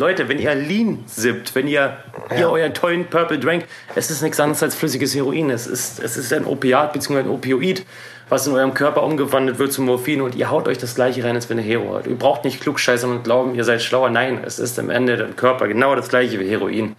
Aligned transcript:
Leute, 0.00 0.30
wenn 0.30 0.38
ihr 0.38 0.54
Lean 0.54 1.04
sippt, 1.04 1.54
wenn 1.54 1.68
ihr, 1.68 1.98
ja. 2.30 2.38
ihr 2.38 2.50
euren 2.50 2.72
tollen 2.72 3.04
Purple 3.04 3.38
Drank, 3.38 3.66
es 3.94 4.10
ist 4.10 4.22
nichts 4.22 4.40
anderes 4.40 4.62
als 4.62 4.74
flüssiges 4.74 5.14
Heroin. 5.14 5.50
Es 5.50 5.66
ist, 5.66 6.02
es 6.02 6.16
ist 6.16 6.32
ein 6.32 6.46
Opiat 6.46 6.94
bzw. 6.94 7.18
ein 7.18 7.28
Opioid, 7.28 7.84
was 8.30 8.46
in 8.46 8.54
eurem 8.54 8.72
Körper 8.72 9.02
umgewandelt 9.02 9.58
wird 9.58 9.74
zu 9.74 9.82
Morphin 9.82 10.22
und 10.22 10.34
ihr 10.34 10.50
haut 10.50 10.68
euch 10.68 10.78
das 10.78 10.94
gleiche 10.94 11.22
rein, 11.22 11.34
als 11.34 11.50
wenn 11.50 11.58
ihr 11.58 11.64
Hero 11.64 11.96
habt. 11.96 12.06
Ihr 12.06 12.16
braucht 12.16 12.46
nicht 12.46 12.62
klugscheißern 12.62 13.10
und 13.10 13.24
glauben, 13.24 13.54
ihr 13.54 13.64
seid 13.64 13.82
schlauer. 13.82 14.08
Nein, 14.08 14.40
es 14.42 14.58
ist 14.58 14.78
am 14.78 14.88
Ende 14.88 15.18
der 15.18 15.28
Körper 15.28 15.68
genau 15.68 15.94
das 15.94 16.08
gleiche 16.08 16.40
wie 16.40 16.48
Heroin. 16.48 16.96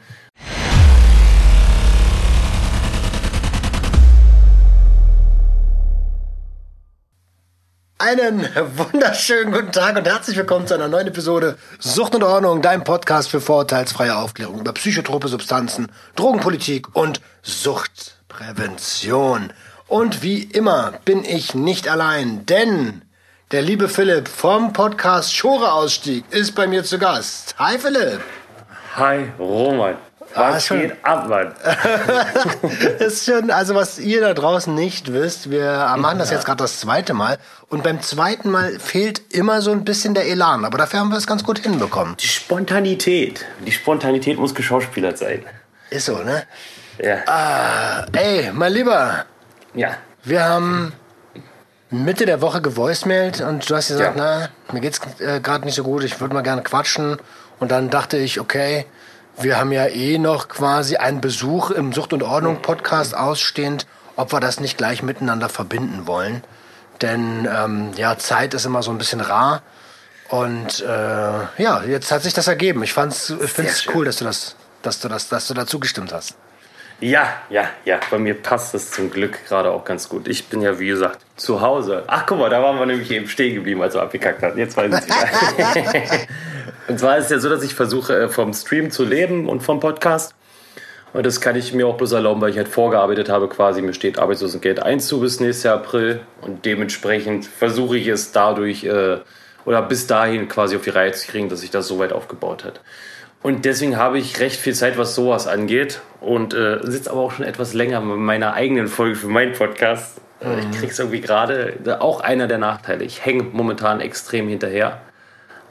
Einen 8.04 8.50
wunderschönen 8.78 9.54
guten 9.54 9.72
Tag 9.72 9.96
und 9.96 10.08
herzlich 10.08 10.36
willkommen 10.36 10.66
zu 10.66 10.74
einer 10.74 10.88
neuen 10.88 11.06
Episode 11.06 11.56
Sucht 11.78 12.16
und 12.16 12.24
Ordnung, 12.24 12.64
dein 12.64 12.84
Podcast 12.84 13.30
für 13.30 13.40
vorurteilsfreie 13.40 14.16
Aufklärung 14.16 14.62
über 14.62 14.74
psychotrope 14.74 15.28
Substanzen, 15.28 15.88
Drogenpolitik 16.16 16.95
und 16.95 17.22
Suchtprävention. 17.44 19.54
Und 19.88 20.23
wie 20.23 20.42
immer 20.42 20.94
bin 21.06 21.23
ich 21.23 21.54
nicht 21.54 21.88
allein, 21.88 22.44
denn 22.48 23.04
der 23.52 23.62
liebe 23.62 23.88
Philipp 23.88 24.28
vom 24.28 24.73
Podcast 24.73 25.36
Schore 25.36 25.72
Ausstieg 25.72 26.26
ist 26.31 26.56
bei 26.56 26.66
mir 26.66 26.84
zu 26.84 26.98
Gast. 26.98 27.54
Hi 27.59 27.78
Philipp. 27.78 28.22
Hi 28.95 29.31
Roman. 29.38 29.95
Was 30.34 30.71
ah, 30.71 30.76
geht 30.76 30.95
ab, 31.03 31.27
Mann? 31.27 31.53
ist 32.99 33.26
schon, 33.26 33.52
also 33.52 33.76
was 33.76 33.99
ihr 33.99 34.22
da 34.22 34.34
draußen 34.34 34.73
nicht 34.73 35.12
wisst, 35.12 35.49
wir 35.49 35.94
machen 35.98 36.20
das 36.20 36.31
jetzt 36.31 36.45
gerade 36.45 36.63
das 36.63 36.80
zweite 36.80 37.13
Mal 37.13 37.38
und 37.70 37.84
beim 37.84 38.02
zweiten 38.02 38.49
Mal 38.49 38.80
fehlt 38.80 39.22
immer 39.34 39.62
so 39.62 39.72
ein 39.72 39.84
bisschen 39.84 40.13
der 40.13 40.27
Elan, 40.27 40.66
aber 40.66 40.77
dafür 40.77 40.99
haben 40.99 41.09
wir 41.09 41.17
es 41.17 41.27
ganz 41.27 41.44
gut 41.44 41.59
hinbekommen. 41.59 42.16
Die 42.17 42.27
Spontanität, 42.27 43.45
die 43.66 43.72
Spontanität 43.72 44.39
muss 44.39 44.55
geschauspielert 44.55 45.17
sein. 45.17 45.44
Ist 45.89 46.05
so, 46.05 46.17
ne? 46.20 46.44
Ja. 46.97 47.17
Ah, 47.25 48.06
ey, 48.13 48.52
mein 48.53 48.72
Lieber. 48.72 49.25
Ja. 49.73 49.97
Wir 50.23 50.44
haben 50.44 50.94
Mitte 51.89 52.25
der 52.25 52.41
Woche 52.41 52.61
gevoicemailt 52.61 53.41
und 53.41 53.69
du 53.69 53.75
hast 53.75 53.89
gesagt, 53.89 54.17
ja. 54.17 54.50
na, 54.67 54.73
mir 54.73 54.80
geht's 54.80 55.02
äh, 55.19 55.41
gerade 55.41 55.66
nicht 55.66 55.75
so 55.75 55.84
gut, 55.84 56.03
ich 56.03 56.19
würde 56.22 56.34
mal 56.34 56.41
gerne 56.41 56.61
quatschen 56.61 57.17
und 57.59 57.72
dann 57.72 57.89
dachte 57.89 58.17
ich, 58.17 58.39
okay, 58.39 58.86
wir 59.44 59.58
haben 59.58 59.72
ja 59.72 59.88
eh 59.88 60.17
noch 60.17 60.47
quasi 60.47 60.97
einen 60.97 61.22
Besuch 61.22 61.72
im 61.72 61.94
Sucht 61.94 62.14
und 62.14 62.23
Ordnung 62.23 62.61
Podcast 62.61 63.16
ausstehend, 63.16 63.86
ob 64.16 64.34
wir 64.34 64.39
das 64.39 64.59
nicht 64.59 64.78
gleich 64.78 65.03
miteinander 65.03 65.50
verbinden 65.50 66.08
wollen. 66.08 66.44
Denn 67.02 67.47
ähm, 67.52 67.92
ja, 67.95 68.17
Zeit 68.17 68.53
ist 68.53 68.66
immer 68.66 68.84
so 68.84 68.92
ein 68.92 68.97
bisschen 68.97 69.22
rar. 69.22 69.64
Und 70.30 70.81
äh, 70.81 71.62
ja, 71.62 71.84
jetzt 71.84 72.12
hat 72.12 72.23
sich 72.23 72.34
das 72.34 72.47
ergeben. 72.47 72.84
Ich 72.84 72.94
fand's, 72.94 73.30
ich 73.30 73.52
finde 73.52 73.72
es 73.72 73.86
cool, 73.94 74.06
dass 74.06 74.17
du 74.17 74.25
das, 74.25 74.56
dass 74.81 75.00
du 75.00 75.08
das, 75.08 75.28
dass 75.30 75.47
du 75.47 75.53
dazu 75.53 75.80
gestimmt 75.80 76.14
hast. 76.14 76.36
Ja, 77.02 77.33
ja, 77.49 77.67
ja. 77.83 77.99
Bei 78.11 78.19
mir 78.19 78.35
passt 78.35 78.75
es 78.75 78.91
zum 78.91 79.09
Glück 79.09 79.39
gerade 79.47 79.71
auch 79.71 79.83
ganz 79.83 80.07
gut. 80.07 80.27
Ich 80.27 80.47
bin 80.47 80.61
ja, 80.61 80.80
wie 80.80 80.88
gesagt, 80.88 81.19
zu 81.35 81.59
Hause. 81.59 82.03
Ach, 82.05 82.25
guck 82.27 82.38
mal, 82.38 82.49
da 82.49 82.61
waren 82.61 82.77
wir 82.77 82.85
nämlich 82.85 83.09
eben 83.09 83.27
stehen 83.27 83.55
geblieben, 83.55 83.81
als 83.81 83.95
wir 83.95 84.03
abgekackt 84.03 84.44
hatten. 84.44 84.59
Jetzt 84.59 84.77
weiß 84.77 84.94
ich 84.94 85.09
es 85.09 86.27
Und 86.88 86.99
zwar 86.99 87.17
ist 87.17 87.25
es 87.25 87.31
ja 87.31 87.39
so, 87.39 87.49
dass 87.49 87.63
ich 87.63 87.73
versuche, 87.73 88.16
äh, 88.16 88.29
vom 88.29 88.53
Stream 88.53 88.91
zu 88.91 89.03
leben 89.03 89.49
und 89.49 89.61
vom 89.61 89.79
Podcast. 89.79 90.35
Und 91.13 91.25
das 91.25 91.41
kann 91.41 91.55
ich 91.55 91.73
mir 91.73 91.88
auch 91.88 91.97
bloß 91.97 92.11
erlauben, 92.13 92.39
weil 92.39 92.52
ich 92.52 92.57
halt 92.57 92.67
vorgearbeitet 92.67 93.29
habe, 93.29 93.49
quasi 93.49 93.81
mir 93.81 93.94
steht 93.94 94.19
Arbeitslosengeld 94.19 94.81
1 94.81 95.07
zu 95.07 95.19
bis 95.19 95.39
nächstes 95.39 95.63
Jahr 95.63 95.77
April. 95.77 96.22
Und 96.41 96.66
dementsprechend 96.66 97.45
versuche 97.45 97.97
ich 97.97 98.07
es 98.07 98.31
dadurch 98.31 98.83
äh, 98.83 99.17
oder 99.66 99.81
bis 99.81 100.05
dahin 100.05 100.47
quasi 100.47 100.75
auf 100.75 100.83
die 100.83 100.91
Reihe 100.91 101.11
zu 101.11 101.27
kriegen, 101.27 101.49
dass 101.49 101.61
sich 101.61 101.72
das 101.72 101.88
so 101.88 101.97
weit 101.97 102.13
aufgebaut 102.13 102.63
hat. 102.63 102.79
Und 103.44 103.66
deswegen 103.66 103.97
habe 103.97 104.20
ich 104.20 104.39
recht 104.39 104.59
viel 104.59 104.75
Zeit, 104.75 104.97
was 104.97 105.16
sowas 105.16 105.47
angeht. 105.47 106.02
Und 106.20 106.53
äh, 106.53 106.80
sitze 106.84 107.09
aber 107.09 107.22
auch 107.22 107.31
schon 107.31 107.45
etwas 107.45 107.73
länger 107.73 108.00
mit 108.02 108.17
meiner 108.17 108.53
eigenen 108.53 108.88
Folge 108.88 109.16
für 109.16 109.28
meinen 109.28 109.53
Podcast. 109.53 110.22
Mhm. 110.42 110.72
Ich 110.72 110.80
krieg's 110.80 111.00
irgendwie 111.00 111.22
gerade, 111.22 111.78
auch 112.00 112.22
einer 112.22 112.47
der 112.47 112.59
Nachteile. 112.59 113.03
Ich 113.03 113.25
hänge 113.25 113.44
momentan 113.44 114.00
extrem 114.00 114.47
hinterher. 114.47 115.02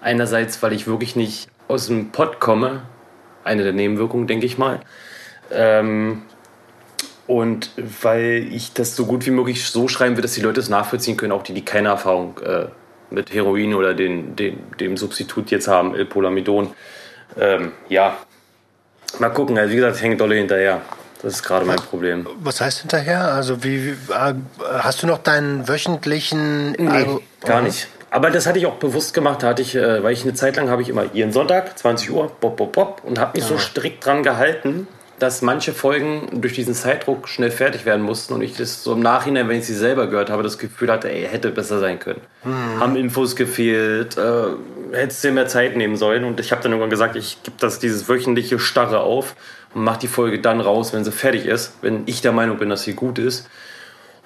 Einerseits, 0.01 0.63
weil 0.63 0.73
ich 0.73 0.87
wirklich 0.87 1.15
nicht 1.15 1.49
aus 1.69 1.87
dem 1.87 2.11
Pott 2.11 2.41
komme. 2.41 2.83
Eine 3.45 3.63
der 3.63 3.73
Nebenwirkungen, 3.73 4.27
denke 4.27 4.47
ich 4.47 4.59
mal. 4.59 4.81
Ähm, 5.53 6.23
und 7.27 7.71
weil 8.01 8.49
ich 8.51 8.73
das 8.73 8.97
so 8.97 9.07
gut 9.07 9.25
wie 9.27 9.31
möglich 9.31 9.65
so 9.65 9.87
schreiben 9.87 10.17
will, 10.17 10.23
dass 10.23 10.33
die 10.33 10.41
Leute 10.41 10.59
es 10.59 10.69
nachvollziehen 10.69 11.17
können, 11.17 11.31
auch 11.31 11.45
die, 11.45 11.55
die 11.55 11.65
keine 11.65 11.91
Erfahrung 11.91 12.39
äh, 12.45 12.67
mit 13.11 13.33
Heroin 13.33 13.75
oder 13.75 13.95
den, 13.95 14.35
den, 14.35 14.59
dem 14.81 14.97
Substitut 14.97 15.51
jetzt 15.53 15.69
haben, 15.69 15.95
Elpolamidon. 15.95 16.73
Ähm, 17.39 17.73
ja, 17.89 18.17
mal 19.19 19.31
gucken. 19.31 19.59
Also 19.59 19.73
wie 19.73 19.77
gesagt, 19.77 19.97
ich 19.97 20.03
hänge 20.03 20.17
dolle 20.17 20.37
hinterher. 20.37 20.81
Das 21.23 21.35
ist 21.35 21.43
gerade 21.43 21.67
mein 21.67 21.77
Problem. 21.77 22.27
Was 22.41 22.61
heißt 22.61 22.81
hinterher? 22.81 23.33
Also 23.33 23.63
wie, 23.63 23.87
wie 23.87 24.13
äh, 24.13 24.35
hast 24.79 25.03
du 25.03 25.07
noch 25.07 25.19
deinen 25.19 25.69
wöchentlichen? 25.69 26.73
Nee, 26.73 27.21
gar 27.45 27.61
nicht. 27.61 27.89
Aber 28.11 28.31
das 28.31 28.47
hatte 28.47 28.59
ich 28.59 28.67
auch 28.67 28.77
bewusst 28.77 29.15
gemacht, 29.15 29.43
da 29.43 29.49
hatte 29.49 29.63
ich, 29.63 29.77
äh, 29.77 30.03
weil 30.03 30.13
ich 30.13 30.23
eine 30.25 30.35
Zeit 30.35 30.57
lang 30.57 30.69
habe 30.69 30.83
ich 30.83 30.89
immer 30.89 31.05
jeden 31.13 31.33
Sonntag, 31.33 31.79
20 31.79 32.11
Uhr, 32.11 32.33
bop, 32.41 32.57
bop, 32.57 32.73
bop, 32.73 33.03
und 33.05 33.21
habe 33.21 33.39
mich 33.39 33.49
ja. 33.49 33.51
so 33.51 33.59
strikt 33.59 34.05
dran 34.05 34.25
gehalten, 34.25 34.89
dass 35.21 35.43
manche 35.43 35.75
Folgen 35.75 36.41
durch 36.41 36.55
diesen 36.55 36.75
Zeitdruck 36.75 37.29
schnell 37.29 37.51
fertig 37.51 37.85
werden 37.85 38.01
mussten 38.01 38.33
und 38.33 38.41
ich 38.41 38.57
das 38.57 38.83
so 38.83 38.95
im 38.95 39.01
Nachhinein, 39.01 39.49
wenn 39.49 39.59
ich 39.59 39.67
sie 39.67 39.75
selber 39.75 40.07
gehört 40.07 40.31
habe, 40.31 40.43
das 40.43 40.59
Gefühl 40.59 40.91
hatte, 40.91 41.11
ey, 41.11 41.29
hätte 41.29 41.51
besser 41.51 41.79
sein 41.79 41.99
können. 41.99 42.23
Mhm. 42.43 42.81
Haben 42.81 42.97
Infos 42.97 43.37
gefehlt, 43.37 44.17
äh, 44.17 44.97
hättest 44.97 45.23
dir 45.23 45.33
mehr 45.33 45.47
Zeit 45.47 45.77
nehmen 45.77 45.97
sollen 45.97 46.25
und 46.25 46.41
ich 46.41 46.53
habe 46.53 46.63
dann 46.63 46.73
irgendwann 46.73 46.91
gesagt, 46.91 47.17
ich 47.17 47.43
gebe 47.43 47.57
das 47.61 47.79
dieses 47.79 48.09
wöchentliche 48.09 48.59
Starre 48.59 49.01
auf 49.01 49.37
und 49.75 49.85
mache 49.85 50.01
die 50.01 50.09
Folge 50.09 50.41
dann 50.41 50.61
raus, 50.61 50.95
wenn 50.95 51.05
sie 51.05 51.13
fertig 51.13 51.45
ist, 51.45 51.75
wenn 51.83 52.03
ich 52.07 52.23
der 52.23 52.33
Meinung 52.33 52.59
bin, 52.59 52.71
dass 52.71 52.83
sie 52.83 52.95
gut 52.95 53.19
ist. 53.19 53.47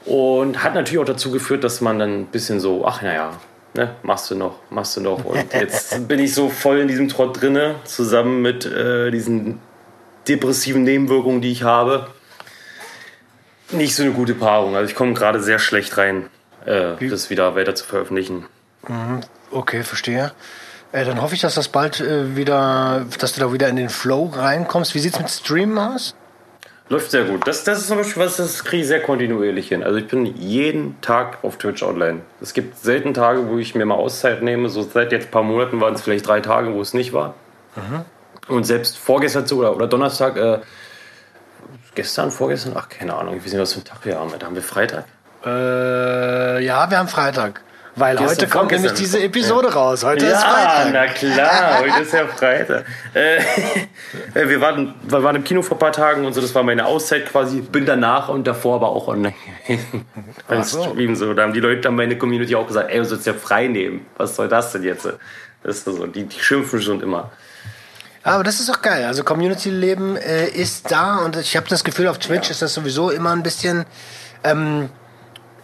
Und 0.04 0.62
hat 0.62 0.74
natürlich 0.74 0.98
auch 0.98 1.06
dazu 1.06 1.32
geführt, 1.32 1.64
dass 1.64 1.80
man 1.80 1.98
dann 1.98 2.20
ein 2.20 2.26
bisschen 2.26 2.60
so, 2.60 2.86
ach 2.86 3.02
naja, 3.02 3.32
ne, 3.74 3.96
machst 4.02 4.30
du 4.30 4.36
noch, 4.36 4.58
machst 4.70 4.96
du 4.96 5.00
noch. 5.00 5.24
Und 5.24 5.52
jetzt 5.52 6.06
bin 6.06 6.20
ich 6.20 6.34
so 6.34 6.50
voll 6.50 6.78
in 6.78 6.88
diesem 6.88 7.08
Trott 7.08 7.40
drinne, 7.40 7.76
zusammen 7.84 8.42
mit 8.42 8.64
äh, 8.64 9.10
diesen 9.10 9.58
depressiven 10.28 10.82
Nebenwirkungen, 10.82 11.40
die 11.40 11.52
ich 11.52 11.62
habe. 11.62 12.08
Nicht 13.70 13.94
so 13.96 14.02
eine 14.02 14.12
gute 14.12 14.34
Paarung. 14.34 14.76
Also 14.76 14.90
ich 14.90 14.96
komme 14.96 15.14
gerade 15.14 15.42
sehr 15.42 15.58
schlecht 15.58 15.96
rein, 15.96 16.26
äh, 16.66 17.08
das 17.08 17.30
wieder 17.30 17.56
weiter 17.56 17.74
zu 17.74 17.84
veröffentlichen. 17.84 18.46
Mhm. 18.86 19.20
Okay, 19.50 19.82
verstehe. 19.82 20.32
Äh, 20.92 21.04
dann 21.04 21.20
hoffe 21.20 21.34
ich, 21.34 21.40
dass 21.40 21.54
das 21.54 21.68
bald 21.68 22.00
äh, 22.00 22.36
wieder, 22.36 23.06
dass 23.18 23.32
du 23.32 23.40
da 23.40 23.52
wieder 23.52 23.68
in 23.68 23.76
den 23.76 23.88
Flow 23.88 24.30
reinkommst. 24.34 24.94
Wie 24.94 25.00
sieht 25.00 25.14
es 25.14 25.18
mit 25.18 25.30
Streamen 25.30 25.78
aus? 25.78 26.14
Läuft 26.90 27.10
sehr 27.10 27.24
gut. 27.24 27.46
Das, 27.46 27.64
das 27.64 27.78
ist 27.78 27.88
zum 27.88 27.96
Beispiel 27.96 28.22
was, 28.22 28.36
das 28.36 28.62
kriege 28.62 28.82
ich 28.82 28.88
sehr 28.88 29.00
kontinuierlich 29.00 29.68
hin. 29.68 29.82
Also 29.82 29.98
ich 29.98 30.06
bin 30.06 30.26
jeden 30.36 31.00
Tag 31.00 31.38
auf 31.42 31.56
Twitch 31.56 31.82
online. 31.82 32.20
Es 32.42 32.52
gibt 32.52 32.78
selten 32.78 33.14
Tage, 33.14 33.48
wo 33.48 33.56
ich 33.56 33.74
mir 33.74 33.86
mal 33.86 33.94
Auszeit 33.94 34.42
nehme. 34.42 34.68
So 34.68 34.82
seit 34.82 35.10
jetzt 35.10 35.28
ein 35.28 35.30
paar 35.30 35.42
Monaten 35.42 35.80
waren 35.80 35.94
es 35.94 36.02
vielleicht 36.02 36.28
drei 36.28 36.40
Tage, 36.40 36.74
wo 36.74 36.82
es 36.82 36.92
nicht 36.92 37.14
war. 37.14 37.34
Mhm. 37.74 38.04
Und 38.48 38.64
selbst 38.64 38.98
vorgestern 38.98 39.44
oder, 39.52 39.74
oder 39.74 39.86
Donnerstag, 39.86 40.36
äh, 40.36 40.58
gestern, 41.94 42.30
vorgestern, 42.30 42.74
ach 42.76 42.88
keine 42.88 43.14
Ahnung, 43.14 43.36
ich 43.36 43.44
weiß 43.44 43.52
nicht, 43.52 43.62
was 43.62 43.72
für 43.72 43.80
ein 43.80 43.84
Tag 43.84 44.04
wir 44.04 44.18
haben. 44.18 44.32
Da 44.38 44.46
haben 44.46 44.54
wir 44.54 44.62
Freitag. 44.62 45.04
Äh, 45.44 46.64
ja, 46.64 46.90
wir 46.90 46.98
haben 46.98 47.08
Freitag. 47.08 47.62
Weil 47.96 48.16
Gestern 48.16 48.30
heute 48.30 48.48
kommt 48.48 48.72
nämlich 48.72 48.92
diese 48.94 49.22
Episode 49.22 49.68
ja. 49.68 49.74
raus. 49.74 50.02
Heute 50.02 50.26
ja, 50.26 50.32
ist 50.32 50.42
Freitag. 50.42 50.92
na 50.92 51.06
klar, 51.06 51.78
heute 51.80 52.02
ist 52.02 52.12
ja 52.12 52.26
Freitag. 52.26 52.84
Äh, 53.14 53.36
äh, 54.34 54.48
wir, 54.48 54.60
waren, 54.60 54.94
wir 55.02 55.22
waren 55.22 55.36
im 55.36 55.44
Kino 55.44 55.62
vor 55.62 55.76
ein 55.76 55.80
paar 55.80 55.92
Tagen 55.92 56.26
und 56.26 56.32
so, 56.32 56.40
das 56.40 56.54
war 56.56 56.64
meine 56.64 56.86
Auszeit 56.86 57.26
quasi. 57.26 57.60
Bin 57.60 57.86
danach 57.86 58.28
und 58.28 58.46
davor 58.48 58.76
aber 58.76 58.88
auch 58.88 59.06
online. 59.06 59.34
Beim 60.48 60.64
so. 60.64 60.82
Stream 60.82 61.14
so. 61.14 61.34
Da 61.34 61.44
haben 61.44 61.52
die 61.52 61.60
Leute, 61.60 61.82
dann 61.82 61.94
meine 61.94 62.18
Community 62.18 62.56
auch 62.56 62.66
gesagt, 62.66 62.90
ey, 62.90 62.98
du 62.98 63.04
sollst 63.04 63.26
ja 63.26 63.34
frei 63.34 63.68
nehmen. 63.68 64.04
Was 64.16 64.34
soll 64.34 64.48
das 64.48 64.72
denn 64.72 64.82
jetzt? 64.82 65.06
Das 65.62 65.76
ist 65.76 65.84
so, 65.84 66.06
die, 66.06 66.24
die 66.24 66.40
schimpfen 66.40 66.82
schon 66.82 67.00
immer. 67.00 67.30
Aber 68.24 68.42
das 68.42 68.58
ist 68.58 68.70
auch 68.70 68.80
geil. 68.80 69.04
Also 69.04 69.22
Community-Leben 69.22 70.16
äh, 70.16 70.48
ist 70.48 70.90
da 70.90 71.18
und 71.18 71.36
ich 71.36 71.56
habe 71.56 71.68
das 71.68 71.84
Gefühl, 71.84 72.08
auf 72.08 72.18
Twitch 72.18 72.50
ist 72.50 72.62
das 72.62 72.72
sowieso 72.72 73.10
immer 73.10 73.30
ein 73.32 73.42
bisschen, 73.42 73.84
ähm, 74.42 74.88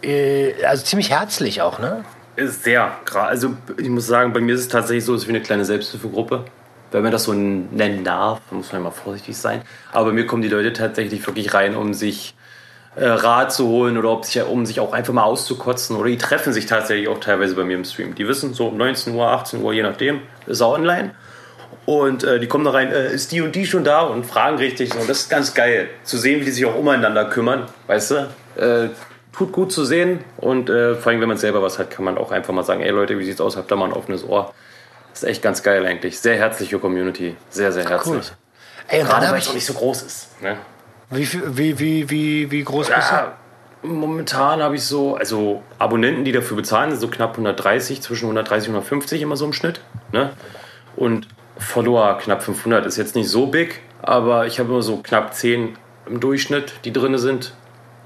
äh, 0.03 0.53
also 0.63 0.83
ziemlich 0.83 1.09
herzlich 1.09 1.63
auch, 1.63 1.79
ne? 1.79 2.05
Sehr. 2.37 2.91
Also 3.13 3.55
ich 3.77 3.89
muss 3.89 4.05
sagen, 4.05 4.31
bei 4.31 4.39
mir 4.39 4.53
ist 4.53 4.61
es 4.61 4.67
tatsächlich 4.67 5.03
so, 5.03 5.15
es 5.15 5.23
ist 5.23 5.27
wie 5.27 5.31
eine 5.31 5.41
kleine 5.41 5.65
Selbsthilfegruppe. 5.65 6.45
Wenn 6.91 7.03
man 7.03 7.11
das 7.11 7.23
so 7.23 7.33
nennen 7.33 8.03
darf, 8.03 8.39
muss 8.51 8.71
man 8.71 8.81
immer 8.81 8.91
vorsichtig 8.91 9.37
sein. 9.37 9.63
Aber 9.91 10.07
bei 10.07 10.11
mir 10.11 10.27
kommen 10.27 10.43
die 10.43 10.47
Leute 10.47 10.71
tatsächlich 10.71 11.25
wirklich 11.25 11.53
rein, 11.53 11.75
um 11.75 11.93
sich 11.93 12.35
äh, 12.95 13.05
Rat 13.05 13.51
zu 13.53 13.67
holen 13.67 13.97
oder 13.97 14.09
ob 14.11 14.25
sich, 14.25 14.41
um 14.43 14.65
sich 14.65 14.79
auch 14.79 14.93
einfach 14.93 15.13
mal 15.13 15.23
auszukotzen. 15.23 15.95
Oder 15.95 16.09
die 16.09 16.17
treffen 16.17 16.53
sich 16.53 16.67
tatsächlich 16.67 17.07
auch 17.07 17.19
teilweise 17.19 17.55
bei 17.55 17.63
mir 17.63 17.75
im 17.75 17.85
Stream. 17.85 18.13
Die 18.13 18.27
wissen, 18.27 18.53
so 18.53 18.67
um 18.67 18.77
19 18.77 19.15
Uhr, 19.15 19.27
18 19.27 19.63
Uhr, 19.63 19.73
je 19.73 19.83
nachdem, 19.83 20.21
ist 20.45 20.61
er 20.61 20.69
online. 20.69 21.11
Und 21.85 22.23
äh, 22.23 22.39
die 22.39 22.47
kommen 22.47 22.63
da 22.63 22.71
rein, 22.71 22.91
äh, 22.91 23.11
ist 23.11 23.31
die 23.31 23.41
und 23.41 23.55
die 23.55 23.65
schon 23.65 23.83
da 23.83 24.01
und 24.01 24.25
fragen 24.25 24.57
richtig. 24.57 24.93
Und 24.95 25.09
das 25.09 25.21
ist 25.21 25.29
ganz 25.29 25.53
geil, 25.53 25.89
zu 26.03 26.17
sehen, 26.17 26.41
wie 26.41 26.45
die 26.45 26.51
sich 26.51 26.65
auch 26.65 26.75
umeinander 26.75 27.25
kümmern, 27.25 27.65
weißt 27.87 28.11
du? 28.11 28.15
Äh, 28.55 28.89
tut 29.31 29.51
gut 29.51 29.71
zu 29.71 29.85
sehen 29.85 30.23
und 30.37 30.69
äh, 30.69 30.95
vor 30.95 31.11
allem, 31.11 31.21
wenn 31.21 31.29
man 31.29 31.37
selber 31.37 31.61
was 31.61 31.79
hat, 31.79 31.89
kann 31.89 32.05
man 32.05 32.17
auch 32.17 32.31
einfach 32.31 32.53
mal 32.53 32.63
sagen, 32.63 32.81
ey 32.81 32.91
Leute, 32.91 33.17
wie 33.17 33.25
sieht's 33.25 33.41
aus, 33.41 33.57
habt 33.57 33.71
da 33.71 33.75
mal 33.75 33.85
ein 33.85 33.93
offenes 33.93 34.23
Ohr. 34.27 34.53
ist 35.13 35.23
echt 35.23 35.41
ganz 35.41 35.63
geil 35.63 35.85
eigentlich. 35.85 36.19
Sehr 36.19 36.35
herzliche 36.35 36.79
Community. 36.79 37.35
Sehr, 37.49 37.71
sehr 37.71 37.87
herzlich. 37.89 38.13
Cool. 38.13 38.37
Ey, 38.87 39.03
Gerade 39.03 39.31
weil 39.31 39.39
es 39.39 39.47
auch 39.47 39.53
nicht 39.53 39.65
so 39.65 39.73
groß 39.73 40.01
ist. 40.03 40.41
Ne? 40.41 40.57
Wie, 41.09 41.27
wie, 41.57 41.79
wie, 41.79 42.09
wie, 42.09 42.51
wie 42.51 42.63
groß 42.63 42.89
ja, 42.89 42.95
bist 42.95 43.11
du? 43.11 43.87
Momentan 43.87 44.61
habe 44.61 44.75
ich 44.75 44.83
so, 44.83 45.15
also 45.15 45.63
Abonnenten, 45.79 46.23
die 46.23 46.31
dafür 46.31 46.57
bezahlen, 46.57 46.91
sind 46.91 46.99
so 46.99 47.07
knapp 47.07 47.31
130, 47.31 48.01
zwischen 48.01 48.25
130 48.25 48.69
und 48.69 48.75
150 48.75 49.21
immer 49.21 49.35
so 49.35 49.45
im 49.45 49.53
Schnitt. 49.53 49.81
Ne? 50.11 50.31
Und 50.95 51.27
Follower 51.61 52.17
knapp 52.17 52.43
500 52.43 52.85
ist 52.85 52.97
jetzt 52.97 53.15
nicht 53.15 53.29
so 53.29 53.47
big, 53.47 53.81
aber 54.01 54.47
ich 54.47 54.59
habe 54.59 54.69
immer 54.69 54.81
so 54.81 54.97
knapp 54.97 55.33
10 55.33 55.77
im 56.07 56.19
Durchschnitt, 56.19 56.73
die 56.83 56.91
drin 56.91 57.17
sind. 57.17 57.53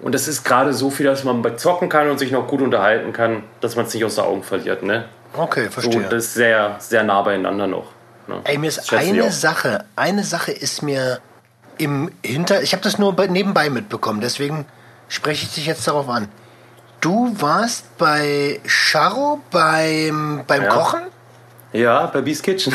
Und 0.01 0.13
das 0.13 0.27
ist 0.27 0.43
gerade 0.43 0.73
so 0.73 0.89
viel, 0.89 1.05
dass 1.05 1.23
man 1.23 1.57
zocken 1.57 1.89
kann 1.89 2.09
und 2.09 2.19
sich 2.19 2.31
noch 2.31 2.47
gut 2.47 2.61
unterhalten 2.61 3.13
kann, 3.13 3.43
dass 3.61 3.75
man 3.75 3.85
es 3.85 3.93
nicht 3.93 4.03
aus 4.03 4.15
den 4.15 4.25
Augen 4.25 4.43
verliert. 4.43 4.83
Ne? 4.83 5.05
Okay, 5.33 5.69
verstehe. 5.69 6.03
So, 6.03 6.09
das 6.09 6.25
ist 6.25 6.33
sehr, 6.33 6.75
sehr 6.79 7.03
nah 7.03 7.21
beieinander 7.21 7.67
noch. 7.67 7.87
Ne? 8.27 8.41
Ey, 8.43 8.57
mir 8.57 8.67
ist 8.67 8.93
eine 8.93 9.31
Sache, 9.31 9.85
eine 9.95 10.23
Sache 10.23 10.51
ist 10.51 10.81
mir 10.81 11.19
im 11.77 12.11
Hinter... 12.23 12.61
Ich 12.61 12.73
habe 12.73 12.83
das 12.83 12.97
nur 12.97 13.13
nebenbei 13.27 13.69
mitbekommen, 13.69 14.21
deswegen 14.21 14.65
spreche 15.07 15.45
ich 15.45 15.53
dich 15.53 15.65
jetzt 15.65 15.87
darauf 15.87 16.09
an. 16.09 16.27
Du 17.01 17.35
warst 17.39 17.97
bei 17.97 18.59
Charo 18.65 19.41
beim, 19.51 20.43
beim 20.47 20.63
ja. 20.63 20.69
Kochen? 20.69 21.01
Ja, 21.75 22.05
bei 22.05 22.21
Beast 22.21 22.41
Kitchen. 22.41 22.73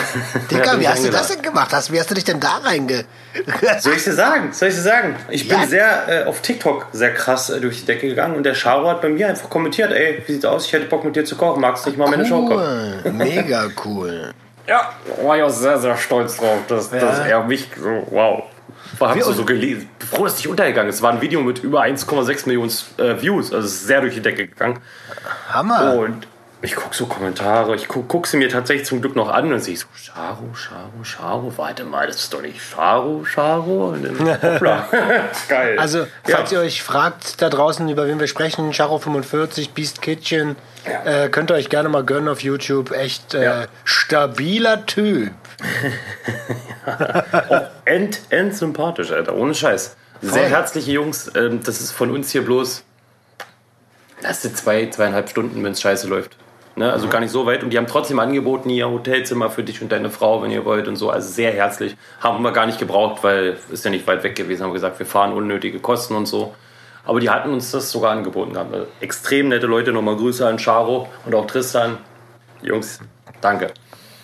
Digga, 0.50 0.74
wie 0.78 0.86
hast 0.86 1.04
du 1.04 1.10
das 1.10 1.28
denn 1.28 1.40
gemacht? 1.40 1.72
Hast, 1.72 1.90
wie 1.90 1.98
hast 1.98 2.10
du 2.10 2.14
dich 2.14 2.24
denn 2.24 2.38
da 2.38 2.58
reinge... 2.62 3.06
Soll 3.80 3.94
ich 3.94 4.04
dir 4.04 4.12
sagen? 4.12 4.52
Soll 4.52 4.68
ich 4.68 4.74
dir 4.74 4.82
sagen? 4.82 5.16
Ich 5.30 5.48
bin 5.48 5.58
ja. 5.58 5.66
sehr 5.66 6.08
äh, 6.08 6.24
auf 6.24 6.42
TikTok 6.42 6.88
sehr 6.92 7.14
krass 7.14 7.48
äh, 7.48 7.60
durch 7.60 7.80
die 7.80 7.86
Decke 7.86 8.08
gegangen 8.08 8.36
und 8.36 8.42
der 8.42 8.54
Charo 8.54 8.88
hat 8.88 9.00
bei 9.00 9.08
mir 9.08 9.28
einfach 9.28 9.48
kommentiert, 9.48 9.90
ey, 9.92 10.22
wie 10.26 10.32
sieht's 10.32 10.44
aus? 10.44 10.66
Ich 10.66 10.72
hätte 10.74 10.84
Bock 10.84 11.04
mit 11.04 11.16
dir 11.16 11.24
zu 11.24 11.36
kochen. 11.36 11.62
Magst 11.62 11.86
du 11.86 11.90
nicht 11.90 11.98
mal 11.98 12.06
cool. 12.06 12.10
meine 12.10 12.26
Show 12.26 12.44
kommen? 12.44 13.00
Mega 13.16 13.68
cool. 13.86 14.34
ja, 14.66 14.92
war 15.22 15.38
ich 15.38 15.42
auch 15.44 15.50
sehr, 15.50 15.78
sehr 15.78 15.96
stolz 15.96 16.36
drauf, 16.36 16.58
dass, 16.68 16.92
ja. 16.92 16.98
dass 16.98 17.20
er 17.20 17.42
mich 17.44 17.68
so, 17.74 18.06
wow. 18.10 18.42
Hast 19.00 19.28
du 19.28 19.32
so 19.32 19.44
gelesen? 19.46 19.88
Froh, 20.10 20.24
dass 20.24 20.36
nicht 20.36 20.48
untergegangen 20.48 20.90
ist. 20.90 20.96
Es 20.96 21.02
war 21.02 21.12
ein 21.12 21.22
Video 21.22 21.40
mit 21.40 21.60
über 21.60 21.82
1,6 21.82 22.46
Millionen 22.46 22.70
äh, 22.98 23.22
Views. 23.22 23.50
Also 23.50 23.66
es 23.66 23.74
ist 23.74 23.86
sehr 23.86 24.02
durch 24.02 24.12
die 24.12 24.20
Decke 24.20 24.46
gegangen. 24.46 24.80
Hammer. 25.48 25.94
Und 25.94 26.26
ich 26.62 26.76
gucke 26.76 26.94
so 26.94 27.06
Kommentare, 27.06 27.74
ich 27.74 27.88
gucke 27.88 28.06
guck 28.06 28.26
sie 28.26 28.36
mir 28.36 28.50
tatsächlich 28.50 28.86
zum 28.86 29.00
Glück 29.00 29.16
noch 29.16 29.30
an 29.30 29.52
und 29.52 29.60
sehe 29.60 29.76
so, 29.76 29.86
Charo, 29.94 30.52
Charo, 30.52 31.02
Charo, 31.02 31.52
warte 31.56 31.84
mal, 31.84 32.06
das 32.06 32.16
ist 32.16 32.34
doch 32.34 32.42
nicht 32.42 32.60
Charo, 32.60 33.24
Charo. 33.24 33.88
Und 33.88 34.04
dann. 34.04 34.16
Geil. 35.48 35.78
Also, 35.78 36.06
falls 36.24 36.50
ja. 36.50 36.58
ihr 36.58 36.64
euch 36.64 36.82
fragt 36.82 37.40
da 37.40 37.48
draußen, 37.48 37.88
über 37.88 38.06
wen 38.06 38.20
wir 38.20 38.26
sprechen, 38.26 38.72
Charo 38.72 38.98
45, 38.98 39.70
Beast 39.70 40.02
Kitchen, 40.02 40.56
ja. 40.84 41.24
äh, 41.24 41.28
könnt 41.30 41.50
ihr 41.50 41.54
euch 41.54 41.70
gerne 41.70 41.88
mal 41.88 42.04
gönnen 42.04 42.28
auf 42.28 42.42
YouTube. 42.42 42.90
Echt 42.92 43.32
äh, 43.32 43.44
ja. 43.44 43.66
stabiler 43.84 44.84
Typ. 44.84 45.32
Auch 46.86 47.62
end, 47.86 48.20
end 48.28 48.54
sympathisch, 48.54 49.12
Alter, 49.12 49.34
ohne 49.34 49.54
Scheiß. 49.54 49.96
Sehr 50.22 50.50
herzliche 50.50 50.92
Jungs, 50.92 51.30
ähm, 51.34 51.62
das 51.64 51.80
ist 51.80 51.92
von 51.92 52.10
uns 52.10 52.30
hier 52.30 52.44
bloß, 52.44 52.84
das 54.22 54.42
sind 54.42 54.56
zwei, 54.56 54.86
zweieinhalb 54.90 55.30
Stunden, 55.30 55.64
wenn 55.64 55.72
es 55.72 55.80
scheiße 55.80 56.06
läuft. 56.06 56.36
Ne? 56.80 56.90
Also 56.90 57.08
gar 57.08 57.20
nicht 57.20 57.30
so 57.30 57.44
weit. 57.44 57.62
Und 57.62 57.74
die 57.74 57.76
haben 57.76 57.86
trotzdem 57.86 58.18
angeboten, 58.18 58.70
ihr 58.70 58.88
Hotelzimmer 58.88 59.50
für 59.50 59.62
dich 59.62 59.82
und 59.82 59.92
deine 59.92 60.08
Frau, 60.08 60.42
wenn 60.42 60.50
ihr 60.50 60.64
wollt 60.64 60.88
und 60.88 60.96
so. 60.96 61.10
Also 61.10 61.30
sehr 61.30 61.52
herzlich. 61.52 61.94
Haben 62.22 62.42
wir 62.42 62.52
gar 62.52 62.64
nicht 62.64 62.78
gebraucht, 62.78 63.22
weil 63.22 63.58
ist 63.70 63.84
ja 63.84 63.90
nicht 63.90 64.06
weit 64.06 64.24
weg 64.24 64.34
gewesen. 64.34 64.62
Haben 64.62 64.72
gesagt, 64.72 64.98
wir 64.98 65.04
fahren 65.04 65.34
unnötige 65.34 65.78
Kosten 65.78 66.16
und 66.16 66.24
so. 66.24 66.54
Aber 67.04 67.20
die 67.20 67.28
hatten 67.28 67.52
uns 67.52 67.70
das 67.70 67.90
sogar 67.90 68.12
angeboten 68.12 68.54
gehabt. 68.54 68.72
Also 68.72 68.86
extrem 69.02 69.48
nette 69.48 69.66
Leute. 69.66 69.92
Nochmal 69.92 70.16
Grüße 70.16 70.46
an 70.48 70.56
Charo 70.56 71.10
und 71.26 71.34
auch 71.34 71.46
Tristan. 71.46 71.98
Jungs, 72.62 73.00
danke. 73.42 73.72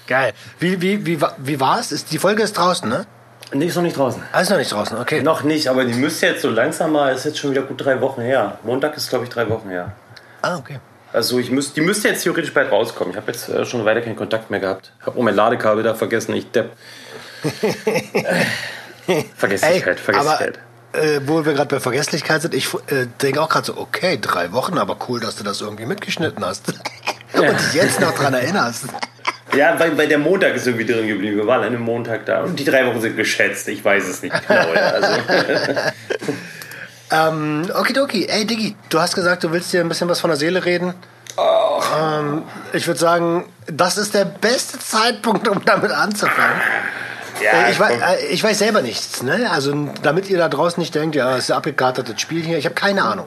Geil. 0.07 0.33
Wie, 0.59 0.81
wie, 0.81 1.05
wie, 1.05 1.21
wie 1.37 1.61
war 1.61 1.79
es? 1.79 2.07
Die 2.07 2.19
Folge 2.19 2.43
ist 2.43 2.57
draußen, 2.57 2.89
ne? 2.89 3.05
Nee, 3.53 3.67
ist 3.67 3.77
noch 3.77 3.83
nicht 3.83 3.99
draußen. 3.99 4.23
Ah, 4.33 4.41
ist 4.41 4.49
noch 4.49 4.57
nicht 4.57 4.73
draußen, 4.73 4.97
okay. 4.97 5.21
Noch 5.21 5.43
nicht, 5.43 5.69
aber 5.69 5.85
die 5.85 5.93
müsste 5.93 6.29
jetzt 6.29 6.41
so 6.41 6.49
langsam 6.49 6.93
mal, 6.93 7.15
ist 7.15 7.27
jetzt 7.27 7.37
schon 7.37 7.51
wieder 7.51 7.63
gut 7.63 7.85
drei 7.85 8.01
Wochen 8.01 8.23
her. 8.23 8.59
Montag 8.63 8.97
ist, 8.97 9.11
glaube 9.11 9.25
ich, 9.25 9.31
drei 9.31 9.47
Wochen 9.51 9.69
her. 9.69 9.93
Ah, 10.41 10.57
okay. 10.57 10.81
Also 11.17 11.39
ich 11.39 11.51
müsst, 11.51 11.75
die 11.79 11.81
müsste 11.81 12.09
jetzt 12.09 12.25
theoretisch 12.25 12.53
bald 12.53 12.71
rauskommen. 12.71 13.13
Ich 13.13 13.17
habe 13.17 13.33
jetzt 13.33 13.49
äh, 13.49 13.65
schon 13.65 13.87
weiter 13.87 14.03
keinen 14.03 14.17
Kontakt 14.17 14.51
mehr 14.51 14.61
gehabt. 14.61 14.93
Ich 15.01 15.07
habe 15.07 15.19
auch 15.19 15.23
mein 15.23 15.35
Ladekabel 15.35 15.83
da 15.83 15.95
vergessen. 15.95 16.35
Ich 16.35 16.51
depp. 16.51 16.73
Vergesslichkeit, 19.35 19.99
Vergesslichkeit. 19.99 20.59
Aber, 20.93 21.03
äh, 21.03 21.21
wo 21.25 21.47
wir 21.47 21.55
gerade 21.55 21.75
bei 21.75 21.81
Vergesslichkeit 21.81 22.43
sind, 22.43 22.53
ich 22.53 22.69
äh, 22.89 23.07
denke 23.23 23.41
auch 23.41 23.49
gerade 23.49 23.65
so, 23.65 23.79
okay, 23.79 24.19
drei 24.21 24.53
Wochen, 24.53 24.77
aber 24.77 24.99
cool, 25.09 25.19
dass 25.19 25.37
du 25.37 25.45
das 25.45 25.63
irgendwie 25.63 25.87
mitgeschnitten 25.87 26.45
hast. 26.45 26.69
Und 27.33 27.49
dich 27.49 27.73
jetzt 27.73 27.99
noch 27.99 28.13
dran 28.13 28.35
erinnerst. 28.35 28.85
Ja, 29.57 29.81
weil, 29.81 29.97
weil 29.97 30.09
der 30.09 30.19
Montag 30.19 30.55
ist 30.55 30.67
irgendwie 30.67 30.85
drin 30.85 31.09
geblieben. 31.09 31.39
Wir 31.39 31.47
waren 31.47 31.63
an 31.63 31.69
einem 31.69 31.81
Montag 31.81 32.27
da. 32.27 32.43
Und 32.43 32.61
die 32.61 32.65
drei 32.65 32.85
Wochen 32.85 33.01
sind 33.01 33.17
geschätzt. 33.17 33.69
Ich 33.69 33.83
weiß 33.83 34.07
es 34.07 34.23
nicht 34.23 34.35
genau. 34.47 34.75
Ja. 34.75 34.81
Also. 34.81 35.17
Ähm, 37.11 37.71
okidoki. 37.75 38.27
Ey, 38.27 38.47
Diggi, 38.47 38.75
du 38.89 39.01
hast 39.01 39.15
gesagt, 39.15 39.45
du 39.45 39.53
willst 39.53 39.73
dir 39.73 39.81
ein 39.81 39.89
bisschen 39.89 40.09
was 40.09 40.21
von 40.21 40.31
der 40.31 40.37
Seele 40.37 40.65
reden. 40.65 40.95
Oh. 41.37 41.81
Ähm, 41.99 42.43
ich 42.73 42.87
würde 42.87 42.99
sagen, 42.99 43.45
das 43.67 43.99
ist 43.99 44.15
der 44.15 44.25
beste 44.25 44.79
Zeitpunkt, 44.79 45.47
um 45.49 45.65
damit 45.65 45.93
anzufangen. 45.93 46.61
Ja, 47.43 47.67
äh, 47.67 47.71
ich, 47.71 47.79
weiß, 47.79 48.01
äh, 48.01 48.27
ich 48.31 48.43
weiß 48.43 48.59
selber 48.59 48.83
nichts. 48.83 49.23
Ne? 49.23 49.49
Also, 49.51 49.91
damit 50.03 50.31
ihr 50.31 50.39
da 50.39 50.49
draußen 50.49 50.81
nicht 50.81 50.95
denkt, 50.95 51.15
ja, 51.15 51.37
es 51.37 51.45
ist 51.45 51.51
ein 51.51 51.59
abgekartetes 51.59 52.21
Spiel 52.21 52.43
hier. 52.43 52.59
Ich 52.59 52.65
habe 52.65 52.75
keine 52.75 53.05
Ahnung. 53.05 53.27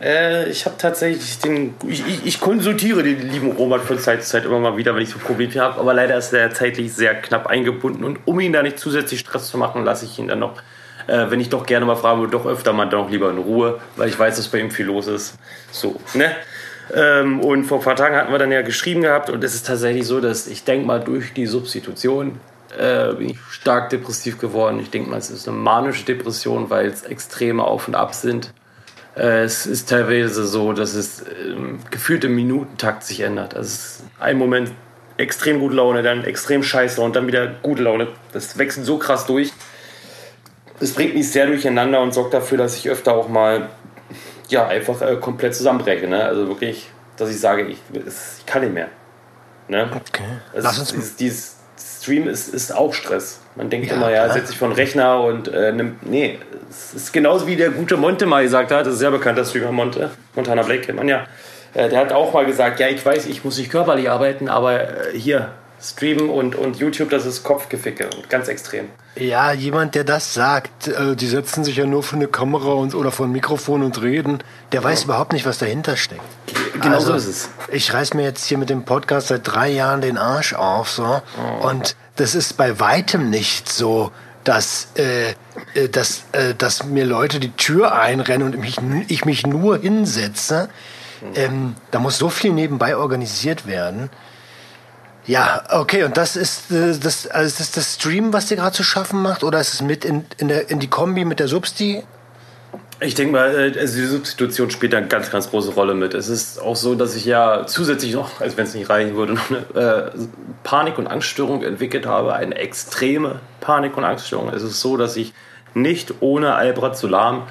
Äh, 0.00 0.48
ich 0.48 0.66
habe 0.66 0.76
tatsächlich 0.78 1.38
den. 1.40 1.74
Ich, 1.86 2.06
ich, 2.06 2.26
ich, 2.26 2.40
konsultiere 2.40 3.02
den 3.02 3.30
lieben 3.30 3.52
Robert 3.52 3.82
von 3.82 3.98
Zeit 3.98 4.22
zu 4.22 4.30
Zeit 4.30 4.44
immer 4.44 4.60
mal 4.60 4.76
wieder, 4.76 4.94
wenn 4.94 5.02
ich 5.02 5.10
so 5.10 5.18
Probleme 5.18 5.54
habe. 5.60 5.80
Aber 5.80 5.94
leider 5.94 6.16
ist 6.16 6.32
er 6.32 6.52
zeitlich 6.52 6.94
sehr 6.94 7.14
knapp 7.14 7.46
eingebunden. 7.46 8.04
Und 8.04 8.18
um 8.24 8.38
ihn 8.40 8.52
da 8.52 8.62
nicht 8.62 8.78
zusätzlich 8.78 9.20
Stress 9.20 9.48
zu 9.48 9.58
machen, 9.58 9.84
lasse 9.84 10.04
ich 10.04 10.18
ihn 10.18 10.28
dann 10.28 10.38
noch 10.38 10.54
äh, 11.06 11.30
wenn 11.30 11.40
ich 11.40 11.48
doch 11.48 11.66
gerne 11.66 11.86
mal 11.86 11.96
frage, 11.96 12.28
doch 12.28 12.46
öfter 12.46 12.72
mal 12.72 12.86
doch 12.86 13.10
lieber 13.10 13.30
in 13.30 13.38
Ruhe, 13.38 13.80
weil 13.96 14.08
ich 14.08 14.18
weiß, 14.18 14.36
dass 14.36 14.48
bei 14.48 14.58
ihm 14.58 14.70
viel 14.70 14.86
los 14.86 15.06
ist. 15.06 15.34
So, 15.70 16.00
ne? 16.14 16.30
Ähm, 16.94 17.40
und 17.40 17.64
vor 17.64 17.78
ein 17.78 17.84
paar 17.84 17.96
Tagen 17.96 18.16
hatten 18.16 18.30
wir 18.30 18.38
dann 18.38 18.52
ja 18.52 18.62
geschrieben 18.62 19.02
gehabt 19.02 19.30
und 19.30 19.42
es 19.42 19.54
ist 19.54 19.66
tatsächlich 19.66 20.06
so, 20.06 20.20
dass 20.20 20.46
ich 20.46 20.64
denke 20.64 20.86
mal 20.86 21.00
durch 21.00 21.32
die 21.32 21.46
Substitution 21.46 22.40
äh, 22.78 23.12
bin 23.14 23.30
ich 23.30 23.38
stark 23.50 23.90
depressiv 23.90 24.38
geworden. 24.38 24.80
Ich 24.80 24.90
denke 24.90 25.10
mal, 25.10 25.16
es 25.16 25.30
ist 25.30 25.48
eine 25.48 25.56
manische 25.56 26.04
Depression, 26.04 26.70
weil 26.70 26.86
es 26.86 27.02
extreme 27.02 27.64
Auf 27.64 27.88
und 27.88 27.94
Ab 27.94 28.14
sind. 28.14 28.52
Äh, 29.16 29.44
es 29.44 29.66
ist 29.66 29.88
teilweise 29.88 30.44
so, 30.44 30.72
dass 30.72 30.94
es 30.94 31.22
äh, 31.22 31.54
gefühlt 31.90 32.24
im 32.24 32.34
Minutentakt 32.34 33.04
sich 33.04 33.20
ändert. 33.20 33.54
Also 33.54 33.68
es 33.68 33.74
ist 33.74 34.02
ein 34.18 34.38
Moment 34.38 34.72
extrem 35.16 35.60
gute 35.60 35.76
Laune, 35.76 36.02
dann 36.02 36.24
extrem 36.24 36.62
scheiße 36.62 37.00
und 37.00 37.14
dann 37.14 37.26
wieder 37.26 37.46
gute 37.46 37.82
Laune. 37.82 38.08
Das 38.32 38.58
wechselt 38.58 38.84
so 38.84 38.98
krass 38.98 39.26
durch 39.26 39.52
es 40.80 40.92
bringt 40.92 41.14
mich 41.14 41.30
sehr 41.30 41.46
durcheinander 41.46 42.00
und 42.00 42.12
sorgt 42.12 42.34
dafür, 42.34 42.58
dass 42.58 42.76
ich 42.76 42.88
öfter 42.88 43.14
auch 43.14 43.28
mal 43.28 43.68
ja, 44.48 44.66
einfach 44.66 45.00
äh, 45.02 45.16
komplett 45.16 45.54
zusammenbreche. 45.54 46.06
Ne? 46.06 46.24
Also 46.24 46.48
wirklich, 46.48 46.88
dass 47.16 47.30
ich 47.30 47.40
sage, 47.40 47.66
ich, 47.66 47.78
ich 47.92 48.46
kann 48.46 48.62
nicht 48.62 48.74
mehr. 48.74 48.88
Ne? 49.68 49.88
Okay. 49.94 50.24
Also 50.52 50.68
Lass 50.68 50.78
uns 50.78 50.92
dieses, 50.92 51.16
dieses 51.16 51.56
Stream 52.02 52.28
ist, 52.28 52.48
ist 52.52 52.74
auch 52.74 52.92
Stress. 52.92 53.40
Man 53.56 53.70
denkt 53.70 53.88
ja, 53.88 53.94
immer, 53.94 54.10
ja, 54.10 54.30
setze 54.32 54.52
ich 54.52 54.58
von 54.58 54.72
Rechner 54.72 55.22
und 55.22 55.48
äh, 55.48 55.72
nimm, 55.72 55.96
nee, 56.02 56.38
es 56.68 56.94
ist 56.94 57.12
genauso 57.12 57.46
wie 57.46 57.56
der 57.56 57.70
gute 57.70 57.96
Monte 57.96 58.26
mal 58.26 58.42
gesagt 58.42 58.72
hat, 58.72 58.84
das 58.86 58.94
ist 58.94 58.98
sehr 58.98 59.10
bekannter 59.10 59.44
Streamer 59.44 59.72
Monte, 59.72 60.10
Montana 60.34 60.62
Blake 60.62 60.82
kennt 60.82 60.98
man 60.98 61.08
ja. 61.08 61.24
Äh, 61.72 61.88
der 61.88 62.00
hat 62.00 62.12
auch 62.12 62.32
mal 62.34 62.46
gesagt, 62.46 62.80
ja, 62.80 62.88
ich 62.88 63.04
weiß, 63.04 63.26
ich 63.26 63.44
muss 63.44 63.58
nicht 63.58 63.70
körperlich 63.70 64.10
arbeiten, 64.10 64.48
aber 64.48 64.82
äh, 64.82 65.18
hier, 65.18 65.52
Streamen 65.84 66.30
und, 66.30 66.56
und 66.56 66.76
YouTube, 66.76 67.10
das 67.10 67.26
ist 67.26 67.42
Kopfgeficke 67.42 68.08
und 68.16 68.30
ganz 68.30 68.48
extrem. 68.48 68.88
Ja, 69.16 69.52
jemand, 69.52 69.94
der 69.94 70.04
das 70.04 70.32
sagt, 70.32 70.88
äh, 70.88 71.14
die 71.14 71.26
setzen 71.26 71.62
sich 71.62 71.76
ja 71.76 71.84
nur 71.84 72.02
vor 72.02 72.16
eine 72.16 72.26
Kamera 72.26 72.72
und, 72.72 72.94
oder 72.94 73.12
vor 73.12 73.26
ein 73.26 73.32
Mikrofon 73.32 73.82
und 73.82 74.00
reden, 74.00 74.38
der 74.72 74.80
ja. 74.80 74.84
weiß 74.84 75.04
überhaupt 75.04 75.32
nicht, 75.34 75.44
was 75.44 75.58
dahinter 75.58 75.96
steckt. 75.96 76.22
Genau 76.80 76.96
also, 76.96 77.08
so 77.08 77.14
ist 77.14 77.26
es. 77.26 77.48
Ich 77.70 77.92
reiß 77.92 78.14
mir 78.14 78.22
jetzt 78.22 78.46
hier 78.46 78.58
mit 78.58 78.70
dem 78.70 78.84
Podcast 78.84 79.28
seit 79.28 79.42
drei 79.46 79.68
Jahren 79.68 80.00
den 80.00 80.16
Arsch 80.16 80.54
auf, 80.54 80.88
so. 80.88 81.04
Oh. 81.62 81.68
Und 81.68 81.96
das 82.16 82.34
ist 82.34 82.56
bei 82.56 82.80
weitem 82.80 83.28
nicht 83.30 83.70
so, 83.70 84.10
dass, 84.42 84.88
äh, 84.96 85.30
äh 85.74 85.88
dass, 85.90 86.24
äh, 86.32 86.54
dass 86.56 86.84
mir 86.84 87.04
Leute 87.04 87.40
die 87.40 87.52
Tür 87.52 87.94
einrennen 87.94 88.54
und 88.54 88.58
mich, 88.58 88.78
ich 89.08 89.24
mich 89.24 89.46
nur 89.46 89.78
hinsetze. 89.78 90.68
Hm. 91.20 91.28
Ähm, 91.34 91.76
da 91.90 91.98
muss 91.98 92.18
so 92.18 92.30
viel 92.30 92.52
nebenbei 92.52 92.96
organisiert 92.96 93.66
werden. 93.66 94.10
Ja, 95.26 95.62
okay, 95.70 96.04
und 96.04 96.16
das 96.16 96.36
ist 96.36 96.70
äh, 96.70 96.98
das, 96.98 97.26
also 97.26 97.46
ist 97.46 97.60
das, 97.60 97.72
das 97.72 97.94
Stream, 97.94 98.32
was 98.32 98.46
dir 98.46 98.56
gerade 98.56 98.76
zu 98.76 98.82
schaffen 98.82 99.22
macht, 99.22 99.42
oder 99.42 99.58
ist 99.58 99.72
es 99.72 99.80
mit 99.80 100.04
in, 100.04 100.24
in, 100.36 100.48
der, 100.48 100.70
in 100.70 100.80
die 100.80 100.88
Kombi 100.88 101.24
mit 101.24 101.40
der 101.40 101.48
Substi? 101.48 102.02
Ich 103.00 103.14
denke 103.14 103.32
mal, 103.32 103.54
äh, 103.54 103.78
also 103.78 103.96
die 103.96 104.06
Substitution 104.06 104.70
spielt 104.70 104.92
da 104.92 104.98
eine 104.98 105.08
ganz, 105.08 105.30
ganz 105.30 105.48
große 105.48 105.72
Rolle 105.72 105.94
mit. 105.94 106.12
Es 106.12 106.28
ist 106.28 106.60
auch 106.60 106.76
so, 106.76 106.94
dass 106.94 107.16
ich 107.16 107.24
ja 107.24 107.66
zusätzlich 107.66 108.12
noch, 108.12 108.40
also 108.40 108.56
wenn 108.58 108.64
es 108.64 108.74
nicht 108.74 108.90
reichen 108.90 109.16
würde, 109.16 109.32
noch 109.34 109.50
eine 109.50 110.10
äh, 110.14 110.26
Panik- 110.62 110.98
und 110.98 111.06
Angststörung 111.06 111.62
entwickelt 111.62 112.04
habe, 112.04 112.34
eine 112.34 112.56
extreme 112.56 113.40
Panik- 113.60 113.96
und 113.96 114.04
Angststörung. 114.04 114.50
Es 114.50 114.62
ist 114.62 114.80
so, 114.80 114.98
dass 114.98 115.16
ich 115.16 115.32
nicht 115.72 116.14
ohne 116.20 116.54
Alprazolam 116.54 117.48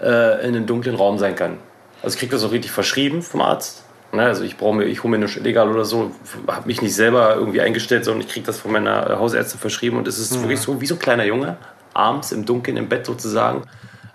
äh, 0.00 0.40
in 0.46 0.56
einem 0.56 0.66
dunklen 0.66 0.96
Raum 0.96 1.18
sein 1.18 1.36
kann. 1.36 1.58
Also 2.02 2.14
ich 2.14 2.20
kriege 2.20 2.32
das 2.32 2.44
auch 2.44 2.52
richtig 2.52 2.72
verschrieben 2.72 3.20
vom 3.20 3.42
Arzt 3.42 3.84
Ne, 4.12 4.24
also 4.24 4.42
ich 4.42 4.56
brauche 4.56 4.74
mir, 4.74 4.84
ich 4.84 5.04
hole 5.04 5.12
mir 5.12 5.18
nicht 5.24 5.36
illegal 5.36 5.68
oder 5.68 5.84
so, 5.84 6.10
habe 6.48 6.66
mich 6.66 6.82
nicht 6.82 6.94
selber 6.94 7.36
irgendwie 7.36 7.60
eingestellt, 7.60 8.04
sondern 8.04 8.26
ich 8.26 8.32
kriege 8.32 8.44
das 8.44 8.58
von 8.58 8.72
meiner 8.72 9.18
Hausärztin 9.18 9.60
verschrieben 9.60 9.98
und 9.98 10.08
es 10.08 10.18
ist 10.18 10.34
mhm. 10.34 10.42
wirklich 10.42 10.60
so 10.60 10.80
wie 10.80 10.86
so 10.86 10.96
ein 10.96 10.98
kleiner 10.98 11.24
Junge, 11.24 11.56
abends 11.94 12.32
im 12.32 12.44
Dunkeln 12.44 12.76
im 12.76 12.88
Bett 12.88 13.06
sozusagen. 13.06 13.62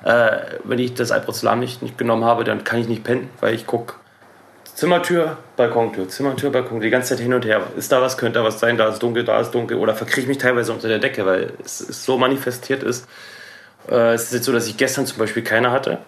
Äh, 0.03 0.37
wenn 0.65 0.79
ich 0.79 0.93
das 0.95 1.11
Alprazolam 1.11 1.61
nicht, 1.61 1.81
nicht 1.81 1.97
genommen 1.97 2.25
habe, 2.25 2.43
dann 2.43 2.65
kann 2.65 2.79
ich 2.79 2.89
nicht 2.89 3.03
pennen, 3.05 3.29
weil 3.39 3.55
ich 3.55 3.65
gucke 3.65 3.93
Zimmertür, 4.75 5.37
Balkontür, 5.55 6.09
Zimmertür, 6.09 6.49
Balkontür, 6.49 6.81
die 6.81 6.89
ganze 6.89 7.15
Zeit 7.15 7.23
hin 7.23 7.33
und 7.33 7.45
her. 7.45 7.61
Ist 7.77 7.93
da 7.93 8.01
was, 8.01 8.17
könnte 8.17 8.39
da 8.39 8.45
was 8.45 8.59
sein, 8.59 8.77
da 8.77 8.89
ist 8.89 9.01
dunkel, 9.01 9.23
da 9.23 9.39
ist 9.39 9.51
dunkel. 9.51 9.77
Oder 9.77 9.95
verkriege 9.95 10.21
ich 10.21 10.27
mich 10.27 10.37
teilweise 10.37 10.73
unter 10.73 10.89
der 10.89 10.99
Decke, 10.99 11.25
weil 11.25 11.53
es, 11.63 11.79
es 11.79 12.03
so 12.03 12.17
manifestiert 12.17 12.83
ist. 12.83 13.07
Äh, 13.89 14.13
es 14.13 14.25
ist 14.25 14.33
jetzt 14.33 14.45
so, 14.45 14.51
dass 14.51 14.67
ich 14.67 14.75
gestern 14.75 15.05
zum 15.05 15.17
Beispiel 15.17 15.43
keine 15.43 15.71
hatte. 15.71 15.99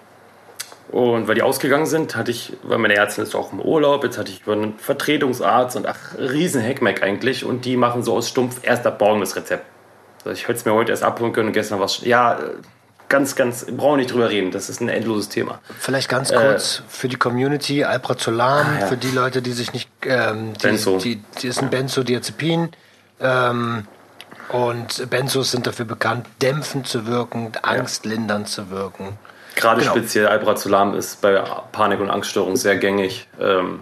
Und 0.90 1.28
weil 1.28 1.36
die 1.36 1.42
ausgegangen 1.42 1.86
sind, 1.86 2.16
hatte 2.16 2.32
ich, 2.32 2.54
weil 2.64 2.78
meine 2.78 2.96
Ärztin 2.96 3.24
ist 3.24 3.36
auch 3.36 3.52
im 3.52 3.60
Urlaub, 3.60 4.04
jetzt 4.04 4.18
hatte 4.18 4.32
ich 4.32 4.44
über 4.44 4.54
einen 4.54 4.80
Vertretungsarzt 4.80 5.76
und 5.76 5.86
ach, 5.86 6.18
riesen 6.18 6.62
Heckmeck 6.62 7.04
eigentlich. 7.04 7.44
Und 7.44 7.66
die 7.66 7.76
machen 7.76 8.04
so 8.04 8.16
aus 8.16 8.30
Stumpf 8.30 8.60
erst 8.64 8.86
ab 8.88 9.00
morgen 9.02 9.20
das 9.20 9.36
Rezept. 9.36 9.66
Also 10.20 10.32
ich 10.32 10.44
hätte 10.48 10.60
es 10.60 10.66
mir 10.66 10.74
heute 10.74 10.92
erst 10.92 11.04
abholen 11.04 11.34
können 11.34 11.48
und 11.48 11.54
gestern 11.54 11.80
war 11.80 11.86
es, 11.86 12.02
ja, 12.06 12.40
ganz, 13.10 13.36
ganz, 13.36 13.66
brauchen 13.66 13.94
wir 13.94 13.98
nicht 13.98 14.14
drüber 14.14 14.30
reden. 14.30 14.52
Das 14.52 14.70
ist 14.70 14.82
ein 14.82 14.90
endloses 14.90 15.30
Thema. 15.30 15.60
Vielleicht 15.80 16.10
ganz 16.10 16.32
kurz 16.34 16.80
äh, 16.80 16.84
für 16.90 17.08
die 17.08 17.16
Community, 17.16 17.84
Alprazolam, 17.84 18.66
ah, 18.68 18.80
ja. 18.82 18.88
für 18.88 18.98
die 18.98 19.12
Leute, 19.12 19.42
die 19.42 19.52
sich 19.52 19.74
nicht, 19.74 19.90
ähm, 20.06 20.54
die, 20.54 20.68
Benzo. 20.68 20.98
Die, 20.98 21.22
die 21.42 21.48
ist 21.48 21.62
ein 21.62 21.70
Benzodiazepin. 21.70 22.70
Ähm, 23.20 23.88
und 24.50 25.10
Benzos 25.10 25.52
sind 25.52 25.68
dafür 25.68 25.86
bekannt, 25.86 26.26
dämpfend 26.42 26.88
zu 26.88 27.06
wirken, 27.08 27.52
angstlindernd 27.62 28.48
zu 28.48 28.70
wirken. 28.70 29.18
Gerade 29.58 29.82
genau. 29.82 29.94
speziell 29.94 30.28
Alprazolam 30.28 30.96
ist 30.96 31.22
bei 31.22 31.44
Panik- 31.72 32.00
und 32.00 32.10
Angststörungen 32.10 32.58
sehr 32.58 32.78
gängig, 32.78 33.28
ähm, 33.40 33.82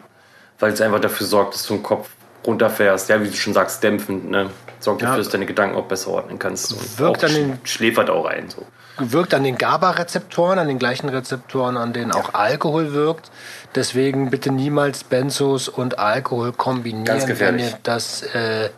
weil 0.60 0.74
es 0.74 0.82
einfach 0.82 1.00
dafür 1.00 1.28
sorgt, 1.28 1.54
dass 1.54 1.68
du 1.68 1.76
im 1.76 1.84
Kopf 1.84 2.10
runterfährst. 2.46 3.10
Ja, 3.10 3.22
wie 3.22 3.28
du 3.28 3.36
schon 3.36 3.54
sagst, 3.54 3.84
dämpfend. 3.84 4.30
Ne? 4.30 4.50
Sorgt 4.80 5.02
dafür, 5.02 5.16
ja. 5.16 5.18
dass 5.18 5.28
du 5.28 5.34
deine 5.34 5.46
Gedanken 5.46 5.76
auch 5.76 5.86
besser 5.86 6.12
ordnen 6.12 6.40
kannst. 6.40 7.00
Wirkt 7.00 7.24
an 7.24 7.34
den, 7.34 7.60
schläfert 7.64 8.10
auch 8.10 8.26
ein. 8.26 8.50
So 8.50 8.66
wirkt 8.98 9.34
an 9.34 9.44
den 9.44 9.58
GABA-Rezeptoren, 9.58 10.60
an 10.60 10.68
den 10.68 10.80
gleichen 10.80 11.10
Rezeptoren, 11.10 11.78
an 11.78 11.94
denen 11.94 12.12
auch 12.12 12.34
Alkohol 12.34 12.94
wirkt. 12.94 13.30
Deswegen 13.76 14.30
bitte 14.30 14.52
niemals 14.52 15.04
Benzos 15.04 15.68
und 15.68 16.00
Alkohol 16.00 16.54
kombinieren, 16.54 17.40
wenn 17.40 17.60
ihr 17.60 17.78
das 17.84 18.24
äh, 18.24 18.70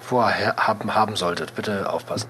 vorher 0.00 0.56
haben, 0.56 0.94
haben 0.94 1.16
solltet. 1.16 1.54
Bitte 1.54 1.90
aufpassen. 1.90 2.28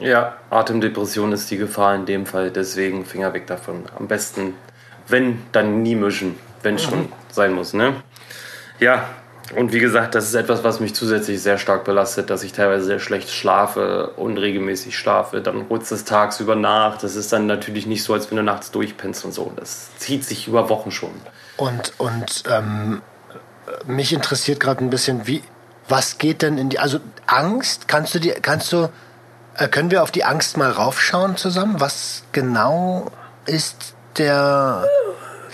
Ja, 0.00 0.36
Atemdepression 0.50 1.32
ist 1.32 1.50
die 1.50 1.56
Gefahr 1.56 1.94
in 1.94 2.06
dem 2.06 2.26
Fall, 2.26 2.50
deswegen 2.50 3.04
Finger 3.04 3.32
weg 3.32 3.46
davon. 3.46 3.84
Am 3.96 4.08
besten, 4.08 4.54
wenn, 5.08 5.42
dann 5.52 5.82
nie 5.82 5.94
mischen, 5.94 6.36
wenn 6.62 6.78
schon 6.78 7.00
mhm. 7.00 7.12
sein 7.30 7.52
muss. 7.52 7.74
Ne? 7.74 7.94
Ja, 8.80 9.08
und 9.54 9.72
wie 9.72 9.78
gesagt, 9.78 10.14
das 10.14 10.24
ist 10.24 10.34
etwas, 10.34 10.64
was 10.64 10.80
mich 10.80 10.94
zusätzlich 10.94 11.40
sehr 11.40 11.58
stark 11.58 11.84
belastet, 11.84 12.30
dass 12.30 12.42
ich 12.42 12.52
teilweise 12.52 12.84
sehr 12.86 12.98
schlecht 12.98 13.30
schlafe, 13.30 14.08
unregelmäßig 14.16 14.96
schlafe. 14.96 15.42
Dann 15.42 15.68
du 15.68 15.76
es 15.76 16.04
tagsüber 16.04 16.56
nach. 16.56 16.98
Das 16.98 17.14
ist 17.14 17.32
dann 17.32 17.46
natürlich 17.46 17.86
nicht 17.86 18.02
so, 18.02 18.14
als 18.14 18.30
wenn 18.30 18.36
du 18.36 18.42
nachts 18.42 18.70
durchpennst 18.70 19.24
und 19.24 19.32
so. 19.32 19.52
Das 19.54 19.96
zieht 19.98 20.24
sich 20.24 20.48
über 20.48 20.70
Wochen 20.70 20.90
schon. 20.90 21.12
Und, 21.58 21.92
und 21.98 22.44
ähm, 22.50 23.02
mich 23.86 24.12
interessiert 24.12 24.60
gerade 24.60 24.82
ein 24.82 24.90
bisschen, 24.90 25.26
wie, 25.26 25.42
was 25.88 26.16
geht 26.16 26.40
denn 26.40 26.56
in 26.56 26.70
die, 26.70 26.78
also 26.78 26.98
Angst, 27.26 27.86
kannst 27.86 28.14
du 28.14 28.20
die, 28.20 28.30
kannst 28.30 28.72
du, 28.72 28.88
können 29.70 29.90
wir 29.90 30.02
auf 30.02 30.10
die 30.10 30.24
Angst 30.24 30.56
mal 30.56 30.70
raufschauen 30.70 31.36
zusammen? 31.36 31.80
Was 31.80 32.24
genau 32.32 33.10
ist 33.46 33.94
der 34.16 34.84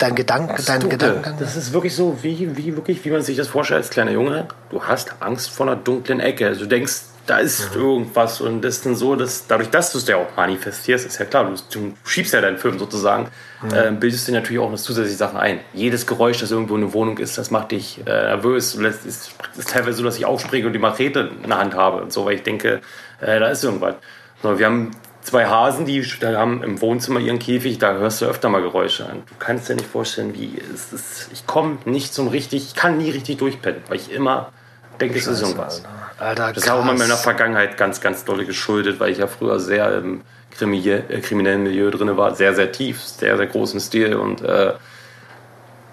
dein 0.01 0.15
Gedanke, 0.15 0.61
dein 0.63 0.89
Gedanken. 0.89 1.35
Das 1.39 1.55
ist 1.55 1.73
wirklich 1.73 1.95
so, 1.95 2.17
wie, 2.21 2.57
wie, 2.57 2.75
wirklich, 2.75 3.03
wie 3.05 3.11
man 3.11 3.21
sich 3.21 3.37
das 3.37 3.47
vorstellt 3.47 3.81
als 3.81 3.89
kleiner 3.89 4.11
Junge. 4.11 4.47
Du 4.69 4.83
hast 4.83 5.13
Angst 5.19 5.51
vor 5.51 5.67
einer 5.67 5.75
dunklen 5.75 6.19
Ecke. 6.19 6.47
Also 6.47 6.61
du 6.61 6.67
denkst, 6.67 7.01
da 7.27 7.37
ist 7.37 7.75
mhm. 7.75 7.81
irgendwas 7.81 8.41
und 8.41 8.61
das 8.61 8.77
ist 8.77 8.85
dann 8.85 8.95
so, 8.95 9.15
dass 9.15 9.45
dadurch, 9.45 9.69
dass 9.69 9.91
du 9.91 9.99
es 9.99 10.07
ja 10.07 10.17
auch 10.17 10.35
manifestierst, 10.35 11.05
ist 11.05 11.19
ja 11.19 11.25
klar, 11.25 11.45
du, 11.45 11.55
du 11.71 11.93
schiebst 12.03 12.33
ja 12.33 12.41
deinen 12.41 12.57
Film 12.57 12.79
sozusagen, 12.79 13.29
mhm. 13.61 13.73
äh, 13.73 13.91
bildest 13.91 14.27
du 14.27 14.31
natürlich 14.31 14.59
auch 14.59 14.71
noch 14.71 14.77
zusätzliche 14.77 15.17
Sachen 15.17 15.37
ein. 15.37 15.59
Jedes 15.73 16.07
Geräusch, 16.07 16.39
das 16.39 16.49
irgendwo 16.49 16.75
in 16.75 16.81
der 16.81 16.93
Wohnung 16.93 17.19
ist, 17.19 17.37
das 17.37 17.51
macht 17.51 17.71
dich 17.71 17.99
äh, 18.05 18.09
nervös. 18.09 18.73
Es 18.73 19.05
ist, 19.05 19.31
ist, 19.57 19.69
teilweise 19.69 19.97
so, 19.97 20.03
dass 20.03 20.17
ich 20.17 20.25
aufspringe 20.25 20.65
und 20.65 20.73
die 20.73 20.79
Machete 20.79 21.31
in 21.43 21.49
der 21.49 21.59
Hand 21.59 21.75
habe 21.75 22.01
und 22.01 22.11
so, 22.11 22.25
weil 22.25 22.35
ich 22.35 22.43
denke, 22.43 22.81
äh, 23.21 23.39
da 23.39 23.49
ist 23.49 23.63
irgendwas. 23.63 23.95
So, 24.41 24.57
wir 24.59 24.65
haben 24.65 24.91
zwei 25.21 25.45
Hasen, 25.45 25.85
die 25.85 26.03
haben 26.03 26.63
im 26.63 26.81
Wohnzimmer 26.81 27.19
ihren 27.19 27.39
Käfig, 27.39 27.77
da 27.77 27.93
hörst 27.93 28.21
du 28.21 28.25
öfter 28.25 28.49
mal 28.49 28.61
Geräusche 28.61 29.05
an. 29.05 29.23
Du 29.27 29.35
kannst 29.39 29.69
dir 29.69 29.75
nicht 29.75 29.87
vorstellen, 29.87 30.33
wie 30.33 30.59
es 30.73 30.91
ist. 30.91 31.29
Ich 31.31 31.45
komme 31.45 31.77
nicht 31.85 32.13
zum 32.13 32.27
richtig, 32.27 32.65
ich 32.67 32.75
kann 32.75 32.97
nie 32.97 33.11
richtig 33.11 33.37
durchpennen, 33.37 33.81
weil 33.87 33.97
ich 33.97 34.11
immer 34.11 34.51
denke, 34.99 35.17
es 35.17 35.27
ist 35.27 35.41
irgendwas. 35.41 35.83
Alter, 36.17 36.53
das 36.53 36.63
ist 36.63 36.69
auch 36.69 36.81
immer 36.81 36.93
in 36.93 36.99
meiner 36.99 37.17
Vergangenheit 37.17 37.77
ganz, 37.77 38.01
ganz 38.01 38.25
dolle 38.25 38.45
geschuldet, 38.45 38.99
weil 38.99 39.11
ich 39.11 39.17
ja 39.17 39.27
früher 39.27 39.59
sehr 39.59 39.97
im 39.97 40.21
äh, 40.59 41.21
kriminellen 41.21 41.63
Milieu 41.63 41.89
drin 41.89 42.15
war, 42.17 42.35
sehr, 42.35 42.53
sehr 42.53 42.71
tief, 42.71 43.01
sehr, 43.01 43.37
sehr 43.37 43.47
großen 43.47 43.79
Stil 43.79 44.15
und 44.15 44.41
äh, 44.41 44.73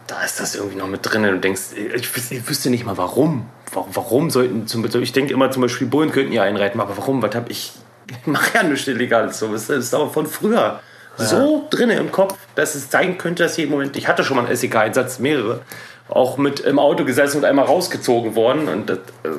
da 0.06 0.23
ist 0.23 0.40
das 0.40 0.54
irgendwie 0.54 0.76
noch 0.76 0.87
mit 0.87 1.00
drin. 1.02 1.23
Du 1.23 1.38
denkst, 1.38 1.61
ich, 1.94 2.32
ich 2.32 2.49
wüsste 2.49 2.70
nicht 2.70 2.85
mal 2.85 2.97
warum. 2.97 3.47
Warum, 3.72 3.88
warum 3.94 4.30
sollten 4.30 4.66
zum 4.66 4.82
Beispiel, 4.82 5.02
ich 5.02 5.12
denke 5.12 5.32
immer 5.32 5.50
zum 5.50 5.62
Beispiel 5.62 5.87
Bullen 5.87 6.12
könnten 6.12 6.32
hier 6.32 6.42
einreiten, 6.42 6.80
aber 6.80 6.96
warum? 6.96 7.22
Was 7.22 7.34
habe 7.34 7.50
ich 7.50 7.72
ich 8.10 8.26
mache 8.26 8.54
ja 8.54 8.62
nichts 8.62 8.87
Illegales. 8.88 9.38
So. 9.38 9.48
Das 9.48 9.68
ist 9.68 9.94
aber 9.94 10.10
von 10.10 10.26
früher 10.26 10.80
ja. 11.18 11.25
so 11.25 11.66
drin 11.70 11.90
im 11.90 12.12
Kopf, 12.12 12.37
dass 12.54 12.75
es 12.75 12.90
sein 12.90 13.18
könnte, 13.18 13.42
dass 13.42 13.56
jeden 13.56 13.70
Moment, 13.70 13.96
ich 13.96 14.08
hatte 14.08 14.25
schon 14.25 14.37
mal 14.37 14.46
einen 14.46 14.56
SEK-Einsatz, 14.56 15.18
mehrere, 15.18 15.60
auch 16.08 16.38
mit 16.38 16.60
im 16.60 16.78
Auto 16.78 17.04
gesessen 17.04 17.38
und 17.38 17.44
einmal 17.44 17.66
rausgezogen 17.66 18.34
worden. 18.34 18.68
Und 18.68 18.90
das, 18.90 18.98
äh, 18.98 19.30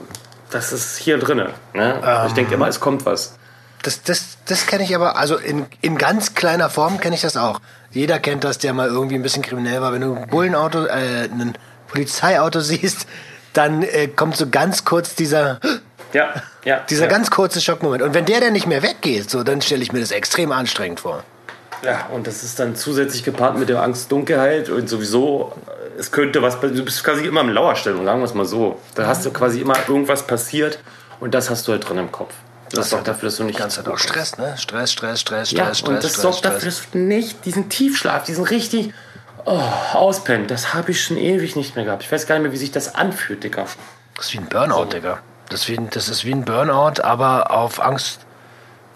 das 0.52 0.74
ist 0.74 0.98
hier 0.98 1.18
drin. 1.18 1.38
Ne? 1.74 2.02
Ähm, 2.06 2.28
ich 2.28 2.34
denke 2.34 2.54
immer, 2.54 2.68
es 2.68 2.80
kommt 2.80 3.06
was. 3.06 3.36
Das, 3.82 4.04
das, 4.04 4.38
das 4.46 4.68
kenne 4.68 4.84
ich 4.84 4.94
aber, 4.94 5.16
also 5.18 5.38
in, 5.38 5.66
in 5.80 5.98
ganz 5.98 6.36
kleiner 6.36 6.70
Form 6.70 7.00
kenne 7.00 7.16
ich 7.16 7.22
das 7.22 7.38
auch. 7.38 7.62
Jeder 7.92 8.20
kennt 8.20 8.44
das, 8.44 8.58
der 8.58 8.74
mal 8.74 8.88
irgendwie 8.88 9.16
ein 9.16 9.22
bisschen 9.22 9.42
kriminell 9.42 9.82
war. 9.82 9.94
Wenn 9.94 10.02
du 10.02 10.16
ein 10.16 10.28
Bullenauto, 10.28 10.86
äh, 10.86 11.30
ein 11.32 11.54
Polizeiauto 11.88 12.60
siehst, 12.60 13.08
dann 13.60 13.84
äh, 13.84 14.08
kommt 14.08 14.38
so 14.38 14.50
ganz 14.50 14.86
kurz 14.86 15.16
dieser 15.16 15.60
ja, 16.14 16.34
ja. 16.66 16.80
Dieser 16.90 17.04
ja. 17.04 17.10
ganz 17.10 17.30
kurze 17.30 17.62
Schockmoment. 17.62 18.02
Und 18.02 18.14
wenn 18.14 18.26
der 18.26 18.42
dann 18.42 18.54
nicht 18.54 18.66
mehr 18.66 18.82
weggeht, 18.82 19.30
so, 19.30 19.44
dann 19.44 19.62
stelle 19.62 19.84
ich 19.84 19.92
mir 19.92 20.00
das 20.00 20.12
extrem 20.12 20.52
anstrengend 20.52 21.02
vor. 21.02 21.24
Ja, 21.84 22.08
und 22.08 22.28
das 22.28 22.44
ist 22.44 22.60
dann 22.60 22.76
zusätzlich 22.76 23.24
gepaart 23.24 23.58
mit 23.58 23.70
der 23.70 23.82
Angst-Dunkelheit 23.84 24.70
und 24.70 24.90
sowieso, 24.90 25.54
es 25.98 26.12
könnte 26.12 26.42
was, 26.42 26.60
du 26.60 26.84
bist 26.84 27.04
quasi 27.04 27.26
immer 27.26 27.42
in 27.42 27.50
Lauerstellung, 27.50 28.06
sagen 28.06 28.20
wir 28.20 28.26
es 28.26 28.34
mal 28.34 28.46
so. 28.46 28.80
Da 28.96 29.08
hast 29.08 29.26
du 29.26 29.32
quasi 29.32 29.62
immer 29.62 29.78
irgendwas 29.88 30.26
passiert 30.26 30.80
und 31.20 31.34
das 31.34 31.50
hast 31.50 31.68
du 31.68 31.72
halt 31.72 31.88
drin 31.88 32.00
im 32.00 32.12
Kopf. 32.12 32.34
Das, 32.72 32.82
das 32.82 32.90
sorgt 32.90 33.08
dafür, 33.08 33.30
dass 33.30 33.38
du 33.38 33.44
nicht. 33.46 33.58
Ganz 33.58 33.80
auch 33.80 33.98
Stress, 33.98 34.38
ne? 34.38 34.56
Stress, 34.58 34.92
Stress, 34.92 35.22
Stress, 35.22 35.52
ja, 35.52 35.74
Stress, 35.74 35.82
und 35.82 35.96
das 35.96 36.12
Stress, 36.12 36.22
sorgt 36.22 36.38
Stress. 36.40 36.54
dafür, 36.54 36.70
dass 36.70 36.92
du 36.92 36.98
nicht 36.98 37.46
diesen 37.46 37.70
Tiefschlaf, 37.70 38.26
diesen 38.26 38.44
richtig 38.44 38.94
oh, 39.46 39.62
auspennen, 39.94 40.48
das 40.48 40.74
habe 40.74 40.92
ich 40.92 41.04
schon 41.04 41.18
ewig 41.18 41.56
nicht 41.56 41.76
mehr 41.76 41.86
gehabt. 41.86 42.04
Ich 42.04 42.12
weiß 42.12 42.28
gar 42.28 42.36
nicht 42.36 42.44
mehr, 42.44 42.52
wie 42.52 42.58
sich 42.58 42.72
das 42.72 42.96
anfühlt, 42.96 43.44
Digga. 43.44 43.66
Das 44.16 44.28
ist 44.28 44.34
wie 44.34 44.40
ein 44.40 44.48
Burnout, 44.48 44.76
so. 44.76 44.86
Digga. 44.86 45.20
Das, 45.50 45.68
wie, 45.68 45.80
das 45.90 46.10
ist 46.10 46.26
wie 46.26 46.32
ein 46.32 46.46
Burnout, 46.46 47.02
aber 47.02 47.52
auf 47.52 47.82
Angst, 47.82 48.20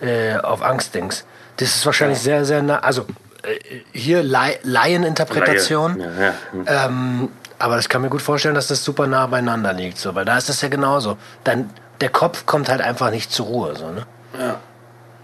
äh, 0.02 0.36
auf 0.38 0.62
Angstdings. 0.62 1.26
Das 1.58 1.76
ist 1.76 1.86
wahrscheinlich 1.86 2.20
ja. 2.20 2.24
sehr, 2.24 2.46
sehr 2.46 2.62
nah. 2.62 2.80
Also 2.80 3.06
äh, 3.44 3.82
hier 3.92 4.24
Laieninterpretation. 4.24 5.98
Laie. 5.98 6.34
Ja, 6.54 6.74
ja. 6.74 6.86
Ähm, 6.86 7.30
aber 7.60 7.80
ich 7.80 7.90
kann 7.90 8.02
mir 8.02 8.10
gut 8.10 8.22
vorstellen, 8.22 8.56
dass 8.56 8.68
das 8.68 8.84
super 8.84 9.08
nah 9.08 9.28
beieinander 9.28 9.74
liegt, 9.74 9.98
so, 9.98 10.14
weil 10.16 10.26
da 10.26 10.38
ist 10.38 10.50
das 10.50 10.62
ja 10.62 10.68
genauso. 10.68 11.18
Dann 11.44 11.70
der 12.02 12.10
Kopf 12.10 12.46
kommt 12.46 12.70
halt 12.70 12.82
einfach 12.82 13.10
nicht 13.10 13.32
zur 13.32 13.46
Ruhe, 13.46 13.76
so, 13.76 13.90
ne? 13.90 14.06
Ja. 14.38 14.60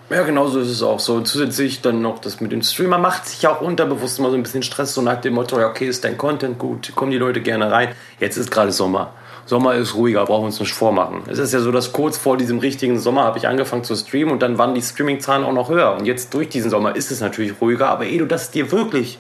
Ja, 0.10 0.24
genau 0.24 0.48
so 0.48 0.60
ist 0.60 0.70
es 0.70 0.82
auch 0.82 1.00
so. 1.00 1.16
Und 1.16 1.28
zusätzlich 1.28 1.82
dann 1.82 2.02
noch 2.02 2.18
das 2.18 2.42
mit 2.42 2.52
dem 2.52 2.64
Streamer 2.64 2.98
macht 2.98 3.28
sich 3.28 3.44
ja 3.44 3.52
auch 3.52 3.62
unterbewusst 3.62 4.18
immer 4.18 4.32
so 4.32 4.36
ein 4.36 4.42
bisschen 4.42 4.64
Stress, 4.64 4.96
so 4.96 5.04
nach 5.04 5.22
dem 5.22 5.36
Motto, 5.36 5.60
ja, 5.60 5.70
okay, 5.70 5.88
ist 5.88 6.04
dein 6.04 6.18
Content 6.18 6.58
gut, 6.58 6.96
kommen 6.96 7.12
die 7.12 7.18
Leute 7.18 7.42
gerne 7.42 7.72
rein. 7.72 7.90
Jetzt 8.20 8.36
ist 8.38 8.50
gerade 8.50 8.72
Sommer. 8.72 9.14
Sommer 9.46 9.76
ist 9.76 9.94
ruhiger, 9.94 10.26
brauchen 10.26 10.44
wir 10.44 10.48
uns 10.48 10.60
nicht 10.60 10.74
vormachen. 10.74 11.22
Es 11.28 11.38
ist 11.38 11.54
ja 11.54 11.60
so, 11.60 11.72
dass 11.72 11.94
kurz 11.94 12.18
vor 12.18 12.38
diesem 12.38 12.58
richtigen 12.58 13.00
Sommer 13.00 13.24
habe 13.24 13.38
ich 13.38 13.48
angefangen 13.48 13.84
zu 13.84 13.96
streamen 13.96 14.34
und 14.34 14.42
dann 14.42 14.58
waren 14.58 14.74
die 14.74 14.82
Streaming-Zahlen 14.82 15.44
auch 15.44 15.54
noch 15.54 15.70
höher. 15.70 15.96
Und 15.96 16.06
jetzt 16.06 16.34
durch 16.34 16.50
diesen 16.50 16.72
Sommer 16.72 16.96
ist 16.96 17.12
es 17.12 17.22
natürlich 17.22 17.54
ruhiger, 17.62 17.90
aber 17.90 18.06
ehe 18.06 18.20
du 18.20 18.26
das 18.26 18.50
dir 18.50 18.72
wirklich, 18.72 19.20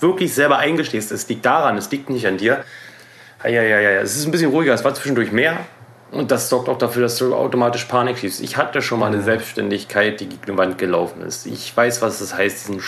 wirklich 0.00 0.34
selber 0.34 0.58
eingestehst, 0.58 1.12
es 1.12 1.28
liegt 1.28 1.46
daran, 1.46 1.76
es 1.76 1.90
liegt 1.92 2.10
nicht 2.10 2.26
an 2.26 2.38
dir. 2.38 2.64
Ja, 3.44 3.50
ja, 3.50 3.62
ja, 3.62 3.80
ja, 3.80 4.00
es 4.00 4.16
ist 4.16 4.24
ein 4.26 4.32
bisschen 4.32 4.50
ruhiger, 4.50 4.74
es 4.74 4.84
war 4.84 4.94
zwischendurch 4.94 5.30
mehr. 5.30 5.58
Und 6.10 6.30
das 6.30 6.48
sorgt 6.48 6.68
auch 6.68 6.78
dafür, 6.78 7.02
dass 7.02 7.18
du 7.18 7.34
automatisch 7.34 7.84
Panik 7.84 8.18
schiebst. 8.18 8.40
Ich 8.40 8.56
hatte 8.56 8.80
schon 8.80 9.00
mal 9.00 9.06
eine 9.06 9.22
Selbstständigkeit, 9.22 10.20
die 10.20 10.28
gegen 10.28 10.42
eine 10.46 10.56
Wand 10.56 10.78
gelaufen 10.78 11.22
ist. 11.22 11.46
Ich 11.46 11.76
weiß, 11.76 12.00
was 12.00 12.20
das 12.20 12.34
heißt, 12.34 12.68
diesen 12.68 12.82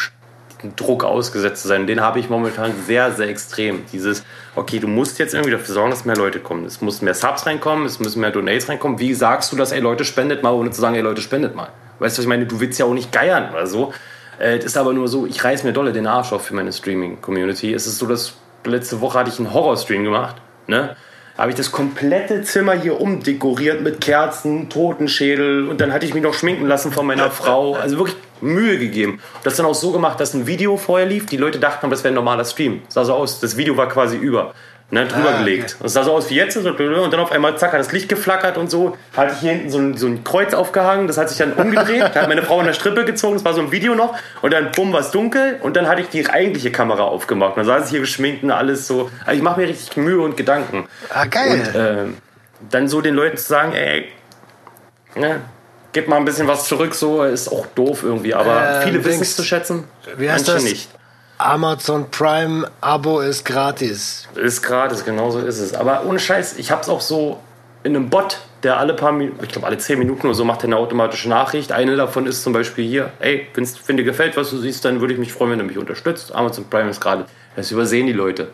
Druck 0.77 1.05
ausgesetzt 1.05 1.63
zu 1.63 1.69
sein. 1.69 1.87
Den 1.87 2.01
habe 2.01 2.19
ich 2.19 2.31
momentan 2.31 2.73
sehr, 2.87 3.13
sehr 3.13 3.29
extrem. 3.29 3.85
Dieses, 3.93 4.25
okay, 4.57 4.79
du 4.79 4.89
musst 4.89 5.19
jetzt 5.19 5.35
irgendwie 5.35 5.53
dafür 5.53 5.75
sorgen, 5.75 5.91
dass 5.91 6.05
mehr 6.05 6.17
Leute 6.17 6.41
kommen. 6.41 6.65
Es 6.65 6.81
müssen 6.81 7.05
mehr 7.05 7.15
Subs 7.15 7.47
reinkommen, 7.47 7.87
es 7.87 8.01
müssen 8.01 8.21
mehr 8.21 8.31
Donates 8.31 8.69
reinkommen. 8.69 8.99
Wie 8.99 9.15
sagst 9.15 9.53
du 9.53 9.57
das, 9.57 9.73
ey 9.73 9.81
Leute, 9.81 10.05
spendet 10.05 10.43
mal, 10.43 10.53
ohne 10.53 10.71
zu 10.71 10.81
sagen, 10.81 10.95
ey 10.95 11.03
Leute, 11.03 11.21
spendet 11.21 11.55
mal? 11.55 11.69
Weißt 11.99 12.17
du, 12.17 12.21
was 12.21 12.25
ich 12.25 12.29
meine? 12.29 12.47
Du 12.47 12.61
willst 12.61 12.79
ja 12.79 12.87
auch 12.87 12.95
nicht 12.95 13.13
geiern 13.13 13.51
oder 13.53 13.67
so. 13.67 13.93
Äh, 14.39 14.59
es 14.59 14.65
ist 14.65 14.77
aber 14.77 14.93
nur 14.93 15.09
so, 15.09 15.27
ich 15.27 15.43
reiß 15.45 15.65
mir 15.65 15.73
dolle 15.73 15.93
den 15.93 16.07
Arsch 16.07 16.33
auf 16.33 16.47
für 16.47 16.55
meine 16.55 16.73
Streaming-Community. 16.73 17.75
Es 17.75 17.87
ist 17.87 17.99
so, 17.99 18.07
dass 18.07 18.35
letzte 18.65 19.01
Woche 19.01 19.19
hatte 19.19 19.31
ich 19.31 19.39
einen 19.39 19.53
Horrorstream 19.53 20.05
gemacht, 20.05 20.37
ne? 20.67 20.97
Habe 21.41 21.53
ich 21.53 21.57
das 21.57 21.73
komplette 21.73 22.43
Zimmer 22.43 22.75
hier 22.75 23.01
umdekoriert 23.01 23.81
mit 23.81 24.03
Kerzen, 24.03 24.69
Totenschädel 24.69 25.69
und 25.69 25.81
dann 25.81 25.91
hatte 25.91 26.05
ich 26.05 26.13
mich 26.13 26.23
noch 26.23 26.35
schminken 26.35 26.67
lassen 26.67 26.93
von 26.93 27.07
meiner 27.07 27.31
Frau. 27.31 27.77
Also 27.77 27.97
wirklich 27.97 28.17
Mühe 28.43 28.79
gegeben. 28.79 29.21
Das 29.43 29.57
dann 29.57 29.65
auch 29.65 29.75
so 29.75 29.91
gemacht, 29.91 30.21
dass 30.21 30.35
ein 30.35 30.47
Video 30.47 30.77
vorher 30.77 31.07
lief. 31.07 31.27
Die 31.27 31.39
Leute 31.39 31.59
dachten, 31.59 31.89
das 31.89 32.05
wäre 32.05 32.13
ein 32.13 32.15
normaler 32.15 32.45
Stream. 32.45 32.83
Sah 32.89 33.05
so 33.05 33.15
aus. 33.15 33.41
Das 33.41 33.57
Video 33.57 33.77
war 33.79 33.89
quasi 33.89 34.19
über 34.19 34.53
ne, 34.91 35.07
drüber 35.07 35.31
ah, 35.35 35.39
gelegt. 35.39 35.75
Okay. 35.75 35.83
Das 35.85 35.93
sah 35.93 36.05
so 36.05 36.13
aus 36.13 36.31
wie 36.31 36.35
jetzt 36.35 36.57
und 36.57 36.79
dann 36.79 37.21
auf 37.21 37.33
einmal 37.33 37.57
zack 37.59 37.73
hat 37.73 37.81
das 37.81 37.93
Licht 37.93 38.09
geflackert 38.09 38.59
und 38.59 38.71
so. 38.71 38.97
Hatte 39.17 39.33
ich 39.35 39.41
hier 39.41 39.53
hinten 39.53 39.71
so 39.71 39.79
ein, 39.79 39.97
so 39.97 40.07
ein 40.07 40.25
Kreuz 40.25 40.55
aufgehangen, 40.55 41.07
das 41.07 41.17
hat 41.17 41.29
sich 41.29 41.39
dann 41.39 41.53
umgedreht, 41.53 42.11
da 42.15 42.23
hat 42.23 42.29
meine 42.29 42.43
Frau 42.43 42.61
in 42.61 42.67
der 42.67 42.73
Strippe 42.73 43.05
gezogen, 43.05 43.35
das 43.35 43.45
war 43.45 43.55
so 43.55 43.61
ein 43.61 43.73
Video 43.73 43.95
noch 43.95 44.17
und 44.43 44.53
dann 44.53 44.73
bumm 44.73 44.93
war 44.93 45.01
es 45.01 45.11
dunkel 45.11 45.59
und 45.63 45.77
dann 45.77 45.89
hatte 45.89 46.03
ich 46.03 46.09
die 46.09 46.29
eigentliche 46.29 46.71
Kamera 46.71 47.05
aufgemacht. 47.05 47.57
Und 47.57 47.67
dann 47.67 47.67
saß 47.67 47.85
ich 47.87 47.91
hier 47.91 48.01
geschminkt 48.01 48.43
und 48.43 48.51
alles 48.51 48.87
so. 48.87 49.11
Also 49.25 49.37
ich 49.37 49.43
mache 49.43 49.61
mir 49.61 49.69
richtig 49.69 49.97
Mühe 49.97 50.21
und 50.21 50.37
Gedanken. 50.37 50.87
Ah, 51.11 51.27
geil. 51.27 51.63
Und 51.67 51.81
äh, 51.81 52.05
dann 52.71 52.89
so 52.89 53.01
den 53.01 53.15
Leuten 53.15 53.37
zu 53.37 53.45
sagen, 53.45 53.73
ey, 53.73 54.09
ne, 55.15 55.41
gib 55.93 56.09
mal 56.09 56.17
ein 56.17 56.25
bisschen 56.25 56.47
was 56.47 56.67
zurück, 56.67 56.95
so 56.95 57.23
ist 57.25 57.49
auch 57.49 57.67
doof 57.75 58.03
irgendwie, 58.03 58.35
aber 58.35 58.81
äh, 58.81 58.83
viele 58.83 59.05
wissen 59.05 59.23
es 59.23 59.37
zu 59.37 59.43
schätzen. 59.43 59.85
Wie 60.17 60.31
heißt 60.31 60.49
das? 60.49 60.63
nicht. 60.63 60.91
Amazon 61.41 62.11
Prime 62.11 62.71
Abo 62.83 63.21
ist 63.21 63.47
gratis. 63.47 64.29
Ist 64.35 64.63
gratis, 64.63 65.05
genau 65.05 65.31
so 65.31 65.39
ist 65.39 65.59
es. 65.59 65.73
Aber 65.73 66.05
ohne 66.05 66.19
Scheiß, 66.19 66.59
ich 66.59 66.71
hab's 66.71 66.89
auch 66.91 67.01
so 67.01 67.41
in 67.83 67.97
einem 67.97 68.11
Bot, 68.11 68.41
der 68.63 68.77
alle 68.77 68.93
paar 68.93 69.13
Minuten, 69.13 69.43
ich 69.43 69.51
glaube 69.51 69.67
alle 69.67 69.79
zehn 69.79 69.99
Minuten 69.99 70.27
oder 70.27 70.35
so 70.35 70.45
macht 70.45 70.65
eine 70.65 70.77
automatische 70.77 71.31
Nachricht. 71.31 71.73
Eine 71.73 71.97
davon 71.97 72.27
ist 72.27 72.43
zum 72.43 72.53
Beispiel 72.53 72.87
hier, 72.87 73.13
ey, 73.21 73.47
wenn 73.55 73.97
dir 73.97 74.05
gefällt, 74.05 74.37
was 74.37 74.51
du 74.51 74.59
siehst, 74.59 74.85
dann 74.85 75.01
würde 75.01 75.15
ich 75.15 75.19
mich 75.19 75.33
freuen, 75.33 75.53
wenn 75.53 75.59
du 75.61 75.65
mich 75.65 75.79
unterstützt. 75.79 76.35
Amazon 76.35 76.67
Prime 76.69 76.91
ist 76.91 77.01
gerade. 77.01 77.25
Das 77.57 77.71
übersehen 77.71 78.07
die 78.07 78.13
Leute. 78.13 78.49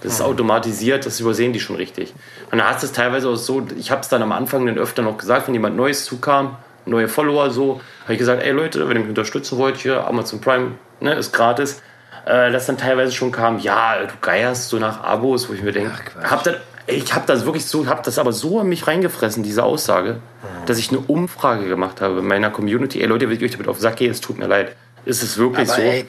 Das 0.00 0.12
ist 0.12 0.20
automatisiert, 0.20 1.06
das 1.06 1.18
übersehen 1.18 1.52
die 1.52 1.58
schon 1.58 1.74
richtig. 1.74 2.14
Und 2.52 2.58
da 2.58 2.68
hast 2.68 2.84
du 2.84 2.86
es 2.86 2.92
teilweise 2.92 3.30
auch 3.30 3.34
so, 3.34 3.66
ich 3.76 3.90
habe 3.90 4.02
es 4.02 4.08
dann 4.08 4.22
am 4.22 4.30
Anfang 4.30 4.64
dann 4.64 4.78
öfter 4.78 5.02
noch 5.02 5.18
gesagt, 5.18 5.48
wenn 5.48 5.54
jemand 5.54 5.76
Neues 5.76 6.04
zukam, 6.04 6.56
neue 6.86 7.08
Follower 7.08 7.50
so, 7.50 7.80
habe 8.04 8.12
ich 8.12 8.18
gesagt, 8.20 8.44
ey 8.44 8.52
Leute, 8.52 8.88
wenn 8.88 8.96
ihr 8.96 9.00
mich 9.00 9.08
unterstützen 9.08 9.58
wollt, 9.58 9.76
hier 9.76 10.06
Amazon 10.06 10.40
Prime 10.40 10.70
ne, 11.00 11.14
ist 11.14 11.32
gratis 11.32 11.82
äh, 12.26 12.50
dass 12.50 12.66
dann 12.66 12.78
teilweise 12.78 13.12
schon 13.12 13.32
kam, 13.32 13.58
ja, 13.58 13.96
du 14.04 14.14
geierst 14.20 14.68
so 14.68 14.78
nach 14.78 15.02
Abos, 15.02 15.48
wo 15.48 15.54
ich 15.54 15.62
mir 15.62 15.72
denke, 15.72 15.92
hab 16.22 16.42
das, 16.44 16.56
ich 16.86 17.14
habe 17.14 17.26
das 17.26 17.44
wirklich 17.44 17.66
so, 17.66 17.86
habe 17.86 18.02
das 18.02 18.18
aber 18.18 18.32
so 18.32 18.60
an 18.60 18.68
mich 18.68 18.86
reingefressen, 18.86 19.42
diese 19.42 19.64
Aussage, 19.64 20.14
mhm. 20.14 20.66
dass 20.66 20.78
ich 20.78 20.90
eine 20.90 21.00
Umfrage 21.00 21.68
gemacht 21.68 22.00
habe 22.00 22.20
in 22.20 22.26
meiner 22.26 22.50
Community. 22.50 23.00
Ey 23.00 23.06
Leute, 23.06 23.28
wenn 23.28 23.36
ich 23.36 23.42
euch 23.42 23.52
damit 23.52 23.68
auf 23.68 23.78
Sack 23.78 23.96
gehe, 23.96 24.10
es 24.10 24.20
tut 24.20 24.38
mir 24.38 24.46
leid. 24.46 24.74
Ist 25.04 25.22
es 25.22 25.36
wirklich 25.36 25.68
aber 25.68 25.76
so? 25.76 25.82
Ey, 25.82 26.06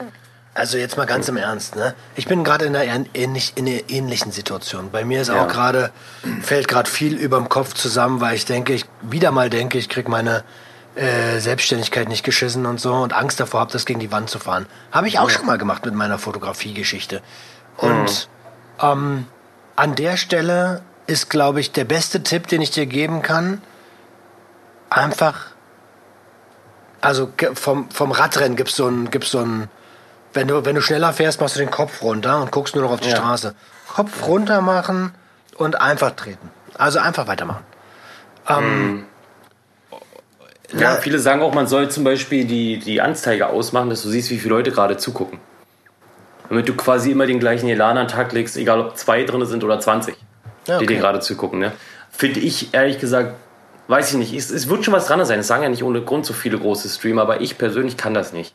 also 0.54 0.78
jetzt 0.78 0.96
mal 0.96 1.06
ganz 1.06 1.28
im 1.28 1.36
Ernst, 1.36 1.76
ne? 1.76 1.94
Ich 2.16 2.26
bin 2.26 2.42
gerade 2.42 2.64
in 2.64 2.74
ähnlich, 3.14 3.52
in 3.54 3.68
einer 3.68 3.80
ähnlichen 3.88 4.32
Situation. 4.32 4.90
Bei 4.90 5.04
mir 5.04 5.20
ist 5.20 5.28
ja. 5.28 5.42
auch 5.42 5.48
gerade, 5.48 5.90
fällt 6.42 6.66
gerade 6.66 6.90
viel 6.90 7.14
über 7.14 7.36
dem 7.36 7.48
Kopf 7.48 7.74
zusammen, 7.74 8.20
weil 8.20 8.34
ich 8.34 8.46
denke, 8.46 8.72
ich 8.72 8.84
wieder 9.00 9.30
mal 9.30 9.48
denke, 9.48 9.78
ich 9.78 9.88
krieg 9.88 10.08
meine 10.08 10.42
äh, 10.94 11.38
Selbstständigkeit 11.38 12.08
nicht 12.08 12.24
geschissen 12.24 12.66
und 12.66 12.80
so 12.80 12.94
und 12.94 13.12
Angst 13.12 13.40
davor 13.40 13.60
habe, 13.60 13.72
das 13.72 13.86
gegen 13.86 14.00
die 14.00 14.12
Wand 14.12 14.30
zu 14.30 14.38
fahren. 14.38 14.66
Habe 14.92 15.08
ich 15.08 15.18
auch 15.18 15.30
ja. 15.30 15.36
schon 15.36 15.46
mal 15.46 15.58
gemacht 15.58 15.84
mit 15.84 15.94
meiner 15.94 16.18
Fotografiegeschichte. 16.18 17.22
Und 17.76 18.28
mhm. 18.80 18.86
ähm, 18.86 19.26
an 19.76 19.94
der 19.94 20.16
Stelle 20.16 20.82
ist, 21.06 21.30
glaube 21.30 21.60
ich, 21.60 21.72
der 21.72 21.84
beste 21.84 22.22
Tipp, 22.22 22.46
den 22.48 22.60
ich 22.60 22.70
dir 22.70 22.86
geben 22.86 23.22
kann, 23.22 23.62
einfach, 24.90 25.46
also 27.00 27.32
vom, 27.54 27.90
vom 27.90 28.12
Radrennen 28.12 28.56
gibt 28.56 28.70
es 28.70 28.76
so 28.76 28.86
ein, 28.86 29.10
gibt's 29.10 29.30
so 29.30 29.38
ein 29.38 29.68
wenn 30.32 30.48
du, 30.48 30.64
wenn 30.64 30.74
du 30.74 30.82
schneller 30.82 31.12
fährst, 31.12 31.40
machst 31.40 31.56
du 31.56 31.60
den 31.60 31.70
Kopf 31.70 32.02
runter 32.02 32.40
und 32.40 32.52
guckst 32.52 32.74
nur 32.74 32.84
noch 32.84 32.92
auf 32.92 33.00
die 33.00 33.10
ja. 33.10 33.16
Straße. 33.16 33.54
Kopf 33.88 34.26
runter 34.26 34.60
machen 34.60 35.12
und 35.56 35.80
einfach 35.80 36.12
treten. 36.12 36.50
Also 36.78 37.00
einfach 37.00 37.26
weitermachen. 37.26 37.64
Ähm, 38.48 38.92
mhm. 38.92 39.06
Ja, 40.78 40.96
viele 40.96 41.18
sagen 41.18 41.42
auch, 41.42 41.54
man 41.54 41.66
soll 41.66 41.90
zum 41.90 42.04
Beispiel 42.04 42.44
die, 42.44 42.78
die 42.78 43.00
Anzeige 43.00 43.48
ausmachen, 43.48 43.90
dass 43.90 44.02
du 44.02 44.08
siehst, 44.08 44.30
wie 44.30 44.38
viele 44.38 44.54
Leute 44.54 44.70
gerade 44.70 44.96
zugucken. 44.96 45.38
Damit 46.48 46.68
du 46.68 46.74
quasi 46.74 47.10
immer 47.10 47.26
den 47.26 47.40
gleichen 47.40 47.68
Elan 47.68 47.96
an 47.96 48.06
den 48.06 48.12
Tag 48.12 48.32
legst, 48.32 48.56
egal 48.56 48.80
ob 48.80 48.96
zwei 48.96 49.24
drin 49.24 49.44
sind 49.46 49.64
oder 49.64 49.80
20, 49.80 50.14
ja, 50.66 50.76
okay. 50.76 50.86
die 50.86 50.94
dir 50.94 51.00
gerade 51.00 51.20
zugucken. 51.20 51.58
Ne? 51.58 51.72
Finde 52.10 52.40
ich 52.40 52.72
ehrlich 52.72 52.98
gesagt, 52.98 53.34
weiß 53.88 54.12
ich 54.12 54.18
nicht. 54.18 54.34
Es, 54.34 54.50
es, 54.50 54.68
wird 54.68 54.84
schon 54.84 54.94
was 54.94 55.06
dran 55.06 55.24
sein. 55.24 55.40
Es 55.40 55.46
sagen 55.46 55.62
ja 55.62 55.68
nicht 55.68 55.82
ohne 55.82 56.02
Grund 56.02 56.26
so 56.26 56.32
viele 56.32 56.58
große 56.58 56.88
Streamer, 56.88 57.22
aber 57.22 57.40
ich 57.40 57.58
persönlich 57.58 57.96
kann 57.96 58.14
das 58.14 58.32
nicht. 58.32 58.54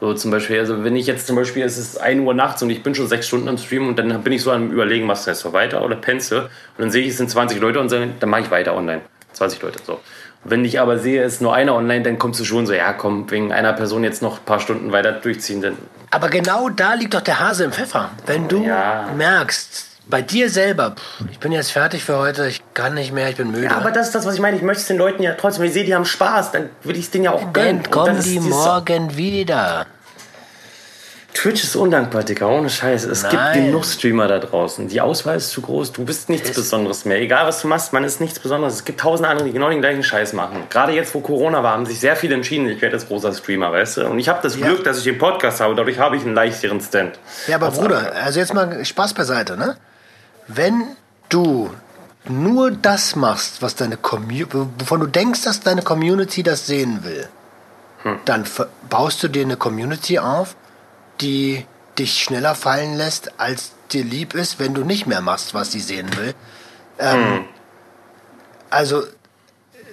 So 0.00 0.12
zum 0.12 0.30
Beispiel, 0.30 0.58
also 0.58 0.84
wenn 0.84 0.94
ich 0.94 1.06
jetzt 1.06 1.26
zum 1.26 1.36
Beispiel, 1.36 1.64
es 1.64 1.78
ist 1.78 1.98
1 1.98 2.20
Uhr 2.20 2.34
nachts 2.34 2.62
und 2.62 2.68
ich 2.68 2.82
bin 2.82 2.94
schon 2.94 3.08
sechs 3.08 3.26
Stunden 3.26 3.48
am 3.48 3.56
Stream 3.56 3.88
und 3.88 3.98
dann 3.98 4.22
bin 4.22 4.32
ich 4.32 4.42
so 4.42 4.52
am 4.52 4.70
Überlegen, 4.70 5.06
machst 5.06 5.26
du 5.26 5.30
jetzt 5.30 5.40
so 5.40 5.52
weiter 5.52 5.82
oder 5.82 5.96
pennst 5.96 6.32
Und 6.32 6.48
dann 6.76 6.90
sehe 6.90 7.02
ich, 7.02 7.10
es 7.10 7.16
sind 7.16 7.30
20 7.30 7.60
Leute 7.60 7.80
und 7.80 7.90
dann 7.90 8.28
mache 8.28 8.42
ich 8.42 8.50
weiter 8.50 8.76
online. 8.76 9.00
20 9.32 9.62
Leute, 9.62 9.78
so. 9.86 10.00
Wenn 10.44 10.64
ich 10.64 10.80
aber 10.80 10.98
sehe, 10.98 11.22
es 11.22 11.34
ist 11.34 11.42
nur 11.42 11.54
einer 11.54 11.74
online, 11.74 12.02
dann 12.02 12.18
kommst 12.18 12.38
du 12.38 12.44
schon 12.44 12.66
so, 12.66 12.72
ja 12.72 12.92
komm, 12.92 13.30
wegen 13.30 13.52
einer 13.52 13.72
Person 13.72 14.04
jetzt 14.04 14.22
noch 14.22 14.38
ein 14.38 14.44
paar 14.44 14.60
Stunden 14.60 14.92
weiter 14.92 15.12
durchziehen. 15.12 15.60
Dann 15.60 15.76
aber 16.10 16.28
genau 16.28 16.68
da 16.68 16.94
liegt 16.94 17.14
doch 17.14 17.20
der 17.20 17.40
Hase 17.40 17.64
im 17.64 17.72
Pfeffer. 17.72 18.10
Wenn 18.26 18.48
du 18.48 18.64
ja. 18.64 19.08
merkst, 19.16 19.86
bei 20.08 20.22
dir 20.22 20.48
selber, 20.48 20.94
ich 21.30 21.40
bin 21.40 21.50
jetzt 21.50 21.72
fertig 21.72 22.04
für 22.04 22.16
heute, 22.18 22.46
ich 22.46 22.62
kann 22.74 22.94
nicht 22.94 23.12
mehr, 23.12 23.28
ich 23.28 23.36
bin 23.36 23.50
müde. 23.50 23.64
Ja, 23.64 23.76
aber 23.76 23.90
das 23.90 24.06
ist 24.06 24.14
das, 24.14 24.24
was 24.24 24.34
ich 24.34 24.40
meine. 24.40 24.56
Ich 24.56 24.62
möchte 24.62 24.82
es 24.82 24.86
den 24.86 24.98
Leuten 24.98 25.22
ja 25.22 25.32
trotzdem, 25.32 25.62
wenn 25.62 25.68
ich 25.68 25.74
sehe, 25.74 25.84
die 25.84 25.94
haben 25.94 26.04
Spaß, 26.04 26.52
dann 26.52 26.70
will 26.84 26.96
ich 26.96 27.06
es 27.06 27.10
denen 27.10 27.24
ja 27.24 27.32
auch 27.32 27.52
gönnen. 27.52 27.82
Dann 27.82 27.90
kommen 27.90 28.20
die 28.22 28.38
morgen 28.38 29.16
wieder. 29.16 29.86
Twitch 31.36 31.64
ist 31.64 31.76
undankbar, 31.76 32.24
Digga, 32.24 32.46
ohne 32.46 32.70
Scheiß. 32.70 33.04
Es 33.04 33.22
Nein. 33.22 33.32
gibt 33.32 33.66
genug 33.66 33.84
Streamer 33.84 34.26
da 34.26 34.38
draußen. 34.38 34.88
Die 34.88 35.02
Auswahl 35.02 35.36
ist 35.36 35.50
zu 35.50 35.60
groß. 35.60 35.92
Du 35.92 36.02
bist 36.02 36.30
nichts 36.30 36.48
ist 36.48 36.56
Besonderes 36.56 37.04
mehr. 37.04 37.20
Egal, 37.20 37.46
was 37.46 37.60
du 37.60 37.68
machst, 37.68 37.92
man 37.92 38.04
ist 38.04 38.22
nichts 38.22 38.38
Besonderes. 38.38 38.72
Es 38.72 38.84
gibt 38.86 39.00
tausende 39.00 39.28
andere, 39.28 39.46
die 39.46 39.52
genau 39.52 39.68
den 39.68 39.82
gleichen 39.82 40.02
Scheiß 40.02 40.32
machen. 40.32 40.62
Gerade 40.70 40.92
jetzt, 40.92 41.14
wo 41.14 41.20
Corona 41.20 41.62
war, 41.62 41.74
haben 41.74 41.84
sich 41.84 42.00
sehr 42.00 42.16
viele 42.16 42.34
entschieden, 42.34 42.66
ich 42.68 42.80
werde 42.80 42.96
jetzt 42.96 43.08
großer 43.08 43.34
Streamer, 43.34 43.70
weißt 43.70 43.98
du? 43.98 44.06
Und 44.06 44.18
ich 44.18 44.30
habe 44.30 44.40
das 44.42 44.58
ja. 44.58 44.66
Glück, 44.66 44.84
dass 44.84 44.96
ich 44.96 45.04
den 45.04 45.18
Podcast 45.18 45.60
habe. 45.60 45.74
Dadurch 45.74 45.98
habe 45.98 46.16
ich 46.16 46.22
einen 46.22 46.34
leichteren 46.34 46.80
Stand. 46.80 47.18
Ja, 47.48 47.56
aber 47.56 47.70
Bruder, 47.70 47.98
andere. 47.98 48.14
also 48.14 48.40
jetzt 48.40 48.54
mal 48.54 48.82
Spaß 48.82 49.12
beiseite, 49.12 49.58
ne? 49.58 49.76
Wenn 50.48 50.84
du 51.28 51.70
nur 52.24 52.70
das 52.70 53.14
machst, 53.14 53.60
was 53.60 53.74
deine 53.74 53.98
Community, 53.98 54.56
wovon 54.78 55.00
du 55.00 55.06
denkst, 55.06 55.42
dass 55.42 55.60
deine 55.60 55.82
Community 55.82 56.42
das 56.42 56.66
sehen 56.66 57.04
will, 57.04 57.28
hm. 58.04 58.20
dann 58.24 58.44
baust 58.88 59.22
du 59.22 59.28
dir 59.28 59.42
eine 59.42 59.58
Community 59.58 60.18
auf, 60.18 60.56
die 61.20 61.66
dich 61.98 62.22
schneller 62.22 62.54
fallen 62.54 62.96
lässt, 62.96 63.38
als 63.38 63.72
dir 63.92 64.04
lieb 64.04 64.34
ist, 64.34 64.58
wenn 64.58 64.74
du 64.74 64.84
nicht 64.84 65.06
mehr 65.06 65.20
machst, 65.20 65.54
was 65.54 65.72
sie 65.72 65.80
sehen 65.80 66.16
will. 66.16 66.34
Ähm, 66.98 67.20
mhm. 67.20 67.44
Also 68.70 69.04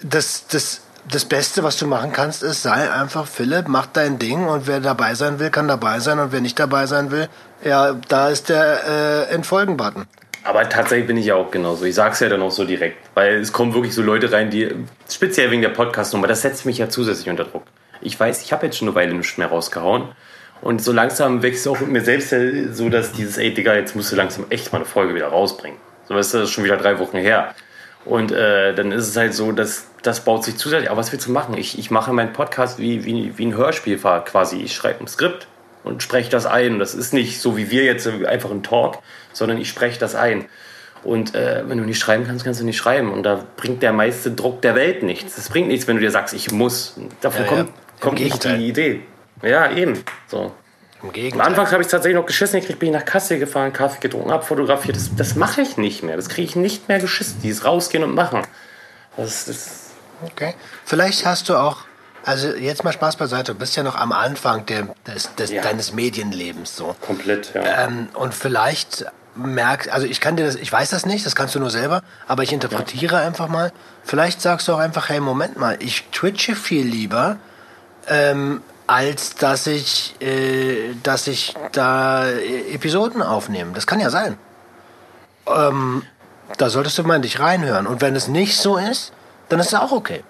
das, 0.01 0.47
das, 0.47 0.81
das 1.09 1.25
Beste, 1.25 1.63
was 1.63 1.77
du 1.77 1.87
machen 1.87 2.11
kannst, 2.11 2.43
ist, 2.43 2.63
sei 2.63 2.91
einfach 2.91 3.27
Philipp, 3.27 3.67
mach 3.67 3.85
dein 3.87 4.19
Ding 4.19 4.47
und 4.47 4.67
wer 4.67 4.79
dabei 4.79 5.15
sein 5.15 5.39
will, 5.39 5.49
kann 5.49 5.67
dabei 5.67 5.99
sein 5.99 6.19
und 6.19 6.31
wer 6.31 6.41
nicht 6.41 6.59
dabei 6.59 6.87
sein 6.87 7.11
will, 7.11 7.29
ja, 7.63 7.93
da 8.07 8.29
ist 8.29 8.49
der 8.49 9.27
äh, 9.29 9.33
Entfolgen-Button. 9.33 10.05
Aber 10.45 10.67
tatsächlich 10.67 11.07
bin 11.07 11.15
ich 11.15 11.27
ja 11.27 11.35
auch 11.35 11.51
genauso. 11.51 11.85
Ich 11.85 11.95
sag's 11.95 12.19
ja 12.19 12.27
dann 12.27 12.41
auch 12.41 12.51
so 12.51 12.65
direkt, 12.65 12.97
weil 13.13 13.35
es 13.35 13.53
kommen 13.53 13.73
wirklich 13.73 13.95
so 13.95 14.01
Leute 14.01 14.31
rein, 14.31 14.49
die 14.49 14.75
speziell 15.09 15.51
wegen 15.51 15.61
der 15.61 15.69
Podcast-Nummer, 15.69 16.27
das 16.27 16.41
setzt 16.41 16.65
mich 16.65 16.77
ja 16.77 16.89
zusätzlich 16.89 17.29
unter 17.29 17.45
Druck. 17.45 17.63
Ich 18.01 18.19
weiß, 18.19 18.41
ich 18.41 18.51
habe 18.51 18.65
jetzt 18.65 18.77
schon 18.77 18.89
eine 18.89 18.95
Weile 18.95 19.13
nichts 19.13 19.37
mehr 19.37 19.47
rausgehauen. 19.47 20.09
Und 20.63 20.81
so 20.81 20.93
langsam 20.93 21.43
wächst 21.43 21.67
auch 21.67 21.81
mit 21.81 21.89
mir 21.89 22.01
selbst 22.01 22.33
so, 22.71 22.87
dass 22.87 23.11
dieses, 23.11 23.37
ey 23.37 23.53
Digga, 23.53 23.75
jetzt 23.75 23.97
musst 23.97 24.13
du 24.13 24.15
langsam 24.15 24.45
echt 24.49 24.71
mal 24.71 24.79
eine 24.79 24.85
Folge 24.85 25.13
wieder 25.13 25.27
rausbringen. 25.27 25.77
So 26.07 26.13
du, 26.13 26.17
das 26.17 26.33
ist 26.33 26.51
schon 26.51 26.63
wieder 26.63 26.77
drei 26.77 26.99
Wochen 26.99 27.17
her. 27.17 27.53
Und 28.05 28.31
äh, 28.31 28.73
dann 28.73 28.93
ist 28.93 29.09
es 29.09 29.17
halt 29.17 29.33
so, 29.33 29.51
dass 29.51 29.87
das 30.03 30.21
baut 30.21 30.45
sich 30.45 30.55
zusätzlich. 30.55 30.89
Aber 30.89 30.99
was 31.01 31.11
willst 31.11 31.27
du 31.27 31.31
machen? 31.33 31.57
Ich, 31.57 31.77
ich 31.77 31.91
mache 31.91 32.13
meinen 32.13 32.31
Podcast 32.31 32.79
wie, 32.79 33.03
wie, 33.03 33.37
wie 33.37 33.45
ein 33.45 33.57
Hörspiel 33.57 33.97
quasi. 33.97 34.61
Ich 34.61 34.73
schreibe 34.73 35.01
ein 35.01 35.07
Skript 35.07 35.47
und 35.83 36.01
spreche 36.01 36.29
das 36.29 36.45
ein. 36.45 36.79
Das 36.79 36.95
ist 36.95 37.13
nicht 37.13 37.41
so 37.41 37.57
wie 37.57 37.69
wir 37.69 37.83
jetzt 37.83 38.07
einfach 38.07 38.49
ein 38.49 38.63
Talk, 38.63 38.99
sondern 39.33 39.57
ich 39.57 39.67
spreche 39.67 39.99
das 39.99 40.15
ein. 40.15 40.45
Und 41.03 41.35
äh, 41.35 41.63
wenn 41.67 41.77
du 41.77 41.83
nicht 41.83 41.99
schreiben 41.99 42.25
kannst, 42.25 42.45
kannst 42.45 42.61
du 42.61 42.65
nicht 42.65 42.77
schreiben. 42.77 43.11
Und 43.11 43.23
da 43.23 43.43
bringt 43.57 43.83
der 43.83 43.91
meiste 43.91 44.31
Druck 44.31 44.61
der 44.61 44.75
Welt 44.75 45.03
nichts. 45.03 45.35
Das 45.35 45.49
bringt 45.49 45.67
nichts, 45.67 45.89
wenn 45.89 45.97
du 45.97 46.01
dir 46.01 46.11
sagst, 46.11 46.33
ich 46.33 46.51
muss. 46.51 46.95
Davon 47.19 47.41
ja, 47.41 47.47
kommt, 47.49 47.69
ja. 47.69 47.75
kommt 47.99 48.19
nicht 48.21 48.43
die 48.45 48.69
Idee. 48.69 49.01
Ja, 49.43 49.71
eben. 49.71 50.03
So. 50.27 50.53
Im 51.03 51.11
Gegenteil. 51.11 51.41
Am 51.41 51.47
Anfang 51.47 51.69
habe 51.71 51.83
ich 51.83 51.89
tatsächlich 51.89 52.15
noch 52.15 52.25
geschissen 52.25 52.61
gekriegt, 52.61 52.79
bin 52.79 52.89
ich 52.89 52.95
nach 52.95 53.05
Kassel 53.05 53.37
gefahren, 53.37 53.73
Kaffee 53.73 53.99
getrunken, 53.99 54.31
abfotografiert. 54.31 54.95
Das, 54.95 55.13
das 55.15 55.35
mache 55.35 55.61
ich 55.61 55.77
nicht 55.77 56.01
mehr. 56.01 56.15
Das 56.15 56.29
kriege 56.29 56.47
ich 56.47 56.55
nicht 56.55 56.87
mehr 56.87 56.99
geschissen. 56.99 57.41
Dieses 57.43 57.65
rausgehen 57.65 58.03
und 58.03 58.15
machen. 58.15 58.41
Das, 59.17 59.45
das 59.45 59.91
okay. 60.25 60.55
Vielleicht 60.85 61.25
hast 61.25 61.49
du 61.49 61.55
auch, 61.55 61.79
also 62.23 62.47
jetzt 62.49 62.85
mal 62.85 62.93
Spaß 62.93 63.17
beiseite, 63.17 63.51
du 63.51 63.59
bist 63.59 63.75
ja 63.75 63.83
noch 63.83 63.95
am 63.95 64.13
Anfang 64.13 64.65
der, 64.65 64.95
des, 65.05 65.35
des, 65.35 65.51
ja. 65.51 65.61
deines 65.61 65.91
Medienlebens 65.91 66.77
so. 66.77 66.95
Komplett, 67.01 67.53
ja. 67.53 67.85
Ähm, 67.85 68.07
und 68.13 68.33
vielleicht 68.33 69.05
merkst, 69.35 69.89
also 69.89 70.07
ich 70.07 70.21
kann 70.21 70.37
dir 70.37 70.45
das, 70.45 70.55
ich 70.55 70.71
weiß 70.71 70.91
das 70.91 71.05
nicht, 71.05 71.25
das 71.25 71.35
kannst 71.35 71.53
du 71.55 71.59
nur 71.59 71.71
selber, 71.71 72.01
aber 72.27 72.43
ich 72.43 72.53
interpretiere 72.53 73.17
ja. 73.17 73.27
einfach 73.27 73.49
mal. 73.49 73.73
Vielleicht 74.03 74.41
sagst 74.41 74.69
du 74.69 74.73
auch 74.73 74.79
einfach, 74.79 75.09
hey, 75.09 75.19
Moment 75.19 75.57
mal, 75.57 75.75
ich 75.79 76.05
twitche 76.11 76.55
viel 76.55 76.85
lieber, 76.85 77.37
ähm, 78.07 78.61
als 78.87 79.35
dass 79.35 79.67
ich, 79.67 80.15
äh, 80.19 80.93
dass 81.03 81.27
ich 81.27 81.55
da 81.71 82.29
Episoden 82.29 83.21
aufnehme. 83.21 83.71
Das 83.73 83.87
kann 83.87 83.99
ja 83.99 84.09
sein. 84.09 84.37
Ähm, 85.47 86.03
da 86.57 86.69
solltest 86.69 86.97
du 86.97 87.03
mal 87.03 87.15
in 87.15 87.21
dich 87.21 87.39
reinhören. 87.39 87.87
Und 87.87 88.01
wenn 88.01 88.15
es 88.15 88.27
nicht 88.27 88.57
so 88.57 88.77
ist, 88.77 89.13
dann 89.49 89.59
ist 89.59 89.67
es 89.67 89.75
auch 89.75 89.91
okay. 89.91 90.23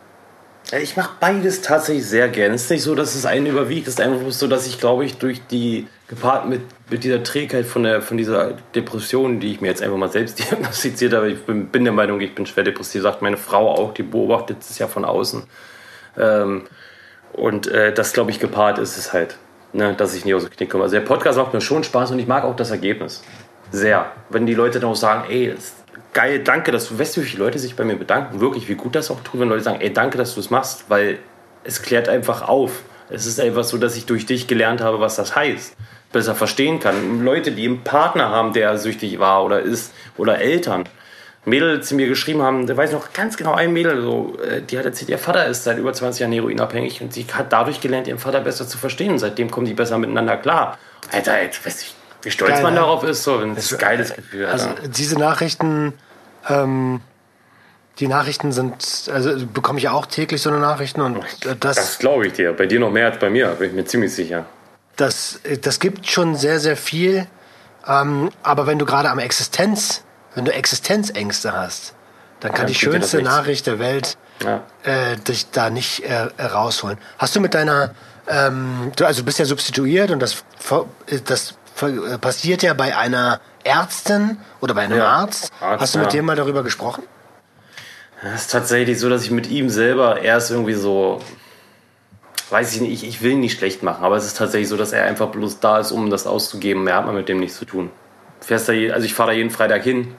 Ich 0.72 0.96
mache 0.96 1.12
beides 1.20 1.62
tatsächlich 1.62 2.06
sehr 2.06 2.30
gerne. 2.30 2.56
Es 2.56 2.64
ist 2.64 2.72
nicht 2.72 2.84
so, 2.84 2.96
dass 2.96 3.16
es 3.16 3.26
einen 3.26 3.46
überwiegt. 3.46 3.88
Es 3.88 3.96
ist 3.96 4.02
einfach 4.02 4.32
so, 4.32 4.48
dass 4.48 4.66
ich, 4.66 4.80
glaube 4.80 5.04
ich, 5.04 5.18
durch 5.18 5.46
die, 5.48 5.88
gepaart 6.08 6.48
mit, 6.48 6.62
mit 6.90 7.04
dieser 7.04 7.22
Trägheit 7.22 7.66
von, 7.66 7.84
der, 7.84 8.02
von 8.02 8.18
dieser 8.18 8.54
Depression, 8.74 9.40
die 9.40 9.52
ich 9.52 9.62
mir 9.62 9.68
jetzt 9.68 9.82
einfach 9.82 9.98
mal 9.98 10.12
selbst 10.12 10.40
diagnostiziert 10.52 11.14
habe, 11.14 11.32
ich 11.32 11.46
bin, 11.46 11.68
bin 11.68 11.84
der 11.84 11.94
Meinung, 11.94 12.22
ich 12.22 12.34
bin 12.34 12.46
schwer 12.46 12.64
depressiv, 12.64 13.02
sagt 13.02 13.22
meine 13.22 13.38
Frau 13.38 13.72
auch, 13.72 13.94
die 13.94 14.04
beobachtet 14.04 14.58
es 14.62 14.80
ja 14.80 14.88
von 14.88 15.04
außen. 15.04 15.44
Ähm, 16.18 16.64
und 17.34 17.68
äh, 17.68 17.94
das, 17.94 18.14
glaube 18.14 18.32
ich, 18.32 18.40
gepaart 18.40 18.80
ist 18.80 18.98
es 18.98 19.12
halt, 19.12 19.38
ne, 19.74 19.94
dass 19.94 20.16
ich 20.16 20.24
nicht 20.26 20.36
aus 20.36 20.44
dem 20.44 20.52
Knick 20.52 20.70
komme. 20.70 20.84
Also 20.84 20.96
der 20.96 21.02
Podcast 21.02 21.38
macht 21.38 21.54
mir 21.54 21.62
schon 21.62 21.84
Spaß 21.84 22.12
und 22.12 22.20
ich 22.20 22.28
mag 22.28 22.44
auch 22.44 22.56
das 22.56 22.72
Ergebnis. 22.72 23.24
Sehr. 23.72 24.12
Wenn 24.30 24.46
die 24.46 24.54
Leute 24.54 24.80
dann 24.80 24.92
auch 24.92 24.96
sagen, 24.96 25.26
ey, 25.30 25.56
geil, 26.14 26.40
danke, 26.40 26.72
dass 26.72 26.90
du, 26.90 27.00
weißt 27.00 27.18
du, 27.18 27.22
wie 27.22 27.26
viele 27.26 27.44
Leute 27.44 27.60
sich 27.60 27.76
bei 27.76 27.84
mir 27.84 27.96
bedanken, 27.96 28.40
wirklich, 28.40 28.70
wie 28.70 28.76
gut 28.76 28.96
das 28.96 29.10
auch 29.10 29.20
tut, 29.22 29.40
wenn 29.40 29.50
Leute 29.50 29.64
sagen, 29.64 29.82
ey, 29.82 29.92
danke, 29.92 30.18
dass 30.18 30.36
du 30.36 30.40
es 30.40 30.50
machst, 30.50 30.86
weil 30.90 31.18
es 31.64 31.82
klärt 31.82 32.08
einfach 32.08 32.48
auf. 32.48 32.84
Es 33.10 33.26
ist 33.26 33.40
einfach 33.40 33.64
so, 33.64 33.78
dass 33.78 33.96
ich 33.96 34.06
durch 34.06 34.26
dich 34.26 34.48
gelernt 34.48 34.82
habe, 34.82 35.00
was 35.00 35.16
das 35.16 35.36
heißt. 35.36 35.76
Besser 36.12 36.36
verstehen 36.36 36.80
kann. 36.80 37.24
Leute, 37.24 37.52
die 37.52 37.66
einen 37.66 37.84
Partner 37.84 38.30
haben, 38.30 38.54
der 38.54 38.78
süchtig 38.78 39.20
war 39.20 39.44
oder 39.44 39.62
ist, 39.62 39.94
oder 40.18 40.40
Eltern. 40.40 40.88
Mädels, 41.46 41.90
die 41.90 41.96
mir 41.96 42.08
geschrieben 42.08 42.42
haben, 42.42 42.68
da 42.68 42.78
weiß 42.78 42.92
ich 42.92 42.96
noch 42.96 43.12
ganz 43.12 43.36
genau, 43.36 43.54
ein 43.54 43.74
Mädel, 43.74 44.02
so, 44.02 44.38
äh, 44.40 44.62
die 44.62 44.78
hat 44.78 44.86
erzählt, 44.86 45.10
ihr 45.10 45.18
Vater 45.18 45.46
ist 45.46 45.66
seit 45.66 45.78
über 45.78 45.92
20 45.92 46.22
Jahren 46.22 46.32
heroinabhängig 46.32 47.02
und 47.02 47.14
sie 47.14 47.26
hat 47.34 47.52
dadurch 47.52 47.82
gelernt, 47.82 48.08
ihren 48.08 48.20
Vater 48.20 48.40
besser 48.40 48.68
zu 48.68 48.78
verstehen. 48.78 49.20
Seitdem 49.20 49.52
kommen 49.52 49.66
die 49.66 49.74
besser 49.74 49.98
miteinander 49.98 50.38
klar. 50.38 50.78
Alter, 51.12 51.42
jetzt 51.42 51.66
weiß 51.66 51.82
ich, 51.82 51.96
wie 52.22 52.32
stolz 52.32 52.52
Geil, 52.52 52.64
man 52.64 52.74
ne? 52.74 52.80
darauf 52.80 53.04
ist, 53.04 53.24
so, 53.24 53.44
das 53.46 53.66
ist 53.66 53.74
ein 53.74 53.80
geiles 53.80 54.14
Gefühl. 54.14 54.46
Also, 54.46 54.70
Alter. 54.70 54.82
Also 54.82 54.92
diese 54.92 55.20
Nachrichten, 55.20 55.94
ähm, 56.50 57.02
die 58.00 58.08
Nachrichten 58.08 58.54
sind, 58.54 59.12
also 59.14 59.46
bekomme 59.46 59.80
ich 59.80 59.90
auch 59.90 60.06
täglich 60.06 60.42
so 60.42 60.50
eine 60.50 60.60
Nachrichten 60.60 61.02
und 61.02 61.26
das. 61.60 61.76
Das 61.76 62.00
glaube 62.00 62.26
ich 62.28 62.34
dir. 62.34 62.54
Bei 62.54 62.66
dir 62.66 62.80
noch 62.80 62.90
mehr 62.90 63.08
als 63.08 63.20
bei 63.20 63.30
mir, 63.30 63.50
bin 63.50 63.70
ich 63.70 63.76
mir 63.76 63.86
ziemlich 63.86 64.14
sicher. 64.14 64.46
Das, 64.96 65.40
das 65.62 65.80
gibt 65.80 66.08
schon 66.08 66.36
sehr, 66.36 66.60
sehr 66.60 66.78
viel. 66.78 67.28
Ähm, 67.86 68.30
aber 68.44 68.66
wenn 68.66 68.80
du 68.80 68.86
gerade 68.86 69.10
am 69.10 69.20
Existenz 69.20 70.04
wenn 70.36 70.46
du 70.46 70.54
Existenzängste 70.54 71.54
hast, 71.54 71.94
dann 72.40 72.52
kann 72.52 72.64
ja, 72.64 72.68
die 72.68 72.76
schönste 72.76 73.22
Nachricht 73.22 73.68
der 73.68 73.80
Welt 73.80 74.18
ja. 74.44 74.64
äh, 74.84 75.18
dich 75.18 75.50
da 75.52 75.70
nicht 75.70 76.04
äh, 76.04 76.28
rausholen. 76.42 76.98
Hast 77.18 77.36
du 77.36 77.40
mit 77.40 77.54
deiner, 77.54 77.96
ähm, 78.28 78.92
du, 78.96 79.06
also 79.06 79.22
du 79.22 79.26
bist 79.26 79.40
ja 79.40 79.46
substituiert 79.46 80.12
und 80.12 80.20
das, 80.20 80.44
das 81.26 81.56
passiert 82.22 82.64
ja 82.64 82.74
bei 82.74 82.96
einer 82.96 83.40
Ärztin 83.64 84.38
oder 84.62 84.74
bei 84.74 84.82
einem 84.82 84.98
ja, 84.98 85.08
Arzt. 85.08 85.52
Arzt. 85.60 85.82
Hast 85.82 85.96
du 85.96 86.00
mit 86.00 86.14
dem 86.14 86.26
mal 86.26 86.36
darüber 86.36 86.64
gesprochen? 86.64 87.04
Es 88.22 88.42
ist 88.42 88.52
tatsächlich 88.52 89.00
so, 89.00 89.10
dass 89.10 89.24
ich 89.24 89.32
mit 89.32 89.50
ihm 89.50 89.70
selber 89.70 90.22
erst 90.22 90.52
irgendwie 90.52 90.74
so, 90.74 91.20
weiß 92.50 92.74
ich 92.76 92.82
nicht, 92.82 93.04
ich, 93.04 93.10
ich 93.10 93.22
will 93.22 93.32
ihn 93.32 93.42
nicht 93.42 93.58
schlecht 93.58 93.84
machen, 93.84 94.04
aber 94.04 94.16
es 94.16 94.26
ist 94.26 94.38
tatsächlich 94.38 94.70
so, 94.70 94.78
dass 94.78 94.94
er 94.94 95.04
einfach 95.04 95.30
bloß 95.30 95.60
da 95.60 95.80
ist, 95.80 95.92
um 95.92 96.10
das 96.10 96.26
auszugeben. 96.26 96.84
Mehr 96.84 96.96
hat 96.96 97.06
man 97.06 97.16
mit 97.16 97.28
dem 97.28 97.40
nichts 97.40 97.58
zu 97.58 97.66
tun. 97.66 97.90
Fährst 98.40 98.70
da, 98.70 98.74
also 98.74 99.06
ich 99.06 99.14
fahre 99.14 99.32
da 99.32 99.36
jeden 99.36 99.50
Freitag 99.50 99.84
hin, 99.84 100.16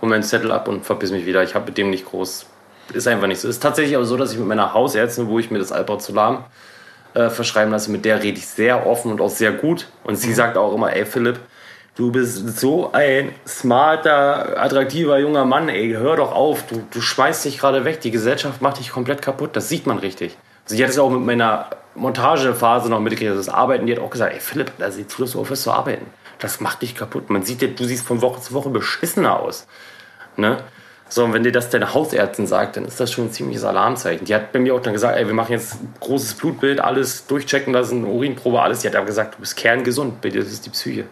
hole 0.00 0.10
meinen 0.10 0.22
Zettel 0.22 0.52
ab 0.52 0.68
und 0.68 0.84
verpiss 0.84 1.10
mich 1.10 1.26
wieder. 1.26 1.42
Ich 1.42 1.54
habe 1.54 1.66
mit 1.66 1.78
dem 1.78 1.90
nicht 1.90 2.06
groß. 2.06 2.46
Ist 2.92 3.08
einfach 3.08 3.26
nicht 3.26 3.40
so. 3.40 3.48
Ist 3.48 3.62
tatsächlich 3.62 3.96
aber 3.96 4.06
so, 4.06 4.16
dass 4.16 4.32
ich 4.32 4.38
mit 4.38 4.48
meiner 4.48 4.72
Hausärztin, 4.72 5.28
wo 5.28 5.38
ich 5.38 5.50
mir 5.50 5.58
das 5.58 5.72
Alprazolam 5.72 6.44
äh, 7.14 7.28
verschreiben 7.30 7.72
lasse, 7.72 7.90
mit 7.90 8.04
der 8.04 8.22
rede 8.22 8.38
ich 8.38 8.46
sehr 8.46 8.86
offen 8.86 9.10
und 9.10 9.20
auch 9.20 9.30
sehr 9.30 9.52
gut. 9.52 9.88
Und 10.04 10.16
sie 10.16 10.28
mhm. 10.28 10.34
sagt 10.34 10.56
auch 10.56 10.74
immer, 10.74 10.94
ey 10.94 11.04
Philipp, 11.04 11.38
du 11.98 12.12
bist 12.12 12.58
so 12.58 12.92
ein 12.92 13.32
smarter, 13.46 14.58
attraktiver 14.60 15.18
junger 15.18 15.44
Mann, 15.44 15.68
ey, 15.68 15.92
hör 15.92 16.16
doch 16.16 16.32
auf, 16.32 16.64
du, 16.66 16.82
du 16.90 17.00
schmeißt 17.00 17.44
dich 17.44 17.58
gerade 17.58 17.84
weg, 17.84 18.00
die 18.00 18.10
Gesellschaft 18.10 18.62
macht 18.62 18.78
dich 18.78 18.90
komplett 18.90 19.20
kaputt, 19.20 19.50
das 19.54 19.68
sieht 19.68 19.86
man 19.86 19.98
richtig. 19.98 20.36
Also 20.64 20.76
ich 20.76 20.82
hatte 20.82 20.92
es 20.92 20.98
auch 20.98 21.10
mit 21.10 21.22
meiner 21.22 21.66
Montagephase 21.94 22.88
noch 22.88 23.00
mitgekriegt, 23.00 23.36
das 23.36 23.48
Arbeiten, 23.48 23.86
die 23.86 23.96
hat 23.96 24.00
auch 24.00 24.10
gesagt, 24.10 24.32
ey 24.32 24.40
Philipp, 24.40 24.72
da 24.78 24.90
sieh 24.90 25.06
zu, 25.06 25.22
dass 25.22 25.32
du 25.32 25.40
aufhörst 25.40 25.64
zu 25.64 25.72
arbeiten. 25.72 26.06
Das 26.38 26.60
macht 26.60 26.82
dich 26.82 26.94
kaputt. 26.94 27.30
Man 27.30 27.42
sieht, 27.42 27.78
du 27.78 27.84
siehst 27.84 28.06
von 28.06 28.22
Woche 28.22 28.40
zu 28.40 28.54
Woche 28.54 28.70
beschissener 28.70 29.40
aus. 29.40 29.66
Ne? 30.36 30.58
So, 31.10 31.24
und 31.24 31.32
wenn 31.32 31.42
dir 31.42 31.52
das 31.52 31.70
deine 31.70 31.94
Hausärztin 31.94 32.46
sagt, 32.46 32.76
dann 32.76 32.84
ist 32.84 33.00
das 33.00 33.10
schon 33.10 33.26
ein 33.26 33.32
ziemliches 33.32 33.64
Alarmzeichen. 33.64 34.26
Die 34.26 34.34
hat 34.34 34.52
bei 34.52 34.58
mir 34.58 34.74
auch 34.74 34.82
dann 34.82 34.92
gesagt, 34.92 35.16
ey, 35.16 35.26
wir 35.26 35.34
machen 35.34 35.52
jetzt 35.52 35.74
ein 35.74 35.94
großes 36.00 36.34
Blutbild, 36.34 36.80
alles 36.80 37.26
durchchecken 37.26 37.72
lassen, 37.72 38.04
Urinprobe, 38.04 38.60
alles. 38.60 38.80
Die 38.80 38.88
hat 38.88 38.94
aber 38.94 39.06
gesagt, 39.06 39.34
du 39.34 39.38
bist 39.40 39.56
kerngesund, 39.56 40.20
bei 40.20 40.28
dir 40.28 40.42
ist 40.42 40.66
die 40.66 40.70
Psyche. 40.70 41.04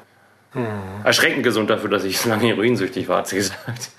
Hm. 0.52 0.66
Erschreckend 1.02 1.42
gesund 1.42 1.70
dafür, 1.70 1.88
dass 1.88 2.04
ich 2.04 2.20
so 2.20 2.28
lange 2.28 2.44
heroinsüchtig 2.44 3.08
war, 3.08 3.18
hat 3.18 3.28
sie 3.28 3.36
gesagt. 3.36 3.90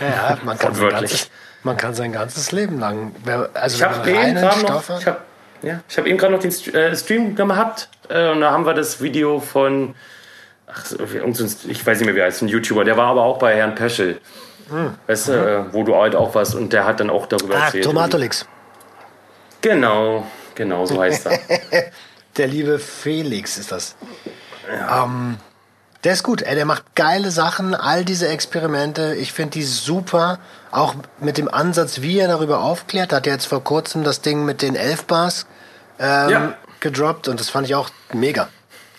Ja, 0.00 0.38
man 0.44 0.56
kann, 0.58 0.74
sein 0.74 0.90
ganzes, 0.90 1.30
man 1.64 1.76
kann 1.76 1.94
sein 1.94 2.12
ganzes 2.12 2.52
Leben 2.52 2.78
lang. 2.78 3.12
Also 3.52 3.76
ich 3.76 3.82
habe 3.82 4.10
eben 4.10 4.34
gerade 4.34 4.62
noch, 4.62 4.98
ich 4.98 5.06
hab, 5.06 5.24
ja, 5.62 5.80
ich 5.88 5.98
hab 5.98 6.06
eben 6.06 6.18
gerade 6.18 6.32
noch 6.32 6.40
den 6.40 6.74
äh, 6.74 6.96
Stream 6.96 7.34
gehabt 7.34 7.88
äh, 8.08 8.30
und 8.30 8.40
da 8.40 8.52
haben 8.52 8.64
wir 8.64 8.74
das 8.74 9.02
Video 9.02 9.40
von 9.40 9.94
ach, 10.72 10.84
ich 10.92 11.86
weiß 11.86 11.98
nicht 11.98 12.06
mehr, 12.06 12.14
wie 12.14 12.22
heißt, 12.22 12.42
ein 12.42 12.48
YouTuber, 12.48 12.84
der 12.84 12.96
war 12.96 13.08
aber 13.08 13.22
auch 13.22 13.38
bei 13.38 13.54
Herrn 13.56 13.74
Peschel. 13.74 14.20
Hm. 14.68 14.94
Weißt 15.06 15.28
du, 15.28 15.32
mhm. 15.32 15.72
wo 15.72 15.82
du 15.82 15.96
halt 15.96 16.14
auch 16.14 16.34
warst 16.34 16.54
und 16.54 16.72
der 16.72 16.86
hat 16.86 17.00
dann 17.00 17.10
auch 17.10 17.26
darüber 17.26 17.56
ah, 17.56 17.64
erzählt. 17.66 17.84
Tomatolix. 17.84 18.46
Genau, 19.60 20.26
genau, 20.54 20.86
so 20.86 21.00
heißt 21.00 21.26
er. 21.26 21.38
der 22.36 22.46
liebe 22.46 22.78
Felix 22.78 23.58
ist 23.58 23.70
das. 23.70 23.96
Ja. 24.70 25.04
Ähm, 25.04 25.38
der 26.04 26.14
ist 26.14 26.24
gut, 26.24 26.42
ey, 26.42 26.56
der 26.56 26.64
macht 26.64 26.96
geile 26.96 27.30
Sachen, 27.30 27.74
all 27.74 28.04
diese 28.04 28.26
Experimente. 28.28 29.14
Ich 29.14 29.32
finde 29.32 29.52
die 29.52 29.62
super. 29.62 30.40
Auch 30.72 30.94
mit 31.20 31.38
dem 31.38 31.48
Ansatz, 31.48 32.00
wie 32.00 32.18
er 32.18 32.26
darüber 32.26 32.60
aufklärt. 32.60 33.12
Hat 33.12 33.26
er 33.26 33.34
jetzt 33.34 33.46
vor 33.46 33.62
kurzem 33.62 34.02
das 34.02 34.20
Ding 34.20 34.44
mit 34.44 34.62
den 34.62 34.74
Elfbars 34.74 35.46
ähm, 36.00 36.30
ja. 36.30 36.54
gedroppt 36.80 37.28
und 37.28 37.38
das 37.38 37.50
fand 37.50 37.68
ich 37.68 37.76
auch 37.76 37.90
mega. 38.12 38.48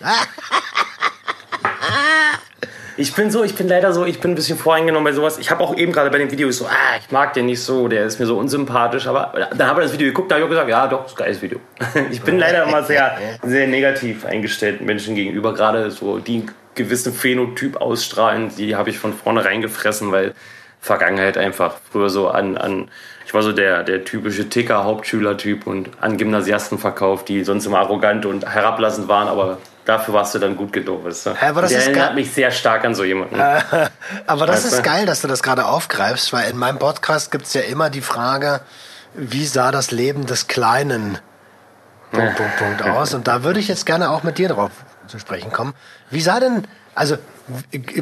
Ich 2.96 3.14
bin 3.14 3.30
so, 3.30 3.42
ich 3.42 3.54
bin 3.54 3.68
leider 3.68 3.92
so, 3.92 4.04
ich 4.04 4.20
bin 4.20 4.32
ein 4.32 4.34
bisschen 4.34 4.56
voreingenommen 4.56 5.04
bei 5.04 5.12
sowas. 5.12 5.38
Ich 5.38 5.50
habe 5.50 5.62
auch 5.62 5.76
eben 5.76 5.92
gerade 5.92 6.10
bei 6.10 6.18
dem 6.18 6.30
Video 6.30 6.50
so, 6.50 6.66
ah, 6.66 6.96
ich 7.00 7.10
mag 7.10 7.32
den 7.32 7.46
nicht 7.46 7.60
so, 7.60 7.88
der 7.88 8.04
ist 8.06 8.20
mir 8.20 8.26
so 8.26 8.38
unsympathisch. 8.38 9.06
Aber 9.06 9.48
dann 9.56 9.68
habe 9.68 9.80
ich 9.80 9.86
das 9.86 9.92
Video 9.94 10.08
geguckt, 10.08 10.30
da 10.30 10.36
habe 10.36 10.42
ich 10.42 10.46
auch 10.46 10.50
gesagt, 10.50 10.68
ja, 10.68 10.86
doch, 10.86 11.06
ist 11.06 11.12
ein 11.12 11.16
geiles 11.16 11.42
Video. 11.42 11.58
Ich 12.10 12.22
bin 12.22 12.38
leider 12.38 12.64
immer 12.64 12.82
sehr, 12.82 13.16
sehr 13.42 13.66
negativ 13.66 14.24
eingestellt 14.24 14.80
Menschen 14.80 15.14
gegenüber, 15.14 15.54
gerade 15.54 15.90
so 15.90 16.18
die 16.18 16.34
einen 16.34 16.50
gewissen 16.74 17.12
Phänotyp 17.12 17.76
ausstrahlen, 17.76 18.50
die 18.56 18.76
habe 18.76 18.90
ich 18.90 18.98
von 18.98 19.12
vornherein 19.12 19.60
gefressen, 19.60 20.12
weil 20.12 20.34
Vergangenheit 20.80 21.38
einfach 21.38 21.76
früher 21.90 22.10
so 22.10 22.28
an, 22.28 22.56
an 22.56 22.90
ich 23.26 23.32
war 23.32 23.42
so 23.42 23.52
der, 23.52 23.82
der 23.82 24.04
typische 24.04 24.48
Ticker-Hauptschüler-Typ 24.48 25.66
und 25.66 25.90
an 26.00 26.18
Gymnasiasten 26.18 26.78
verkauft, 26.78 27.28
die 27.28 27.42
sonst 27.42 27.66
immer 27.66 27.78
arrogant 27.78 28.26
und 28.26 28.46
herablassend 28.46 29.08
waren, 29.08 29.28
aber 29.28 29.58
dafür 29.84 30.14
warst 30.14 30.34
du 30.34 30.38
dann 30.38 30.56
gut 30.56 30.72
genug. 30.72 31.04
Weißt 31.04 31.26
du? 31.26 31.30
aber 31.40 31.62
das 31.62 31.70
Der 31.70 31.80
ist 31.80 31.86
erinnert 31.88 32.14
mich 32.14 32.32
sehr 32.32 32.50
stark 32.50 32.84
an 32.84 32.94
so 32.94 33.04
jemanden. 33.04 33.36
aber 34.26 34.46
das 34.46 34.64
weißt 34.64 34.74
ist 34.74 34.82
geil, 34.82 35.06
dass 35.06 35.22
du 35.22 35.28
das 35.28 35.42
gerade 35.42 35.66
aufgreifst, 35.66 36.32
weil 36.32 36.50
in 36.50 36.56
meinem 36.56 36.78
Podcast 36.78 37.30
gibt 37.30 37.46
es 37.46 37.54
ja 37.54 37.62
immer 37.62 37.90
die 37.90 38.00
Frage, 38.00 38.60
wie 39.14 39.46
sah 39.46 39.70
das 39.70 39.90
Leben 39.90 40.26
des 40.26 40.46
Kleinen 40.46 41.18
Punkt, 42.10 42.36
Punkt, 42.36 42.56
Punkt 42.58 42.82
aus? 42.82 43.14
Und 43.14 43.28
da 43.28 43.42
würde 43.44 43.60
ich 43.60 43.68
jetzt 43.68 43.86
gerne 43.86 44.10
auch 44.10 44.22
mit 44.22 44.38
dir 44.38 44.48
drauf 44.48 44.70
zu 45.06 45.18
sprechen 45.18 45.52
kommen. 45.52 45.74
Wie 46.10 46.20
sah 46.20 46.40
denn, 46.40 46.66
also 46.94 47.16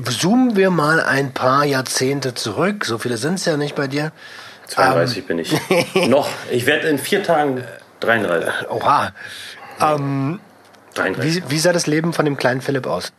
zoomen 0.08 0.56
wir 0.56 0.70
mal 0.70 1.00
ein 1.00 1.32
paar 1.32 1.64
Jahrzehnte 1.64 2.34
zurück, 2.34 2.84
so 2.84 2.98
viele 2.98 3.16
sind 3.16 3.34
es 3.34 3.44
ja 3.44 3.56
nicht 3.56 3.74
bei 3.74 3.88
dir. 3.88 4.12
32 4.68 5.18
ähm, 5.18 5.24
bin 5.26 5.38
ich. 5.38 5.56
Noch. 6.08 6.28
Ich 6.50 6.66
werde 6.66 6.88
in 6.88 6.98
vier 6.98 7.22
Tagen 7.22 7.64
33. 8.00 8.70
Oha. 8.70 9.12
Ähm, 9.80 10.40
wie, 11.18 11.42
wie, 11.48 11.58
sah 11.58 11.72
das 11.72 11.86
Leben 11.86 12.12
von 12.12 12.24
dem 12.24 12.36
kleinen 12.36 12.60
Philipp 12.60 12.86
aus? 12.86 13.12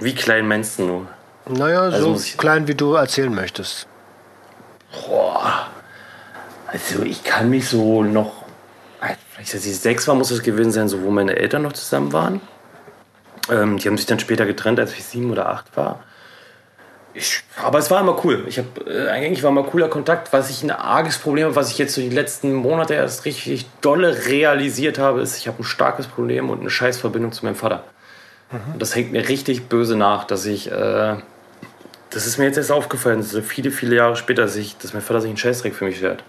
Wie 0.00 0.14
klein 0.14 0.46
meinst 0.48 0.78
du 0.78 0.84
nur? 0.84 1.06
Naja, 1.48 1.82
also 1.82 2.16
so 2.16 2.36
klein, 2.36 2.68
wie 2.68 2.74
du 2.74 2.94
erzählen 2.94 3.34
möchtest. 3.34 3.86
Boah. 4.92 5.68
Also 6.66 7.02
ich 7.02 7.24
kann 7.24 7.50
mich 7.50 7.68
so 7.68 8.02
noch, 8.02 8.44
vielleicht 9.30 9.54
als 9.54 9.66
ich 9.66 9.78
sechs 9.78 10.06
war, 10.06 10.14
muss 10.14 10.30
es 10.30 10.42
gewesen 10.42 10.72
sein, 10.72 10.88
so 10.88 11.02
wo 11.02 11.10
meine 11.10 11.36
Eltern 11.36 11.62
noch 11.62 11.72
zusammen 11.72 12.12
waren. 12.12 12.40
Ähm, 13.50 13.78
die 13.78 13.88
haben 13.88 13.96
sich 13.96 14.06
dann 14.06 14.20
später 14.20 14.46
getrennt, 14.46 14.78
als 14.78 14.92
ich 14.92 15.04
sieben 15.04 15.30
oder 15.30 15.48
acht 15.48 15.76
war. 15.76 16.04
Ich, 17.12 17.42
aber 17.60 17.78
es 17.78 17.90
war 17.90 18.00
immer 18.00 18.24
cool. 18.24 18.44
Ich 18.46 18.58
habe 18.58 18.68
äh, 18.86 19.08
eigentlich 19.08 19.42
war 19.42 19.50
immer 19.50 19.64
cooler 19.64 19.88
Kontakt. 19.88 20.32
Was 20.32 20.48
ich 20.50 20.62
ein 20.62 20.70
arges 20.70 21.18
Problem 21.18 21.46
habe, 21.46 21.56
was 21.56 21.70
ich 21.70 21.78
jetzt 21.78 21.94
so 21.94 22.00
die 22.00 22.08
letzten 22.08 22.54
Monate 22.54 22.94
erst 22.94 23.24
richtig 23.24 23.66
dolle 23.80 24.26
realisiert 24.26 24.98
habe, 24.98 25.20
ist, 25.20 25.36
ich 25.36 25.48
habe 25.48 25.60
ein 25.60 25.64
starkes 25.64 26.06
Problem 26.06 26.50
und 26.50 26.60
eine 26.60 26.70
Scheißverbindung 26.70 27.32
zu 27.32 27.44
meinem 27.44 27.56
Vater. 27.56 27.84
Mhm. 28.52 28.74
Und 28.74 28.82
das 28.82 28.94
hängt 28.94 29.12
mir 29.12 29.28
richtig 29.28 29.68
böse 29.68 29.96
nach, 29.96 30.24
dass 30.24 30.46
ich, 30.46 30.70
äh, 30.70 31.16
das 32.10 32.26
ist 32.26 32.38
mir 32.38 32.44
jetzt 32.44 32.58
erst 32.58 32.72
aufgefallen, 32.72 33.22
so 33.22 33.42
viele, 33.42 33.70
viele 33.70 33.96
Jahre 33.96 34.16
später, 34.16 34.42
dass, 34.42 34.56
ich, 34.56 34.76
dass 34.78 34.92
mein 34.92 35.02
Vater 35.02 35.20
sich 35.20 35.30
einen 35.30 35.36
Scheißdreck 35.36 35.74
für 35.74 35.84
mich 35.84 35.98
fährt. 35.98 36.22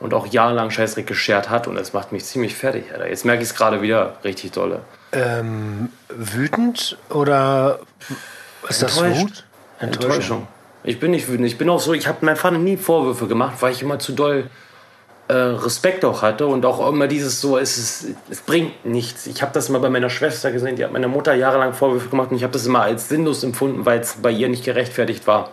und 0.00 0.14
auch 0.14 0.26
jahrelang 0.26 0.70
Scheißdreck 0.70 1.06
geschert 1.06 1.50
hat 1.50 1.68
und 1.68 1.74
das 1.76 1.92
macht 1.92 2.10
mich 2.10 2.24
ziemlich 2.24 2.54
fertig, 2.54 2.90
Alter. 2.92 3.08
Jetzt 3.08 3.24
merke 3.24 3.42
ich 3.42 3.50
es 3.50 3.54
gerade 3.54 3.82
wieder 3.82 4.16
richtig 4.24 4.52
dolle. 4.52 4.80
Ähm, 5.12 5.90
wütend 6.08 6.96
oder 7.10 7.80
ist 8.68 8.82
das. 8.82 9.02
Wut? 9.02 9.44
Enttäuschung. 9.80 10.46
Ich 10.82 10.98
bin 10.98 11.10
nicht 11.10 11.28
wütend. 11.28 11.46
Ich 11.46 11.58
bin 11.58 11.68
auch 11.68 11.80
so, 11.80 11.92
ich 11.92 12.06
habe 12.06 12.24
meinem 12.24 12.36
Vater 12.36 12.58
nie 12.58 12.76
Vorwürfe 12.76 13.26
gemacht, 13.26 13.56
weil 13.60 13.72
ich 13.72 13.82
immer 13.82 13.98
zu 13.98 14.12
doll 14.12 14.48
äh, 15.28 15.34
Respekt 15.34 16.04
auch 16.04 16.22
hatte 16.22 16.46
und 16.46 16.64
auch 16.64 16.86
immer 16.88 17.06
dieses 17.06 17.40
so, 17.40 17.58
es, 17.58 17.76
ist, 17.76 18.14
es 18.30 18.40
bringt 18.40 18.84
nichts. 18.84 19.26
Ich 19.26 19.42
habe 19.42 19.52
das 19.52 19.68
mal 19.68 19.78
bei 19.78 19.90
meiner 19.90 20.10
Schwester 20.10 20.50
gesehen, 20.50 20.76
die 20.76 20.84
hat 20.84 20.92
meiner 20.92 21.08
Mutter 21.08 21.34
jahrelang 21.34 21.74
Vorwürfe 21.74 22.08
gemacht 22.08 22.30
und 22.30 22.36
ich 22.36 22.42
habe 22.42 22.52
das 22.52 22.66
immer 22.66 22.82
als 22.82 23.08
sinnlos 23.08 23.44
empfunden, 23.44 23.84
weil 23.84 24.00
es 24.00 24.14
bei 24.14 24.30
ihr 24.30 24.48
nicht 24.48 24.64
gerechtfertigt 24.64 25.26
war. 25.26 25.50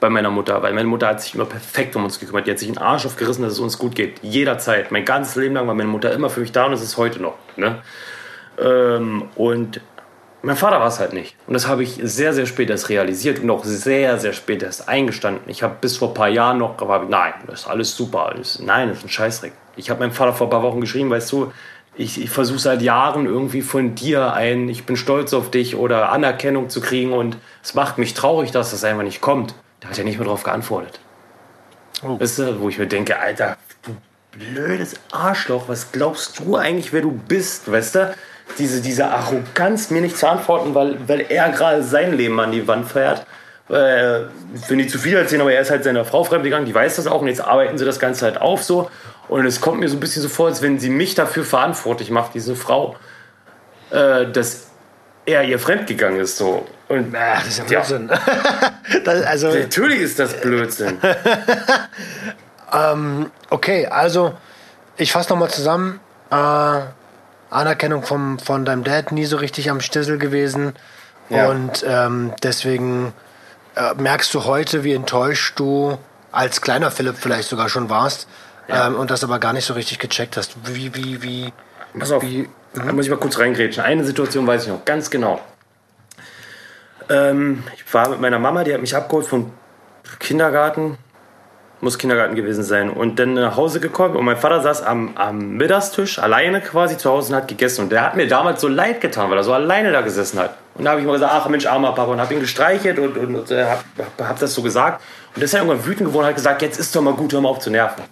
Bei 0.00 0.10
meiner 0.10 0.30
Mutter, 0.30 0.62
weil 0.62 0.74
meine 0.74 0.86
Mutter 0.86 1.08
hat 1.08 1.22
sich 1.22 1.34
immer 1.34 1.46
perfekt 1.46 1.96
um 1.96 2.04
uns 2.04 2.20
gekümmert. 2.20 2.46
Die 2.46 2.50
hat 2.50 2.58
sich 2.58 2.68
den 2.68 2.76
Arsch 2.76 3.06
aufgerissen, 3.06 3.42
dass 3.42 3.54
es 3.54 3.58
uns 3.58 3.78
gut 3.78 3.94
geht. 3.94 4.22
Jederzeit. 4.22 4.92
Mein 4.92 5.06
ganzes 5.06 5.34
Leben 5.36 5.54
lang 5.54 5.66
war 5.66 5.74
meine 5.74 5.88
Mutter 5.88 6.12
immer 6.12 6.28
für 6.28 6.40
mich 6.40 6.52
da 6.52 6.66
und 6.66 6.74
es 6.74 6.82
ist 6.82 6.98
heute 6.98 7.22
noch. 7.22 7.36
Ne? 7.56 7.80
Ähm, 8.58 9.24
und 9.34 9.80
mein 10.46 10.56
Vater 10.56 10.78
war 10.78 10.86
es 10.86 11.00
halt 11.00 11.12
nicht. 11.12 11.34
Und 11.48 11.54
das 11.54 11.66
habe 11.66 11.82
ich 11.82 11.98
sehr, 12.04 12.32
sehr 12.32 12.46
spät 12.46 12.70
erst 12.70 12.88
realisiert 12.88 13.40
und 13.40 13.50
auch 13.50 13.64
sehr, 13.64 14.20
sehr 14.20 14.32
spät 14.32 14.62
erst 14.62 14.88
eingestanden. 14.88 15.42
Ich 15.48 15.64
habe 15.64 15.74
bis 15.80 15.96
vor 15.96 16.08
ein 16.08 16.14
paar 16.14 16.28
Jahren 16.28 16.58
noch, 16.58 16.80
aber 16.80 17.00
nein, 17.00 17.34
das 17.48 17.62
ist 17.62 17.66
alles 17.66 17.96
super. 17.96 18.26
Alles, 18.26 18.60
nein, 18.60 18.88
das 18.88 18.98
ist 18.98 19.04
ein 19.04 19.08
Scheißdreck. 19.08 19.52
Ich 19.74 19.90
habe 19.90 19.98
meinem 19.98 20.12
Vater 20.12 20.32
vor 20.32 20.46
ein 20.46 20.50
paar 20.50 20.62
Wochen 20.62 20.80
geschrieben, 20.80 21.10
weißt 21.10 21.32
du, 21.32 21.52
ich, 21.96 22.22
ich 22.22 22.30
versuche 22.30 22.60
seit 22.60 22.80
Jahren 22.80 23.26
irgendwie 23.26 23.60
von 23.60 23.96
dir 23.96 24.34
ein, 24.34 24.68
ich 24.68 24.86
bin 24.86 24.96
stolz 24.96 25.34
auf 25.34 25.50
dich 25.50 25.74
oder 25.74 26.12
Anerkennung 26.12 26.70
zu 26.70 26.80
kriegen 26.80 27.12
und 27.12 27.36
es 27.64 27.74
macht 27.74 27.98
mich 27.98 28.14
traurig, 28.14 28.52
dass 28.52 28.70
das 28.70 28.84
einfach 28.84 29.02
nicht 29.02 29.20
kommt. 29.20 29.52
Da 29.80 29.88
hat 29.88 29.98
er 29.98 30.04
nicht 30.04 30.18
mehr 30.18 30.28
drauf 30.28 30.44
geantwortet. 30.44 31.00
Oh. 32.04 32.20
Weißt 32.20 32.38
du, 32.38 32.60
wo 32.60 32.68
ich 32.68 32.78
mir 32.78 32.86
denke, 32.86 33.18
Alter, 33.18 33.56
du 33.82 33.96
blödes 34.30 34.94
Arschloch, 35.10 35.64
was 35.66 35.90
glaubst 35.90 36.38
du 36.38 36.54
eigentlich, 36.54 36.92
wer 36.92 37.02
du 37.02 37.10
bist, 37.10 37.70
weißt 37.70 37.94
du? 37.96 38.14
Diese, 38.58 38.80
diese 38.80 39.06
Arroganz, 39.06 39.90
mir 39.90 40.00
nicht 40.00 40.16
zu 40.16 40.28
antworten, 40.28 40.74
weil, 40.74 40.96
weil 41.08 41.26
er 41.28 41.50
gerade 41.50 41.82
sein 41.82 42.16
Leben 42.16 42.38
an 42.40 42.52
die 42.52 42.66
Wand 42.66 42.90
fährt. 42.90 43.26
Äh, 43.68 44.26
Finde 44.66 44.84
ich 44.84 44.90
zu 44.90 44.98
viel 44.98 45.16
erzählen, 45.16 45.40
aber 45.40 45.52
er 45.52 45.60
ist 45.60 45.70
halt 45.70 45.82
seiner 45.84 46.04
Frau 46.04 46.22
fremdgegangen, 46.22 46.66
die 46.66 46.74
weiß 46.74 46.96
das 46.96 47.06
auch 47.08 47.20
und 47.20 47.26
jetzt 47.26 47.40
arbeiten 47.40 47.76
sie 47.76 47.84
das 47.84 47.98
Ganze 47.98 48.24
halt 48.24 48.40
auf 48.40 48.62
so. 48.62 48.88
Und 49.28 49.44
es 49.44 49.60
kommt 49.60 49.80
mir 49.80 49.88
so 49.88 49.96
ein 49.96 50.00
bisschen 50.00 50.22
so 50.22 50.28
vor, 50.28 50.46
als 50.46 50.62
wenn 50.62 50.78
sie 50.78 50.88
mich 50.88 51.16
dafür 51.16 51.44
verantwortlich 51.44 52.10
macht, 52.10 52.34
diese 52.34 52.54
Frau, 52.54 52.96
äh, 53.90 54.26
dass 54.26 54.68
er 55.26 55.42
ihr 55.42 55.58
fremdgegangen 55.58 56.20
ist 56.20 56.36
so. 56.36 56.64
Und 56.88 57.14
Ach, 57.16 57.42
das 57.42 57.58
ist 57.58 57.58
ja 57.58 57.64
Ja. 57.64 57.80
Blödsinn. 57.80 58.08
das, 59.04 59.22
also, 59.24 59.48
natürlich 59.48 60.00
ist 60.00 60.18
das 60.20 60.40
Blödsinn. 60.40 60.98
okay, 63.50 63.86
also 63.86 64.34
ich 64.96 65.10
fasse 65.10 65.30
nochmal 65.30 65.50
zusammen. 65.50 65.98
Äh, 66.30 66.80
Anerkennung 67.56 68.02
vom, 68.02 68.38
von 68.38 68.64
deinem 68.64 68.84
Dad 68.84 69.12
nie 69.12 69.24
so 69.24 69.36
richtig 69.36 69.70
am 69.70 69.80
Stissel 69.80 70.18
gewesen. 70.18 70.74
Ja. 71.28 71.48
Und 71.48 71.84
ähm, 71.86 72.32
deswegen 72.42 73.12
äh, 73.74 73.94
merkst 73.94 74.32
du 74.34 74.44
heute, 74.44 74.84
wie 74.84 74.92
enttäuscht 74.94 75.58
du 75.58 75.98
als 76.32 76.60
kleiner 76.60 76.90
Philipp 76.90 77.16
vielleicht 77.18 77.48
sogar 77.48 77.68
schon 77.68 77.90
warst. 77.90 78.28
Ja. 78.68 78.86
Ähm, 78.86 78.96
und 78.96 79.10
das 79.10 79.24
aber 79.24 79.38
gar 79.38 79.52
nicht 79.52 79.64
so 79.64 79.74
richtig 79.74 79.98
gecheckt 79.98 80.36
hast. 80.36 80.56
Wie, 80.64 80.94
wie, 80.94 81.22
wie, 81.22 81.52
Pass 81.98 82.12
auf, 82.12 82.22
Wie- 82.22 82.48
da 82.74 82.92
muss 82.92 83.06
ich 83.06 83.10
mal 83.10 83.16
kurz 83.18 83.38
reingrätschen. 83.38 83.82
Eine 83.82 84.04
Situation 84.04 84.46
weiß 84.46 84.64
ich 84.64 84.68
noch 84.68 84.84
ganz 84.84 85.08
genau. 85.10 85.40
Ähm, 87.08 87.62
ich 87.74 87.94
war 87.94 88.08
mit 88.10 88.20
meiner 88.20 88.38
Mama, 88.38 88.64
die 88.64 88.74
hat 88.74 88.80
mich 88.80 88.94
abgeholt 88.94 89.26
vom 89.26 89.52
Kindergarten, 90.18 90.98
muss 91.80 91.98
Kindergarten 91.98 92.34
gewesen 92.34 92.64
sein, 92.64 92.90
und 92.90 93.18
dann 93.18 93.34
nach 93.34 93.56
Hause 93.56 93.80
gekommen 93.80 94.16
und 94.16 94.24
mein 94.24 94.36
Vater 94.36 94.62
saß 94.62 94.82
am, 94.82 95.16
am 95.16 95.56
Mittagstisch 95.56 96.18
alleine 96.18 96.60
quasi 96.60 96.96
zu 96.96 97.10
Hause 97.10 97.32
und 97.32 97.36
hat 97.36 97.48
gegessen. 97.48 97.82
Und 97.82 97.92
der 97.92 98.02
hat 98.02 98.16
mir 98.16 98.26
damals 98.26 98.60
so 98.60 98.68
leid 98.68 99.00
getan, 99.00 99.30
weil 99.30 99.36
er 99.36 99.44
so 99.44 99.52
alleine 99.52 99.92
da 99.92 100.00
gesessen 100.00 100.38
hat. 100.38 100.56
Und 100.74 100.84
da 100.84 100.92
habe 100.92 101.00
ich 101.00 101.06
mal 101.06 101.12
gesagt, 101.12 101.32
ach 101.34 101.48
Mensch, 101.48 101.66
armer 101.66 101.92
Papa, 101.92 102.12
und 102.12 102.20
habe 102.20 102.34
ihn 102.34 102.40
gestreichelt 102.40 102.98
und, 102.98 103.16
und, 103.16 103.34
und 103.34 103.50
äh, 103.50 103.64
habe 103.64 103.82
hab 104.18 104.38
das 104.38 104.54
so 104.54 104.62
gesagt. 104.62 105.02
Und 105.34 105.36
der 105.36 105.44
ist 105.44 105.52
ja 105.52 105.60
irgendwann 105.60 105.84
wütend 105.84 106.08
geworden 106.08 106.24
und 106.24 106.28
hat 106.28 106.36
gesagt, 106.36 106.62
jetzt 106.62 106.80
ist 106.80 106.96
doch 106.96 107.02
mal 107.02 107.14
gut, 107.14 107.32
hör 107.32 107.40
mal 107.40 107.50
auf 107.50 107.58
zu 107.58 107.70
nerven. 107.70 108.04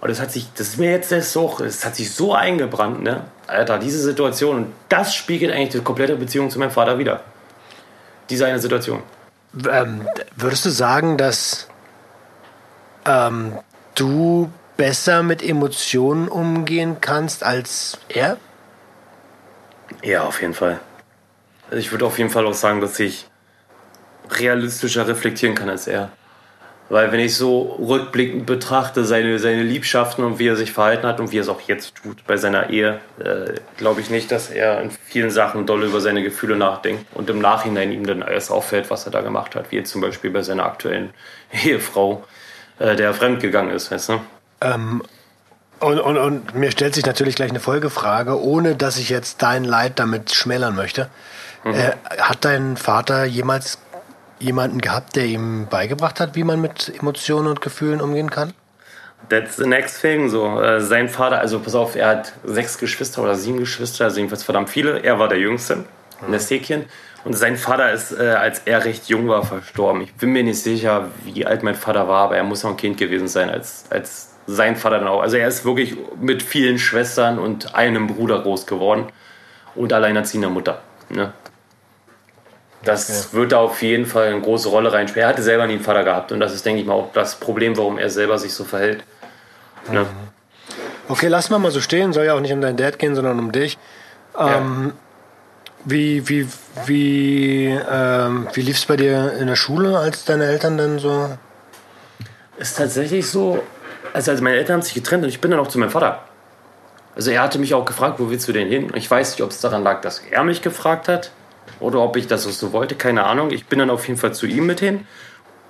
Und 0.00 0.10
das 0.10 0.20
hat 0.20 0.30
sich, 0.30 0.52
das 0.54 0.68
ist 0.68 0.78
mir 0.78 0.90
jetzt 0.90 1.10
das 1.10 1.32
so, 1.32 1.56
es 1.64 1.84
hat 1.84 1.96
sich 1.96 2.12
so 2.12 2.34
eingebrannt, 2.34 3.02
ne? 3.02 3.22
Alter, 3.46 3.78
diese 3.78 4.00
Situation 4.00 4.56
und 4.56 4.72
das 4.88 5.14
spiegelt 5.14 5.52
eigentlich 5.52 5.70
die 5.70 5.80
komplette 5.80 6.16
Beziehung 6.16 6.50
zu 6.50 6.58
meinem 6.58 6.70
Vater 6.70 6.98
wieder. 6.98 7.20
Diese 8.28 8.44
eine 8.46 8.58
Situation. 8.58 9.02
ähm, 9.70 10.06
würdest 10.36 10.64
du 10.64 10.70
sagen, 10.70 11.16
dass 11.16 11.68
ähm, 13.06 13.58
du 13.94 14.50
besser 14.76 15.22
mit 15.22 15.42
Emotionen 15.42 16.28
umgehen 16.28 16.98
kannst 17.00 17.44
als 17.44 17.98
er? 18.08 18.36
Ja, 20.02 20.24
auf 20.24 20.40
jeden 20.40 20.54
Fall. 20.54 20.80
Also 21.70 21.78
ich 21.78 21.90
würde 21.90 22.06
auf 22.06 22.18
jeden 22.18 22.30
Fall 22.30 22.46
auch 22.46 22.54
sagen, 22.54 22.80
dass 22.80 22.98
ich 23.00 23.26
realistischer 24.30 25.06
reflektieren 25.06 25.54
kann 25.54 25.68
als 25.68 25.86
er. 25.86 26.10
Weil 26.88 27.10
wenn 27.10 27.18
ich 27.18 27.34
so 27.34 27.62
rückblickend 27.80 28.46
betrachte, 28.46 29.04
seine, 29.04 29.40
seine 29.40 29.64
Liebschaften 29.64 30.24
und 30.24 30.38
wie 30.38 30.46
er 30.46 30.54
sich 30.54 30.70
verhalten 30.70 31.04
hat 31.04 31.18
und 31.18 31.32
wie 31.32 31.38
er 31.38 31.42
es 31.42 31.48
auch 31.48 31.60
jetzt 31.62 31.96
tut 31.96 32.24
bei 32.28 32.36
seiner 32.36 32.70
Ehe, 32.70 33.00
äh, 33.18 33.54
glaube 33.76 34.00
ich 34.00 34.08
nicht, 34.08 34.30
dass 34.30 34.50
er 34.50 34.80
in 34.82 34.92
vielen 34.92 35.30
Sachen 35.30 35.66
doll 35.66 35.82
über 35.82 36.00
seine 36.00 36.22
Gefühle 36.22 36.54
nachdenkt 36.54 37.04
und 37.14 37.28
im 37.28 37.40
Nachhinein 37.40 37.90
ihm 37.90 38.06
dann 38.06 38.22
erst 38.22 38.52
auffällt, 38.52 38.88
was 38.88 39.04
er 39.04 39.10
da 39.10 39.20
gemacht 39.20 39.56
hat, 39.56 39.72
wie 39.72 39.76
jetzt 39.76 39.90
zum 39.90 40.00
Beispiel 40.00 40.30
bei 40.30 40.42
seiner 40.42 40.64
aktuellen 40.64 41.12
Ehefrau, 41.64 42.22
äh, 42.78 42.96
der 42.96 43.14
fremdgegangen 43.14 43.74
ist, 43.74 43.90
weißt 43.90 44.10
du? 44.10 44.20
Ähm, 44.60 45.02
und, 45.80 46.00
und, 46.00 46.16
und 46.16 46.54
mir 46.54 46.70
stellt 46.70 46.94
sich 46.94 47.04
natürlich 47.04 47.36
gleich 47.36 47.50
eine 47.50 47.60
Folgefrage, 47.60 48.40
ohne 48.40 48.76
dass 48.76 48.96
ich 48.96 49.10
jetzt 49.10 49.42
dein 49.42 49.64
Leid 49.64 49.98
damit 49.98 50.34
schmälern 50.34 50.74
möchte. 50.74 51.10
Äh, 51.64 51.92
hat 52.18 52.44
dein 52.44 52.76
Vater 52.76 53.24
jemals 53.24 53.78
jemanden 54.38 54.80
gehabt, 54.80 55.16
der 55.16 55.24
ihm 55.24 55.66
beigebracht 55.68 56.20
hat, 56.20 56.36
wie 56.36 56.44
man 56.44 56.60
mit 56.60 56.92
Emotionen 56.98 57.48
und 57.48 57.60
Gefühlen 57.60 58.00
umgehen 58.00 58.30
kann? 58.30 58.52
That's 59.28 59.56
the 59.56 59.66
next 59.66 60.00
thing. 60.00 60.28
So, 60.28 60.60
äh, 60.60 60.80
sein 60.80 61.08
Vater, 61.08 61.40
also 61.40 61.58
pass 61.58 61.74
auf, 61.74 61.96
er 61.96 62.08
hat 62.08 62.32
sechs 62.44 62.78
Geschwister 62.78 63.22
oder 63.22 63.34
sieben 63.34 63.58
Geschwister, 63.58 64.04
also 64.04 64.18
jedenfalls 64.18 64.44
verdammt 64.44 64.70
viele. 64.70 65.02
Er 65.02 65.18
war 65.18 65.28
der 65.28 65.38
Jüngste, 65.38 65.84
in 66.24 66.30
der 66.30 66.40
Säckchen. 66.40 66.84
Und 67.26 67.32
sein 67.32 67.56
Vater 67.56 67.92
ist, 67.92 68.12
äh, 68.12 68.28
als 68.28 68.62
er 68.66 68.84
recht 68.84 69.08
jung 69.08 69.26
war, 69.26 69.44
verstorben. 69.44 70.00
Ich 70.00 70.14
bin 70.14 70.30
mir 70.30 70.44
nicht 70.44 70.62
sicher, 70.62 71.10
wie 71.24 71.44
alt 71.44 71.64
mein 71.64 71.74
Vater 71.74 72.06
war, 72.06 72.22
aber 72.22 72.36
er 72.36 72.44
muss 72.44 72.62
noch 72.62 72.70
ein 72.70 72.76
Kind 72.76 72.98
gewesen 72.98 73.26
sein, 73.26 73.50
als, 73.50 73.86
als 73.90 74.36
sein 74.46 74.76
Vater 74.76 75.00
dann 75.00 75.08
auch. 75.08 75.22
Also 75.22 75.36
er 75.36 75.48
ist 75.48 75.64
wirklich 75.64 75.96
mit 76.20 76.40
vielen 76.40 76.78
Schwestern 76.78 77.40
und 77.40 77.74
einem 77.74 78.06
Bruder 78.06 78.42
groß 78.42 78.68
geworden 78.68 79.06
und 79.74 79.92
alleinerziehender 79.92 80.50
Mutter. 80.50 80.82
Ne? 81.08 81.32
Das 82.84 83.34
wird 83.34 83.50
da 83.50 83.58
auf 83.58 83.82
jeden 83.82 84.06
Fall 84.06 84.28
eine 84.28 84.40
große 84.40 84.68
Rolle 84.68 84.92
reinspielen. 84.92 85.26
Er 85.26 85.30
hatte 85.30 85.42
selber 85.42 85.66
nie 85.66 85.72
einen 85.72 85.82
Vater 85.82 86.04
gehabt 86.04 86.30
und 86.30 86.38
das 86.38 86.54
ist, 86.54 86.64
denke 86.64 86.80
ich 86.80 86.86
mal, 86.86 86.94
auch 86.94 87.12
das 87.12 87.34
Problem, 87.40 87.76
warum 87.76 87.98
er 87.98 88.08
selber 88.08 88.38
sich 88.38 88.54
so 88.54 88.62
verhält. 88.62 89.02
Ne? 89.90 90.06
Okay, 91.08 91.26
lass 91.26 91.50
mal 91.50 91.58
mal 91.58 91.72
so 91.72 91.80
stehen. 91.80 92.12
Soll 92.12 92.26
ja 92.26 92.34
auch 92.34 92.40
nicht 92.40 92.52
um 92.52 92.60
deinen 92.60 92.76
Dad 92.76 93.00
gehen, 93.00 93.16
sondern 93.16 93.40
um 93.40 93.50
dich. 93.50 93.78
Ähm, 94.38 94.92
Wie, 95.88 96.28
wie, 96.28 96.48
wie, 96.86 97.66
ähm, 97.88 98.48
wie 98.52 98.60
lief 98.60 98.76
es 98.76 98.86
bei 98.86 98.96
dir 98.96 99.34
in 99.38 99.46
der 99.46 99.54
Schule, 99.54 99.96
als 99.96 100.24
deine 100.24 100.46
Eltern 100.46 100.76
dann 100.76 100.98
so? 100.98 101.30
Ist 102.58 102.76
tatsächlich 102.76 103.30
so, 103.30 103.62
also, 104.12 104.32
also 104.32 104.42
meine 104.42 104.56
Eltern 104.56 104.74
haben 104.74 104.82
sich 104.82 104.94
getrennt 104.94 105.22
und 105.22 105.28
ich 105.28 105.40
bin 105.40 105.52
dann 105.52 105.60
auch 105.60 105.68
zu 105.68 105.78
meinem 105.78 105.90
Vater. 105.90 106.24
Also 107.14 107.30
er 107.30 107.40
hatte 107.40 107.60
mich 107.60 107.72
auch 107.72 107.84
gefragt, 107.84 108.18
wo 108.18 108.30
willst 108.30 108.48
du 108.48 108.52
denn 108.52 108.66
hin? 108.66 108.90
Ich 108.96 109.08
weiß 109.08 109.30
nicht, 109.30 109.42
ob 109.42 109.50
es 109.50 109.60
daran 109.60 109.84
lag, 109.84 110.00
dass 110.00 110.18
er 110.28 110.42
mich 110.42 110.60
gefragt 110.60 111.06
hat 111.06 111.30
oder 111.78 112.00
ob 112.00 112.16
ich 112.16 112.26
das 112.26 112.42
so 112.42 112.72
wollte, 112.72 112.96
keine 112.96 113.22
Ahnung. 113.22 113.52
Ich 113.52 113.66
bin 113.66 113.78
dann 113.78 113.90
auf 113.90 114.08
jeden 114.08 114.18
Fall 114.18 114.34
zu 114.34 114.46
ihm 114.46 114.66
mit 114.66 114.80
hin. 114.80 115.06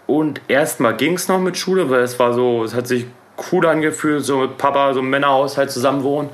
Und 0.07 0.40
erstmal 0.48 0.96
ging 0.96 1.12
es 1.12 1.29
noch 1.29 1.40
mit 1.40 1.59
Schule, 1.59 1.90
weil 1.90 2.00
es 2.00 2.18
war 2.18 2.33
so, 2.33 2.64
es 2.64 2.74
hat 2.74 2.88
sich 2.88 3.05
cool 3.52 3.66
angefühlt, 3.66 4.24
so 4.24 4.38
mit 4.38 4.57
Papa, 4.57 4.94
so 4.94 5.00
im 5.00 5.11
Männerhaushalt 5.11 5.70
zusammen 5.70 6.05
wohnen. 6.05 6.31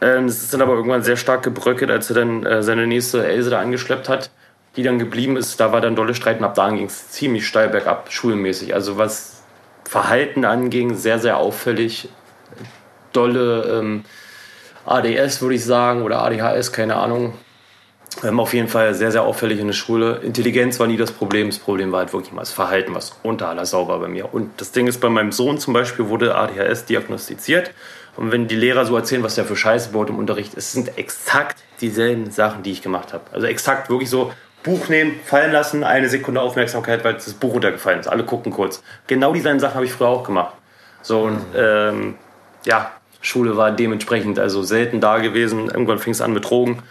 Ähm, 0.00 0.26
es 0.26 0.42
ist 0.42 0.54
dann 0.54 0.62
aber 0.62 0.74
irgendwann 0.74 1.02
sehr 1.02 1.16
stark 1.16 1.42
gebröckelt, 1.42 1.90
als 1.90 2.10
er 2.10 2.16
dann 2.16 2.44
äh, 2.46 2.62
seine 2.62 2.86
nächste 2.86 3.26
Else 3.26 3.50
da 3.50 3.60
angeschleppt 3.60 4.08
hat, 4.08 4.30
die 4.76 4.82
dann 4.82 4.98
geblieben 4.98 5.36
ist. 5.36 5.60
Da 5.60 5.72
war 5.72 5.80
dann 5.80 5.96
dolle 5.96 6.14
Streit 6.14 6.38
und 6.38 6.44
ab 6.44 6.54
da 6.54 6.70
ging 6.70 6.86
es 6.86 7.10
ziemlich 7.10 7.46
steil 7.46 7.68
bergab, 7.68 8.10
schulmäßig. 8.10 8.74
Also 8.74 8.96
was 8.96 9.42
Verhalten 9.84 10.44
anging, 10.44 10.94
sehr, 10.94 11.18
sehr 11.18 11.36
auffällig. 11.36 12.08
Dolle 13.12 13.80
ähm, 13.80 14.04
ADS, 14.86 15.42
würde 15.42 15.56
ich 15.56 15.64
sagen, 15.64 16.02
oder 16.02 16.22
ADHS, 16.22 16.72
keine 16.72 16.96
Ahnung. 16.96 17.34
Ähm, 18.22 18.40
auf 18.40 18.54
jeden 18.54 18.68
Fall 18.68 18.94
sehr, 18.94 19.12
sehr 19.12 19.22
auffällig 19.22 19.60
in 19.60 19.66
der 19.66 19.74
Schule. 19.74 20.20
Intelligenz 20.22 20.80
war 20.80 20.86
nie 20.86 20.96
das 20.96 21.12
Problem. 21.12 21.48
Das 21.48 21.58
Problem 21.58 21.92
war 21.92 22.00
halt 22.00 22.12
wirklich 22.12 22.32
mal 22.32 22.42
das 22.42 22.52
Verhalten, 22.52 22.94
was 22.94 23.12
unter 23.22 23.48
aller 23.48 23.66
Sau 23.66 23.88
war 23.88 23.98
bei 23.98 24.08
mir. 24.08 24.32
Und 24.32 24.60
das 24.60 24.72
Ding 24.72 24.86
ist, 24.86 25.00
bei 25.00 25.08
meinem 25.08 25.32
Sohn 25.32 25.58
zum 25.58 25.74
Beispiel 25.74 26.08
wurde 26.08 26.34
ADHS 26.34 26.86
diagnostiziert. 26.86 27.72
Und 28.16 28.32
wenn 28.32 28.48
die 28.48 28.56
Lehrer 28.56 28.84
so 28.84 28.96
erzählen, 28.96 29.22
was 29.22 29.34
der 29.34 29.44
für 29.44 29.56
Scheiße 29.56 29.90
baut 29.90 30.10
im 30.10 30.18
Unterricht, 30.18 30.56
es 30.56 30.72
sind 30.72 30.98
exakt 30.98 31.62
dieselben 31.80 32.30
Sachen, 32.30 32.62
die 32.62 32.72
ich 32.72 32.82
gemacht 32.82 33.12
habe. 33.12 33.24
Also 33.32 33.46
exakt 33.46 33.88
wirklich 33.88 34.10
so 34.10 34.32
Buch 34.62 34.88
nehmen, 34.88 35.18
fallen 35.24 35.52
lassen, 35.52 35.84
eine 35.84 36.08
Sekunde 36.08 36.40
Aufmerksamkeit, 36.40 37.02
weil 37.04 37.14
das 37.14 37.32
Buch 37.32 37.54
runtergefallen 37.54 38.00
ist. 38.00 38.08
Alle 38.08 38.24
gucken 38.24 38.52
kurz. 38.52 38.82
Genau 39.06 39.32
dieselben 39.32 39.60
Sachen 39.60 39.74
habe 39.74 39.86
ich 39.86 39.92
früher 39.92 40.08
auch 40.08 40.24
gemacht. 40.24 40.54
So 41.02 41.22
und 41.22 41.40
ähm, 41.56 42.16
ja, 42.66 42.90
Schule 43.22 43.56
war 43.56 43.70
dementsprechend 43.70 44.38
also 44.38 44.62
selten 44.62 45.00
da 45.00 45.18
gewesen. 45.18 45.66
Irgendwann 45.66 45.98
fing 45.98 46.12
es 46.12 46.20
an 46.20 46.32
mit 46.32 46.48
Drogen, 46.48 46.82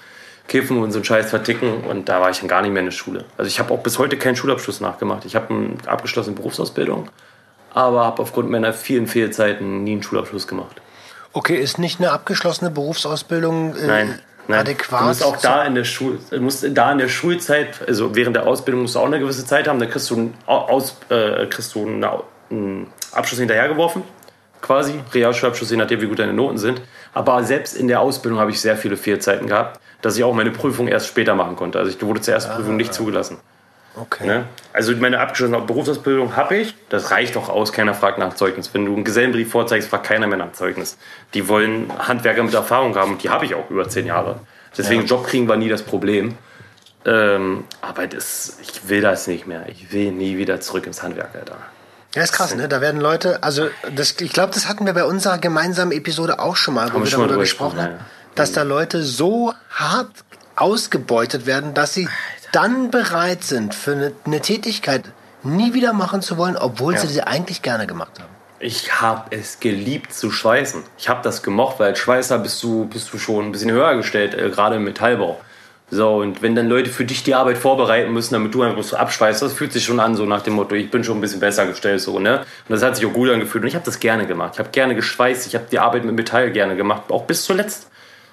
Kiffen 0.47 0.81
und 0.81 0.91
so 0.91 0.97
einen 0.97 1.05
Scheiß 1.05 1.29
verticken 1.29 1.83
und 1.83 2.09
da 2.09 2.21
war 2.21 2.31
ich 2.31 2.39
dann 2.39 2.47
gar 2.47 2.61
nicht 2.61 2.71
mehr 2.71 2.81
in 2.81 2.87
der 2.87 2.91
Schule. 2.91 3.25
Also 3.37 3.47
ich 3.47 3.59
habe 3.59 3.73
auch 3.73 3.83
bis 3.83 3.99
heute 3.99 4.17
keinen 4.17 4.35
Schulabschluss 4.35 4.81
nachgemacht. 4.81 5.25
Ich 5.25 5.35
habe 5.35 5.53
eine 5.53 5.77
abgeschlossene 5.85 6.35
Berufsausbildung, 6.35 7.09
aber 7.73 8.03
habe 8.03 8.21
aufgrund 8.21 8.49
meiner 8.49 8.73
vielen 8.73 9.05
Fehlzeiten 9.07 9.83
nie 9.83 9.93
einen 9.93 10.03
Schulabschluss 10.03 10.47
gemacht. 10.47 10.81
Okay, 11.33 11.57
ist 11.57 11.77
nicht 11.77 11.99
eine 11.99 12.11
abgeschlossene 12.11 12.71
Berufsausbildung 12.71 13.75
äh, 13.75 13.87
Nein. 13.87 14.19
Nein. 14.47 14.59
adäquat? 14.61 15.01
Du 15.01 15.05
musst 15.05 15.23
auch 15.23 15.37
da 15.37 15.63
in 15.63 15.75
der 15.75 15.83
Schul 15.83 16.17
musst 16.39 16.65
da 16.71 16.91
in 16.91 16.97
der 16.97 17.07
Schulzeit, 17.07 17.87
also 17.87 18.15
während 18.15 18.35
der 18.35 18.47
Ausbildung 18.47 18.81
musst 18.81 18.95
du 18.95 18.99
auch 18.99 19.05
eine 19.05 19.19
gewisse 19.19 19.45
Zeit 19.45 19.67
haben, 19.67 19.79
dann 19.79 19.89
kriegst 19.89 20.09
du 20.09 20.15
einen, 20.15 20.33
Aus, 20.47 20.97
äh, 21.09 21.45
kriegst 21.45 21.75
du 21.75 21.85
einen, 21.85 22.03
einen 22.49 22.87
Abschluss 23.11 23.39
hinterhergeworfen, 23.39 24.03
quasi, 24.61 24.95
Realschulabschluss, 25.13 25.69
je 25.69 25.77
nachdem 25.77 26.01
wie 26.01 26.07
gut 26.07 26.17
deine 26.17 26.33
Noten 26.33 26.57
sind. 26.57 26.81
Aber 27.13 27.43
selbst 27.43 27.75
in 27.75 27.87
der 27.87 28.01
Ausbildung 28.01 28.39
habe 28.39 28.51
ich 28.51 28.59
sehr 28.59 28.75
viele 28.75 28.97
Fehlzeiten 28.97 29.47
gehabt, 29.47 29.79
dass 30.01 30.17
ich 30.17 30.23
auch 30.23 30.33
meine 30.33 30.51
Prüfung 30.51 30.87
erst 30.87 31.07
später 31.07 31.35
machen 31.35 31.55
konnte. 31.55 31.77
Also 31.77 31.91
ich 31.91 32.01
wurde 32.01 32.21
zur 32.21 32.33
ersten 32.33 32.53
Prüfung 32.53 32.75
nicht 32.75 32.93
zugelassen. 32.93 33.37
Okay. 33.95 34.25
Ne? 34.25 34.45
Also 34.73 34.95
meine 34.95 35.19
abgeschlossene 35.19 35.59
Berufsausbildung 35.61 36.35
habe 36.35 36.57
ich. 36.57 36.75
Das 36.89 37.11
reicht 37.11 37.35
doch 37.35 37.49
aus. 37.49 37.73
Keiner 37.73 37.93
fragt 37.93 38.17
nach 38.17 38.35
Zeugnis. 38.35 38.73
Wenn 38.73 38.85
du 38.85 38.93
einen 38.93 39.03
Gesellenbrief 39.03 39.51
vorzeigst, 39.51 39.89
fragt 39.89 40.05
keiner 40.05 40.27
mehr 40.27 40.37
nach 40.37 40.53
Zeugnis. 40.53 40.97
Die 41.33 41.47
wollen 41.47 41.91
Handwerker 41.97 42.43
mit 42.43 42.53
Erfahrung 42.53 42.95
haben 42.95 43.13
und 43.13 43.23
die 43.23 43.29
habe 43.29 43.45
ich 43.45 43.55
auch 43.55 43.69
über 43.69 43.89
zehn 43.89 44.05
Jahre. 44.05 44.39
Deswegen 44.77 45.05
Job 45.05 45.25
kriegen 45.25 45.47
war 45.47 45.57
nie 45.57 45.69
das 45.69 45.81
Problem. 45.81 46.37
Ähm, 47.05 47.63
aber 47.81 48.07
das, 48.07 48.57
ich 48.61 48.89
will 48.89 49.01
das 49.01 49.27
nicht 49.27 49.47
mehr. 49.47 49.67
Ich 49.69 49.91
will 49.91 50.11
nie 50.11 50.37
wieder 50.37 50.61
zurück 50.61 50.85
ins 50.85 51.01
Handwerk, 51.01 51.33
Alter. 51.33 51.57
Ja, 52.15 52.23
ist 52.23 52.33
krass, 52.33 52.55
ne? 52.55 52.67
Da 52.67 52.81
werden 52.81 52.99
Leute, 52.99 53.43
also 53.43 53.69
das, 53.95 54.19
ich 54.19 54.33
glaube, 54.33 54.53
das 54.53 54.67
hatten 54.67 54.85
wir 54.85 54.93
bei 54.93 55.05
unserer 55.05 55.37
gemeinsamen 55.37 55.91
Episode 55.91 56.39
auch 56.39 56.55
schon 56.55 56.73
mal, 56.73 56.89
wo 56.89 56.95
Haben 56.95 57.05
wir 57.05 57.11
darüber 57.11 57.37
gesprochen 57.37 57.77
gesprochen, 57.77 57.81
haben, 57.81 57.99
ja. 57.99 58.05
dass 58.35 58.51
da 58.51 58.63
Leute 58.63 59.03
so 59.03 59.53
hart 59.69 60.09
ausgebeutet 60.55 61.45
werden, 61.45 61.73
dass 61.73 61.93
sie 61.93 62.09
dann 62.51 62.91
bereit 62.91 63.43
sind, 63.43 63.75
für 63.75 63.91
eine, 63.91 64.11
eine 64.25 64.39
Tätigkeit 64.41 65.03
nie 65.43 65.73
wieder 65.73 65.93
machen 65.93 66.21
zu 66.21 66.37
wollen, 66.37 66.57
obwohl 66.57 66.93
Ja. 66.93 66.99
sie 66.99 67.07
sie 67.07 67.21
eigentlich 67.23 67.61
gerne 67.61 67.87
gemacht 67.87 68.19
haben. 68.19 68.29
Ich 68.59 68.99
habe 69.01 69.33
es 69.33 69.59
geliebt 69.61 70.13
zu 70.13 70.31
schweißen. 70.31 70.83
Ich 70.97 71.07
habe 71.07 71.21
das 71.23 71.43
gemocht, 71.43 71.79
weil 71.79 71.87
als 71.91 71.99
Schweißer 71.99 72.39
bist 72.39 72.61
du, 72.61 72.85
bist 72.85 73.13
du 73.13 73.17
schon 73.17 73.45
ein 73.45 73.51
bisschen 73.53 73.71
höher 73.71 73.95
gestellt, 73.95 74.33
äh, 74.33 74.49
gerade 74.49 74.75
im 74.75 74.83
Metallbau. 74.83 75.39
So, 75.91 76.17
und 76.17 76.41
wenn 76.43 76.55
dann 76.55 76.67
Leute 76.67 76.89
für 76.91 77.03
dich 77.05 77.23
die 77.23 77.33
Arbeit 77.33 77.57
vorbereiten 77.57 78.11
müssen, 78.11 78.33
damit 78.33 78.53
du 78.53 78.61
einfach 78.61 78.83
so 78.83 78.95
abschweißt, 78.97 79.41
das 79.41 79.53
fühlt 79.53 79.73
sich 79.73 79.85
schon 79.85 79.99
an, 79.99 80.15
so 80.15 80.25
nach 80.25 80.41
dem 80.43 80.53
Motto, 80.53 80.75
ich 80.75 80.91
bin 80.91 81.03
schon 81.03 81.17
ein 81.17 81.21
bisschen 81.21 81.39
besser 81.39 81.65
gestellt, 81.65 82.01
so, 82.01 82.19
ne? 82.19 82.39
Und 82.39 82.45
das 82.67 82.83
hat 82.83 82.95
sich 82.95 83.05
auch 83.07 83.13
gut 83.13 83.29
angefühlt. 83.29 83.63
Und 83.63 83.69
ich 83.69 83.75
habe 83.75 83.85
das 83.85 83.99
gerne 83.99 84.27
gemacht. 84.27 84.51
Ich 84.53 84.59
habe 84.59 84.69
gerne 84.69 84.93
geschweißt, 84.93 85.47
ich 85.47 85.55
habe 85.55 85.65
die 85.71 85.79
Arbeit 85.79 86.03
mit 86.03 86.15
Metall 86.15 86.51
gerne 86.51 86.75
gemacht, 86.75 87.03
auch 87.09 87.23
bis 87.23 87.43
zuletzt. 87.43 87.87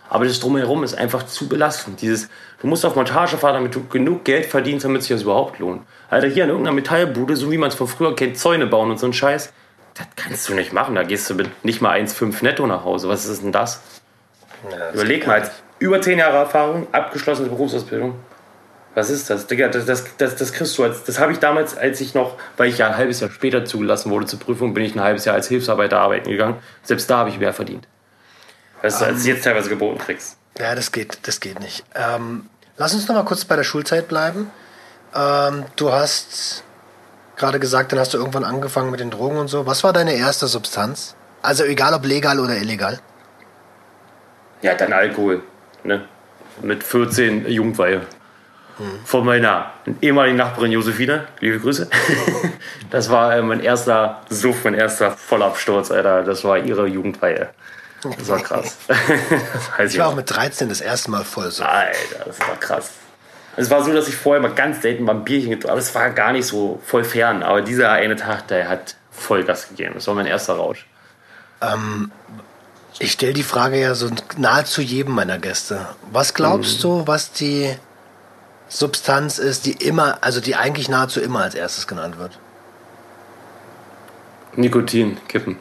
Aber 0.09 0.25
das 0.25 0.41
Drumherum 0.41 0.85
ist 0.85 0.95
einfach 0.95 1.25
zu 1.25 1.49
belastend. 1.49 2.01
Dieses, 2.01 2.29
du 2.61 2.67
musst 2.67 2.85
auf 2.85 2.95
Montage 2.97 3.37
fahren, 3.37 3.55
damit 3.55 3.75
du 3.75 3.87
genug 3.87 4.25
Geld 4.25 4.47
verdienst, 4.47 4.85
damit 4.85 5.03
sich 5.03 5.11
das 5.11 5.23
überhaupt 5.23 5.59
lohnt. 5.59 5.83
Alter, 6.11 6.29
hier 6.29 6.45
in 6.45 6.51
irgendeiner 6.51 6.75
Metallbude, 6.75 7.37
so 7.37 7.51
wie 7.51 7.59
man 7.59 7.69
es 7.69 7.75
von 7.75 7.89
früher 7.89 8.15
kennt, 8.15 8.39
Zäune 8.39 8.67
bauen 8.67 8.91
und 8.91 8.99
so 8.99 9.07
ein 9.07 9.13
Scheiß, 9.13 9.53
das 9.95 10.07
kannst 10.15 10.49
du 10.49 10.55
nicht 10.55 10.73
machen. 10.73 10.95
Da 10.95 11.03
gehst 11.03 11.29
du 11.29 11.35
mit 11.35 11.65
nicht 11.65 11.81
mal 11.81 11.99
1,5 11.99 12.43
netto 12.43 12.67
nach 12.67 12.85
Hause. 12.85 13.09
Was 13.09 13.27
ist 13.27 13.43
denn 13.43 13.53
das? 13.53 13.83
Überleg 14.95 15.27
mal, 15.27 15.49
über 15.79 16.01
10 16.01 16.19
Jahre 16.19 16.39
Erfahrung, 16.39 16.87
abgeschlossene 16.93 17.49
Berufsausbildung. 17.49 18.15
Was 18.95 19.11
ist 19.11 19.29
das? 19.29 19.47
Digga, 19.47 19.69
das, 19.69 19.85
das, 19.85 20.17
das, 20.17 20.37
das 20.37 20.53
kriegst 20.55 20.79
du 20.79 20.85
als, 20.85 21.05
das 21.05 21.19
habe 21.19 21.31
ich 21.33 21.39
damals, 21.39 21.77
als 21.77 22.01
ich 22.01 22.15
noch, 22.15 22.37
weil 22.57 22.71
ich 22.71 22.79
ja 22.79 22.87
ein 22.87 22.97
halbes 22.97 23.21
Jahr 23.21 23.31
später 23.31 23.67
zugelassen 23.67 24.11
wurde 24.11 24.25
zur 24.25 24.39
Prüfung, 24.39 24.73
bin 24.73 24.85
ich 24.85 24.95
ein 24.95 25.03
halbes 25.03 25.27
Jahr 25.27 25.35
als 25.35 25.49
Hilfsarbeiter 25.49 26.01
arbeiten 26.01 26.31
gegangen. 26.31 26.57
Selbst 26.83 27.11
da 27.11 27.19
habe 27.19 27.29
ich 27.29 27.39
mehr 27.39 27.53
verdient. 27.53 27.87
Weißt 28.83 29.01
du, 29.01 29.05
als 29.07 29.23
du 29.23 29.29
jetzt 29.29 29.45
teilweise 29.45 29.69
geboten 29.69 29.99
kriegst. 29.99 30.37
Ja, 30.59 30.75
das 30.75 30.93
geht, 30.93 31.19
das 31.23 31.41
geht 31.41 31.61
nicht. 31.61 31.85
Ähm, 31.95 32.49
lass 32.77 32.95
uns 32.95 33.09
noch 33.09 33.15
mal 33.15 33.25
kurz 33.25 33.45
bei 33.45 33.57
der 33.57 33.65
Schulzeit 33.65 34.09
bleiben. 34.09 34.51
Ähm, 35.15 35.65
du 35.77 35.93
hast 35.93 36.65
gerade 37.37 37.59
gesagt, 37.61 37.93
dann 37.93 37.99
hast 37.99 38.15
du 38.15 38.19
irgendwann 38.19 38.45
angefangen 38.45 38.91
mit 38.91 39.01
den 39.01 39.11
Drogen 39.11 39.37
und 39.39 39.49
so. 39.49 39.67
Was 39.67 39.85
war 39.85 39.93
deine 39.93 40.15
erste 40.15 40.47
Substanz? 40.47 41.15
Also 41.43 41.65
egal 41.65 41.95
ob 41.95 42.05
legal 42.05 42.41
oder 42.41 42.57
illegal. 42.57 42.99
Ja, 44.63 44.75
dann 44.75 44.93
Alkohol. 44.93 45.43
Ne? 45.85 46.05
Mit 46.63 46.83
14 46.83 47.49
Jugendweihe. 47.49 48.03
Von 49.05 49.25
meiner 49.25 49.73
ehemaligen 50.03 50.37
Nachbarin 50.37 50.73
Josefine. 50.73 51.29
Liebe 51.41 51.61
Grüße. 51.61 51.89
Das 52.91 53.11
war 53.11 53.35
äh, 53.35 53.43
mein 53.43 53.61
erster 53.61 54.23
Suff, 54.29 54.63
mein 54.63 54.75
erster 54.75 55.11
Vollabsturz, 55.11 55.91
Alter. 55.91 56.23
Das 56.23 56.45
war 56.45 56.59
ihre 56.59 56.87
Jugendweihe. 56.87 57.51
Das 58.19 58.29
war 58.29 58.41
krass. 58.41 58.77
Das 59.79 59.93
Ich 59.93 59.99
war 59.99 60.09
auch 60.09 60.15
mit 60.15 60.31
13 60.31 60.69
das 60.69 60.81
erste 60.81 61.11
Mal 61.11 61.25
voll 61.25 61.51
so. 61.51 61.65
Alter, 61.65 62.25
das 62.27 62.39
war 62.41 62.57
krass. 62.57 62.91
Es 63.57 63.71
war 63.71 63.83
so, 63.83 63.93
dass 63.93 64.09
ich 64.09 64.17
vorher 64.17 64.43
mal 64.43 64.55
ganz 64.55 64.83
selten 64.83 65.05
mal 65.05 65.15
ein 65.15 65.25
Bierchen 65.25 65.51
getrunken 65.51 65.71
habe. 65.71 65.81
Es 65.81 65.95
war 65.95 66.11
gar 66.11 66.33
nicht 66.33 66.47
so 66.47 66.81
voll 66.85 67.05
fern. 67.05 67.43
Aber 67.43 67.63
dieser 67.63 67.91
eine 67.91 68.17
Tag, 68.17 68.49
der 68.49 68.69
hat 68.69 68.97
Vollgas 69.11 69.69
gegeben. 69.69 69.95
Das 69.95 70.07
war 70.07 70.15
mein 70.15 70.27
erster 70.27 70.55
Rausch. 70.55 70.87
Ich 72.99 73.13
stelle 73.13 73.33
die 73.33 73.43
Frage 73.43 73.81
ja 73.81 73.95
so 73.95 74.11
nahezu 74.37 74.83
jedem 74.83 75.15
meiner 75.15 75.39
Gäste. 75.39 75.87
Was 76.13 76.35
glaubst 76.35 76.85
du, 76.85 77.07
was 77.07 77.33
die 77.33 77.75
Substanz 78.69 79.39
ist, 79.39 79.65
die 79.67 79.73
immer, 79.73 80.19
also 80.23 80.41
die 80.41 80.57
eigentlich 80.57 80.89
nahezu 80.89 81.21
immer 81.21 81.43
als 81.43 81.55
erstes 81.55 81.87
genannt 81.87 82.19
wird? 82.19 82.39
Nikotin, 84.55 85.19
Kippen. 85.29 85.59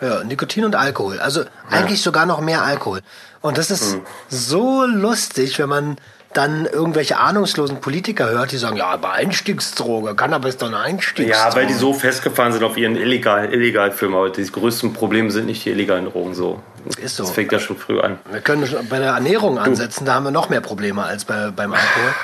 Ja, 0.00 0.22
Nikotin 0.24 0.64
und 0.64 0.74
Alkohol. 0.74 1.18
Also 1.20 1.42
eigentlich 1.70 2.02
sogar 2.02 2.26
noch 2.26 2.40
mehr 2.40 2.62
Alkohol. 2.62 3.00
Und 3.40 3.58
das 3.58 3.70
ist 3.70 3.98
so 4.28 4.84
lustig, 4.84 5.58
wenn 5.58 5.68
man 5.68 5.96
dann 6.34 6.66
irgendwelche 6.66 7.18
ahnungslosen 7.18 7.80
Politiker 7.80 8.28
hört, 8.28 8.52
die 8.52 8.58
sagen, 8.58 8.76
ja, 8.76 8.88
aber 8.88 9.12
Einstiegsdroge, 9.12 10.14
Cannabis 10.14 10.50
ist 10.54 10.62
doch 10.62 10.68
eine 10.68 10.78
Einstiegsdroge. 10.78 11.30
Ja, 11.30 11.54
weil 11.54 11.66
die 11.66 11.74
so 11.74 11.94
festgefahren 11.94 12.52
sind 12.52 12.62
auf 12.64 12.76
ihren 12.76 12.96
illegal, 12.96 13.52
illegal 13.52 13.90
Film. 13.92 14.14
Aber 14.14 14.28
die 14.30 14.44
größten 14.44 14.92
Probleme 14.92 15.30
sind 15.30 15.46
nicht 15.46 15.64
die 15.64 15.70
illegalen 15.70 16.04
Drogen 16.04 16.34
so. 16.34 16.60
Ist 16.98 17.16
so. 17.16 17.24
Das 17.24 17.32
fängt 17.32 17.50
ja 17.50 17.58
schon 17.58 17.76
früh 17.76 17.98
an. 18.00 18.18
Wir 18.30 18.40
können 18.40 18.66
schon 18.66 18.86
bei 18.88 18.98
der 18.98 19.12
Ernährung 19.12 19.58
ansetzen, 19.58 20.04
da 20.04 20.14
haben 20.14 20.24
wir 20.24 20.30
noch 20.30 20.48
mehr 20.48 20.60
Probleme 20.60 21.02
als 21.02 21.24
bei, 21.24 21.50
beim 21.50 21.72
Alkohol. 21.72 22.14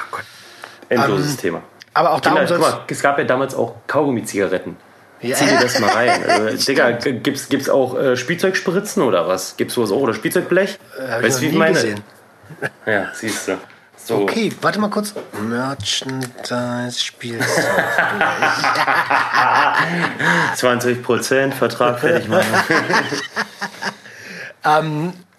Endloses 0.90 1.32
Ähm, 1.32 1.38
Thema. 1.38 1.62
Aber 1.94 2.10
auch 2.12 2.20
darum 2.20 2.38
Kinder, 2.38 2.48
soll 2.48 2.58
guck 2.58 2.70
mal, 2.70 2.84
es 2.88 3.02
gab 3.02 3.18
ja 3.18 3.24
damals 3.24 3.54
auch 3.54 3.76
Kaugummi-Zigaretten. 3.87 4.76
Ja. 5.24 5.37
Zieh 5.37 5.46
dir 5.46 5.58
das 5.58 5.78
mal 5.78 5.90
rein. 5.90 6.22
Also, 6.28 6.66
Digga, 6.66 6.90
gibt's, 6.92 7.48
gibt's 7.48 7.70
auch 7.70 7.98
äh, 7.98 8.16
Spielzeugspritzen 8.16 9.02
oder 9.02 9.26
was? 9.26 9.56
Gibt's 9.56 9.74
sowas 9.74 9.90
auch? 9.90 10.00
Oder 10.00 10.14
Spielzeugblech? 10.14 10.78
Äh, 10.98 11.22
weißt 11.22 11.38
du, 11.38 11.42
wie 11.42 11.48
ich 11.48 11.54
meine? 11.54 11.74
gesehen. 11.74 12.00
Ja, 12.87 13.10
siehst 13.14 13.48
du. 13.48 13.58
So. 13.96 14.18
Okay, 14.18 14.52
warte 14.60 14.78
mal 14.78 14.90
kurz. 14.90 15.14
Merchandise 15.40 17.02
Spielzeug. 17.02 17.48
20% 20.56 21.52
Vertrag 21.52 22.00
fertig 22.00 22.28
machen. 22.28 22.46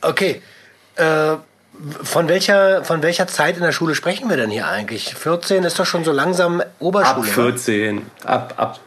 Okay. 0.02 0.42
Äh, 0.96 1.36
von 2.04 2.28
welcher, 2.28 2.84
von 2.84 3.04
welcher 3.04 3.28
Zeit 3.28 3.58
in 3.58 3.64
der 3.64 3.72
Schule 3.72 3.96
sprechen 3.96 4.30
wir 4.30 4.38
denn 4.38 4.50
hier 4.50 4.68
eigentlich? 4.68 5.14
14 5.14 5.64
ist 5.64 5.78
doch 5.78 5.86
schon 5.86 6.04
so 6.04 6.12
langsam 6.12 6.64
Oberschule. 6.80 7.18
Ab 7.18 7.38
wa? 7.38 7.44
14, 7.44 8.10
ab, 8.24 8.54
ab, 8.58 8.80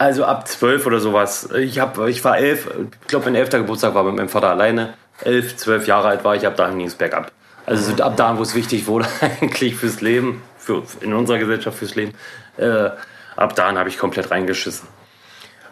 also 0.00 0.24
ab 0.24 0.48
12 0.48 0.86
oder 0.86 0.98
sowas. 0.98 1.50
Ich, 1.58 1.78
hab, 1.78 1.98
ich 2.08 2.24
war 2.24 2.38
11, 2.38 2.70
ich 3.02 3.06
glaube, 3.06 3.26
mein 3.26 3.34
11. 3.34 3.50
Geburtstag 3.50 3.94
war 3.94 4.02
mit 4.02 4.16
meinem 4.16 4.30
Vater 4.30 4.48
alleine. 4.48 4.94
11, 5.22 5.58
12 5.58 5.86
Jahre 5.86 6.08
alt 6.08 6.24
war 6.24 6.34
ich, 6.34 6.46
ab 6.46 6.56
dahin 6.56 6.78
ging 6.78 6.86
es 6.86 6.94
bergab. 6.94 7.30
Also 7.66 7.94
so 7.94 8.02
ab 8.02 8.16
da, 8.16 8.38
wo 8.38 8.42
es 8.42 8.54
wichtig 8.54 8.86
wurde, 8.86 9.06
eigentlich 9.20 9.76
fürs 9.76 10.00
Leben, 10.00 10.42
für, 10.56 10.84
in 11.02 11.12
unserer 11.12 11.36
Gesellschaft 11.36 11.76
fürs 11.76 11.96
Leben, 11.96 12.14
äh, 12.56 12.88
ab 13.36 13.54
dahin 13.54 13.76
habe 13.76 13.90
ich 13.90 13.98
komplett 13.98 14.30
reingeschissen. 14.30 14.88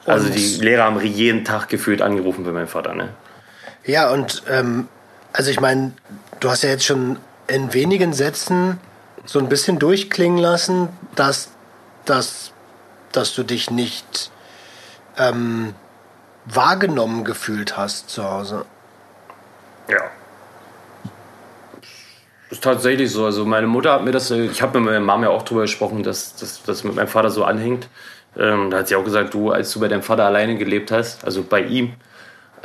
Also 0.04 0.28
die 0.28 0.56
Lehrer 0.62 0.84
haben 0.84 1.00
jeden 1.00 1.46
Tag 1.46 1.70
gefühlt 1.70 2.02
angerufen 2.02 2.44
für 2.44 2.52
meinen 2.52 2.68
Vater. 2.68 2.94
Ne? 2.94 3.08
Ja, 3.84 4.10
und 4.10 4.42
ähm, 4.50 4.88
also 5.32 5.50
ich 5.50 5.60
meine, 5.60 5.92
du 6.40 6.50
hast 6.50 6.62
ja 6.64 6.68
jetzt 6.68 6.84
schon 6.84 7.16
in 7.46 7.72
wenigen 7.72 8.12
Sätzen 8.12 8.78
so 9.24 9.38
ein 9.38 9.48
bisschen 9.48 9.78
durchklingen 9.78 10.38
lassen, 10.38 10.90
dass, 11.14 11.48
dass, 12.04 12.52
dass 13.12 13.34
du 13.34 13.42
dich 13.42 13.70
nicht 13.70 14.30
ähm, 15.16 15.74
wahrgenommen 16.44 17.24
gefühlt 17.24 17.76
hast 17.76 18.10
zu 18.10 18.24
Hause. 18.24 18.64
Ja. 19.88 20.10
Ist 22.50 22.64
tatsächlich 22.64 23.10
so. 23.10 23.26
Also 23.26 23.44
meine 23.44 23.66
Mutter 23.66 23.92
hat 23.92 24.04
mir 24.04 24.12
das, 24.12 24.30
äh, 24.30 24.46
ich 24.46 24.62
habe 24.62 24.80
mit 24.80 24.86
meiner 24.86 25.04
Mama 25.04 25.24
ja 25.24 25.30
auch 25.30 25.42
drüber 25.42 25.62
gesprochen, 25.62 26.02
dass 26.02 26.36
dass 26.36 26.62
das 26.62 26.84
mit 26.84 26.94
meinem 26.94 27.08
Vater 27.08 27.30
so 27.30 27.44
anhängt. 27.44 27.88
Ähm, 28.36 28.70
da 28.70 28.78
hat 28.78 28.88
sie 28.88 28.96
auch 28.96 29.04
gesagt, 29.04 29.34
du, 29.34 29.50
als 29.50 29.72
du 29.72 29.80
bei 29.80 29.88
deinem 29.88 30.02
Vater 30.02 30.24
alleine 30.24 30.56
gelebt 30.56 30.92
hast, 30.92 31.24
also 31.24 31.42
bei 31.42 31.62
ihm, 31.62 31.94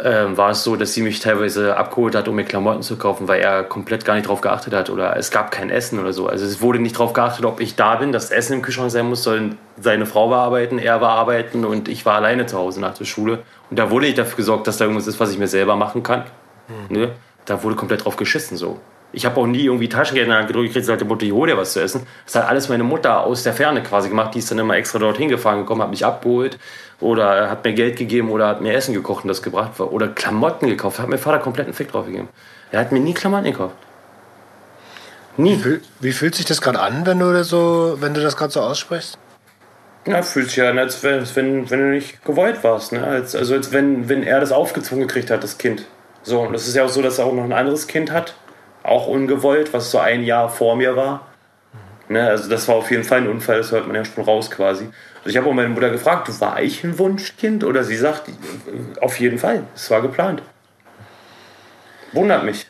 ähm, 0.03 0.37
war 0.37 0.51
es 0.51 0.63
so, 0.63 0.75
dass 0.75 0.93
sie 0.93 1.01
mich 1.01 1.19
teilweise 1.19 1.77
abgeholt 1.77 2.15
hat, 2.15 2.27
um 2.27 2.35
mir 2.35 2.45
Klamotten 2.45 2.81
zu 2.81 2.97
kaufen, 2.97 3.27
weil 3.27 3.41
er 3.41 3.63
komplett 3.63 4.05
gar 4.05 4.15
nicht 4.15 4.27
drauf 4.27 4.41
geachtet 4.41 4.73
hat 4.73 4.89
oder 4.89 5.15
es 5.17 5.31
gab 5.31 5.51
kein 5.51 5.69
Essen 5.69 5.99
oder 5.99 6.13
so. 6.13 6.27
Also 6.27 6.45
es 6.45 6.61
wurde 6.61 6.79
nicht 6.79 6.97
drauf 6.97 7.13
geachtet, 7.13 7.45
ob 7.45 7.59
ich 7.59 7.75
da 7.75 7.95
bin, 7.95 8.11
das 8.11 8.31
Essen 8.31 8.53
im 8.53 8.61
Kühlschrank 8.61 8.91
sein 8.91 9.07
muss, 9.07 9.23
sollen 9.23 9.57
seine 9.79 10.05
Frau 10.05 10.29
war 10.29 10.43
arbeiten, 10.43 10.79
er 10.79 11.01
war 11.01 11.11
arbeiten 11.11 11.65
und 11.65 11.87
ich 11.87 12.05
war 12.05 12.15
alleine 12.15 12.45
zu 12.45 12.57
Hause 12.57 12.81
nach 12.81 12.97
der 12.97 13.05
Schule. 13.05 13.39
Und 13.69 13.79
da 13.79 13.89
wurde 13.89 14.05
nicht 14.05 14.17
dafür 14.17 14.37
gesorgt, 14.37 14.67
dass 14.67 14.77
da 14.77 14.85
irgendwas 14.85 15.07
ist, 15.07 15.19
was 15.19 15.31
ich 15.31 15.37
mir 15.37 15.47
selber 15.47 15.75
machen 15.75 16.03
kann. 16.03 16.25
Hm. 16.67 16.97
Ne? 16.97 17.11
Da 17.45 17.61
wurde 17.63 17.75
komplett 17.75 18.05
drauf 18.05 18.15
geschissen 18.15 18.57
so. 18.57 18.79
Ich 19.15 19.27
habe 19.27 19.39
auch 19.39 19.45
nie 19.45 19.65
irgendwie 19.65 19.87
Taschengeld 19.87 20.25
in 20.25 20.31
der 20.31 20.39
Hand 20.39 20.47
gedrückt, 20.47 20.69
gekriegt, 20.69 20.87
sagte 20.87 21.05
Mutter, 21.05 21.23
ich 21.23 21.31
hole 21.31 21.51
dir 21.51 21.57
was 21.57 21.73
zu 21.73 21.79
essen. 21.79 22.07
Das 22.25 22.33
hat 22.35 22.49
alles 22.49 22.67
meine 22.67 22.83
Mutter 22.83 23.23
aus 23.23 23.43
der 23.43 23.53
Ferne 23.53 23.83
quasi 23.83 24.09
gemacht. 24.09 24.33
Die 24.33 24.39
ist 24.39 24.49
dann 24.49 24.57
immer 24.57 24.75
extra 24.75 24.97
dorthin 24.97 25.29
gefahren 25.29 25.59
gekommen, 25.59 25.83
hat 25.83 25.91
mich 25.91 26.03
abgeholt 26.03 26.57
oder 26.99 27.47
hat 27.49 27.63
mir 27.63 27.73
Geld 27.73 27.95
gegeben 27.97 28.31
oder 28.31 28.47
hat 28.47 28.61
mir 28.61 28.73
Essen 28.73 28.95
gekocht 28.95 29.23
und 29.23 29.27
das 29.27 29.43
gebracht. 29.43 29.79
Oder 29.79 30.07
Klamotten 30.07 30.67
gekauft. 30.67 30.97
Hat 30.97 31.07
mein 31.09 31.19
Vater 31.19 31.37
komplett 31.37 31.67
einen 31.67 31.75
Fick 31.75 31.91
drauf 31.91 32.07
gegeben. 32.07 32.27
Er 32.71 32.79
hat 32.79 32.91
mir 32.91 32.99
nie 32.99 33.13
Klamotten 33.13 33.51
gekauft. 33.51 33.75
Nie. 35.37 35.63
Wie, 35.63 35.79
wie 35.99 36.11
fühlt 36.11 36.33
sich 36.33 36.45
das 36.45 36.59
gerade 36.59 36.79
an, 36.79 37.05
wenn 37.05 37.19
du, 37.19 37.43
so, 37.43 37.97
wenn 37.99 38.15
du 38.15 38.21
das 38.21 38.35
gerade 38.35 38.51
so 38.51 38.61
aussprichst? 38.61 39.19
Ja, 40.07 40.23
fühlt 40.23 40.49
sich 40.49 40.61
an, 40.63 40.79
als 40.79 41.03
wenn, 41.03 41.23
wenn, 41.35 41.69
wenn 41.69 41.79
du 41.79 41.85
nicht 41.91 42.25
gewollt 42.25 42.63
warst. 42.63 42.93
Ne? 42.93 43.03
Als, 43.03 43.35
also 43.35 43.53
als 43.53 43.71
wenn, 43.71 44.09
wenn 44.09 44.23
er 44.23 44.39
das 44.39 44.51
aufgezwungen 44.51 45.07
gekriegt 45.07 45.29
hat, 45.29 45.43
das 45.43 45.59
Kind. 45.59 45.85
So, 46.23 46.41
und 46.41 46.55
es 46.55 46.67
ist 46.67 46.75
ja 46.75 46.83
auch 46.83 46.89
so, 46.89 47.03
dass 47.03 47.19
er 47.19 47.25
auch 47.25 47.33
noch 47.33 47.43
ein 47.43 47.53
anderes 47.53 47.85
Kind 47.85 48.11
hat 48.11 48.33
auch 48.83 49.07
ungewollt, 49.07 49.73
was 49.73 49.91
so 49.91 49.99
ein 49.99 50.23
Jahr 50.23 50.49
vor 50.49 50.75
mir 50.75 50.95
war. 50.95 51.27
Ne, 52.09 52.27
also 52.27 52.49
das 52.49 52.67
war 52.67 52.75
auf 52.75 52.91
jeden 52.91 53.05
Fall 53.05 53.19
ein 53.19 53.29
Unfall, 53.29 53.57
das 53.57 53.71
hört 53.71 53.87
man 53.87 53.95
ja 53.95 54.03
schon 54.03 54.23
raus 54.23 54.51
quasi. 54.51 54.89
Also 55.19 55.29
ich 55.29 55.37
habe 55.37 55.49
auch 55.49 55.53
meine 55.53 55.69
Mutter 55.69 55.89
gefragt, 55.89 56.29
war 56.41 56.61
ich 56.61 56.83
ein 56.83 56.99
Wunschkind? 56.99 57.63
Oder 57.63 57.85
sie 57.85 57.95
sagt, 57.95 58.29
auf 58.99 59.19
jeden 59.19 59.39
Fall, 59.39 59.63
es 59.73 59.89
war 59.89 60.01
geplant. 60.01 60.41
Wundert 62.11 62.43
mich. 62.43 62.67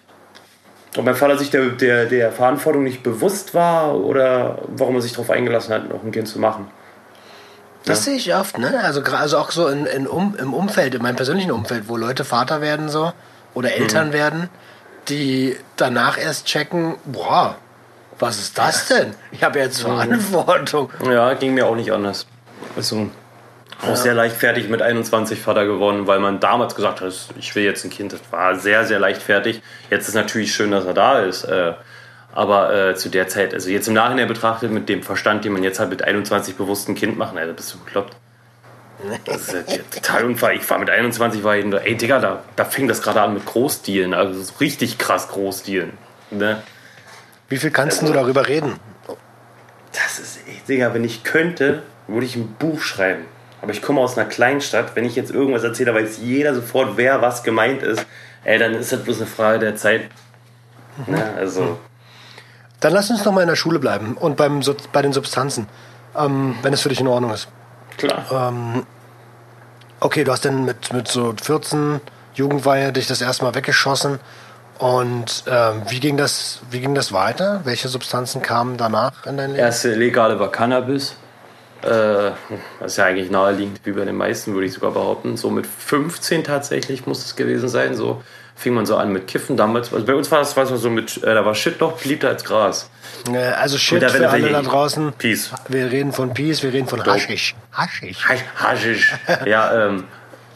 Ob 0.96 1.04
mein 1.04 1.16
Vater 1.16 1.40
sich 1.40 1.50
der, 1.50 1.70
der, 1.70 2.06
der 2.06 2.32
Verantwortung 2.32 2.84
nicht 2.84 3.02
bewusst 3.02 3.56
war 3.56 3.96
oder 3.96 4.60
warum 4.68 4.96
er 4.96 5.02
sich 5.02 5.14
darauf 5.14 5.32
eingelassen 5.32 5.74
hat, 5.74 5.90
noch 5.90 6.04
ein 6.04 6.12
Kind 6.12 6.28
zu 6.28 6.38
machen. 6.38 6.68
Das 7.86 8.06
ja. 8.06 8.12
sehe 8.12 8.16
ich 8.16 8.36
oft, 8.36 8.60
ne? 8.60 8.80
Also, 8.84 9.02
also 9.02 9.38
auch 9.40 9.50
so 9.50 9.68
in, 9.68 9.88
in 9.88 10.08
um, 10.08 10.36
im 10.38 10.54
Umfeld, 10.54 10.94
in 10.94 11.02
meinem 11.02 11.16
persönlichen 11.16 11.52
Umfeld, 11.52 11.90
wo 11.90 11.98
Leute 11.98 12.24
Vater 12.24 12.62
werden 12.62 12.88
so 12.88 13.12
oder 13.56 13.74
Eltern 13.74 14.10
mhm. 14.10 14.14
werden 14.14 14.50
die 15.10 15.58
danach 15.76 16.18
erst 16.18 16.46
checken, 16.46 16.96
boah, 17.06 17.56
was 18.20 18.40
ist 18.40 18.58
das 18.58 18.88
denn? 18.88 19.16
Ich 19.32 19.44
habe 19.44 19.60
jetzt 19.60 19.82
Verantwortung. 19.82 20.90
Ja, 21.06 21.34
ging 21.34 21.54
mir 21.54 21.66
auch 21.68 21.76
nicht 21.76 21.92
anders. 21.92 22.28
Also 22.76 23.10
auch 23.82 23.90
ja. 23.90 23.96
sehr 23.96 24.14
leichtfertig 24.14 24.70
mit 24.70 24.82
21 24.82 25.42
Vater 25.42 25.66
geworden, 25.66 26.08
weil 26.08 26.20
man 26.20 26.40
damals 26.40 26.76
gesagt 26.76 27.02
hat, 27.02 27.14
ich 27.38 27.56
will 27.56 27.64
jetzt 27.64 27.84
ein 27.84 27.90
Kind. 27.90 28.14
Das 28.14 28.22
war 28.32 28.56
sehr, 28.56 28.86
sehr 28.86 29.00
leichtfertig. 29.00 29.62
Jetzt 29.90 30.08
ist 30.08 30.14
natürlich 30.14 30.54
schön, 30.54 30.72
dass 30.72 30.86
er 30.86 30.94
da 30.94 31.20
ist. 31.20 31.44
Äh, 31.44 31.74
aber 32.34 32.74
äh, 32.74 32.96
zu 32.96 33.10
der 33.10 33.28
Zeit, 33.28 33.54
also 33.54 33.70
jetzt 33.70 33.88
im 33.88 33.94
Nachhinein 33.94 34.28
betrachtet, 34.28 34.72
mit 34.72 34.90
dem 34.90 35.04
Verstand, 35.04 35.46
den 35.46 35.54
man 35.54 35.64
jetzt 35.64 35.80
hat, 35.80 35.90
mit 35.90 36.04
21 36.04 36.56
bewusst 36.56 36.90
ein 36.90 36.96
Kind 36.96 37.18
machen, 37.18 37.38
Alter, 37.38 37.54
bist 37.54 37.74
du 37.74 37.80
bekloppt. 37.80 38.16
Das 39.26 39.54
ist 39.54 39.72
ja 39.72 39.78
total 39.92 40.26
unfall. 40.26 40.56
Ich 40.56 40.70
war 40.70 40.80
mit 40.80 40.90
21, 40.90 41.44
war 41.44 41.58
ich, 41.58 41.66
ey 41.66 41.96
Digga, 41.96 42.20
da, 42.20 42.44
da 42.56 42.66
fing 42.66 42.88
das 42.88 43.02
gerade 43.02 43.22
an 43.22 43.34
mit 43.34 43.46
Großdealen, 43.46 44.14
also 44.14 44.42
so 44.42 44.54
richtig 44.60 44.98
krass 44.98 45.28
Großdealen. 45.30 45.92
Ne? 46.32 46.62
Wie 47.50 47.58
viel 47.58 47.72
kannst 47.72 48.02
also, 48.02 48.14
du 48.14 48.20
darüber 48.20 48.48
reden? 48.48 48.80
Das 49.92 50.20
ist, 50.20 50.40
ey, 50.48 50.62
Digga, 50.68 50.94
wenn 50.94 51.04
ich 51.04 51.24
könnte, 51.24 51.84
würde 52.08 52.26
ich 52.26 52.36
ein 52.36 52.56
Buch 52.58 52.82
schreiben. 52.82 53.26
Aber 53.62 53.72
ich 53.72 53.82
komme 53.82 54.02
aus 54.02 54.18
einer 54.18 54.28
Kleinstadt. 54.28 54.96
Wenn 54.96 55.06
ich 55.06 55.16
jetzt 55.16 55.32
irgendwas 55.32 55.64
erzähle, 55.64 55.96
weiß 55.96 56.18
jeder 56.22 56.54
sofort, 56.54 56.98
wer 56.98 57.22
was 57.22 57.44
gemeint 57.44 57.82
ist. 57.82 58.06
Ey, 58.44 58.60
dann 58.60 58.74
ist 58.74 58.92
das 58.92 59.04
bloß 59.04 59.18
eine 59.18 59.26
Frage 59.26 59.60
der 59.60 59.76
Zeit. 59.76 60.10
Mhm. 61.08 61.16
Ne? 61.16 61.34
Also. 61.38 61.80
Dann 62.80 62.92
lass 62.92 63.10
uns 63.10 63.24
noch 63.24 63.32
mal 63.32 63.42
in 63.42 63.48
der 63.48 63.56
Schule 63.56 63.80
bleiben 63.80 64.18
und 64.18 64.36
beim, 64.36 64.62
bei 64.92 65.02
den 65.02 65.14
Substanzen, 65.14 65.68
ähm, 66.18 66.56
wenn 66.62 66.74
es 66.74 66.82
für 66.82 66.90
dich 66.90 67.00
in 67.00 67.08
Ordnung 67.08 67.32
ist. 67.32 67.48
Klar. 67.98 68.26
Ähm, 68.50 68.86
okay, 70.04 70.24
du 70.24 70.32
hast 70.32 70.46
dann 70.46 70.66
mit, 70.66 70.94
mit 70.94 71.08
so 71.08 71.34
14 71.42 72.02
Jugendweihe 72.36 72.92
dich 72.92 73.08
das 73.08 73.22
erstmal 73.22 73.56
weggeschossen. 73.56 74.20
Und 74.80 75.44
ähm, 75.48 75.84
wie, 75.88 76.00
ging 76.00 76.18
das, 76.18 76.62
wie 76.72 76.82
ging 76.82 76.96
das 76.96 77.14
weiter? 77.14 77.62
Welche 77.64 77.88
Substanzen 77.88 78.42
kamen 78.42 78.76
danach 78.78 79.26
in 79.26 79.38
dein 79.38 79.52
Leben? 79.52 79.60
Erste 79.60 79.94
legale 79.94 80.40
war 80.40 80.52
Cannabis. 80.52 81.16
Äh, 81.84 82.32
das 82.80 82.94
ist 82.94 82.98
ja 82.98 83.06
eigentlich 83.06 83.30
naheliegend, 83.30 83.82
wie 83.84 83.92
bei 83.92 84.04
den 84.04 84.16
meisten, 84.16 84.54
würde 84.54 84.66
ich 84.66 84.74
sogar 84.74 84.92
behaupten. 84.92 85.38
So 85.38 85.50
mit 85.50 85.68
15 85.68 86.44
tatsächlich 86.44 87.06
muss 87.06 87.24
es 87.24 87.36
gewesen 87.36 87.70
sein. 87.70 87.96
So 87.96 88.24
fing 88.56 88.74
man 88.74 88.86
so 88.86 88.98
an 88.98 89.12
mit 89.12 89.28
Kiffen 89.28 89.58
damals. 89.58 89.94
Also 89.94 90.06
bei 90.06 90.16
uns 90.16 90.32
war 90.32 90.40
das, 90.40 90.56
was 90.56 90.70
so 90.70 90.90
mit, 90.90 91.18
äh, 91.24 91.34
da 91.34 91.46
war 91.46 91.56
Shit 91.56 91.80
noch 91.82 92.00
beliebter 92.00 92.30
als 92.30 92.44
Gras. 92.44 92.90
Also 93.58 93.78
Shit 93.78 94.04
für 94.12 94.30
alle 94.30 94.50
da 94.50 94.62
draußen. 94.62 95.14
Peace. 95.14 95.52
Wir 95.68 95.92
reden 95.92 96.14
von 96.14 96.34
Peace, 96.34 96.64
wir 96.64 96.74
reden 96.74 96.88
von 96.88 97.04
Haschisch. 97.06 97.56
Haschisch. 97.72 98.26
Haschisch. 98.56 99.14
ja, 99.46 99.88
ähm. 99.88 100.06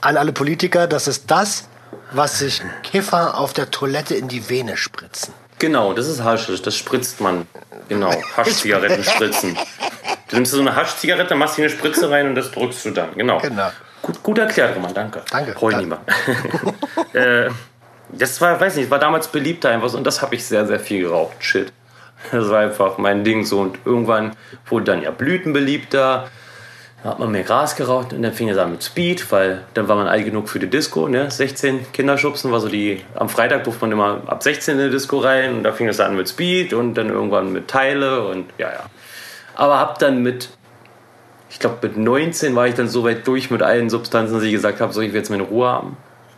An 0.02 0.18
alle 0.18 0.32
Politiker, 0.32 0.88
das 0.88 1.08
ist 1.08 1.30
das, 1.32 1.68
was 2.12 2.40
sich 2.40 2.62
Kiffer 2.84 3.38
auf 3.38 3.54
der 3.54 3.72
Toilette 3.72 4.16
in 4.16 4.28
die 4.28 4.50
Vene 4.50 4.78
spritzen. 4.78 5.34
Genau, 5.60 5.94
das 5.94 6.08
ist 6.08 6.24
Haschisch, 6.24 6.62
das 6.62 6.76
spritzt 6.76 7.20
man. 7.20 7.48
Genau, 7.90 8.12
Haschzigaretten 8.38 9.04
spritzen. 9.04 9.58
Du 10.30 10.36
nimmst 10.36 10.52
so 10.52 10.60
eine 10.60 10.76
Haschzigarette, 10.76 11.36
machst 11.36 11.56
hier 11.56 11.66
eine 11.66 11.74
Spritze 11.74 12.10
rein 12.10 12.28
und 12.28 12.36
das 12.36 12.52
drückst 12.52 12.86
du 12.86 12.92
dann. 12.92 13.16
Genau. 13.16 13.40
genau. 13.40 13.72
Gut, 14.02 14.22
gut 14.24 14.38
erklärt, 14.38 14.76
Roman, 14.76 14.94
danke. 14.94 15.22
Danke. 15.32 15.56
Ich 15.58 15.78
nicht 15.78 15.98
äh, 17.14 17.50
das 18.12 18.40
war, 18.42 18.60
weiß 18.60 18.76
nicht, 18.78 18.90
war 18.90 19.00
damals 19.00 19.28
beliebter 19.28 19.70
einfach 19.70 19.90
so 19.90 19.98
und 19.98 20.06
das 20.06 20.22
habe 20.22 20.36
ich 20.36 20.46
sehr, 20.46 20.66
sehr 20.66 20.80
viel 20.80 21.02
geraucht. 21.02 21.36
Shit. 21.40 21.72
Das 22.32 22.50
war 22.50 22.60
einfach 22.60 22.98
mein 22.98 23.24
Ding 23.24 23.46
so. 23.46 23.60
Und 23.60 23.80
irgendwann 23.86 24.32
wurde 24.68 24.86
dann 24.86 25.02
ja 25.02 25.12
Blüten 25.12 25.54
beliebter. 25.54 26.28
Da 27.04 27.12
hat 27.12 27.20
man 27.20 27.32
mehr 27.32 27.44
Gras 27.44 27.76
geraucht 27.76 28.12
und 28.12 28.24
dann 28.24 28.34
fing 28.34 28.50
es 28.50 28.58
an 28.58 28.72
mit 28.72 28.84
Speed, 28.84 29.32
weil 29.32 29.64
dann 29.76 29.88
war 29.88 29.96
man 29.96 30.08
alt 30.08 30.26
genug 30.26 30.50
für 30.50 30.58
die 30.58 30.68
Disco, 30.68 31.08
ne? 31.08 31.30
16 31.30 31.92
Kinderschubsen 31.94 32.52
war 32.52 32.60
so 32.60 32.70
die, 32.70 33.04
am 33.14 33.30
Freitag 33.30 33.66
durfte 33.66 33.82
man 33.82 33.92
immer 33.92 34.22
ab 34.26 34.42
16 34.42 34.80
in 34.80 34.86
die 34.86 34.92
Disco 34.92 35.20
rein 35.20 35.58
und 35.58 35.64
da 35.64 35.72
fing 35.74 35.88
es 35.88 36.00
an 36.00 36.16
mit 36.16 36.28
Speed 36.28 36.74
und 36.74 36.96
dann 36.96 37.10
irgendwann 37.10 37.54
mit 37.54 37.68
Teile 37.68 38.28
und 38.28 38.48
ja, 38.58 38.70
ja. 38.70 38.86
Aber 39.54 39.80
hab 39.80 40.00
dann 40.00 40.24
mit, 40.24 40.50
ich 41.52 41.60
glaube 41.60 41.78
mit 41.84 41.98
19 41.98 42.56
war 42.56 42.68
ich 42.68 42.74
dann 42.74 42.88
so 42.88 43.04
weit 43.04 43.28
durch 43.28 43.52
mit 43.52 43.62
allen 43.62 43.92
Substanzen, 43.92 44.34
dass 44.34 44.44
ich 44.44 44.52
gesagt 44.52 44.82
habe, 44.82 44.92
so 44.92 45.00
ich 45.02 45.14
will 45.14 45.20
jetzt 45.20 45.30
meine 45.30 45.44
Ruhe 45.44 45.68
haben. 45.68 45.98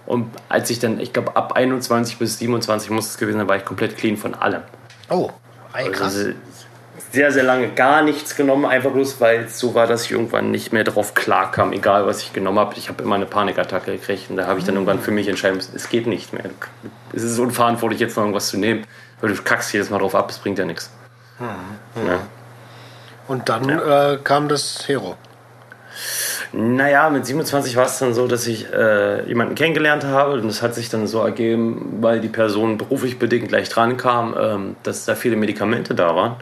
Und 0.10 0.32
als 0.50 0.72
ich 0.72 0.80
dann, 0.80 1.00
ich 1.00 1.14
glaube 1.14 1.36
ab 1.36 1.54
21 1.54 2.18
bis 2.18 2.40
27 2.40 2.90
muss 2.90 3.12
es 3.12 3.18
gewesen 3.20 3.38
sein, 3.38 3.48
war 3.48 3.58
ich 3.58 3.64
komplett 3.64 3.96
clean 3.96 4.18
von 4.18 4.34
allem. 4.34 4.64
Oh. 5.08 5.30
Ey, 5.72 5.92
krass. 5.92 6.16
Also 6.16 6.32
sehr, 7.12 7.32
sehr 7.32 7.44
lange 7.44 7.70
gar 7.70 8.02
nichts 8.02 8.36
genommen, 8.36 8.66
einfach 8.66 8.90
bloß, 8.90 9.22
weil 9.22 9.42
es 9.42 9.60
so 9.60 9.76
war, 9.76 9.86
dass 9.86 10.06
ich 10.06 10.12
irgendwann 10.12 10.50
nicht 10.50 10.74
mehr 10.74 10.84
darauf 10.84 11.14
klarkam, 11.14 11.74
egal 11.74 12.08
was 12.08 12.24
ich 12.24 12.34
genommen 12.34 12.58
habe. 12.58 12.74
Ich 12.78 12.90
habe 12.90 13.04
immer 13.04 13.16
eine 13.16 13.28
Panikattacke 13.28 13.92
gekriegt 13.92 14.32
und 14.32 14.38
da 14.38 14.48
habe 14.48 14.58
ich 14.58 14.66
dann 14.66 14.74
irgendwann 14.74 15.00
für 15.00 15.12
mich 15.12 15.28
entscheiden 15.28 15.58
müssen, 15.58 15.76
es 15.76 15.90
geht 15.90 16.08
nicht 16.08 16.34
mehr. 16.34 16.46
Es 17.14 17.22
ist 17.22 17.38
unverantwortlich, 17.38 18.00
jetzt 18.00 18.18
noch 18.18 18.24
irgendwas 18.24 18.48
zu 18.48 18.58
nehmen, 18.58 18.88
weil 19.22 19.32
du 19.32 19.40
kackst 19.40 19.72
jedes 19.74 19.92
Mal 19.92 20.00
drauf 20.00 20.16
ab, 20.16 20.32
es 20.32 20.40
bringt 20.40 20.58
ja 20.58 20.66
nichts. 20.66 20.92
Hm, 21.38 21.48
hm. 21.94 22.08
Ja. 22.08 22.20
Und 23.28 23.48
dann 23.48 23.70
ja. 23.70 24.14
äh, 24.14 24.18
kam 24.18 24.50
das 24.50 24.88
Hero. 24.88 25.18
Naja, 26.52 27.10
mit 27.12 27.26
27 27.28 27.76
war 27.76 27.86
es 27.86 28.00
dann 28.00 28.16
so, 28.16 28.28
dass 28.28 28.48
ich 28.48 28.74
äh, 28.74 29.28
jemanden 29.28 29.54
kennengelernt 29.54 30.04
habe 30.04 30.34
und 30.34 30.48
es 30.48 30.64
hat 30.64 30.74
sich 30.74 30.90
dann 30.90 31.06
so 31.06 31.20
ergeben, 31.20 31.98
weil 32.02 32.22
die 32.22 32.28
Person 32.28 32.78
beruflich 32.78 33.20
bedingt 33.20 33.50
gleich 33.50 33.70
dran 33.70 33.98
kam, 33.98 34.36
ähm, 34.40 34.76
dass 34.82 35.06
da 35.06 35.14
viele 35.14 35.36
Medikamente 35.36 35.94
da 35.94 36.16
waren. 36.16 36.38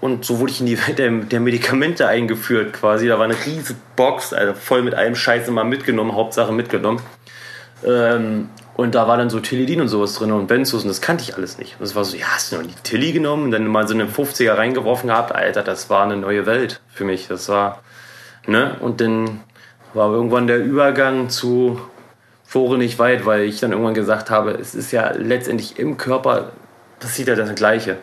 Und 0.00 0.24
so 0.24 0.38
wurde 0.38 0.52
ich 0.52 0.60
in 0.60 0.66
die 0.66 0.78
Welt 0.86 0.98
der, 0.98 1.10
der, 1.10 1.40
Medikamente 1.40 2.06
eingeführt 2.08 2.72
quasi. 2.72 3.08
Da 3.08 3.18
war 3.18 3.24
eine 3.24 3.36
riesige 3.46 3.78
Box, 3.96 4.32
also 4.32 4.54
voll 4.54 4.82
mit 4.82 4.94
allem 4.94 5.14
Scheiß 5.14 5.48
immer 5.48 5.64
mitgenommen, 5.64 6.14
Hauptsache 6.14 6.52
mitgenommen. 6.52 7.00
Ähm, 7.84 8.48
und 8.74 8.94
da 8.94 9.06
war 9.06 9.16
dann 9.16 9.30
so 9.30 9.38
Tilidin 9.40 9.80
und 9.80 9.88
sowas 9.88 10.14
drin 10.14 10.32
und 10.32 10.46
Benzos 10.46 10.82
und 10.82 10.88
das 10.88 11.00
kannte 11.00 11.24
ich 11.24 11.36
alles 11.36 11.58
nicht. 11.58 11.74
Und 11.74 11.82
das 11.82 11.94
war 11.94 12.04
so, 12.04 12.16
ja, 12.16 12.26
hast 12.26 12.52
du 12.52 12.56
noch 12.56 12.64
nie 12.64 12.74
Tilly 12.82 13.12
genommen 13.12 13.44
und 13.44 13.50
dann 13.50 13.66
mal 13.66 13.86
so 13.86 13.94
eine 13.94 14.06
50er 14.06 14.56
reingeworfen 14.56 15.08
gehabt. 15.08 15.34
Alter, 15.34 15.62
das 15.62 15.90
war 15.90 16.04
eine 16.04 16.16
neue 16.16 16.46
Welt 16.46 16.80
für 16.92 17.04
mich. 17.04 17.28
Das 17.28 17.48
war 17.48 17.82
Ne? 18.46 18.76
Und 18.80 19.00
dann 19.00 19.40
war 19.94 20.12
irgendwann 20.12 20.46
der 20.46 20.58
Übergang 20.58 21.28
zu 21.28 21.80
Fore 22.44 22.76
nicht 22.76 22.98
weit, 22.98 23.24
weil 23.24 23.42
ich 23.42 23.60
dann 23.60 23.72
irgendwann 23.72 23.94
gesagt 23.94 24.30
habe, 24.30 24.52
es 24.52 24.74
ist 24.74 24.92
ja 24.92 25.12
letztendlich 25.12 25.78
im 25.78 25.96
Körper 25.96 26.52
passiert 27.00 27.28
ja 27.28 27.34
das 27.34 27.54
Gleiche. 27.54 27.96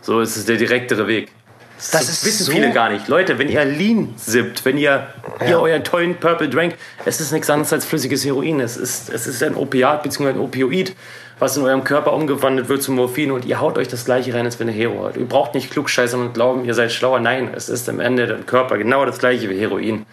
So 0.00 0.20
ist 0.20 0.36
es 0.36 0.46
der 0.46 0.56
direktere 0.56 1.06
Weg. 1.06 1.30
Das, 1.76 1.90
das 2.06 2.24
wissen 2.26 2.44
so 2.44 2.52
viele 2.52 2.72
gar 2.72 2.90
nicht. 2.90 3.08
Leute, 3.08 3.38
wenn 3.38 3.48
ihr 3.48 3.64
Lean 3.64 4.12
sippt, 4.16 4.64
wenn 4.66 4.76
ihr 4.76 5.08
ja. 5.40 5.46
hier 5.46 5.60
euren 5.60 5.82
tollen 5.82 6.14
Purple 6.16 6.48
Drank, 6.48 6.74
es 7.06 7.20
ist 7.20 7.32
nichts 7.32 7.48
anderes 7.48 7.72
als 7.72 7.86
flüssiges 7.86 8.24
Heroin. 8.24 8.60
Es 8.60 8.76
ist, 8.76 9.08
es 9.08 9.26
ist 9.26 9.42
ein 9.42 9.54
Opiat 9.54 10.02
bzw. 10.02 10.28
ein 10.30 10.38
Opioid, 10.38 10.94
was 11.40 11.56
in 11.56 11.64
eurem 11.64 11.82
Körper 11.82 12.12
umgewandelt 12.12 12.68
wird 12.68 12.82
zu 12.82 12.92
Morphin 12.92 13.32
und 13.32 13.44
ihr 13.44 13.60
haut 13.60 13.78
euch 13.78 13.88
das 13.88 14.04
gleiche 14.04 14.32
rein, 14.32 14.44
als 14.44 14.60
wenn 14.60 14.68
ihr 14.68 14.74
Hero 14.74 15.04
habt. 15.04 15.16
Ihr 15.16 15.26
braucht 15.26 15.54
nicht 15.54 15.70
klugscheißern 15.70 16.20
und 16.20 16.34
glauben, 16.34 16.64
ihr 16.64 16.74
seid 16.74 16.92
schlauer. 16.92 17.18
Nein, 17.18 17.50
es 17.54 17.68
ist 17.68 17.88
am 17.88 17.98
Ende 17.98 18.26
der 18.26 18.38
Körper 18.38 18.78
genau 18.78 19.04
das 19.04 19.18
gleiche 19.18 19.50
wie 19.50 19.58
Heroin. 19.58 20.06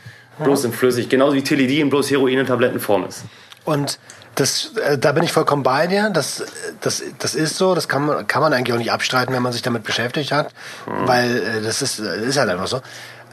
Bloß 0.44 0.66
in 0.66 0.74
flüssig. 0.74 1.10
Genauso 1.10 1.36
wie 1.36 1.42
Tilidin, 1.42 1.90
bloß 1.90 2.10
Heroin 2.12 2.40
in 2.40 2.46
Tablettenform 2.46 3.06
ist. 3.06 3.26
Und 3.66 4.00
das, 4.36 4.72
äh, 4.78 4.98
da 4.98 5.12
bin 5.12 5.24
ich 5.24 5.34
vollkommen 5.34 5.64
bei 5.64 5.88
dir. 5.88 6.12
Das, 6.12 6.44
das, 6.80 7.04
das 7.18 7.34
ist 7.34 7.58
so. 7.58 7.74
Das 7.74 7.88
kann 7.88 8.06
man, 8.06 8.28
kann 8.28 8.42
man 8.42 8.54
eigentlich 8.54 8.74
auch 8.74 8.78
nicht 8.78 8.92
abstreiten, 8.92 9.34
wenn 9.34 9.42
man 9.42 9.52
sich 9.52 9.64
damit 9.64 9.84
beschäftigt 9.84 10.32
hat. 10.32 10.54
Mhm. 10.86 11.08
Weil 11.08 11.38
äh, 11.38 11.62
das 11.64 11.82
ist, 11.82 12.00
äh, 12.00 12.24
ist 12.24 12.38
halt 12.38 12.50
einfach 12.50 12.68
so. 12.68 12.82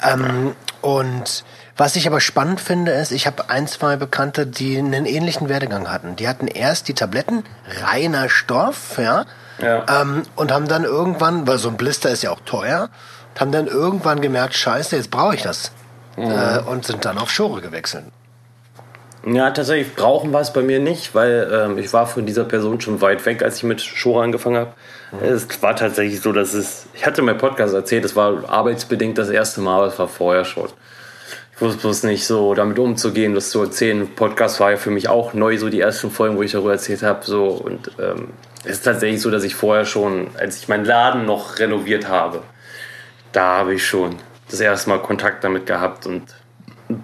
Ähm, 0.02 0.56
und 0.80 1.44
was 1.76 1.96
ich 1.96 2.06
aber 2.06 2.20
spannend 2.20 2.60
finde, 2.60 2.92
ist, 2.92 3.10
ich 3.10 3.26
habe 3.26 3.50
ein, 3.50 3.66
zwei 3.66 3.96
Bekannte, 3.96 4.46
die 4.46 4.78
einen 4.78 5.06
ähnlichen 5.06 5.48
Werdegang 5.48 5.90
hatten. 5.90 6.16
Die 6.16 6.28
hatten 6.28 6.46
erst 6.46 6.88
die 6.88 6.94
Tabletten, 6.94 7.42
reiner 7.82 8.28
Stoff, 8.28 8.98
ja. 8.98 9.24
ja. 9.60 9.84
Ähm, 10.00 10.22
und 10.36 10.52
haben 10.52 10.68
dann 10.68 10.84
irgendwann, 10.84 11.46
weil 11.46 11.58
so 11.58 11.68
ein 11.68 11.76
Blister 11.76 12.10
ist 12.10 12.22
ja 12.22 12.30
auch 12.30 12.40
teuer, 12.44 12.90
haben 13.38 13.50
dann 13.50 13.66
irgendwann 13.66 14.20
gemerkt, 14.20 14.54
scheiße, 14.54 14.96
jetzt 14.96 15.10
brauche 15.10 15.34
ich 15.34 15.42
das. 15.42 15.72
Mhm. 16.16 16.30
Äh, 16.30 16.58
und 16.70 16.84
sind 16.84 17.04
dann 17.04 17.18
auf 17.18 17.30
Schore 17.30 17.60
gewechselt. 17.60 18.04
Ja, 19.26 19.50
tatsächlich 19.50 19.96
brauchen 19.96 20.32
war 20.32 20.42
es 20.42 20.52
bei 20.52 20.60
mir 20.60 20.80
nicht, 20.80 21.14
weil 21.14 21.50
ähm, 21.50 21.78
ich 21.78 21.92
war 21.92 22.06
von 22.06 22.26
dieser 22.26 22.44
Person 22.44 22.80
schon 22.80 23.00
weit 23.00 23.24
weg, 23.24 23.42
als 23.42 23.56
ich 23.56 23.62
mit 23.62 23.80
Shore 23.80 24.22
angefangen 24.22 24.58
habe. 24.58 24.72
Mhm. 25.12 25.24
Es 25.24 25.62
war 25.62 25.74
tatsächlich 25.74 26.20
so, 26.20 26.32
dass 26.32 26.52
es, 26.52 26.86
ich 26.94 27.06
hatte 27.06 27.22
mein 27.22 27.38
Podcast 27.38 27.74
erzählt, 27.74 28.04
es 28.04 28.14
war 28.14 28.48
arbeitsbedingt 28.48 29.16
das 29.16 29.30
erste 29.30 29.60
Mal, 29.60 29.78
aber 29.78 29.86
es 29.86 29.98
war 29.98 30.08
vorher 30.08 30.44
schon. 30.44 30.68
Ich 31.56 31.60
wusste 31.60 31.82
bloß 31.82 32.04
nicht 32.04 32.26
so 32.26 32.54
damit 32.54 32.80
umzugehen, 32.80 33.34
das 33.34 33.50
zu 33.50 33.62
erzählen. 33.62 34.08
Podcast 34.08 34.58
war 34.58 34.72
ja 34.72 34.76
für 34.76 34.90
mich 34.90 35.08
auch 35.08 35.34
neu, 35.34 35.56
so 35.56 35.68
die 35.68 35.78
ersten 35.80 36.10
Folgen, 36.10 36.36
wo 36.36 36.42
ich 36.42 36.50
darüber 36.50 36.72
erzählt 36.72 37.04
habe. 37.04 37.24
So, 37.24 37.46
und 37.46 37.92
ähm, 38.00 38.30
es 38.64 38.72
ist 38.72 38.82
tatsächlich 38.82 39.20
so, 39.20 39.30
dass 39.30 39.44
ich 39.44 39.54
vorher 39.54 39.84
schon, 39.84 40.30
als 40.36 40.56
ich 40.56 40.66
meinen 40.66 40.84
Laden 40.84 41.26
noch 41.26 41.60
renoviert 41.60 42.08
habe, 42.08 42.42
da 43.30 43.58
habe 43.58 43.74
ich 43.74 43.86
schon 43.86 44.16
das 44.50 44.58
erste 44.58 44.90
Mal 44.90 44.98
Kontakt 44.98 45.44
damit 45.44 45.66
gehabt 45.66 46.06
und 46.06 46.24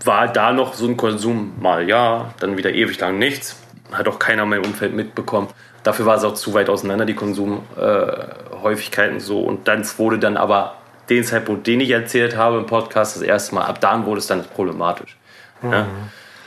war 0.04 0.26
da 0.26 0.52
noch 0.52 0.74
so 0.74 0.88
ein 0.88 0.96
Konsum 0.96 1.52
mal 1.60 1.88
ja, 1.88 2.34
dann 2.40 2.58
wieder 2.58 2.72
ewig 2.72 2.98
lang 2.98 3.18
nichts. 3.18 3.54
Hat 3.92 4.08
auch 4.08 4.18
keiner 4.18 4.42
in 4.42 4.48
meinem 4.48 4.64
Umfeld 4.64 4.94
mitbekommen. 4.94 5.46
Dafür 5.84 6.06
war 6.06 6.16
es 6.16 6.24
auch 6.24 6.34
zu 6.34 6.54
weit 6.54 6.68
auseinander, 6.68 7.06
die 7.06 7.14
Konsumhäufigkeiten 7.14 9.18
äh, 9.18 9.20
so. 9.20 9.38
Und 9.40 9.68
dann 9.68 9.86
wurde 9.96 10.18
dann 10.18 10.36
aber 10.36 10.79
den 11.10 11.24
Zeitpunkt, 11.24 11.66
den 11.66 11.80
ich 11.80 11.90
erzählt 11.90 12.36
habe 12.36 12.58
im 12.58 12.66
Podcast, 12.66 13.16
das 13.16 13.22
erste 13.22 13.54
Mal, 13.54 13.64
ab 13.64 13.80
dann 13.80 14.06
wurde 14.06 14.20
es 14.20 14.26
dann 14.26 14.44
problematisch. 14.44 15.16
Mhm. 15.62 15.72
Ja? 15.72 15.86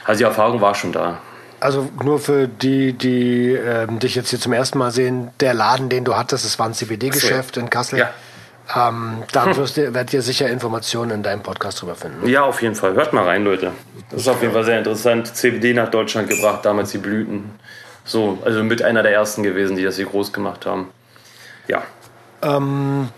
Also 0.05 0.19
die 0.19 0.23
Erfahrung 0.23 0.61
war 0.61 0.73
schon 0.75 0.91
da. 0.91 1.19
Also 1.59 1.89
nur 2.03 2.19
für 2.19 2.47
die, 2.47 2.93
die 2.93 3.53
ähm, 3.53 3.99
dich 3.99 4.15
jetzt 4.15 4.29
hier 4.31 4.39
zum 4.39 4.51
ersten 4.51 4.77
Mal 4.77 4.91
sehen, 4.91 5.29
der 5.39 5.53
Laden, 5.53 5.87
den 5.87 6.03
du 6.03 6.15
hattest, 6.15 6.43
das 6.43 6.59
war 6.59 6.65
ein 6.65 6.73
CBD-Geschäft 6.73 7.55
so. 7.55 7.61
in 7.61 7.69
Kassel. 7.69 7.99
Ja. 7.99 8.09
Ähm, 8.75 9.23
da 9.31 9.45
hm. 9.45 9.57
wirst 9.57 9.77
ihr, 9.77 9.93
werdet 9.93 10.13
ihr 10.13 10.21
sicher 10.21 10.49
Informationen 10.49 11.11
in 11.11 11.23
deinem 11.23 11.41
Podcast 11.41 11.81
drüber 11.81 11.95
finden. 11.95 12.27
Ja, 12.27 12.43
auf 12.43 12.61
jeden 12.61 12.75
Fall. 12.75 12.95
Hört 12.95 13.13
mal 13.13 13.23
rein, 13.23 13.43
Leute. 13.43 13.71
Das 14.09 14.21
ist 14.21 14.27
auf 14.27 14.41
jeden 14.41 14.53
Fall 14.53 14.63
sehr 14.63 14.77
interessant. 14.77 15.35
CBD 15.35 15.73
nach 15.73 15.89
Deutschland 15.89 16.29
gebracht, 16.29 16.65
damals 16.65 16.91
die 16.91 16.97
Blüten. 16.97 17.51
So, 18.05 18.39
also 18.43 18.63
mit 18.63 18.81
einer 18.81 19.03
der 19.03 19.13
ersten 19.13 19.43
gewesen, 19.43 19.75
die 19.77 19.83
das 19.83 19.95
hier 19.95 20.05
groß 20.05 20.33
gemacht 20.33 20.65
haben. 20.65 20.89
Ja. 21.67 21.83
Ähm, 22.41 23.09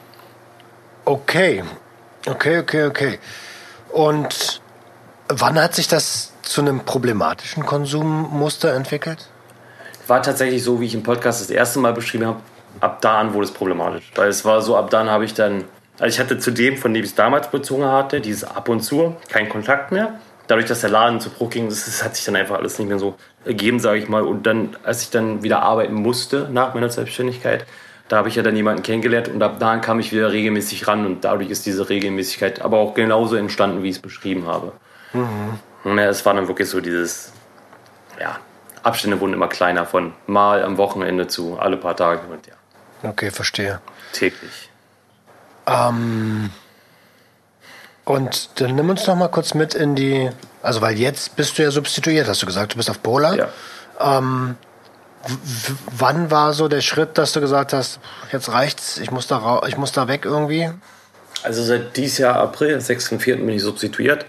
okay. 1.06 1.64
Okay, 2.28 2.60
okay, 2.60 2.84
okay. 2.86 3.20
Und 3.92 4.62
wann 5.30 5.62
hat 5.62 5.76
sich 5.76 5.88
das 5.88 6.34
zu 6.42 6.62
einem 6.62 6.82
problematischen 6.82 7.66
Konsummuster 7.66 8.74
entwickelt? 8.74 9.30
War 10.08 10.22
tatsächlich 10.22 10.64
so, 10.64 10.80
wie 10.82 10.86
ich 10.86 10.94
im 10.94 11.04
Podcast 11.04 11.42
das 11.42 11.50
erste 11.50 11.80
Mal 11.80 11.94
beschrieben 11.94 12.26
habe, 12.28 12.40
ab 12.80 13.02
da 13.02 13.20
an 13.20 13.34
wurde 13.34 13.46
es 13.46 13.52
problematisch. 13.52 14.12
Weil 14.16 14.30
es 14.30 14.46
war 14.46 14.62
so, 14.62 14.76
ab 14.76 14.90
dann 14.90 15.10
habe 15.10 15.26
ich 15.26 15.34
dann, 15.34 15.66
also 16.00 16.14
ich 16.14 16.20
hatte 16.20 16.38
zu 16.38 16.52
dem, 16.52 16.78
von 16.78 16.94
dem 16.94 17.04
ich 17.04 17.12
es 17.12 17.16
damals 17.16 17.50
bezogen 17.50 17.86
hatte, 17.86 18.22
dieses 18.22 18.44
ab 18.44 18.70
und 18.70 18.82
zu, 18.82 19.16
keinen 19.30 19.50
Kontakt 19.50 19.92
mehr. 19.92 20.20
Dadurch, 20.48 20.68
dass 20.68 20.82
der 20.82 20.92
Laden 20.92 21.20
zu 21.20 21.32
Bruch 21.32 21.50
ging, 21.50 21.70
das, 21.70 21.86
das 21.86 22.04
hat 22.04 22.16
sich 22.16 22.26
dann 22.26 22.36
einfach 22.36 22.58
alles 22.58 22.78
nicht 22.78 22.88
mehr 22.88 23.00
so 23.00 23.16
ergeben, 23.46 23.80
sage 23.80 23.98
ich 23.98 24.08
mal. 24.08 24.22
Und 24.24 24.46
dann, 24.46 24.76
als 24.84 25.02
ich 25.02 25.10
dann 25.10 25.42
wieder 25.42 25.64
arbeiten 25.64 25.96
musste 25.96 26.50
nach 26.52 26.76
meiner 26.76 26.90
Selbstständigkeit, 26.90 27.66
da 28.08 28.18
habe 28.18 28.30
ich 28.30 28.36
ja 28.36 28.44
dann 28.44 28.56
jemanden 28.56 28.84
kennengelernt 28.84 29.30
und 29.30 29.42
ab 29.42 29.56
da 29.60 29.78
kam 29.78 30.00
ich 30.00 30.12
wieder 30.12 30.32
regelmäßig 30.32 30.88
ran 30.88 31.06
und 31.06 31.24
dadurch 31.24 31.50
ist 31.50 31.66
diese 31.66 31.90
Regelmäßigkeit 31.90 32.62
aber 32.62 32.78
auch 32.78 32.94
genauso 32.94 33.36
entstanden, 33.36 33.84
wie 33.84 33.90
ich 33.90 33.96
es 33.96 34.02
beschrieben 34.02 34.46
habe. 34.48 34.74
Mhm. 35.14 35.60
Ja, 35.98 36.06
es 36.06 36.26
war 36.26 36.34
dann 36.34 36.48
wirklich 36.48 36.70
so 36.70 36.82
dieses, 36.82 37.32
ja, 38.20 38.38
Abstände 38.84 39.20
wurden 39.20 39.34
immer 39.34 39.48
kleiner 39.48 39.86
von 39.86 40.14
mal 40.28 40.64
am 40.64 40.78
Wochenende 40.78 41.28
zu 41.28 41.58
alle 41.58 41.78
paar 41.78 41.96
Tage 41.96 42.22
und 42.32 42.46
ja. 42.48 42.54
Okay, 43.10 43.32
verstehe. 43.32 43.82
Täglich. 44.14 44.70
Ähm, 45.68 46.52
und 48.04 48.62
dann 48.62 48.76
nimm 48.76 48.90
uns 48.90 49.08
noch 49.08 49.16
mal 49.16 49.30
kurz 49.30 49.56
mit 49.56 49.74
in 49.74 49.96
die, 49.96 50.30
also 50.62 50.82
weil 50.82 50.98
jetzt 50.98 51.36
bist 51.36 51.58
du 51.58 51.64
ja 51.64 51.72
substituiert, 51.72 52.28
hast 52.28 52.42
du 52.44 52.46
gesagt, 52.46 52.74
du 52.74 52.78
bist 52.78 52.90
auf 52.90 53.02
Pola. 53.02 53.36
Ja. 53.36 53.50
Ähm, 54.00 54.56
wann 55.98 56.32
war 56.32 56.54
so 56.54 56.68
der 56.68 56.82
Schritt, 56.82 57.18
dass 57.18 57.34
du 57.34 57.42
gesagt 57.42 57.74
hast, 57.74 58.00
jetzt 58.32 58.52
reicht's, 58.52 58.98
ich 58.98 59.12
muss 59.12 59.28
da, 59.28 59.62
ich 59.68 59.78
muss 59.78 59.92
da 59.92 60.08
weg 60.08 60.26
irgendwie? 60.26 60.70
Also 61.44 61.64
seit 61.64 61.96
dieses 61.98 62.18
Jahr 62.18 62.36
April, 62.38 62.78
6.4. 62.78 63.36
bin 63.38 63.50
ich 63.50 63.62
substituiert. 63.62 64.26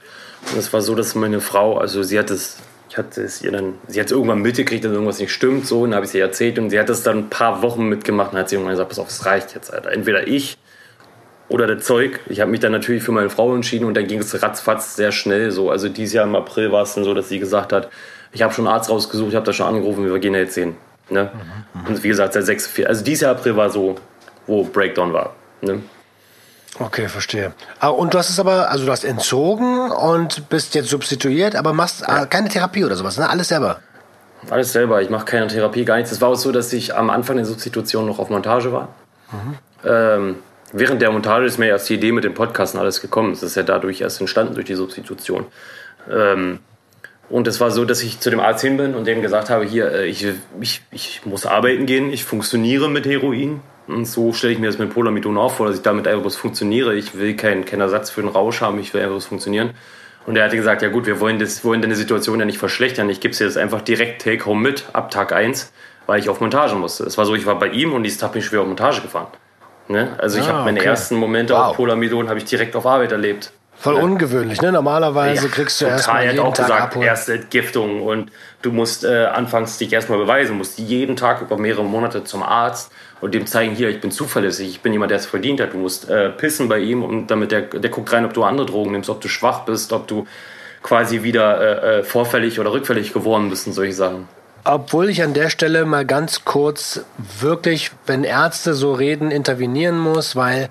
Und 0.52 0.58
es 0.58 0.72
war 0.72 0.80
so, 0.80 0.94
dass 0.94 1.14
meine 1.14 1.40
Frau, 1.40 1.78
also 1.78 2.02
sie 2.02 2.18
hat 2.18 2.30
es 2.30 2.56
ich 2.88 2.96
hatte 2.98 3.20
es 3.22 3.42
ihr 3.42 3.52
dann, 3.52 3.74
sie 3.88 4.00
hat 4.00 4.06
es 4.06 4.12
irgendwann 4.12 4.40
mitgekriegt, 4.40 4.82
dass 4.82 4.92
irgendwas 4.92 5.18
nicht 5.18 5.32
stimmt, 5.32 5.66
so, 5.66 5.82
und 5.82 5.90
dann 5.90 5.96
habe 5.96 6.06
ich 6.06 6.12
sie 6.12 6.20
erzählt 6.20 6.58
und 6.58 6.70
sie 6.70 6.78
hat 6.78 6.88
es 6.88 7.02
dann 7.02 7.18
ein 7.18 7.30
paar 7.30 7.60
Wochen 7.60 7.88
mitgemacht 7.88 8.32
und 8.32 8.38
hat 8.38 8.48
sie 8.48 8.54
irgendwann 8.54 8.72
gesagt, 8.72 8.88
pass 8.88 8.98
auf, 8.98 9.08
es 9.08 9.26
reicht 9.26 9.54
jetzt, 9.54 9.70
Alter. 9.72 9.92
Entweder 9.92 10.26
ich 10.26 10.56
oder 11.48 11.66
der 11.66 11.78
Zeug. 11.78 12.20
Ich 12.26 12.40
habe 12.40 12.50
mich 12.50 12.60
dann 12.60 12.72
natürlich 12.72 13.02
für 13.02 13.12
meine 13.12 13.30
Frau 13.30 13.54
entschieden 13.54 13.84
und 13.84 13.94
dann 13.94 14.06
ging 14.06 14.20
es 14.20 14.42
ratzfatz 14.42 14.96
sehr 14.96 15.12
schnell 15.12 15.50
so. 15.50 15.70
Also 15.70 15.88
dieses 15.88 16.14
Jahr 16.14 16.24
im 16.24 16.34
April 16.34 16.72
war 16.72 16.82
es 16.82 16.94
dann 16.94 17.04
so, 17.04 17.14
dass 17.14 17.28
sie 17.28 17.38
gesagt 17.38 17.72
hat, 17.72 17.90
ich 18.36 18.42
habe 18.42 18.52
schon 18.52 18.66
einen 18.66 18.74
Arzt 18.74 18.90
rausgesucht, 18.90 19.30
ich 19.30 19.34
habe 19.34 19.46
da 19.46 19.52
schon 19.54 19.66
angerufen, 19.66 20.04
wir 20.04 20.18
gehen 20.18 20.34
da 20.34 20.38
jetzt 20.38 20.54
hin. 20.54 20.76
Ne? 21.08 21.30
Mhm, 21.72 21.86
und 21.86 22.02
wie 22.02 22.08
gesagt, 22.08 22.34
seit 22.34 22.44
6, 22.44 22.66
4, 22.66 22.88
also 22.88 23.02
dieses 23.02 23.22
Jahr 23.22 23.32
April 23.32 23.56
war 23.56 23.70
so, 23.70 23.96
wo 24.46 24.62
Breakdown 24.64 25.14
war. 25.14 25.34
Ne? 25.62 25.80
Okay, 26.78 27.08
verstehe. 27.08 27.54
Ah, 27.80 27.88
und 27.88 28.12
du 28.12 28.18
hast 28.18 28.28
es 28.28 28.38
aber, 28.38 28.70
also 28.70 28.84
du 28.84 28.92
hast 28.92 29.04
entzogen 29.04 29.90
und 29.90 30.50
bist 30.50 30.74
jetzt 30.74 30.90
substituiert, 30.90 31.56
aber 31.56 31.72
machst 31.72 32.04
ja. 32.06 32.26
keine 32.26 32.50
Therapie 32.50 32.84
oder 32.84 32.96
sowas, 32.96 33.16
ne? 33.16 33.30
Alles 33.30 33.48
selber. 33.48 33.80
Alles 34.50 34.74
selber. 34.74 35.00
Ich 35.00 35.08
mache 35.08 35.24
keine 35.24 35.46
Therapie, 35.46 35.86
gar 35.86 35.96
nichts. 35.96 36.12
Es 36.12 36.20
war 36.20 36.28
auch 36.28 36.34
so, 36.34 36.52
dass 36.52 36.70
ich 36.74 36.94
am 36.94 37.08
Anfang 37.08 37.36
der 37.36 37.46
Substitution 37.46 38.04
noch 38.04 38.18
auf 38.18 38.28
Montage 38.28 38.70
war. 38.72 38.88
Mhm. 39.32 39.58
Ähm, 39.84 40.36
während 40.72 41.00
der 41.00 41.10
Montage 41.10 41.46
ist 41.46 41.56
mir 41.56 41.68
erst 41.68 41.88
die 41.88 41.94
Idee 41.94 42.12
mit 42.12 42.24
dem 42.24 42.34
Podcast 42.34 42.74
und 42.74 42.80
alles 42.80 43.00
gekommen. 43.00 43.32
Es 43.32 43.42
ist 43.42 43.54
ja 43.54 43.62
dadurch 43.62 44.02
erst 44.02 44.20
entstanden, 44.20 44.54
durch 44.54 44.66
die 44.66 44.74
Substitution. 44.74 45.46
Ähm, 46.12 46.58
und 47.28 47.46
es 47.48 47.60
war 47.60 47.70
so, 47.70 47.84
dass 47.84 48.02
ich 48.02 48.20
zu 48.20 48.30
dem 48.30 48.40
Arzt 48.40 48.62
hin 48.62 48.76
bin 48.76 48.94
und 48.94 49.06
dem 49.06 49.22
gesagt 49.22 49.50
habe, 49.50 49.64
hier, 49.64 49.90
äh, 49.92 50.06
ich, 50.06 50.26
ich, 50.60 50.82
ich 50.92 51.22
muss 51.24 51.46
arbeiten 51.46 51.86
gehen, 51.86 52.12
ich 52.12 52.24
funktioniere 52.24 52.88
mit 52.88 53.06
Heroin. 53.06 53.60
Und 53.88 54.04
so 54.04 54.32
stelle 54.32 54.52
ich 54.52 54.58
mir 54.58 54.66
das 54.66 54.78
mit 54.78 54.92
Polamidon 54.92 55.38
auch 55.38 55.52
vor, 55.52 55.66
dass 55.66 55.76
ich 55.76 55.82
damit 55.82 56.08
einfach 56.08 56.24
was 56.24 56.36
funktioniere. 56.36 56.94
Ich 56.94 57.16
will 57.16 57.36
keinen 57.36 57.64
kein 57.64 57.80
Ersatz 57.80 58.10
für 58.10 58.20
einen 58.20 58.30
Rausch 58.30 58.60
haben, 58.60 58.78
ich 58.80 58.92
will 58.94 59.00
einfach 59.00 59.16
was 59.16 59.26
funktionieren. 59.26 59.70
Und 60.26 60.36
er 60.36 60.44
hatte 60.44 60.56
gesagt, 60.56 60.82
ja 60.82 60.88
gut, 60.88 61.06
wir 61.06 61.20
wollen, 61.20 61.38
das, 61.38 61.64
wollen 61.64 61.82
deine 61.82 61.94
Situation 61.94 62.40
ja 62.40 62.44
nicht 62.44 62.58
verschlechtern. 62.58 63.08
Ich 63.10 63.20
gebe 63.20 63.30
es 63.30 63.38
dir 63.38 63.44
jetzt 63.44 63.56
einfach 63.56 63.80
direkt 63.80 64.22
Take-Home 64.22 64.60
mit, 64.60 64.84
ab 64.92 65.12
Tag 65.12 65.32
1, 65.32 65.72
weil 66.06 66.18
ich 66.18 66.28
auf 66.28 66.40
Montage 66.40 66.74
musste. 66.74 67.04
Es 67.04 67.16
war 67.16 67.26
so, 67.26 67.36
ich 67.36 67.46
war 67.46 67.58
bei 67.60 67.68
ihm 67.68 67.92
und 67.92 68.04
ich 68.04 68.20
habe 68.20 68.36
mich 68.36 68.46
schwer 68.46 68.62
auf 68.62 68.66
Montage 68.66 69.02
gefahren. 69.02 69.28
Ne? 69.88 70.16
Also 70.18 70.38
ich 70.38 70.46
ah, 70.46 70.54
habe 70.54 70.64
meine 70.64 70.80
okay. 70.80 70.88
ersten 70.88 71.14
Momente 71.14 71.54
wow. 71.54 71.66
auf 71.66 71.76
Polamidon 71.76 72.28
habe 72.28 72.40
ich 72.40 72.44
direkt 72.44 72.74
auf 72.74 72.86
Arbeit 72.86 73.12
erlebt. 73.12 73.52
Voll 73.78 73.94
ungewöhnlich, 73.94 74.60
ne? 74.62 74.72
Normalerweise 74.72 75.46
ja, 75.46 75.52
kriegst 75.52 75.80
du 75.80 75.86
erstmal 75.86 76.24
jeden 76.24 76.40
auch 76.40 76.54
Tag 76.54 76.66
gesagt, 76.66 76.82
abholen. 76.82 77.06
erste 77.06 77.34
Entgiftung 77.34 78.02
und 78.02 78.32
du 78.62 78.72
musst 78.72 79.04
äh, 79.04 79.26
anfangs 79.26 79.78
dich 79.78 79.92
erstmal 79.92 80.18
beweisen, 80.18 80.56
musst 80.56 80.78
jeden 80.78 81.14
Tag 81.14 81.42
über 81.42 81.58
mehrere 81.58 81.84
Monate 81.84 82.24
zum 82.24 82.42
Arzt 82.42 82.90
und 83.20 83.34
dem 83.34 83.46
zeigen, 83.46 83.74
hier, 83.74 83.88
ich 83.90 84.00
bin 84.00 84.10
zuverlässig, 84.10 84.68
ich 84.68 84.80
bin 84.80 84.92
jemand, 84.92 85.10
der 85.10 85.18
es 85.18 85.26
verdient 85.26 85.60
hat. 85.60 85.74
Du 85.74 85.78
musst 85.78 86.08
äh, 86.08 86.30
pissen 86.30 86.68
bei 86.68 86.78
ihm 86.78 87.02
und 87.02 87.28
damit 87.28 87.52
der, 87.52 87.62
der 87.62 87.90
guckt 87.90 88.12
rein, 88.12 88.24
ob 88.24 88.32
du 88.32 88.44
andere 88.44 88.66
Drogen 88.66 88.92
nimmst, 88.92 89.10
ob 89.10 89.20
du 89.20 89.28
schwach 89.28 89.64
bist, 89.64 89.92
ob 89.92 90.06
du 90.08 90.26
quasi 90.82 91.22
wieder 91.22 91.60
äh, 91.60 91.98
äh, 91.98 92.02
vorfällig 92.02 92.58
oder 92.60 92.72
rückfällig 92.72 93.12
geworden 93.12 93.50
bist 93.50 93.66
und 93.66 93.72
solche 93.72 93.92
Sachen. 93.94 94.28
Obwohl 94.64 95.10
ich 95.10 95.22
an 95.22 95.32
der 95.32 95.48
Stelle 95.48 95.84
mal 95.84 96.04
ganz 96.04 96.44
kurz 96.44 97.04
wirklich, 97.40 97.92
wenn 98.06 98.24
Ärzte 98.24 98.74
so 98.74 98.92
reden, 98.92 99.30
intervenieren 99.30 99.98
muss, 99.98 100.34
weil 100.34 100.70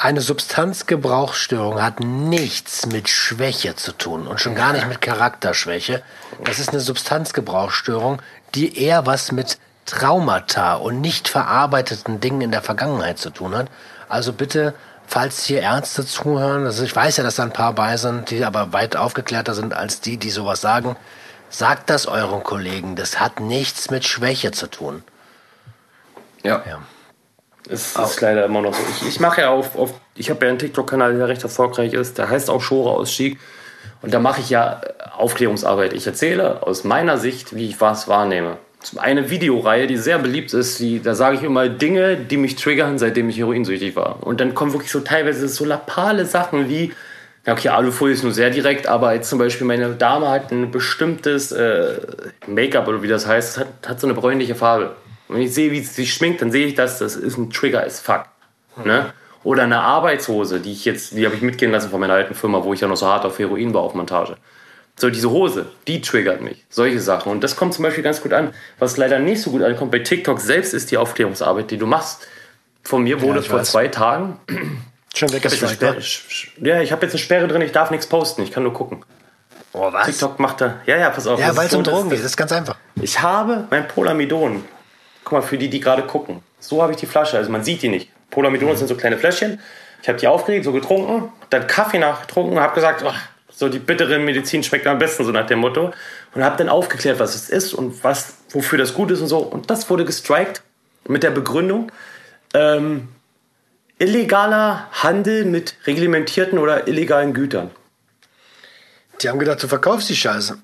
eine 0.00 0.22
Substanzgebrauchsstörung 0.22 1.82
hat 1.82 2.00
nichts 2.00 2.86
mit 2.86 3.10
Schwäche 3.10 3.76
zu 3.76 3.92
tun 3.92 4.26
und 4.26 4.40
schon 4.40 4.54
gar 4.54 4.72
nicht 4.72 4.88
mit 4.88 5.02
Charakterschwäche. 5.02 6.02
Das 6.42 6.58
ist 6.58 6.70
eine 6.70 6.80
Substanzgebrauchsstörung, 6.80 8.22
die 8.54 8.82
eher 8.82 9.04
was 9.04 9.30
mit 9.30 9.58
Traumata 9.84 10.76
und 10.76 11.02
nicht 11.02 11.28
verarbeiteten 11.28 12.18
Dingen 12.18 12.40
in 12.40 12.50
der 12.50 12.62
Vergangenheit 12.62 13.18
zu 13.18 13.28
tun 13.28 13.54
hat. 13.54 13.68
Also 14.08 14.32
bitte, 14.32 14.72
falls 15.06 15.44
hier 15.44 15.60
Ärzte 15.60 16.06
zuhören, 16.06 16.64
also 16.64 16.82
ich 16.82 16.96
weiß 16.96 17.18
ja, 17.18 17.22
dass 17.22 17.36
da 17.36 17.42
ein 17.42 17.52
paar 17.52 17.74
bei 17.74 17.98
sind, 17.98 18.30
die 18.30 18.42
aber 18.42 18.72
weit 18.72 18.96
aufgeklärter 18.96 19.52
sind 19.52 19.74
als 19.74 20.00
die, 20.00 20.16
die 20.16 20.30
sowas 20.30 20.62
sagen, 20.62 20.96
sagt 21.50 21.90
das 21.90 22.06
euren 22.06 22.42
Kollegen. 22.42 22.96
Das 22.96 23.20
hat 23.20 23.38
nichts 23.38 23.90
mit 23.90 24.06
Schwäche 24.06 24.50
zu 24.50 24.66
tun. 24.66 25.04
Ja. 26.42 26.62
ja. 26.66 26.78
Es 27.70 27.94
oh. 27.96 28.02
ist 28.02 28.20
leider 28.20 28.44
immer 28.44 28.62
noch 28.62 28.74
so. 28.74 28.82
Ich, 28.90 29.08
ich 29.08 29.20
mache 29.20 29.42
ja 29.42 29.50
auf, 29.50 29.76
auf 29.76 29.94
ich 30.16 30.28
habe 30.30 30.44
ja 30.44 30.50
einen 30.50 30.58
TikTok-Kanal, 30.58 31.16
der 31.16 31.28
recht 31.28 31.42
erfolgreich 31.42 31.92
ist, 31.92 32.18
der 32.18 32.28
heißt 32.28 32.50
auch 32.50 32.60
Schore 32.60 32.90
aus 32.90 33.10
Chic. 33.10 33.38
Und 34.02 34.12
da 34.12 34.18
mache 34.18 34.40
ich 34.40 34.50
ja 34.50 34.80
Aufklärungsarbeit. 35.16 35.92
Ich 35.92 36.06
erzähle 36.06 36.66
aus 36.66 36.84
meiner 36.84 37.18
Sicht, 37.18 37.54
wie 37.54 37.68
ich 37.68 37.80
was 37.80 38.08
wahrnehme. 38.08 38.56
Eine 38.96 39.28
Videoreihe, 39.28 39.86
die 39.86 39.98
sehr 39.98 40.18
beliebt 40.18 40.54
ist, 40.54 40.80
die, 40.80 41.02
da 41.02 41.14
sage 41.14 41.36
ich 41.36 41.42
immer 41.42 41.68
Dinge, 41.68 42.16
die 42.16 42.38
mich 42.38 42.56
triggern, 42.56 42.98
seitdem 42.98 43.28
ich 43.28 43.36
heroinsüchtig 43.36 43.94
war. 43.94 44.26
Und 44.26 44.40
dann 44.40 44.54
kommen 44.54 44.72
wirklich 44.72 44.90
so 44.90 45.00
teilweise 45.00 45.48
so 45.48 45.66
lapale 45.66 46.24
Sachen 46.24 46.68
wie, 46.70 46.92
ja, 47.46 47.52
okay, 47.52 47.68
Alufolie 47.68 48.14
ist 48.14 48.22
nur 48.22 48.32
sehr 48.32 48.48
direkt, 48.48 48.86
aber 48.86 49.12
jetzt 49.12 49.28
zum 49.28 49.38
Beispiel 49.38 49.66
meine 49.66 49.90
Dame 49.90 50.30
hat 50.30 50.50
ein 50.50 50.70
bestimmtes 50.70 51.52
äh, 51.52 52.00
Make-up 52.46 52.88
oder 52.88 53.02
wie 53.02 53.08
das 53.08 53.26
heißt, 53.26 53.58
hat, 53.58 53.66
hat 53.86 54.00
so 54.00 54.06
eine 54.06 54.14
bräunliche 54.14 54.54
Farbe. 54.54 54.96
Und 55.30 55.36
wenn 55.36 55.42
ich 55.42 55.54
sehe, 55.54 55.70
wie 55.70 55.80
sie 55.80 55.92
sich 55.92 56.12
schminkt, 56.12 56.42
dann 56.42 56.50
sehe 56.50 56.66
ich 56.66 56.74
das, 56.74 56.98
das 56.98 57.14
ist 57.14 57.38
ein 57.38 57.50
Trigger 57.50 57.84
as 57.84 58.00
fuck. 58.00 58.24
Ne? 58.84 59.12
Oder 59.44 59.62
eine 59.62 59.80
Arbeitshose, 59.80 60.58
die 60.58 60.72
ich 60.72 60.84
jetzt, 60.84 61.12
die 61.12 61.24
habe 61.24 61.36
ich 61.36 61.42
mitgehen 61.42 61.70
lassen 61.70 61.90
von 61.90 62.00
meiner 62.00 62.14
alten 62.14 62.34
Firma, 62.34 62.64
wo 62.64 62.74
ich 62.74 62.80
ja 62.80 62.88
noch 62.88 62.96
so 62.96 63.06
hart 63.06 63.24
auf 63.24 63.38
Heroin 63.38 63.72
war 63.72 63.82
auf 63.82 63.94
Montage. 63.94 64.36
So, 64.96 65.08
diese 65.08 65.30
Hose, 65.30 65.66
die 65.86 66.00
triggert 66.00 66.40
mich. 66.40 66.64
Solche 66.68 67.00
Sachen. 67.00 67.30
Und 67.30 67.44
das 67.44 67.56
kommt 67.56 67.74
zum 67.74 67.84
Beispiel 67.84 68.02
ganz 68.02 68.20
gut 68.20 68.32
an. 68.32 68.52
Was 68.80 68.96
leider 68.96 69.18
nicht 69.18 69.40
so 69.40 69.50
gut 69.50 69.62
ankommt 69.62 69.92
bei 69.92 70.00
TikTok 70.00 70.40
selbst 70.40 70.74
ist 70.74 70.90
die 70.90 70.98
Aufklärungsarbeit, 70.98 71.70
die 71.70 71.78
du 71.78 71.86
machst. 71.86 72.26
Von 72.82 73.04
mir 73.04 73.22
wurde 73.22 73.38
ja, 73.38 73.44
vor 73.46 73.60
weiß. 73.60 73.70
zwei 73.70 73.88
Tagen 73.88 74.40
Schon 75.14 75.32
weggestrikt, 75.32 75.80
ne? 75.80 75.96
Ja, 76.60 76.80
ich 76.80 76.92
habe 76.92 77.02
jetzt 77.02 77.12
eine 77.12 77.18
Sperre 77.18 77.48
drin, 77.48 77.62
ich 77.62 77.72
darf 77.72 77.90
nichts 77.90 78.06
posten, 78.06 78.42
ich 78.42 78.52
kann 78.52 78.62
nur 78.62 78.72
gucken. 78.72 79.04
Oh, 79.72 79.92
was? 79.92 80.06
TikTok 80.06 80.38
macht 80.38 80.60
da. 80.60 80.80
Ja, 80.86 80.96
ja, 80.96 81.10
pass 81.10 81.26
auf. 81.26 81.38
Ja, 81.38 81.56
weil 81.56 81.66
es 81.66 81.74
um 81.74 81.84
Drogen 81.84 82.10
geht, 82.10 82.18
das 82.18 82.26
ist 82.26 82.36
ganz 82.36 82.52
einfach. 82.52 82.76
Ich 83.00 83.20
habe 83.20 83.66
mein 83.70 83.86
Polamidon. 83.88 84.64
Guck 85.30 85.42
mal, 85.42 85.42
für 85.42 85.58
die, 85.58 85.70
die 85.70 85.78
gerade 85.78 86.02
gucken. 86.02 86.42
So 86.58 86.82
habe 86.82 86.90
ich 86.90 86.98
die 86.98 87.06
Flasche, 87.06 87.36
also 87.36 87.52
man 87.52 87.62
sieht 87.62 87.82
die 87.82 87.88
nicht. 87.88 88.10
Polamidon 88.30 88.70
mhm. 88.70 88.76
sind 88.76 88.88
so 88.88 88.96
kleine 88.96 89.16
Fläschchen. 89.16 89.60
Ich 90.02 90.08
habe 90.08 90.18
die 90.18 90.26
aufgeregt, 90.26 90.64
so 90.64 90.72
getrunken, 90.72 91.30
dann 91.50 91.68
Kaffee 91.68 92.00
nachgetrunken 92.00 92.54
und 92.54 92.60
habe 92.60 92.74
gesagt, 92.74 93.04
oh, 93.06 93.12
so 93.48 93.68
die 93.68 93.78
bittere 93.78 94.18
Medizin 94.18 94.64
schmeckt 94.64 94.88
am 94.88 94.98
besten, 94.98 95.24
so 95.24 95.30
nach 95.30 95.46
dem 95.46 95.60
Motto. 95.60 95.92
Und 96.34 96.42
habe 96.42 96.56
dann 96.56 96.68
aufgeklärt, 96.68 97.20
was 97.20 97.36
es 97.36 97.48
ist 97.48 97.74
und 97.74 98.02
was, 98.02 98.38
wofür 98.48 98.76
das 98.76 98.92
gut 98.92 99.12
ist 99.12 99.20
und 99.20 99.28
so. 99.28 99.38
Und 99.38 99.70
das 99.70 99.88
wurde 99.88 100.04
gestrikt 100.04 100.62
mit 101.06 101.22
der 101.22 101.30
Begründung, 101.30 101.92
ähm, 102.52 103.06
illegaler 104.00 104.88
Handel 104.90 105.44
mit 105.44 105.76
reglementierten 105.86 106.58
oder 106.58 106.88
illegalen 106.88 107.34
Gütern. 107.34 107.70
Die 109.22 109.28
haben 109.28 109.38
gedacht, 109.38 109.62
du 109.62 109.68
verkaufst 109.68 110.08
die 110.08 110.16
Scheiße. 110.16 110.58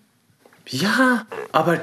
Ja, 0.69 1.27
aber 1.53 1.79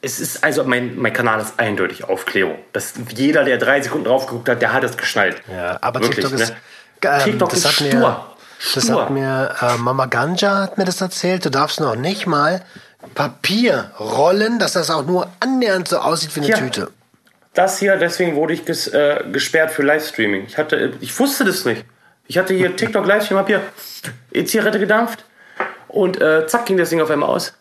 es 0.00 0.20
ist, 0.20 0.42
also 0.42 0.64
mein, 0.64 0.96
mein 0.96 1.12
Kanal 1.12 1.40
ist 1.40 1.58
eindeutig 1.58 2.04
Aufklärung. 2.04 2.58
Das, 2.72 2.94
jeder, 3.14 3.44
der 3.44 3.58
drei 3.58 3.82
Sekunden 3.82 4.06
drauf 4.06 4.26
geguckt 4.26 4.48
hat, 4.48 4.62
der 4.62 4.72
hat 4.72 4.84
es 4.84 4.96
geschnallt. 4.96 5.36
Ja, 5.52 5.78
aber 5.82 6.00
Wirklich, 6.00 6.24
TikTok 6.24 6.40
ist, 6.40 6.50
ne? 6.50 6.56
ähm, 7.02 7.24
TikTok 7.24 7.50
das 7.50 7.58
ist 7.58 7.72
stur. 7.72 7.88
Mir, 7.90 8.26
das 8.74 8.84
stur. 8.84 9.02
hat 9.02 9.10
mir 9.10 9.54
äh, 9.60 9.76
Mama 9.76 10.06
Ganja 10.06 10.62
hat 10.62 10.78
mir 10.78 10.86
das 10.86 11.00
erzählt. 11.02 11.44
Du 11.44 11.50
darfst 11.50 11.78
noch 11.78 11.94
nicht 11.94 12.26
mal 12.26 12.62
Papier 13.14 13.90
rollen, 14.00 14.58
dass 14.58 14.72
das 14.72 14.90
auch 14.90 15.04
nur 15.04 15.28
annähernd 15.40 15.88
so 15.88 15.98
aussieht 15.98 16.34
wie 16.36 16.40
eine 16.40 16.48
ja. 16.48 16.56
Tüte. 16.56 16.90
Das 17.52 17.78
hier, 17.78 17.96
deswegen 17.96 18.34
wurde 18.34 18.54
ich 18.54 18.64
ges, 18.64 18.88
äh, 18.88 19.24
gesperrt 19.30 19.72
für 19.72 19.82
Livestreaming. 19.82 20.46
Ich 20.46 20.56
hatte, 20.56 20.94
ich 21.00 21.18
wusste 21.18 21.44
das 21.44 21.66
nicht. 21.66 21.84
Ich 22.26 22.38
hatte 22.38 22.54
hier 22.54 22.74
TikTok 22.76 23.06
Livestream, 23.06 23.38
hab 23.38 23.46
hier 23.46 23.60
E-Zigarette 24.32 24.78
gedampft 24.78 25.24
und 25.88 26.18
äh, 26.20 26.46
zack 26.46 26.64
ging 26.64 26.78
das 26.78 26.88
Ding 26.88 27.02
auf 27.02 27.10
einmal 27.10 27.28
aus. 27.28 27.52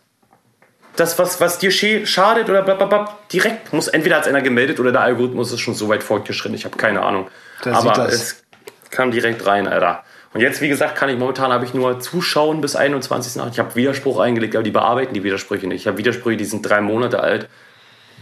Das, 0.96 1.20
was, 1.20 1.42
was 1.42 1.58
dir 1.58 1.72
schadet 1.72 2.50
oder 2.50 2.62
blablabla, 2.62 3.18
direkt 3.32 3.74
muss 3.74 3.88
entweder 3.88 4.18
als 4.18 4.28
einer 4.28 4.42
gemeldet 4.42 4.80
oder 4.80 4.92
der 4.92 5.02
Algorithmus 5.02 5.52
ist 5.52 5.60
schon 5.60 5.74
so 5.74 5.90
weit 5.90 6.04
fortgeschritten. 6.04 6.56
Ich 6.56 6.66
habe 6.66 6.78
keine 6.78 7.02
Ahnung. 7.02 7.28
Der 7.64 7.76
Aber 7.76 8.08
es 8.08 8.44
kam 8.92 9.12
direkt 9.12 9.46
rein, 9.46 9.68
Alter. 9.68 10.04
Und 10.34 10.42
jetzt, 10.42 10.60
wie 10.62 10.68
gesagt, 10.68 10.96
kann 10.96 11.08
ich 11.10 11.18
momentan 11.18 11.54
habe 11.54 11.64
ich 11.64 11.74
nur 11.74 12.00
zuschauen 12.02 12.60
bis 12.60 12.76
21.8. 12.76 13.52
Ich 13.52 13.60
habe 13.60 13.74
Widerspruch 13.76 14.20
eingelegt, 14.20 14.56
aber 14.56 14.64
die 14.64 14.72
bearbeiten 14.72 15.14
die 15.14 15.24
Widersprüche 15.24 15.66
nicht. 15.66 15.82
Ich 15.82 15.88
habe 15.88 15.98
Widersprüche, 15.98 16.36
die 16.38 16.46
sind 16.46 16.62
drei 16.62 16.82
Monate 16.82 17.22
alt. 17.22 17.48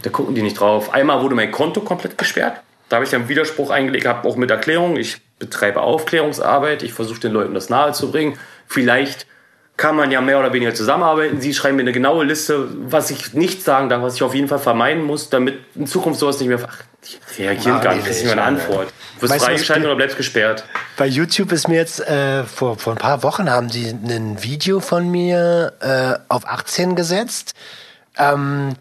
Da 0.02 0.10
gucken 0.10 0.34
die 0.34 0.42
nicht 0.42 0.60
drauf. 0.60 0.92
Einmal 0.94 1.22
wurde 1.22 1.34
mein 1.34 1.50
Konto 1.50 1.80
komplett 1.80 2.16
gesperrt. 2.16 2.60
Da 2.88 2.96
habe 2.96 3.04
ich 3.04 3.10
dann 3.10 3.28
Widerspruch 3.28 3.70
eingelegt, 3.70 4.06
habe 4.06 4.28
auch 4.28 4.36
mit 4.36 4.50
Erklärung. 4.50 4.96
Ich 4.96 5.22
betreibe 5.40 5.80
Aufklärungsarbeit. 5.80 6.82
Ich 6.82 6.92
versuche 6.92 7.18
den 7.18 7.32
Leuten 7.32 7.54
das 7.54 7.68
nahezubringen. 7.68 8.38
Vielleicht 8.68 9.26
kann 9.76 9.96
man 9.96 10.10
ja 10.10 10.20
mehr 10.20 10.38
oder 10.38 10.52
weniger 10.52 10.72
zusammenarbeiten. 10.74 11.40
Sie 11.40 11.52
schreiben 11.52 11.76
mir 11.76 11.82
eine 11.82 11.92
genaue 11.92 12.24
Liste, 12.24 12.68
was 12.88 13.10
ich 13.10 13.34
nicht 13.34 13.62
sagen 13.64 13.88
darf, 13.88 14.02
was 14.02 14.14
ich 14.14 14.22
auf 14.22 14.34
jeden 14.34 14.46
Fall 14.46 14.60
vermeiden 14.60 15.02
muss, 15.02 15.30
damit 15.30 15.58
in 15.74 15.86
Zukunft 15.86 16.20
sowas 16.20 16.38
nicht 16.38 16.48
mehr. 16.48 16.60
Ach, 16.64 16.78
die 17.36 17.42
reagieren 17.42 17.80
gar 17.80 17.94
nicht, 17.94 18.06
das 18.06 18.16
ist 18.16 18.22
nicht 18.22 18.36
meine 18.36 18.46
Antwort. 18.46 18.92
Du 19.16 19.22
wirst 19.22 19.34
weißt 19.34 19.44
freigeschaltet 19.44 19.86
oder 19.86 19.96
bleibst 19.96 20.16
gesperrt. 20.16 20.64
Bei 20.96 21.06
YouTube 21.06 21.50
ist 21.50 21.68
mir 21.68 21.76
jetzt, 21.76 22.00
äh, 22.00 22.44
vor, 22.44 22.78
vor 22.78 22.92
ein 22.92 22.98
paar 22.98 23.22
Wochen 23.24 23.50
haben 23.50 23.68
die 23.68 23.86
ein 23.86 24.42
Video 24.42 24.78
von 24.78 25.10
mir 25.10 25.72
äh, 25.80 26.14
auf 26.28 26.46
18 26.46 26.94
gesetzt. 26.94 27.54
Ähm, 28.16 28.76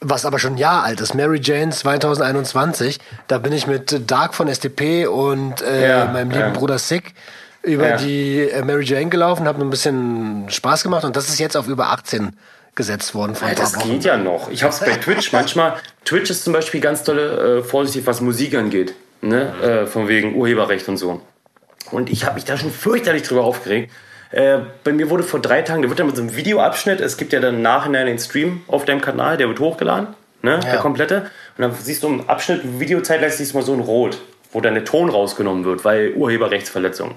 was 0.00 0.26
aber 0.26 0.38
schon 0.38 0.54
ein 0.54 0.58
Jahr 0.58 0.82
alt 0.82 1.00
ist, 1.00 1.14
Mary 1.14 1.40
Jane 1.42 1.70
2021. 1.70 2.98
Da 3.28 3.38
bin 3.38 3.52
ich 3.52 3.66
mit 3.66 4.10
Dark 4.10 4.34
von 4.34 4.48
SDP 4.48 5.06
und 5.06 5.62
äh, 5.62 5.88
ja, 5.88 6.04
meinem 6.06 6.30
lieben 6.30 6.42
ja. 6.42 6.50
Bruder 6.50 6.78
Sick 6.78 7.14
über 7.64 7.90
ja. 7.90 7.96
die 7.96 8.40
äh, 8.40 8.62
Mary 8.62 8.84
Jane 8.84 9.08
gelaufen, 9.08 9.46
habe 9.46 9.60
ein 9.62 9.70
bisschen 9.70 10.46
Spaß 10.48 10.82
gemacht 10.82 11.04
und 11.04 11.16
das 11.16 11.28
ist 11.28 11.38
jetzt 11.38 11.56
auf 11.56 11.66
über 11.66 11.88
18 11.88 12.36
gesetzt 12.74 13.14
worden. 13.14 13.34
Von 13.34 13.48
ja, 13.48 13.54
das 13.54 13.76
Wochen. 13.76 13.90
geht 13.90 14.04
ja 14.04 14.16
noch. 14.16 14.50
Ich 14.50 14.62
habe 14.62 14.72
es 14.72 14.80
bei 14.80 14.96
Twitch 14.96 15.32
manchmal. 15.32 15.76
Twitch 16.04 16.30
ist 16.30 16.44
zum 16.44 16.52
Beispiel 16.52 16.80
ganz 16.80 17.04
tolle, 17.04 17.58
äh, 17.58 17.62
vorsichtig, 17.62 18.06
was 18.06 18.20
Musik 18.20 18.54
angeht. 18.54 18.94
Ne? 19.20 19.54
Äh, 19.62 19.86
von 19.86 20.08
wegen 20.08 20.34
Urheberrecht 20.34 20.88
und 20.88 20.96
so. 20.96 21.22
Und 21.90 22.10
ich 22.10 22.24
habe 22.24 22.34
mich 22.34 22.44
da 22.44 22.56
schon 22.56 22.70
fürchterlich 22.70 23.22
drüber 23.22 23.44
aufgeregt. 23.44 23.92
Äh, 24.30 24.58
bei 24.82 24.92
mir 24.92 25.10
wurde 25.10 25.22
vor 25.22 25.40
drei 25.40 25.62
Tagen, 25.62 25.82
da 25.82 25.88
wird 25.88 25.98
dann 26.00 26.08
mit 26.08 26.16
so 26.16 26.22
einem 26.22 26.34
Videoabschnitt, 26.34 27.00
es 27.00 27.16
gibt 27.16 27.32
ja 27.32 27.38
dann 27.38 27.62
nachher 27.62 28.04
den 28.04 28.18
Stream 28.18 28.62
auf 28.66 28.84
deinem 28.84 29.00
Kanal, 29.00 29.36
der 29.36 29.46
wird 29.46 29.60
hochgeladen, 29.60 30.08
ne, 30.42 30.54
ja. 30.54 30.58
der 30.58 30.78
komplette. 30.78 31.30
Und 31.56 31.62
dann 31.62 31.74
siehst 31.80 32.02
du 32.02 32.08
im 32.08 32.28
Abschnitt, 32.28 32.80
Videozeitgleich 32.80 33.34
siehst 33.34 33.52
du 33.52 33.58
mal 33.58 33.64
so 33.64 33.72
ein 33.72 33.80
Rot, 33.80 34.18
wo 34.50 34.60
dann 34.60 34.74
der 34.74 34.84
Ton 34.84 35.08
rausgenommen 35.08 35.64
wird, 35.64 35.84
weil 35.84 36.14
Urheberrechtsverletzung. 36.14 37.14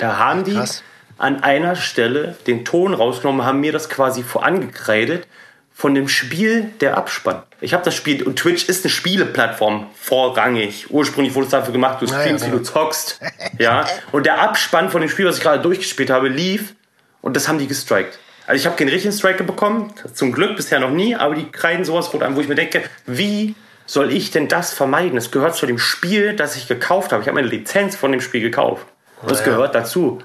Da 0.00 0.18
haben 0.18 0.44
die 0.44 0.54
Krass. 0.54 0.82
an 1.18 1.42
einer 1.42 1.76
Stelle 1.76 2.36
den 2.46 2.64
Ton 2.64 2.94
rausgenommen, 2.94 3.44
haben 3.44 3.60
mir 3.60 3.72
das 3.72 3.88
quasi 3.88 4.22
vorangekreidet 4.22 5.26
von 5.72 5.94
dem 5.94 6.08
Spiel 6.08 6.70
der 6.80 6.96
Abspann. 6.96 7.42
Ich 7.60 7.72
habe 7.72 7.84
das 7.84 7.94
Spiel 7.94 8.22
und 8.22 8.38
Twitch 8.38 8.68
ist 8.68 8.84
eine 8.84 8.90
Spieleplattform 8.90 9.86
vorrangig. 9.94 10.90
Ursprünglich 10.90 11.34
wurde 11.34 11.46
es 11.46 11.50
dafür 11.52 11.72
gemacht, 11.72 12.02
du 12.02 12.06
streamst, 12.06 12.44
ja, 12.44 12.50
ja, 12.50 12.54
wie 12.54 12.58
du 12.58 12.62
zockst. 12.62 13.20
ja. 13.58 13.86
Und 14.12 14.26
der 14.26 14.40
Abspann 14.40 14.90
von 14.90 15.00
dem 15.00 15.10
Spiel, 15.10 15.26
was 15.26 15.38
ich 15.38 15.42
gerade 15.42 15.62
durchgespielt 15.62 16.10
habe, 16.10 16.28
lief 16.28 16.74
und 17.22 17.34
das 17.36 17.48
haben 17.48 17.58
die 17.58 17.66
gestrikt. 17.66 18.18
Also 18.46 18.60
ich 18.60 18.66
habe 18.66 18.76
keinen 18.76 18.88
richtigen 18.88 19.14
Striker 19.14 19.44
bekommen, 19.44 19.92
zum 20.12 20.32
Glück 20.32 20.56
bisher 20.56 20.80
noch 20.80 20.90
nie, 20.90 21.14
aber 21.14 21.34
die 21.34 21.50
kreiden 21.50 21.84
sowas 21.84 22.12
rot 22.12 22.22
an, 22.22 22.36
wo 22.36 22.40
ich 22.40 22.48
mir 22.48 22.56
denke, 22.56 22.82
wie 23.06 23.54
soll 23.86 24.12
ich 24.12 24.30
denn 24.30 24.48
das 24.48 24.72
vermeiden? 24.72 25.16
Es 25.18 25.30
gehört 25.30 25.56
zu 25.56 25.66
dem 25.66 25.78
Spiel, 25.78 26.34
das 26.34 26.56
ich 26.56 26.68
gekauft 26.68 27.12
habe. 27.12 27.22
Ich 27.22 27.28
habe 27.28 27.36
meine 27.36 27.48
Lizenz 27.48 27.96
von 27.96 28.12
dem 28.12 28.20
Spiel 28.20 28.40
gekauft. 28.40 28.86
Das 29.26 29.44
gehört 29.44 29.74
dazu 29.74 30.20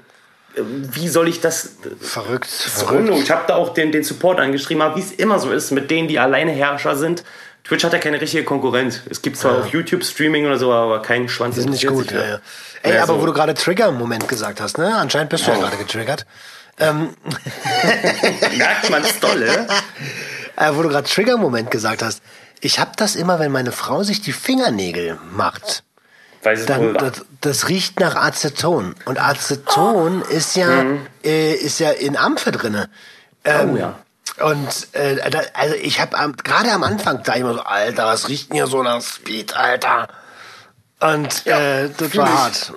wie 0.56 1.08
soll 1.08 1.28
ich 1.28 1.40
das? 1.40 1.76
Verrückt. 2.00 2.46
verrückt. 2.46 3.10
Ich 3.22 3.30
habe 3.30 3.44
da 3.46 3.56
auch 3.56 3.74
den, 3.74 3.92
den 3.92 4.02
Support 4.02 4.40
angeschrieben, 4.40 4.82
aber 4.82 4.96
wie 4.96 5.00
es 5.00 5.12
immer 5.12 5.38
so 5.38 5.50
ist, 5.50 5.70
mit 5.70 5.90
denen, 5.90 6.08
die 6.08 6.18
alleine 6.18 6.52
Herrscher 6.52 6.96
sind. 6.96 7.24
Twitch 7.64 7.84
hat 7.84 7.92
ja 7.92 7.98
keine 7.98 8.20
richtige 8.20 8.44
Konkurrenz. 8.44 9.00
Es 9.10 9.22
gibt 9.22 9.36
zwar 9.36 9.54
ja. 9.54 9.60
auf 9.60 9.66
YouTube 9.68 10.04
Streaming 10.04 10.46
oder 10.46 10.58
so, 10.58 10.72
aber 10.72 11.02
keinen 11.02 11.28
Schwanz. 11.28 11.56
Die 11.56 11.62
sind 11.62 11.70
nicht 11.70 11.86
gut, 11.86 12.10
ja, 12.12 12.24
ja. 12.24 12.38
Ey, 12.82 12.94
ja, 12.94 13.02
aber 13.02 13.14
so. 13.14 13.22
wo 13.22 13.26
du 13.26 13.32
gerade 13.32 13.54
Trigger 13.54 13.88
im 13.88 13.98
Moment 13.98 14.28
gesagt 14.28 14.60
hast, 14.60 14.78
ne? 14.78 14.94
Anscheinend 14.96 15.30
bist 15.30 15.46
du 15.46 15.50
ja 15.50 15.58
gerade 15.58 15.76
getriggert. 15.76 16.26
Ähm. 16.78 17.16
Merkt 18.56 18.90
man's 18.90 19.18
dolle? 19.18 19.66
äh, 20.56 20.70
wo 20.72 20.82
du 20.82 20.88
gerade 20.88 21.08
Trigger-Moment 21.08 21.70
gesagt 21.70 22.02
hast. 22.02 22.22
Ich 22.60 22.78
habe 22.78 22.92
das 22.96 23.16
immer, 23.16 23.38
wenn 23.38 23.50
meine 23.50 23.72
Frau 23.72 24.02
sich 24.02 24.20
die 24.20 24.32
Fingernägel 24.32 25.18
macht 25.32 25.82
Weißes 26.46 26.66
dann, 26.66 26.94
das, 26.94 27.24
das, 27.40 27.68
riecht 27.68 28.00
nach 28.00 28.14
Aceton. 28.14 28.94
Und 29.04 29.20
Aceton 29.20 30.22
oh. 30.22 30.32
ist 30.32 30.56
ja, 30.56 30.84
mhm. 30.84 31.06
äh, 31.24 31.52
ist 31.52 31.80
ja 31.80 31.90
in 31.90 32.16
Ampfe 32.16 32.52
drinne. 32.52 32.88
Ähm, 33.44 33.74
oh 33.74 33.76
ja. 33.76 33.98
Und 34.38 34.88
äh, 34.92 35.30
da, 35.30 35.40
also 35.54 35.74
ich 35.74 36.00
habe 36.00 36.16
gerade 36.42 36.72
am 36.72 36.82
Anfang 36.82 37.22
da 37.22 37.34
immer 37.34 37.54
so, 37.54 37.60
Alter, 37.60 38.06
was 38.06 38.28
riecht 38.28 38.50
denn 38.50 38.56
hier 38.56 38.66
so 38.66 38.82
nach 38.82 39.00
Speed, 39.00 39.56
Alter? 39.56 40.08
Und 41.00 41.44
ja, 41.44 41.58
äh, 41.58 41.90
das 41.96 42.16
war 42.16 42.44
hart. 42.44 42.72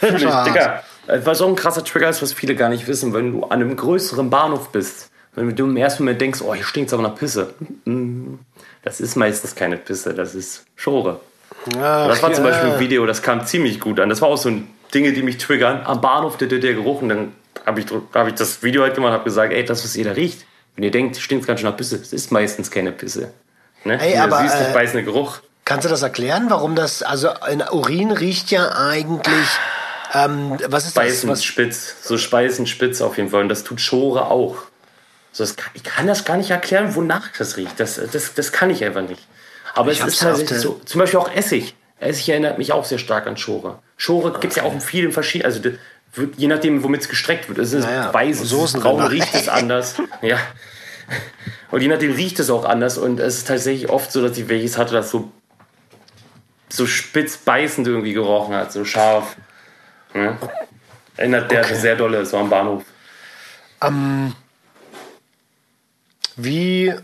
das 0.00 0.24
war 0.24 0.44
Digga, 0.44 0.82
was 1.06 1.40
auch 1.40 1.48
ein 1.48 1.56
krasser 1.56 1.84
Trigger 1.84 2.08
ist, 2.08 2.20
was 2.20 2.32
viele 2.32 2.54
gar 2.54 2.68
nicht 2.68 2.86
wissen, 2.86 3.14
wenn 3.14 3.32
du 3.32 3.44
an 3.44 3.60
einem 3.60 3.76
größeren 3.76 4.28
Bahnhof 4.28 4.70
bist, 4.70 5.10
wenn 5.34 5.54
du 5.54 5.64
im 5.64 5.76
ersten 5.76 6.02
Moment 6.02 6.20
denkst, 6.20 6.40
oh, 6.42 6.54
hier 6.54 6.64
stinkt's 6.64 6.92
aber 6.92 7.02
nach 7.02 7.14
Pisse. 7.14 7.54
Das 8.82 9.00
ist 9.00 9.16
meistens 9.16 9.54
keine 9.54 9.76
Pisse, 9.76 10.14
das 10.14 10.34
ist 10.34 10.64
Schore. 10.76 11.20
Ach, 11.76 12.08
das 12.08 12.22
war 12.22 12.32
zum 12.32 12.44
Beispiel 12.44 12.70
ein 12.70 12.80
Video, 12.80 13.04
das 13.06 13.22
kam 13.22 13.46
ziemlich 13.46 13.80
gut 13.80 14.00
an. 14.00 14.08
Das 14.08 14.20
war 14.20 14.28
auch 14.28 14.36
so 14.36 14.48
ein 14.48 14.68
Dinge, 14.94 15.12
die 15.12 15.22
mich 15.22 15.38
triggern. 15.38 15.82
Am 15.84 16.00
Bahnhof 16.00 16.36
der, 16.36 16.48
der 16.48 16.74
Geruch 16.74 17.02
und 17.02 17.08
dann 17.08 17.32
habe 17.66 17.80
ich, 17.80 17.86
hab 18.14 18.26
ich 18.26 18.34
das 18.34 18.62
Video 18.62 18.82
halt 18.82 18.94
gemacht 18.94 19.10
und 19.10 19.14
habe 19.14 19.24
gesagt, 19.24 19.52
ey, 19.52 19.64
das, 19.64 19.84
was 19.84 19.94
jeder 19.94 20.16
riecht. 20.16 20.46
Wenn 20.74 20.84
ihr 20.84 20.90
denkt, 20.90 21.16
stinkt 21.16 21.46
ganz 21.46 21.60
schön 21.60 21.68
nach 21.68 21.76
Pisse, 21.76 21.96
es 21.96 22.12
ist 22.12 22.30
meistens 22.30 22.70
keine 22.70 22.92
Pisse. 22.92 23.32
Ne? 23.84 24.00
Ey, 24.00 24.16
aber, 24.16 24.38
süß, 24.38 24.54
äh, 24.54 24.72
beißende 24.72 25.04
Geruch. 25.04 25.40
Kannst 25.64 25.84
du 25.84 25.88
das 25.88 26.02
erklären, 26.02 26.46
warum 26.48 26.76
das, 26.76 27.02
also 27.02 27.30
in 27.50 27.60
Urin 27.60 28.10
riecht 28.10 28.50
ja 28.50 28.72
eigentlich 28.72 29.48
Ähm, 30.14 30.58
was 30.66 30.84
ist 30.86 30.92
Speisen 30.92 31.28
das? 31.28 31.40
Was 31.40 31.44
spitz, 31.44 31.96
so 32.02 32.16
Speisen 32.16 32.66
spitz 32.66 33.00
auf 33.00 33.16
jeden 33.16 33.30
Fall. 33.30 33.42
Und 33.42 33.48
das 33.48 33.64
tut 33.64 33.80
Schore 33.80 34.26
auch. 34.26 34.56
So, 35.32 35.44
das 35.44 35.56
kann, 35.56 35.70
ich 35.74 35.84
kann 35.84 36.06
das 36.06 36.24
gar 36.24 36.36
nicht 36.36 36.50
erklären, 36.50 36.94
wonach 36.94 37.28
das 37.36 37.56
riecht. 37.56 37.78
Das, 37.78 38.00
das, 38.12 38.34
das 38.34 38.52
kann 38.52 38.70
ich 38.70 38.84
einfach 38.84 39.02
nicht. 39.02 39.26
Aber 39.78 39.92
Ich 39.92 40.00
es 40.00 40.06
ist 40.06 40.20
tatsächlich 40.20 40.58
so. 40.58 40.80
Zum 40.84 40.98
Beispiel 40.98 41.20
auch 41.20 41.30
Essig. 41.32 41.74
Essig 42.00 42.28
erinnert 42.28 42.58
mich 42.58 42.72
auch 42.72 42.84
sehr 42.84 42.98
stark 42.98 43.26
an 43.26 43.36
Schore. 43.36 43.78
Schore 43.96 44.32
gibt 44.40 44.52
es 44.52 44.56
ja 44.56 44.62
auch 44.64 44.72
in 44.72 44.80
vielen 44.80 45.12
verschiedenen. 45.12 45.52
Also 45.52 45.62
wird, 46.14 46.36
je 46.36 46.46
nachdem, 46.48 46.82
womit 46.82 47.02
es 47.02 47.08
gestreckt 47.08 47.48
wird. 47.48 47.58
Es 47.58 47.72
ist 47.72 47.84
Naja, 47.84 48.12
weiß, 48.12 48.40
Soßen 48.40 48.80
braun, 48.80 49.00
riecht 49.02 49.34
es 49.34 49.48
anders. 49.48 49.94
ja. 50.22 50.38
Und 51.70 51.80
je 51.80 51.88
nachdem 51.88 52.12
riecht 52.12 52.38
es 52.40 52.50
auch 52.50 52.64
anders. 52.64 52.98
Und 52.98 53.20
es 53.20 53.38
ist 53.38 53.48
tatsächlich 53.48 53.88
oft 53.90 54.10
so, 54.10 54.22
dass 54.26 54.36
ich 54.38 54.48
welches 54.48 54.78
hatte, 54.78 54.94
das 54.94 55.10
so, 55.10 55.30
so 56.68 56.86
spitz 56.86 57.36
beißend 57.36 57.86
irgendwie 57.86 58.12
gerochen 58.12 58.54
hat, 58.54 58.72
so 58.72 58.84
scharf. 58.84 59.36
Ja. 60.14 60.38
Erinnert 61.16 61.50
der 61.50 61.64
Okay. 61.64 61.74
sehr 61.74 61.96
dolle, 61.96 62.24
so 62.24 62.38
am 62.38 62.48
Bahnhof. 62.48 62.84
Ähm, 63.82 64.34
wie, 66.36 66.94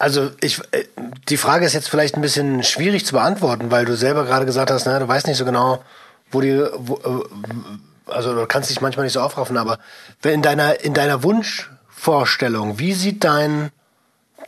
also 0.00 0.30
ich, 0.40 0.60
äh, 0.72 0.84
die 1.28 1.36
Frage 1.36 1.66
ist 1.66 1.74
jetzt 1.74 1.90
vielleicht 1.90 2.16
ein 2.16 2.22
bisschen 2.22 2.62
schwierig 2.64 3.04
zu 3.04 3.12
beantworten, 3.12 3.70
weil 3.70 3.84
du 3.84 3.94
selber 3.96 4.24
gerade 4.24 4.46
gesagt 4.46 4.70
hast, 4.70 4.86
ne, 4.86 4.98
du 4.98 5.06
weißt 5.06 5.26
nicht 5.26 5.36
so 5.36 5.44
genau, 5.44 5.84
wo 6.30 6.40
die, 6.40 6.58
wo, 6.78 6.96
äh, 6.96 8.10
also 8.10 8.34
du 8.34 8.46
kannst 8.46 8.70
dich 8.70 8.80
manchmal 8.80 9.04
nicht 9.04 9.12
so 9.12 9.20
aufraffen, 9.20 9.58
aber 9.58 9.78
in 10.24 10.40
deiner, 10.40 10.80
in 10.80 10.94
deiner 10.94 11.22
Wunschvorstellung, 11.22 12.78
wie 12.78 12.94
sieht 12.94 13.24
dein, 13.24 13.70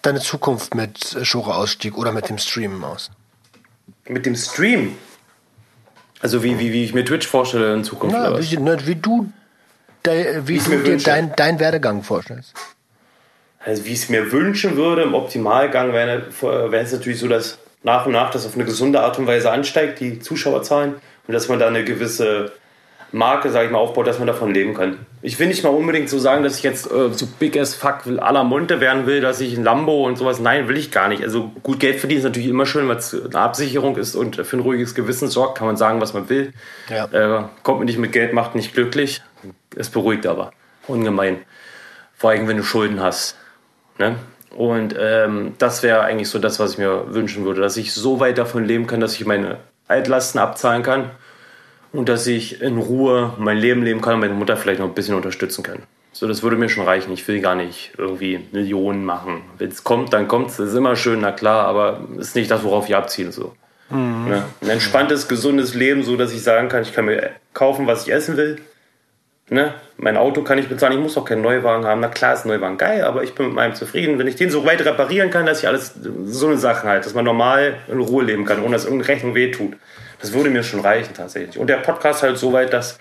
deine 0.01 0.21
Zukunft 0.21 0.75
mit 0.75 1.19
Schore-Ausstieg 1.23 1.99
oder 1.99 2.13
mit 2.13 2.31
dem 2.31 2.39
Streamen 2.39 2.83
aus? 2.83 3.11
Mit 4.09 4.25
dem 4.25 4.37
Stream. 4.37 4.97
Also 6.21 6.43
wie, 6.43 6.59
wie, 6.59 6.73
wie 6.73 6.85
ich 6.85 6.95
mir 6.95 7.05
Twitch 7.05 7.27
vorstelle 7.27 7.75
in 7.75 7.85
Zukunft. 7.85 8.17
Ja, 8.17 8.39
wie, 8.39 8.87
wie 8.87 8.95
du, 8.97 9.31
wie 10.03 10.57
ich's 10.57 10.65
du 10.65 10.71
dir 10.71 10.87
wünsche. 10.87 11.05
dein, 11.05 11.37
dein 11.37 11.61
Werdegang 11.61 12.03
vorstellst. 12.03 12.55
Also 13.65 13.85
wie 13.85 13.93
ich 13.93 14.03
es 14.03 14.09
mir 14.09 14.33
wünschen 14.33 14.77
würde, 14.77 15.03
im 15.03 15.15
Optimalgang 15.15 15.93
wäre 15.93 16.25
wäre 16.41 16.85
es 16.85 16.93
natürlich 16.93 17.21
so, 17.21 17.29
dass 17.29 17.59
nach 17.83 18.07
und 18.07 18.13
nach 18.13 18.31
das 18.31 18.47
auf 18.47 18.55
eine 18.55 18.65
gesunde 18.65 19.01
Art 19.01 19.19
und 19.19 19.27
Weise 19.27 19.51
ansteigt, 19.51 20.01
die 20.01 20.19
Zuschauerzahlen, 20.19 20.95
und 21.27 21.35
dass 21.35 21.49
man 21.49 21.59
da 21.59 21.69
eine 21.69 21.85
gewisse 21.85 22.53
Marke, 23.13 23.51
sage 23.51 23.67
ich 23.67 23.73
mal, 23.73 23.79
aufbaut, 23.79 24.07
dass 24.07 24.19
man 24.19 24.27
davon 24.27 24.55
leben 24.55 24.75
kann. 24.75 24.99
Ich 25.21 25.39
will 25.39 25.47
nicht 25.47 25.63
mal 25.63 25.69
unbedingt 25.69 26.09
so 26.09 26.19
sagen, 26.19 26.43
dass 26.43 26.57
ich 26.57 26.63
jetzt 26.63 26.91
äh, 26.91 27.13
so 27.13 27.27
big 27.39 27.59
as 27.59 27.75
fuck 27.75 28.07
à 28.07 28.33
la 28.33 28.43
Monte 28.43 28.81
werden 28.81 29.07
will, 29.07 29.21
dass 29.21 29.41
ich 29.41 29.55
ein 29.55 29.63
Lambo 29.63 30.07
und 30.07 30.17
sowas, 30.17 30.41
nein, 30.41 30.67
will 30.67 30.79
ich 30.79 30.91
gar 30.91 31.09
nicht. 31.09 31.23
Also 31.23 31.53
gut 31.63 31.79
Geld 31.79 32.01
verdienen 32.01 32.21
ist 32.21 32.25
natürlich 32.25 32.49
immer 32.49 32.65
schön, 32.65 32.89
weil 32.89 32.97
es 32.97 33.15
eine 33.15 33.39
Absicherung 33.39 33.97
ist 33.97 34.15
und 34.15 34.37
für 34.37 34.57
ein 34.57 34.61
ruhiges 34.61 34.95
Gewissen 34.95 35.29
sorgt, 35.29 35.59
kann 35.59 35.67
man 35.67 35.77
sagen, 35.77 36.01
was 36.01 36.15
man 36.15 36.29
will. 36.31 36.55
Ja. 36.89 37.05
Äh, 37.05 37.45
kommt 37.63 37.81
mir 37.81 37.85
nicht 37.85 37.99
mit 37.99 38.13
Geld, 38.13 38.33
macht 38.33 38.55
nicht 38.55 38.73
glücklich. 38.73 39.23
Es 39.77 39.91
beruhigt 39.91 40.27
aber 40.27 40.53
ungemein. 40.87 41.43
Vor 42.17 42.31
allem, 42.31 42.49
wenn 42.49 42.57
du 42.57 42.63
Schulden 42.63 43.01
hast. 43.01 43.37
Ne? 43.99 44.17
Und 44.57 44.95
ähm, 44.99 45.55
das 45.59 45.83
wäre 45.83 46.03
eigentlich 46.03 46.29
so 46.29 46.39
das, 46.39 46.59
was 46.59 46.73
ich 46.73 46.79
mir 46.79 47.15
wünschen 47.15 47.45
würde, 47.45 47.61
dass 47.61 47.77
ich 47.77 47.93
so 47.93 48.21
weit 48.21 48.39
davon 48.39 48.65
leben 48.65 48.87
kann, 48.87 49.01
dass 49.01 49.15
ich 49.15 49.25
meine 49.25 49.59
Altlasten 49.89 50.41
abzahlen 50.41 50.83
kann 50.83 51.11
und 51.93 52.09
dass 52.09 52.27
ich 52.27 52.61
in 52.61 52.79
Ruhe 52.79 53.33
mein 53.39 53.57
Leben 53.57 53.83
leben 53.83 54.01
kann 54.01 54.15
und 54.15 54.21
meine 54.21 54.35
Mutter 54.35 54.57
vielleicht 54.57 54.81
noch 54.81 54.89
ein 54.89 54.95
bisschen 54.95 55.15
unterstützen 55.15 55.63
kann. 55.63 55.79
So, 56.15 56.29
das 56.29 56.43
würde 56.43 56.57
mir 56.57 56.69
schon 56.69 56.85
reichen. 56.85 57.11
Ich 57.13 57.27
will 57.27 57.41
gar 57.41 57.55
nicht 57.55 57.93
irgendwie 57.97 58.41
Millionen 58.53 59.05
machen. 59.05 59.43
Wenn 59.57 59.71
es 59.71 59.83
kommt, 59.83 60.13
dann 60.13 60.29
kommt 60.29 60.51
es. 60.51 60.59
Ist 60.59 60.75
immer 60.75 60.95
schön, 60.95 61.21
na 61.21 61.33
klar, 61.33 61.67
aber 61.67 62.01
ist 62.19 62.37
nicht 62.37 62.51
das, 62.51 62.63
worauf 62.63 62.87
ich 62.87 62.95
abziele. 62.95 63.33
So. 63.33 63.55
Ne? 63.89 64.45
Ein 64.61 64.69
entspanntes, 64.69 65.29
gesundes 65.29 65.75
Leben, 65.75 66.03
so 66.03 66.17
dass 66.17 66.33
ich 66.33 66.43
sagen 66.43 66.69
kann, 66.69 66.83
ich 66.83 66.93
kann 66.93 67.07
mir 67.07 67.31
kaufen, 67.55 67.87
was 67.87 68.07
ich 68.07 68.13
essen 68.13 68.37
will. 68.37 68.57
Ne? 69.51 69.75
Mein 69.99 70.17
Auto 70.17 70.43
kann 70.43 70.59
ich 70.59 70.69
bezahlen, 70.69 70.95
ich 70.95 71.01
muss 71.01 71.19
auch 71.19 71.25
keinen 71.25 71.43
Neuwagen 71.43 71.85
haben. 71.85 72.01
Na 72.01 72.09
klar 72.09 72.33
ist 72.33 72.47
Neuwagen 72.47 72.79
geil, 72.79 73.05
aber 73.05 73.23
ich 73.23 73.35
bin 73.35 73.47
mit 73.47 73.55
meinem 73.55 73.75
zufrieden. 73.75 74.19
Wenn 74.19 74.27
ich 74.29 74.37
den 74.37 74.51
so 74.51 74.65
weit 74.65 74.85
reparieren 74.85 75.31
kann, 75.31 75.47
dass 75.47 75.61
ich 75.61 75.69
alles, 75.69 75.95
so 76.25 76.47
eine 76.47 76.57
Sachen 76.57 76.89
halt, 76.89 77.05
dass 77.05 77.15
man 77.15 77.25
normal 77.25 77.75
in 77.89 78.01
Ruhe 78.01 78.25
leben 78.25 78.45
kann, 78.45 78.63
ohne 78.63 78.73
dass 78.73 78.85
irgendeine 78.85 79.15
Rechnung 79.15 79.35
wehtut. 79.35 79.75
Das 80.21 80.33
würde 80.33 80.49
mir 80.49 80.63
schon 80.63 80.81
reichen 80.81 81.15
tatsächlich. 81.15 81.59
Und 81.59 81.67
der 81.67 81.79
Podcast 81.79 82.23
halt 82.23 82.39
so 82.39 82.53
weit, 82.53 82.73
dass 82.73 82.99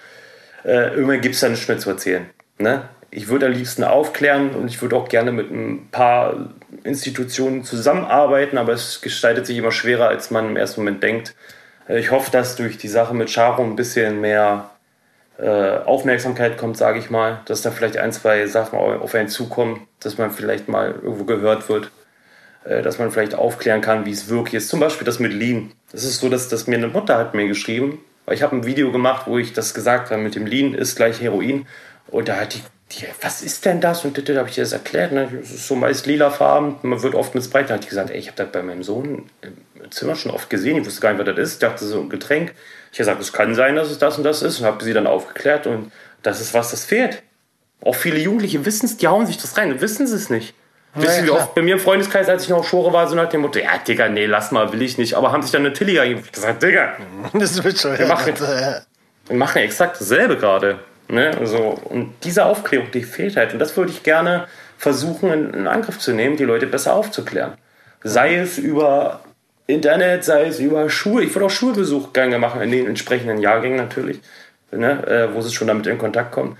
äh, 0.65 0.93
irgendwann 0.93 1.21
gibt 1.21 1.35
es 1.35 1.41
da 1.41 1.49
nichts 1.49 1.67
mehr 1.67 1.77
zu 1.77 1.89
erzählen. 1.89 2.25
Ne? 2.57 2.83
Ich 3.11 3.27
würde 3.27 3.45
am 3.45 3.51
liebsten 3.51 3.83
aufklären 3.83 4.51
und 4.51 4.67
ich 4.67 4.81
würde 4.81 4.95
auch 4.95 5.07
gerne 5.07 5.31
mit 5.31 5.51
ein 5.51 5.89
paar 5.91 6.49
Institutionen 6.83 7.63
zusammenarbeiten, 7.63 8.57
aber 8.57 8.73
es 8.73 9.01
gestaltet 9.01 9.45
sich 9.45 9.57
immer 9.57 9.71
schwerer, 9.71 10.07
als 10.07 10.31
man 10.31 10.49
im 10.49 10.57
ersten 10.57 10.81
Moment 10.81 11.03
denkt. 11.03 11.35
Äh, 11.87 11.99
Ich 11.99 12.11
hoffe, 12.11 12.31
dass 12.31 12.55
durch 12.55 12.77
die 12.77 12.87
Sache 12.87 13.13
mit 13.13 13.31
Charo 13.31 13.63
ein 13.63 13.75
bisschen 13.75 14.19
mehr 14.21 14.71
Aufmerksamkeit 15.47 16.57
kommt, 16.57 16.77
sage 16.77 16.99
ich 16.99 17.09
mal, 17.09 17.39
dass 17.45 17.61
da 17.61 17.71
vielleicht 17.71 17.97
ein, 17.97 18.11
zwei 18.13 18.45
Sachen 18.47 18.77
au- 18.77 18.99
auf 18.99 19.15
einen 19.15 19.27
zukommen, 19.29 19.87
dass 19.99 20.17
man 20.17 20.31
vielleicht 20.31 20.67
mal 20.67 20.91
irgendwo 21.01 21.23
gehört 21.23 21.67
wird, 21.69 21.89
äh, 22.63 22.81
dass 22.81 22.99
man 22.99 23.11
vielleicht 23.11 23.33
aufklären 23.33 23.81
kann, 23.81 24.05
wie 24.05 24.11
es 24.11 24.29
wirklich 24.29 24.55
ist. 24.55 24.69
Zum 24.69 24.79
Beispiel 24.79 25.05
das 25.05 25.19
mit 25.19 25.33
Lean. 25.33 25.71
Das 25.91 26.03
ist 26.03 26.19
so, 26.19 26.29
dass, 26.29 26.47
dass 26.49 26.67
mir 26.67 26.77
eine 26.77 26.87
Mutter 26.87 27.17
hat 27.17 27.33
mir 27.33 27.47
geschrieben, 27.47 27.99
weil 28.25 28.35
ich 28.35 28.43
habe 28.43 28.55
ein 28.55 28.65
Video 28.65 28.91
gemacht, 28.91 29.25
wo 29.25 29.37
ich 29.39 29.53
das 29.53 29.73
gesagt 29.73 30.11
habe, 30.11 30.21
mit 30.21 30.35
dem 30.35 30.45
Lean 30.45 30.73
ist 30.75 30.95
gleich 30.95 31.19
Heroin. 31.21 31.65
Und 32.07 32.27
da 32.27 32.35
hat 32.35 32.53
die, 32.53 32.61
die 32.91 33.05
was 33.21 33.41
ist 33.41 33.65
denn 33.65 33.81
das? 33.81 34.05
Und 34.05 34.17
da 34.29 34.35
habe 34.35 34.49
ich 34.49 34.57
ihr 34.57 34.63
das 34.63 34.73
erklärt. 34.73 35.11
Ne? 35.11 35.27
Es 35.41 35.51
ist 35.51 35.67
so 35.67 35.75
meist 35.75 36.05
lila 36.05 36.29
Farben, 36.29 36.75
man 36.83 37.01
wird 37.01 37.15
oft 37.15 37.33
missbraucht. 37.33 37.69
Da 37.69 37.75
hat 37.75 37.83
die 37.83 37.89
gesagt, 37.89 38.09
ey, 38.11 38.17
ich 38.17 38.27
habe 38.27 38.37
das 38.37 38.51
bei 38.51 38.61
meinem 38.61 38.83
Sohn 38.83 39.29
im 39.41 39.91
Zimmer 39.91 40.15
schon 40.15 40.31
oft 40.31 40.49
gesehen. 40.49 40.77
Ich 40.77 40.85
wusste 40.85 41.01
gar 41.01 41.13
nicht, 41.13 41.25
was 41.25 41.35
das 41.35 41.47
ist. 41.47 41.53
Ich 41.53 41.59
dachte, 41.59 41.85
so 41.85 41.99
ein 42.01 42.09
Getränk. 42.09 42.53
Ich 42.91 42.99
habe 42.99 43.05
gesagt, 43.17 43.21
es 43.21 43.33
kann 43.33 43.55
sein, 43.55 43.75
dass 43.75 43.89
es 43.89 43.99
das 43.99 44.17
und 44.17 44.23
das 44.23 44.41
ist. 44.41 44.59
Und 44.59 44.65
habe 44.65 44.83
sie 44.83 44.93
dann 44.93 45.07
aufgeklärt. 45.07 45.65
Und 45.67 45.91
das 46.23 46.41
ist 46.41 46.53
was, 46.53 46.71
das 46.71 46.85
fehlt. 46.85 47.23
Auch 47.83 47.95
viele 47.95 48.19
Jugendliche 48.19 48.65
wissen 48.65 48.85
es, 48.85 48.97
die 48.97 49.07
hauen 49.07 49.25
sich 49.25 49.37
das 49.37 49.57
rein 49.57 49.71
und 49.71 49.81
wissen 49.81 50.05
sie 50.07 50.15
es 50.15 50.29
nicht. 50.29 50.53
Wisst 50.93 51.19
ihr, 51.19 51.25
wie 51.25 51.29
oft 51.31 51.55
bei 51.55 51.61
mir 51.61 51.75
im 51.75 51.79
Freundeskreis, 51.79 52.27
als 52.27 52.43
ich 52.43 52.49
noch 52.49 52.65
Schore 52.65 52.91
war, 52.91 53.07
so 53.07 53.15
nach 53.15 53.29
dem 53.29 53.41
Motto, 53.41 53.59
ja, 53.59 53.77
Digga, 53.87 54.09
nee, 54.09 54.25
lass 54.25 54.51
mal, 54.51 54.71
will 54.73 54.81
ich 54.81 54.97
nicht. 54.97 55.13
Aber 55.15 55.31
haben 55.31 55.41
sich 55.41 55.51
dann 55.51 55.61
eine 55.65 55.71
Tilliger 55.73 56.05
gesagt, 56.05 56.61
Digga, 56.61 56.97
Das 57.33 57.63
wird 57.63 57.79
schon. 57.79 57.97
wir 57.97 58.07
machen, 58.07 58.33
Ja. 58.37 58.81
wir 59.27 59.35
machen 59.37 59.57
ja 59.59 59.63
exakt 59.63 59.99
dasselbe 60.01 60.35
gerade. 60.37 60.79
Ne? 61.07 61.31
Also, 61.39 61.79
und 61.85 62.13
diese 62.23 62.45
Aufklärung, 62.45 62.91
die 62.91 63.03
fehlt 63.03 63.37
halt. 63.37 63.53
Und 63.53 63.59
das 63.59 63.75
würde 63.77 63.91
ich 63.91 64.03
gerne 64.03 64.47
versuchen, 64.77 65.31
in, 65.31 65.53
in 65.53 65.67
Angriff 65.67 65.97
zu 65.97 66.11
nehmen, 66.11 66.35
die 66.35 66.43
Leute 66.43 66.67
besser 66.67 66.93
aufzuklären. 66.93 67.53
Sei 68.03 68.35
es 68.35 68.57
über 68.57 69.21
Internet, 69.67 70.23
sei 70.23 70.45
es 70.45 70.59
über 70.59 70.89
Schule. 70.89 71.25
Ich 71.25 71.35
würde 71.35 71.45
auch 71.45 71.51
Schulbesuch 71.51 72.13
gerne 72.13 72.39
machen, 72.39 72.61
in 72.61 72.71
den 72.71 72.87
entsprechenden 72.87 73.39
Jahrgängen 73.39 73.77
natürlich, 73.77 74.19
ne? 74.71 75.05
äh, 75.07 75.33
wo 75.33 75.41
sie 75.41 75.53
schon 75.53 75.67
damit 75.67 75.87
in 75.87 75.97
Kontakt 75.97 76.31
kommen. 76.31 76.57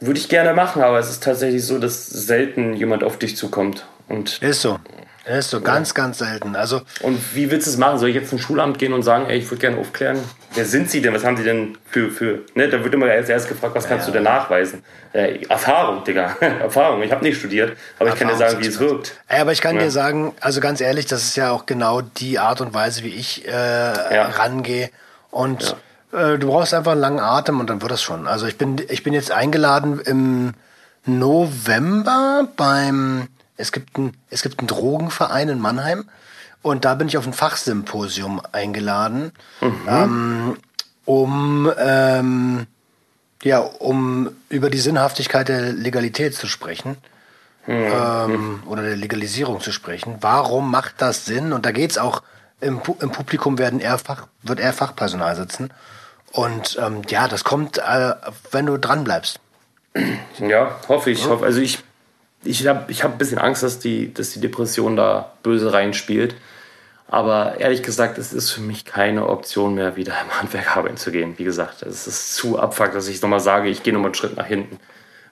Würde 0.00 0.18
ich 0.18 0.28
gerne 0.28 0.54
machen, 0.54 0.82
aber 0.82 0.98
es 0.98 1.10
ist 1.10 1.22
tatsächlich 1.22 1.64
so, 1.64 1.78
dass 1.78 2.06
selten 2.06 2.74
jemand 2.74 3.04
auf 3.04 3.18
dich 3.18 3.36
zukommt. 3.36 3.86
Und 4.08 4.42
Ist 4.42 4.62
so. 4.62 4.78
Ist 5.26 5.50
so, 5.50 5.60
ganz, 5.60 5.92
ganz 5.94 6.18
selten. 6.18 6.56
Also, 6.56 6.80
Und 7.00 7.18
wie 7.34 7.50
willst 7.50 7.66
du 7.66 7.70
es 7.70 7.76
machen? 7.76 7.98
Soll 7.98 8.08
ich 8.08 8.14
jetzt 8.14 8.30
zum 8.30 8.38
Schulamt 8.38 8.78
gehen 8.78 8.92
und 8.94 9.02
sagen, 9.02 9.26
ey, 9.28 9.38
ich 9.38 9.50
würde 9.50 9.60
gerne 9.60 9.76
aufklären? 9.76 10.18
Wer 10.54 10.64
sind 10.64 10.90
Sie 10.90 11.02
denn? 11.02 11.14
Was 11.14 11.24
haben 11.24 11.36
Sie 11.36 11.44
denn 11.44 11.76
für, 11.90 12.10
für 12.10 12.40
ne? 12.54 12.68
Da 12.68 12.82
wird 12.82 12.94
immer 12.94 13.06
erstes 13.06 13.46
gefragt, 13.46 13.74
was 13.74 13.86
kannst 13.86 14.08
du 14.08 14.12
denn 14.12 14.22
nachweisen? 14.22 14.82
Äh, 15.12 15.44
Erfahrung, 15.44 16.02
Digga. 16.04 16.36
Erfahrung. 16.40 17.02
Ich 17.02 17.12
habe 17.12 17.22
nicht 17.22 17.38
studiert, 17.38 17.76
aber 17.98 18.08
ich 18.08 18.14
kann 18.16 18.28
dir 18.28 18.36
sagen, 18.36 18.58
wie 18.60 18.66
es 18.66 18.80
wirkt. 18.80 19.14
Ey, 19.28 19.40
aber 19.40 19.52
ich 19.52 19.60
kann 19.60 19.76
Ja. 19.76 19.82
dir 19.82 19.90
sagen, 19.90 20.34
also 20.40 20.60
ganz 20.60 20.80
ehrlich, 20.80 21.06
das 21.06 21.22
ist 21.24 21.36
ja 21.36 21.50
auch 21.50 21.66
genau 21.66 22.00
die 22.00 22.38
Art 22.38 22.60
und 22.62 22.72
Weise, 22.74 23.04
wie 23.04 23.14
ich 23.14 23.46
äh, 23.46 23.52
rangehe. 23.54 24.90
Und 25.30 25.76
äh, 26.12 26.38
du 26.38 26.46
brauchst 26.48 26.72
einfach 26.74 26.92
einen 26.92 27.00
langen 27.02 27.20
Atem 27.20 27.60
und 27.60 27.68
dann 27.70 27.82
wird 27.82 27.92
das 27.92 28.02
schon. 28.02 28.26
Also 28.26 28.46
ich 28.46 28.56
bin, 28.58 28.80
ich 28.88 29.02
bin 29.02 29.12
jetzt 29.12 29.30
eingeladen 29.30 30.00
im 30.00 30.54
November 31.04 32.48
beim, 32.56 33.28
es 33.60 33.72
gibt 33.72 33.96
ein, 33.98 34.16
es 34.30 34.42
gibt 34.42 34.58
einen 34.58 34.68
Drogenverein 34.68 35.48
in 35.48 35.60
Mannheim 35.60 36.08
und 36.62 36.84
da 36.84 36.94
bin 36.94 37.08
ich 37.08 37.16
auf 37.16 37.26
ein 37.26 37.32
Fachsymposium 37.32 38.40
eingeladen, 38.52 39.32
ähm, 39.88 40.56
um 41.04 41.72
ähm, 41.78 42.66
ja, 43.42 43.58
um 43.60 44.30
über 44.50 44.68
die 44.68 44.78
Sinnhaftigkeit 44.78 45.48
der 45.48 45.72
Legalität 45.72 46.34
zu 46.34 46.46
sprechen 46.46 46.96
ähm, 47.66 48.62
oder 48.66 48.82
der 48.82 48.96
Legalisierung 48.96 49.60
zu 49.60 49.72
sprechen. 49.72 50.16
Warum 50.20 50.70
macht 50.70 50.96
das 50.98 51.24
Sinn? 51.24 51.52
Und 51.52 51.64
da 51.64 51.72
geht's 51.72 51.96
auch, 51.96 52.22
im, 52.60 52.80
Pu- 52.80 53.00
im 53.02 53.10
Publikum 53.10 53.56
werden 53.58 53.80
eher 53.80 53.96
Fach, 53.98 54.26
wird 54.42 54.60
eher 54.60 54.74
Fachpersonal 54.74 55.36
sitzen. 55.36 55.70
Und 56.32 56.78
ähm, 56.80 57.02
ja, 57.08 57.28
das 57.28 57.42
kommt, 57.44 57.78
äh, 57.78 58.14
wenn 58.50 58.66
du 58.66 58.76
dran 58.78 59.04
bleibst. 59.04 59.40
Ja, 60.38 60.76
hoffe 60.88 61.10
ich. 61.10 61.26
Hoffe, 61.26 61.44
also 61.46 61.60
ich, 61.60 61.82
ich 62.44 62.66
habe 62.66 62.90
ich 62.90 63.04
hab 63.04 63.12
ein 63.12 63.18
bisschen 63.18 63.38
Angst, 63.38 63.62
dass 63.62 63.78
die, 63.78 64.12
dass 64.12 64.30
die 64.30 64.40
Depression 64.40 64.96
da 64.96 65.32
böse 65.42 65.72
reinspielt. 65.72 66.34
Aber 67.08 67.58
ehrlich 67.58 67.82
gesagt, 67.82 68.18
es 68.18 68.32
ist 68.32 68.50
für 68.50 68.60
mich 68.60 68.84
keine 68.84 69.28
Option 69.28 69.74
mehr, 69.74 69.96
wieder 69.96 70.14
im 70.22 70.38
Handwerk 70.38 70.76
arbeiten 70.76 70.96
zu 70.96 71.10
gehen. 71.10 71.34
Wie 71.38 71.44
gesagt, 71.44 71.82
es 71.82 72.06
ist 72.06 72.36
zu 72.36 72.58
abfuck, 72.58 72.92
dass 72.92 73.08
ich 73.08 73.20
nochmal 73.20 73.40
sage, 73.40 73.68
ich 73.68 73.82
gehe 73.82 73.92
nochmal 73.92 74.10
einen 74.10 74.14
Schritt 74.14 74.36
nach 74.36 74.46
hinten. 74.46 74.78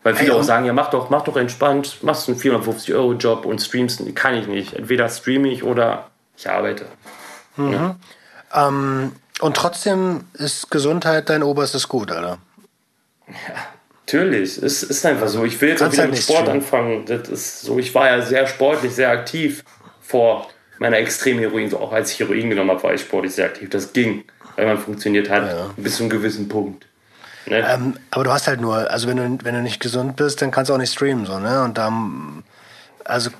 Weil 0.03 0.17
viele 0.17 0.35
auch 0.35 0.43
sagen, 0.43 0.65
ja, 0.65 0.73
mach 0.73 0.91
doch, 0.91 1.11
mach 1.11 1.23
doch 1.23 1.37
entspannt, 1.37 1.99
machst 2.03 2.29
einen 2.29 2.39
450-Euro-Job 2.39 3.45
und 3.45 3.61
streamst. 3.61 4.03
Kann 4.15 4.35
ich 4.35 4.47
nicht. 4.47 4.75
Entweder 4.75 5.09
streame 5.09 5.49
ich 5.49 5.63
oder 5.63 6.09
ich 6.37 6.49
arbeite. 6.49 6.87
Ähm, 8.55 9.13
Und 9.41 9.57
trotzdem 9.57 10.25
ist 10.35 10.71
Gesundheit 10.71 11.29
dein 11.29 11.43
oberstes 11.43 11.89
Gut, 11.89 12.11
Alter. 12.11 12.39
Ja, 13.29 13.35
natürlich. 14.09 14.63
Es 14.63 14.83
ist 14.83 15.05
einfach 15.07 15.29
so. 15.29 15.45
Ich 15.45 15.61
will 15.61 15.71
jetzt 15.71 15.83
auch 15.83 15.93
wieder 15.93 16.03
halt 16.03 16.13
mit 16.13 16.21
Sport 16.21 16.41
streamen. 16.41 16.63
anfangen. 16.63 17.05
Das 17.07 17.29
ist 17.29 17.63
so. 17.63 17.79
Ich 17.79 17.95
war 17.95 18.09
ja 18.09 18.23
sehr 18.23 18.47
sportlich, 18.47 18.93
sehr 18.93 19.11
aktiv 19.11 19.65
vor 20.01 20.49
meiner 20.79 20.97
extremen 20.97 21.41
Heroin. 21.41 21.69
So 21.69 21.79
auch 21.79 21.93
als 21.93 22.13
ich 22.13 22.21
Heroin 22.21 22.51
genommen 22.51 22.71
habe, 22.71 22.83
war 22.83 22.95
ich 22.95 23.03
sportlich 23.03 23.35
sehr 23.35 23.47
aktiv. 23.47 23.69
Das 23.71 23.93
ging, 23.93 24.25
weil 24.57 24.67
man 24.67 24.79
funktioniert 24.79 25.29
hat 25.29 25.47
ja. 25.47 25.71
bis 25.77 25.97
zu 25.97 26.05
einem 26.05 26.11
gewissen 26.11 26.49
Punkt. 26.49 26.87
Ne? 27.47 27.65
Ähm, 27.67 27.95
aber 28.11 28.25
du 28.25 28.33
hast 28.33 28.47
halt 28.47 28.61
nur, 28.61 28.91
also 28.91 29.09
wenn 29.09 29.17
du, 29.17 29.45
wenn 29.45 29.55
du 29.55 29.63
nicht 29.63 29.81
gesund 29.81 30.17
bist, 30.17 30.43
dann 30.43 30.51
kannst 30.51 30.69
du 30.69 30.75
auch 30.75 30.79
nicht 30.79 30.93
streamen, 30.93 31.25
so, 31.25 31.39
ne? 31.39 31.63
Und 31.63 31.79
dann, 31.79 32.45
also 33.05 33.31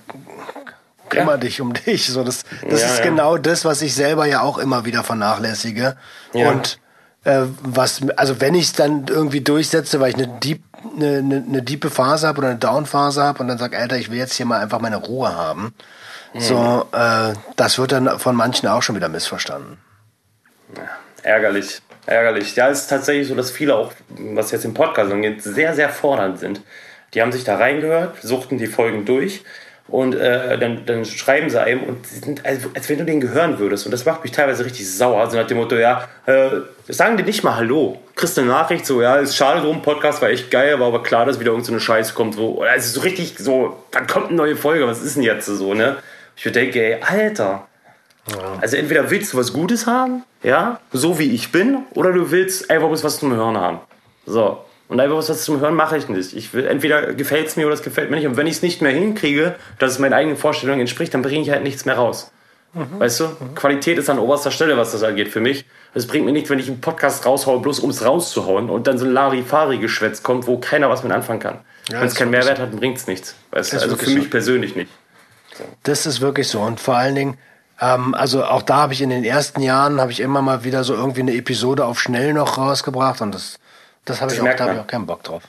kümmere 1.11 1.33
ja. 1.33 1.37
dich 1.39 1.61
um 1.61 1.75
dich. 1.75 2.07
So, 2.07 2.25
das 2.25 2.45
das 2.69 2.83
ja, 2.83 2.89
ist 2.89 3.03
genau 3.03 3.37
das, 3.37 3.65
was 3.65 3.83
ich 3.83 3.95
selber 3.95 4.27
ja 4.27 4.41
auch 4.41 4.59
immer 4.59 4.85
wieder 4.85 5.05
vernachlässige. 5.05 5.97
Und 6.33 6.79
äh, 7.25 7.43
was, 7.63 8.01
also 8.17 8.41
wenn 8.41 8.55
ich 8.55 8.65
es 8.65 8.73
dann 8.73 9.07
irgendwie 9.09 9.41
durchsetze, 9.41 10.01
weil 10.01 10.11
ich 10.11 10.17
eine 10.17 10.29
deep, 10.29 10.63
eine, 10.97 11.19
eine, 11.19 11.45
eine 11.47 11.63
diepe 11.63 11.91
Phase 11.91 12.27
habe 12.27 12.39
oder 12.39 12.49
eine 12.49 12.59
Down-Phase 12.59 13.23
habe 13.23 13.41
und 13.41 13.49
dann 13.49 13.59
sage, 13.59 13.77
Alter, 13.77 13.97
ich 13.97 14.11
will 14.11 14.19
jetzt 14.19 14.35
hier 14.35 14.47
mal 14.47 14.61
einfach 14.61 14.81
meine 14.81 14.97
Ruhe 14.97 15.35
haben. 15.35 15.75
Mhm. 16.35 16.41
So, 16.41 16.87
äh, 16.93 17.35
das 17.57 17.79
wird 17.79 17.93
dann 17.93 18.19
von 18.19 18.37
manchen 18.37 18.69
auch 18.69 18.83
schon 18.83 18.97
wieder 18.97 19.09
missverstanden. 19.09 19.79
ärgerlich. 21.23 21.83
Ärgerlich. 22.07 22.57
Ja, 22.57 22.71
es 22.71 22.83
ist 22.83 22.87
tatsächlich 22.89 23.29
so, 23.29 23.35
dass 23.35 23.51
viele 23.51 23.75
auch, 23.75 23.93
was 24.09 24.51
jetzt 24.51 24.65
im 24.65 24.73
Podcast 24.73 25.13
angeht, 25.13 25.43
sehr, 25.43 25.75
sehr 25.75 25.91
fordernd 25.91 26.39
sind. 26.39 26.63
Die 27.13 27.21
haben 27.21 27.33
sich 27.33 27.45
da 27.45 27.57
reingehört, 27.57 28.23
suchten 28.23 28.57
die 28.57 28.67
Folgen 28.67 29.05
durch 29.05 29.43
und 29.89 30.15
äh, 30.15 30.59
dann, 30.59 30.85
dann 30.85 31.05
schreiben 31.07 31.49
sie 31.49 31.61
einem 31.61 31.83
und 31.83 32.07
sie 32.07 32.19
sind, 32.19 32.45
als, 32.45 32.65
als 32.75 32.89
wenn 32.89 32.99
du 32.99 33.05
den 33.07 33.21
gehören 33.21 33.59
würdest. 33.59 33.87
Und 33.87 33.93
das 33.93 34.05
macht 34.05 34.23
mich 34.23 34.33
teilweise 34.33 34.65
richtig 34.65 34.89
sauer. 34.89 35.29
So 35.31 35.37
nach 35.37 35.47
dem 35.47 35.57
Motto, 35.57 35.77
ja, 35.77 36.07
äh, 36.27 36.51
sagen 36.89 37.17
die 37.17 37.23
nicht 37.23 37.43
mal 37.43 37.57
Hallo. 37.57 37.99
Kriegst 38.15 38.39
eine 38.39 38.49
Nachricht, 38.49 38.85
so, 38.85 39.01
ja, 39.01 39.17
ist 39.17 39.35
schade 39.35 39.63
drum, 39.63 39.81
Podcast 39.81 40.21
war 40.21 40.29
echt 40.29 40.51
geil, 40.51 40.79
war 40.79 40.89
aber 40.89 41.03
klar, 41.03 41.25
dass 41.25 41.41
wieder 41.41 41.53
irgendeine 41.53 41.79
so 41.79 41.85
Scheiße 41.85 42.13
kommt. 42.13 42.35
So, 42.35 42.63
also 42.63 43.01
so 43.01 43.01
richtig 43.01 43.39
so, 43.39 43.83
dann 43.91 44.07
kommt 44.07 44.27
eine 44.27 44.37
neue 44.37 44.57
Folge, 44.57 44.87
was 44.87 45.03
ist 45.03 45.17
denn 45.17 45.23
jetzt 45.23 45.47
so, 45.47 45.73
ne? 45.73 45.97
Ich 46.37 46.45
denke, 46.53 46.81
ey, 46.81 47.03
Alter. 47.03 47.67
Ja. 48.31 48.59
Also 48.61 48.77
entweder 48.77 49.11
willst 49.11 49.33
du 49.33 49.39
was 49.39 49.55
Gutes 49.55 49.87
haben, 49.87 50.23
ja, 50.43 50.81
so 50.93 51.19
wie 51.19 51.35
ich 51.35 51.51
bin, 51.51 51.79
oder 51.95 52.13
du 52.13 52.31
willst 52.31 52.71
einfach 52.71 52.91
was 52.91 53.19
zum 53.19 53.33
Hören 53.35 53.57
haben. 53.57 53.81
So. 54.27 54.65
Und 54.89 55.01
einfach 55.01 55.17
was 55.17 55.45
zum 55.45 55.61
Hören 55.61 55.75
mache 55.75 55.99
ich 55.99 56.09
nicht. 56.09 56.35
Ich 56.35 56.55
will, 56.55 56.67
entweder 56.67 57.13
gefällt 57.13 57.47
es 57.47 57.57
mir 57.57 57.67
oder 57.67 57.75
es 57.75 57.83
gefällt 57.83 58.11
mir 58.11 58.17
nicht. 58.17 58.27
Und 58.27 58.37
wenn 58.37 58.47
ich 58.47 58.57
es 58.57 58.63
nicht 58.63 58.81
mehr 58.81 58.93
hinkriege, 58.93 59.55
dass 59.79 59.93
es 59.93 59.99
meinen 59.99 60.15
eigenen 60.15 60.39
Vorstellungen 60.39 60.81
entspricht, 60.81 61.13
dann 61.13 61.23
bringe 61.23 61.43
ich 61.43 61.51
halt 61.51 61.63
nichts 61.63 61.85
mehr 61.85 61.97
raus. 61.97 62.31
Mhm. 62.73 62.99
Weißt 62.99 63.21
du? 63.21 63.25
Mhm. 63.25 63.55
Qualität 63.55 63.99
ist 63.99 64.09
an 64.09 64.19
oberster 64.19 64.51
Stelle, 64.51 64.77
was 64.77 64.93
das 64.93 65.03
angeht 65.03 65.29
für 65.29 65.41
mich. 65.41 65.67
Es 65.95 66.07
bringt 66.07 66.25
mir 66.25 66.33
nichts, 66.33 66.49
wenn 66.49 66.59
ich 66.59 66.69
einen 66.69 66.81
Podcast 66.81 67.27
raushaue, 67.27 67.61
bloß 67.61 67.81
um 67.81 67.91
es 67.91 68.05
rauszuhauen 68.05 68.71
und 68.71 68.87
dann 68.87 68.99
so 68.99 69.05
ein 69.05 69.13
Larifari-Geschwätz 69.13 70.23
kommt, 70.23 70.47
wo 70.47 70.59
keiner 70.59 70.89
was 70.89 71.03
mit 71.03 71.13
anfangen 71.13 71.41
kann. 71.41 71.59
Ja, 71.91 72.01
wenn 72.01 72.09
es 72.09 72.15
keinen 72.15 72.31
Mehrwert 72.31 72.57
so. 72.57 72.63
hat, 72.63 72.73
dann 72.73 72.79
bringt 72.79 72.99
es 72.99 73.07
nichts. 73.07 73.35
Weißt 73.51 73.73
du? 73.73 73.81
Also 73.81 73.97
für 73.97 74.11
mich 74.11 74.25
so. 74.25 74.31
persönlich 74.31 74.77
nicht. 74.77 74.91
So. 75.57 75.65
Das 75.83 76.07
ist 76.07 76.21
wirklich 76.21 76.49
so. 76.49 76.61
Und 76.61 76.81
vor 76.81 76.97
allen 76.97 77.15
Dingen, 77.15 77.39
ähm, 77.81 78.15
also 78.15 78.45
auch 78.45 78.63
da 78.63 78.77
habe 78.77 78.93
ich 78.93 79.03
in 79.03 79.11
den 79.11 79.25
ersten 79.25 79.61
Jahren, 79.61 80.01
habe 80.01 80.13
ich 80.13 80.21
immer 80.21 80.43
mal 80.43 80.65
wieder 80.65 80.85
so 80.85 80.95
irgendwie 80.95 81.21
eine 81.21 81.35
Episode 81.35 81.85
auf 81.85 82.01
schnell 82.01 82.33
noch 82.33 82.59
rausgebracht 82.59 83.21
und 83.21 83.35
das 83.35 83.59
das 84.09 84.21
habe 84.21 84.33
ich, 84.33 84.41
auch, 84.41 84.45
da 84.45 84.65
hab 84.65 84.75
ich 84.75 84.81
auch 84.81 84.87
keinen 84.87 85.07
Bock 85.07 85.23
drauf. 85.23 85.45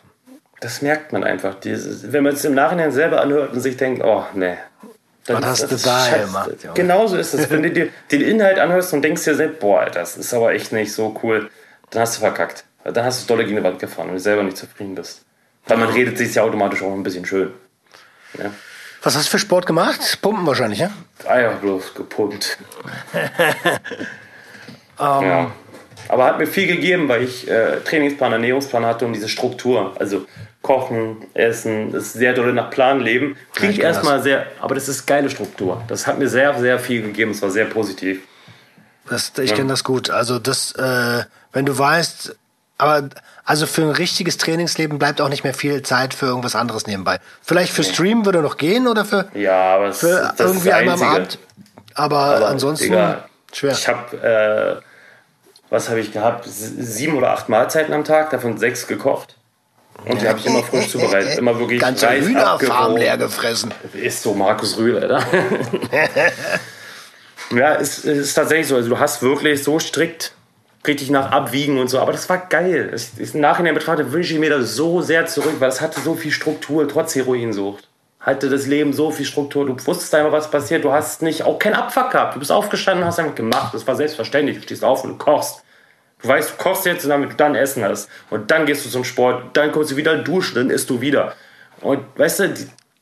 Das 0.60 0.82
merkt 0.82 1.14
man 1.14 1.24
einfach. 1.24 1.56
Dieses, 1.56 2.12
wenn 2.12 2.24
man 2.24 2.34
es 2.34 2.44
im 2.44 2.54
Nachhinein 2.54 2.92
selber 2.92 3.22
anhört 3.22 3.54
und 3.54 3.62
sich 3.62 3.78
denkt, 3.78 4.04
oh, 4.04 4.26
nee. 4.34 4.58
Was 5.28 5.46
hast 5.46 5.72
du 5.72 5.76
da 5.78 6.18
gemacht? 6.18 6.50
Genauso 6.74 7.16
ist 7.18 7.34
es. 7.34 7.50
wenn 7.50 7.64
du 7.64 7.72
dir 7.72 7.90
den 8.12 8.22
Inhalt 8.22 8.60
anhörst 8.60 8.94
und 8.94 9.02
denkst 9.02 9.24
dir 9.24 9.36
selbst, 9.36 9.60
boah, 9.60 9.86
das 9.86 10.18
ist 10.18 10.34
aber 10.34 10.54
echt 10.54 10.72
nicht 10.72 10.92
so 10.94 11.18
cool, 11.24 11.50
dann 11.92 12.02
hast 12.02 12.18
du 12.18 12.22
verkackt. 12.22 12.66
Dann 12.84 13.06
hast 13.06 13.24
du 13.24 13.28
dolle 13.28 13.46
gegen 13.46 13.58
die 13.58 13.64
Wand 13.64 13.80
gefahren 13.80 14.10
und 14.10 14.16
du 14.16 14.20
selber 14.20 14.44
nicht 14.44 14.58
zufrieden 14.58 14.96
bist. 14.96 15.24
Weil 15.68 15.78
man 15.78 15.90
redet 15.90 16.18
sich 16.18 16.34
ja 16.34 16.44
automatisch 16.44 16.82
auch 16.82 16.94
ein 16.94 17.04
bisschen 17.04 17.26
schön. 17.26 17.54
Ja. 18.38 18.52
Was 19.02 19.16
hast 19.16 19.28
du 19.28 19.32
für 19.32 19.40
Sport 19.40 19.66
gemacht? 19.66 20.20
Pumpen 20.22 20.46
wahrscheinlich, 20.46 20.80
ja? 20.80 20.92
Eier 21.26 21.54
bloß 21.54 21.94
gepumpt. 21.94 22.58
um, 24.98 25.24
ja. 25.24 25.52
Aber 26.10 26.26
hat 26.26 26.40
mir 26.40 26.48
viel 26.48 26.68
gegeben, 26.68 27.08
weil 27.08 27.24
ich 27.24 27.48
äh, 27.48 27.80
Trainingsplan, 27.86 28.34
Ernährungsplan 28.34 28.86
hatte 28.86 29.06
und 29.06 29.14
diese 29.14 29.30
Struktur. 29.30 29.96
Also 30.00 30.26
Kochen, 30.64 31.18
Essen, 31.36 31.92
das 31.92 32.08
ist 32.08 32.14
sehr 32.14 32.34
dolle 32.34 32.52
nach 32.52 32.72
Plan 32.72 33.00
leben. 33.00 33.38
Klingt 33.54 33.78
ja, 33.78 33.86
erstmal 33.86 34.22
sehr, 34.22 34.48
aber 34.60 34.76
das 34.76 34.90
ist 34.90 35.06
geile 35.06 35.30
Struktur. 35.30 35.84
Das 35.88 36.08
hat 36.08 36.20
mir 36.20 36.28
sehr, 36.28 36.60
sehr 36.60 36.80
viel 36.80 37.04
gegeben. 37.04 37.32
Es 37.32 37.42
war 37.42 37.52
sehr 37.52 37.66
positiv. 37.66 38.22
Das, 39.08 39.32
ich 39.38 39.52
ja. 39.52 39.56
kenne 39.56 39.70
das 39.70 39.84
gut. 39.84 40.10
Also 40.10 40.40
das, 40.40 40.72
äh, 40.74 41.24
wenn 41.54 41.66
du 41.66 41.78
weißt, 41.78 42.36
aber 42.80 43.10
also 43.46 43.68
für 43.68 43.84
ein 43.84 43.92
richtiges 43.92 44.38
Trainingsleben 44.38 44.98
bleibt 44.98 45.22
auch 45.22 45.30
nicht 45.30 45.44
mehr 45.44 45.54
viel 45.54 45.84
Zeit 45.84 46.16
für 46.16 46.26
irgendwas 46.26 46.56
anderes 46.56 46.88
nebenbei. 46.88 47.20
Vielleicht 47.42 47.72
für 47.72 47.84
Stream 47.84 48.26
würde 48.26 48.42
noch 48.42 48.58
gehen 48.58 48.88
oder 48.88 49.06
für, 49.06 49.28
ja, 49.36 49.76
aber 49.76 49.94
für 49.94 50.34
irgendwie 50.40 50.72
einmal 50.72 50.96
am 50.96 51.04
Abend. 51.04 51.40
Aber, 51.94 52.18
aber 52.18 52.48
ansonsten 52.48 52.86
Digga, 52.86 53.26
schwer. 53.54 53.72
Ich 53.72 53.88
habe 53.88 54.82
äh, 54.82 54.89
was 55.70 55.90
habe 55.90 56.00
ich 56.00 56.12
gehabt? 56.12 56.46
Sieben 56.48 57.18
oder 57.18 57.32
acht 57.32 57.50
Mahlzeiten 57.50 57.94
am 57.94 58.04
Tag, 58.04 58.32
davon 58.32 58.58
sechs 58.58 58.88
gekocht. 58.88 59.36
Und 60.06 60.22
die 60.22 60.28
habe 60.28 60.40
ich 60.40 60.46
immer 60.46 60.64
frisch 60.64 60.90
zubereitet. 60.90 61.38
Immer 61.38 61.60
wirklich 61.60 61.82
Ganze 61.82 62.08
Reis 62.08 62.26
Hühnerfarm 62.26 62.96
leer 62.96 63.18
gefressen. 63.18 63.74
Ist 63.94 64.24
so 64.24 64.34
Markus 64.34 64.78
Rühle, 64.78 65.06
oder? 65.06 65.26
ja, 67.52 67.76
es 67.76 68.00
ist, 68.00 68.06
ist 68.06 68.34
tatsächlich 68.34 68.68
so. 68.68 68.76
Also 68.78 68.90
du 68.90 69.00
hast 69.00 69.22
wirklich 69.22 69.64
so 69.64 69.78
strikt 69.80 70.34
richtig 70.88 71.10
nach 71.10 71.32
Abwiegen 71.32 71.78
und 71.78 71.90
so. 71.90 72.00
Aber 72.00 72.14
das 72.14 72.30
war 72.30 72.38
geil. 72.38 72.90
Das 72.92 73.12
ist 73.18 73.36
Im 73.36 73.42
Nachhinein 73.42 73.74
betrachtet 73.74 74.12
wünsche 74.12 74.34
ich 74.34 74.40
mir 74.40 74.50
das 74.50 74.76
so 74.76 75.02
sehr 75.02 75.26
zurück, 75.26 75.56
weil 75.60 75.70
es 75.70 75.82
hatte 75.82 76.00
so 76.00 76.16
viel 76.16 76.32
Struktur, 76.32 76.88
trotz 76.88 77.16
Heroinsucht. 77.16 77.89
Hatte 78.20 78.50
das 78.50 78.66
Leben 78.66 78.92
so 78.94 79.12
viel 79.12 79.26
Struktur. 79.26 79.66
Du 79.66 79.76
wusstest 79.86 80.14
einfach, 80.14 80.32
was 80.32 80.52
passiert. 80.52 80.84
Du 80.84 80.92
hast 80.92 81.22
nicht, 81.22 81.44
auch 81.44 81.58
keinen 81.58 81.76
Abfuck 81.76 82.12
gehabt. 82.12 82.36
Du 82.36 82.40
bist 82.40 82.52
aufgestanden 82.52 83.04
und 83.04 83.08
hast 83.08 83.20
einfach 83.20 83.36
gemacht. 83.36 83.74
Das 83.74 83.88
war 83.88 83.96
selbstverständlich. 83.96 84.58
Du 84.58 84.64
stehst 84.64 84.84
auf 84.84 85.04
und 85.04 85.12
du 85.12 85.18
kochst. 85.18 85.64
Du 86.22 86.28
weißt, 86.28 86.52
du 86.52 86.56
kochst 86.62 86.86
jetzt, 86.86 87.08
damit 87.08 87.32
du 87.32 87.36
dann 87.36 87.56
Essen 87.56 87.84
hast. 87.84 88.10
Und 88.30 88.52
dann 88.52 88.66
gehst 88.66 88.86
du 88.86 88.90
zum 88.90 89.06
Sport. 89.06 89.56
Dann 89.56 89.72
kommst 89.72 89.92
du 89.92 89.96
wieder 89.96 90.18
duschen, 90.18 90.56
dann 90.56 90.70
isst 90.70 90.90
du 90.90 91.00
wieder. 91.00 91.34
Und 91.80 92.02
weißt 92.18 92.40
du, 92.42 92.54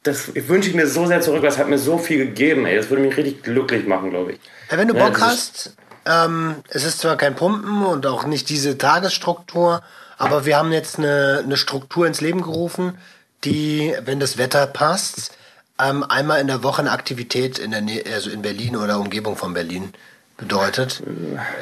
das 0.03 0.35
wünsche 0.35 0.69
ich 0.69 0.75
mir 0.75 0.87
so 0.87 1.05
sehr 1.07 1.21
zurück. 1.21 1.41
Das 1.41 1.57
hat 1.57 1.67
mir 1.67 1.79
so 1.79 1.97
viel 1.97 2.19
gegeben, 2.19 2.65
ey. 2.67 2.77
Das 2.77 2.89
würde 2.89 3.01
mich 3.01 3.17
richtig 3.17 3.43
glücklich 3.43 3.87
machen, 3.87 4.11
glaube 4.11 4.33
ich. 4.33 4.39
Wenn 4.69 4.87
du 4.87 4.93
Bock 4.93 5.19
ja, 5.19 5.27
hast, 5.27 5.75
ähm, 6.05 6.55
es 6.69 6.83
ist 6.83 6.99
zwar 6.99 7.17
kein 7.17 7.35
Pumpen 7.35 7.83
und 7.83 8.05
auch 8.05 8.25
nicht 8.25 8.49
diese 8.49 8.77
Tagesstruktur, 8.77 9.81
aber 10.17 10.45
wir 10.45 10.57
haben 10.57 10.71
jetzt 10.71 10.97
eine, 10.99 11.41
eine 11.43 11.57
Struktur 11.57 12.07
ins 12.07 12.21
Leben 12.21 12.41
gerufen, 12.41 12.97
die, 13.43 13.93
wenn 14.05 14.19
das 14.19 14.37
Wetter 14.37 14.67
passt, 14.67 15.37
ähm, 15.79 16.03
einmal 16.03 16.41
in 16.41 16.47
der 16.47 16.63
Woche 16.63 16.81
eine 16.81 16.91
Aktivität 16.91 17.59
in 17.59 17.71
der 17.71 17.81
Nähe, 17.81 18.03
also 18.11 18.29
in 18.29 18.41
Berlin 18.41 18.75
oder 18.75 18.99
Umgebung 18.99 19.35
von 19.35 19.53
Berlin 19.53 19.93
bedeutet. 20.37 21.03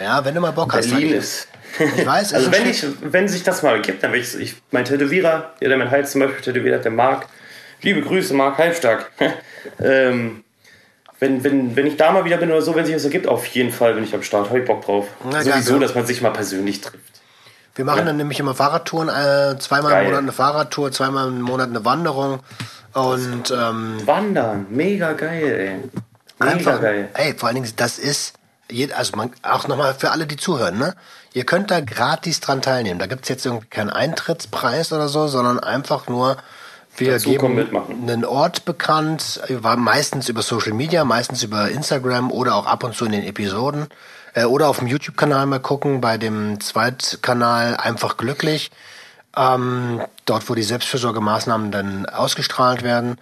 Ja, 0.01 0.23
wenn 0.23 0.35
du 0.35 0.41
mal 0.41 0.51
Bock 0.51 0.73
hast. 0.73 0.89
Berlin 0.89 1.13
ist. 1.13 1.47
Ich 1.77 2.05
weiß, 2.05 2.33
also 2.33 2.51
wenn, 2.51 2.69
ich, 2.69 2.85
wenn 3.01 3.27
sich 3.27 3.43
das 3.43 3.61
mal 3.61 3.81
gibt, 3.81 4.03
dann 4.03 4.13
will 4.13 4.21
ich, 4.21 4.35
ich 4.39 4.55
mein 4.71 4.85
Tätowierer, 4.85 5.53
der, 5.59 5.69
der 5.69 5.77
mein 5.77 5.91
Hals 5.91 6.11
zum 6.11 6.21
Beispiel 6.21 6.41
tätowiert 6.41 6.75
hat, 6.75 6.85
der 6.85 6.91
Marc, 6.91 7.27
liebe 7.81 8.01
Grüße, 8.01 8.33
Marc 8.33 8.57
Halbstark. 8.57 9.11
ähm, 9.83 10.43
wenn, 11.19 11.43
wenn, 11.43 11.75
wenn 11.75 11.87
ich 11.87 11.97
da 11.97 12.11
mal 12.11 12.25
wieder 12.25 12.37
bin 12.37 12.51
oder 12.51 12.61
so, 12.61 12.75
wenn 12.75 12.85
sich 12.85 12.93
das 12.93 13.03
ergibt, 13.03 13.27
auf 13.27 13.45
jeden 13.47 13.71
Fall 13.71 13.93
bin 13.93 14.03
ich 14.03 14.13
am 14.13 14.23
Start. 14.23 14.49
Habe 14.49 14.59
ich 14.59 14.65
Bock 14.65 14.85
drauf. 14.85 15.07
Na, 15.29 15.41
Sowieso, 15.41 15.79
dass 15.79 15.95
man 15.95 16.05
sich 16.05 16.21
mal 16.21 16.31
persönlich 16.31 16.81
trifft. 16.81 17.14
Wir 17.75 17.83
machen 17.83 17.99
ja. 17.99 18.05
dann 18.05 18.17
nämlich 18.17 18.39
immer 18.39 18.55
Fahrradtouren, 18.55 19.09
äh, 19.09 19.59
zweimal 19.59 19.91
Geil. 19.91 20.01
im 20.01 20.07
Monat 20.07 20.23
eine 20.23 20.31
Fahrradtour, 20.31 20.91
zweimal 20.93 21.27
im 21.27 21.41
Monat 21.41 21.69
eine 21.69 21.83
Wanderung. 21.83 22.39
Und 22.93 23.51
ähm, 23.51 23.97
Wandern, 24.05 24.67
mega 24.69 25.11
geil, 25.11 25.43
ey. 25.43 25.89
Mega 26.39 26.53
einfach, 26.53 26.81
geil. 26.81 27.09
Ey, 27.13 27.33
vor 27.33 27.47
allen 27.47 27.55
Dingen, 27.55 27.73
das 27.75 27.99
ist, 27.99 28.35
also 28.95 29.17
man, 29.17 29.31
auch 29.43 29.67
nochmal 29.67 29.93
für 29.93 30.11
alle, 30.11 30.25
die 30.25 30.37
zuhören, 30.37 30.77
ne? 30.77 30.95
Ihr 31.33 31.45
könnt 31.45 31.69
da 31.69 31.81
gratis 31.81 32.39
dran 32.39 32.61
teilnehmen. 32.61 32.97
Da 32.97 33.07
gibt's 33.07 33.27
jetzt 33.27 33.45
irgendwie 33.45 33.67
keinen 33.67 33.89
Eintrittspreis 33.89 34.93
oder 34.93 35.09
so, 35.09 35.27
sondern 35.27 35.59
einfach 35.59 36.07
nur, 36.07 36.37
wir 36.95 37.11
Dazu 37.11 37.31
geben 37.31 37.59
einen 38.07 38.23
Ort 38.23 38.63
bekannt, 38.63 39.41
meistens 39.75 40.29
über 40.29 40.41
Social 40.41 40.71
Media, 40.71 41.03
meistens 41.03 41.43
über 41.43 41.69
Instagram 41.69 42.31
oder 42.31 42.55
auch 42.55 42.67
ab 42.67 42.85
und 42.85 42.95
zu 42.95 43.03
in 43.03 43.11
den 43.11 43.25
Episoden. 43.25 43.87
Äh, 44.35 44.45
oder 44.45 44.67
auf 44.67 44.79
dem 44.79 44.87
YouTube-Kanal 44.87 45.47
mal 45.47 45.59
gucken, 45.59 46.01
bei 46.01 46.17
dem 46.17 46.59
Zweitkanal 46.59 47.77
Einfach 47.77 48.17
Glücklich. 48.17 48.69
Ähm, 49.35 50.01
dort, 50.25 50.49
wo 50.49 50.55
die 50.55 50.63
Selbstfürsorgemaßnahmen 50.63 51.71
dann 51.71 52.05
ausgestrahlt 52.05 52.83
werden. 52.83 53.17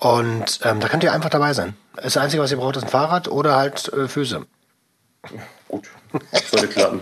Und 0.00 0.60
ähm, 0.64 0.80
da 0.80 0.88
könnt 0.88 1.04
ihr 1.04 1.12
einfach 1.12 1.30
dabei 1.30 1.52
sein. 1.52 1.74
Das 1.96 2.16
Einzige, 2.16 2.42
was 2.42 2.50
ihr 2.50 2.58
braucht, 2.58 2.76
ist 2.76 2.84
ein 2.84 2.88
Fahrrad 2.88 3.28
oder 3.28 3.56
halt 3.56 3.92
äh, 3.92 4.08
Füße. 4.08 4.46
Gut, 5.68 5.88
sollte 6.50 6.68
klappen. 6.68 7.00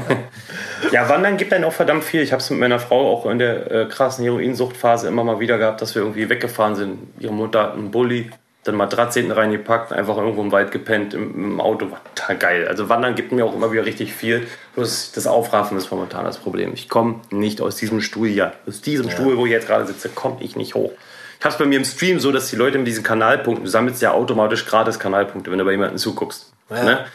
ja, 0.92 1.08
Wandern 1.08 1.36
gibt 1.36 1.52
einen 1.52 1.64
auch 1.64 1.72
verdammt 1.72 2.04
viel. 2.04 2.22
Ich 2.22 2.32
habe 2.32 2.42
es 2.42 2.50
mit 2.50 2.58
meiner 2.58 2.80
Frau 2.80 3.12
auch 3.12 3.26
in 3.26 3.38
der 3.38 3.70
äh, 3.70 3.86
krassen 3.86 4.24
Heroinsuchtphase 4.24 5.06
immer 5.06 5.22
mal 5.22 5.38
wieder 5.38 5.58
gehabt, 5.58 5.82
dass 5.82 5.94
wir 5.94 6.02
irgendwie 6.02 6.28
weggefahren 6.28 6.74
sind. 6.74 6.98
Ihre 7.20 7.32
Mutter 7.32 7.62
hat 7.62 7.72
einen 7.74 7.90
Bulli, 7.90 8.30
dann 8.68 8.76
Matratze 8.76 9.20
hinten 9.20 9.32
reingepackt, 9.32 9.92
einfach 9.92 10.16
irgendwo 10.16 10.42
im 10.42 10.52
Wald 10.52 10.70
gepennt, 10.70 11.14
im, 11.14 11.34
im 11.34 11.60
Auto. 11.60 11.90
War 11.90 12.00
total 12.14 12.36
geil. 12.36 12.68
Also 12.68 12.88
Wandern 12.88 13.14
gibt 13.14 13.32
mir 13.32 13.44
auch 13.44 13.54
immer 13.54 13.72
wieder 13.72 13.84
richtig 13.84 14.12
viel. 14.12 14.46
Bloß 14.74 15.12
das 15.12 15.26
Aufraffen 15.26 15.76
ist 15.76 15.90
momentan 15.90 16.24
das 16.24 16.38
Problem. 16.38 16.72
Ich 16.74 16.88
komme 16.88 17.20
nicht 17.30 17.60
aus 17.60 17.76
diesem 17.76 18.00
Stuhl 18.00 18.28
hier. 18.28 18.52
Aus 18.66 18.80
diesem 18.80 19.06
ja. 19.06 19.12
Stuhl, 19.12 19.36
wo 19.36 19.46
ich 19.46 19.52
jetzt 19.52 19.66
gerade 19.66 19.86
sitze, 19.86 20.08
komme 20.08 20.36
ich 20.40 20.54
nicht 20.56 20.74
hoch. 20.74 20.92
Ich 21.38 21.44
habe 21.44 21.52
es 21.52 21.58
bei 21.58 21.66
mir 21.66 21.78
im 21.78 21.84
Stream 21.84 22.20
so, 22.20 22.32
dass 22.32 22.50
die 22.50 22.56
Leute 22.56 22.78
mit 22.78 22.86
diesen 22.86 23.04
Kanalpunkten, 23.04 23.64
du 23.64 23.70
sammelst 23.70 24.02
ja 24.02 24.12
automatisch 24.12 24.66
gratis 24.66 24.98
Kanalpunkte, 24.98 25.50
wenn 25.50 25.58
du 25.58 25.64
bei 25.64 25.72
jemandem 25.72 25.98
zuguckst. 25.98 26.52
Ja. 26.70 26.84
Ne? 26.84 27.06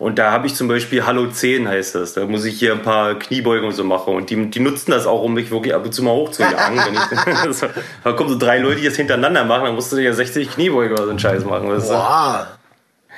Und 0.00 0.18
da 0.18 0.32
habe 0.32 0.46
ich 0.46 0.54
zum 0.54 0.66
Beispiel 0.66 1.04
Hallo 1.04 1.26
10 1.26 1.68
heißt 1.68 1.94
das. 1.94 2.14
Da 2.14 2.24
muss 2.24 2.46
ich 2.46 2.58
hier 2.58 2.72
ein 2.72 2.80
paar 2.80 3.18
Kniebeugungen 3.18 3.76
so 3.76 3.84
machen. 3.84 4.14
Und 4.14 4.30
die, 4.30 4.48
die 4.48 4.58
nutzen 4.60 4.92
das 4.92 5.06
auch, 5.06 5.20
um 5.20 5.34
mich 5.34 5.50
wirklich 5.50 5.74
ab 5.74 5.84
und 5.84 5.92
zu 5.92 6.02
mal 6.02 6.12
hochzujagen. 6.12 6.78
wenn 6.78 7.70
da 8.04 8.12
kommen 8.12 8.30
so 8.30 8.38
drei 8.38 8.60
Leute, 8.60 8.80
die 8.80 8.86
das 8.86 8.96
hintereinander 8.96 9.44
machen, 9.44 9.64
dann 9.64 9.74
musst 9.74 9.92
du 9.92 9.96
dir 9.96 10.04
ja 10.04 10.14
60 10.14 10.52
Kniebeuge 10.52 10.94
oder 10.94 11.04
so 11.04 11.10
einen 11.10 11.18
Scheiß 11.18 11.44
machen. 11.44 11.68
Wow. 11.68 11.90
Ja. 11.90 12.46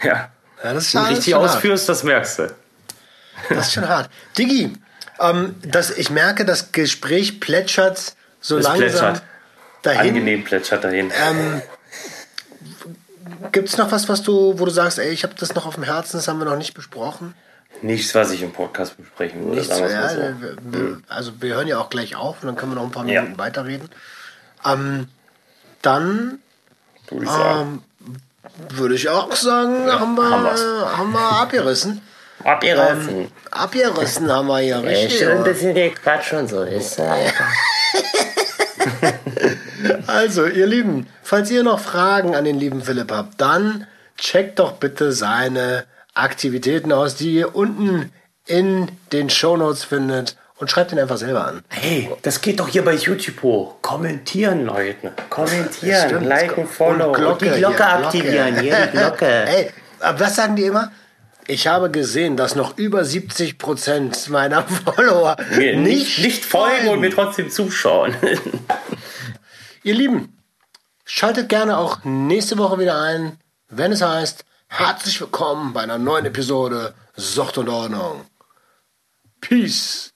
ja. 0.03 0.29
das 0.61 0.89
ist 0.89 0.95
Wenn 0.97 1.05
du 1.05 1.11
richtig 1.11 1.37
ausführst, 1.37 1.89
hart. 1.89 1.97
das 1.97 2.03
merkst 2.03 2.39
du. 2.41 2.55
Das 3.49 3.69
ist 3.69 3.75
schon 3.75 3.89
hart. 3.89 4.11
Diggi, 4.37 4.73
ähm, 5.21 5.55
das, 5.63 5.97
ich 5.97 6.11
merke, 6.11 6.45
das 6.45 6.73
Gespräch 6.73 7.39
plätschert 7.39 8.17
so 8.41 8.59
es 8.59 8.65
langsam 8.65 8.81
plätschert. 8.81 9.23
dahin. 9.83 10.01
Angenehm 10.01 10.43
plätschert 10.43 10.83
dahin. 10.83 11.13
Ähm, 11.29 11.63
Gibt 13.53 13.69
es 13.69 13.77
noch 13.77 13.93
was, 13.93 14.09
was 14.09 14.23
du, 14.23 14.59
wo 14.59 14.65
du 14.65 14.71
sagst, 14.71 14.99
ey, 14.99 15.11
ich 15.11 15.23
habe 15.23 15.35
das 15.39 15.55
noch 15.55 15.67
auf 15.67 15.75
dem 15.75 15.85
Herzen, 15.85 16.17
das 16.17 16.29
haben 16.29 16.39
wir 16.39 16.45
noch 16.45 16.57
nicht 16.57 16.75
besprochen? 16.75 17.35
Nichts, 17.81 18.15
was 18.15 18.31
ich 18.31 18.43
im 18.43 18.53
Podcast 18.53 18.97
besprechen 18.97 19.45
würde. 19.45 19.57
Nichts, 19.57 19.79
ja, 19.79 20.09
so. 20.09 20.17
wir, 20.63 21.01
also 21.09 21.33
wir 21.41 21.55
hören 21.55 21.67
ja 21.67 21.79
auch 21.79 21.91
gleich 21.91 22.15
auf 22.17 22.43
und 22.43 22.47
dann 22.47 22.57
können 22.57 22.73
wir 22.73 22.77
noch 22.77 22.85
ein 22.85 22.91
paar 22.91 23.05
Minuten 23.05 23.33
ja. 23.33 23.39
weiterreden. 23.39 23.89
Ähm, 24.65 25.09
dann 25.81 26.39
würde 27.11 27.25
ich, 27.25 27.31
ähm, 27.31 27.83
würde 28.71 28.95
ich 28.95 29.09
auch 29.09 29.35
sagen, 29.35 29.89
ja, 29.89 29.99
haben, 29.99 30.15
wir, 30.15 30.31
haben, 30.97 31.13
wir 31.13 31.21
abgerissen. 31.21 32.01
Abgerissen. 32.45 33.19
Ähm, 33.19 33.29
abgerissen 33.51 34.31
haben 34.31 34.49
wir 34.49 34.59
hier 34.59 34.83
richtig. 34.83 35.21
Ja, 35.21 35.27
schön 35.27 35.39
ein 35.39 35.45
bisschen 35.45 35.75
der 35.75 35.91
Quatsch 35.91 36.33
und 36.33 36.49
so 36.49 36.63
ist. 36.63 37.01
Also, 40.07 40.47
ihr 40.47 40.67
Lieben, 40.67 41.07
falls 41.23 41.51
ihr 41.51 41.63
noch 41.63 41.81
Fragen 41.81 42.35
an 42.35 42.45
den 42.45 42.59
lieben 42.59 42.83
Philipp 42.83 43.11
habt, 43.11 43.41
dann 43.41 43.87
checkt 44.17 44.59
doch 44.59 44.73
bitte 44.73 45.13
seine 45.13 45.85
Aktivitäten 46.15 46.93
aus, 46.93 47.17
die 47.17 47.35
ihr 47.35 47.57
unten 47.57 48.13
in 48.47 48.89
den 49.13 49.31
Shownotes 49.31 49.85
findet 49.85 50.37
und 50.57 50.71
schreibt 50.71 50.93
ihn 50.93 50.99
einfach 50.99 51.17
selber 51.17 51.47
an. 51.47 51.65
Hey, 51.69 52.11
das 52.23 52.41
geht 52.41 52.61
doch 52.61 52.69
hier 52.69 52.85
bei 52.85 52.95
YouTube 52.95 53.43
hoch. 53.43 53.77
Kommentieren, 53.83 54.65
Leute. 54.65 55.13
Kommentieren, 55.29 56.09
Stimmt. 56.09 56.27
liken, 56.27 56.69
follow. 56.69 57.09
Und, 57.09 57.15
Glocke, 57.15 57.47
und 57.47 57.55
die 57.55 57.59
Glocke 57.59 57.77
hier, 57.77 58.07
aktivieren. 58.07 58.55
Glocke. 58.55 58.61
Hier, 58.63 58.87
die 58.87 58.97
Glocke. 58.97 59.27
Hey, 59.47 59.71
was 60.17 60.37
sagen 60.37 60.55
die 60.55 60.65
immer? 60.65 60.93
Ich 61.49 61.67
habe 61.67 61.91
gesehen, 61.91 62.37
dass 62.37 62.55
noch 62.55 62.79
über 62.79 63.05
70 63.05 63.59
Prozent 63.59 64.29
meiner 64.29 64.63
Follower 64.95 65.37
mir 65.57 65.77
nicht, 65.77 66.21
nicht 66.21 66.45
folgen 66.45 66.89
und 66.89 67.01
mir 67.01 67.11
trotzdem 67.11 67.51
zuschauen. 67.51 68.15
Ihr 69.83 69.95
Lieben, 69.95 70.39
schaltet 71.05 71.49
gerne 71.49 71.79
auch 71.79 72.05
nächste 72.05 72.59
Woche 72.59 72.79
wieder 72.79 73.01
ein, 73.01 73.39
wenn 73.69 73.91
es 73.91 74.03
heißt, 74.03 74.45
herzlich 74.69 75.21
willkommen 75.21 75.73
bei 75.73 75.83
einer 75.83 75.99
neuen 75.99 76.27
Episode 76.27 76.95
Sucht 77.17 77.59
und 77.59 77.69
Ordnung. 77.69 78.25
Peace. 79.41 80.12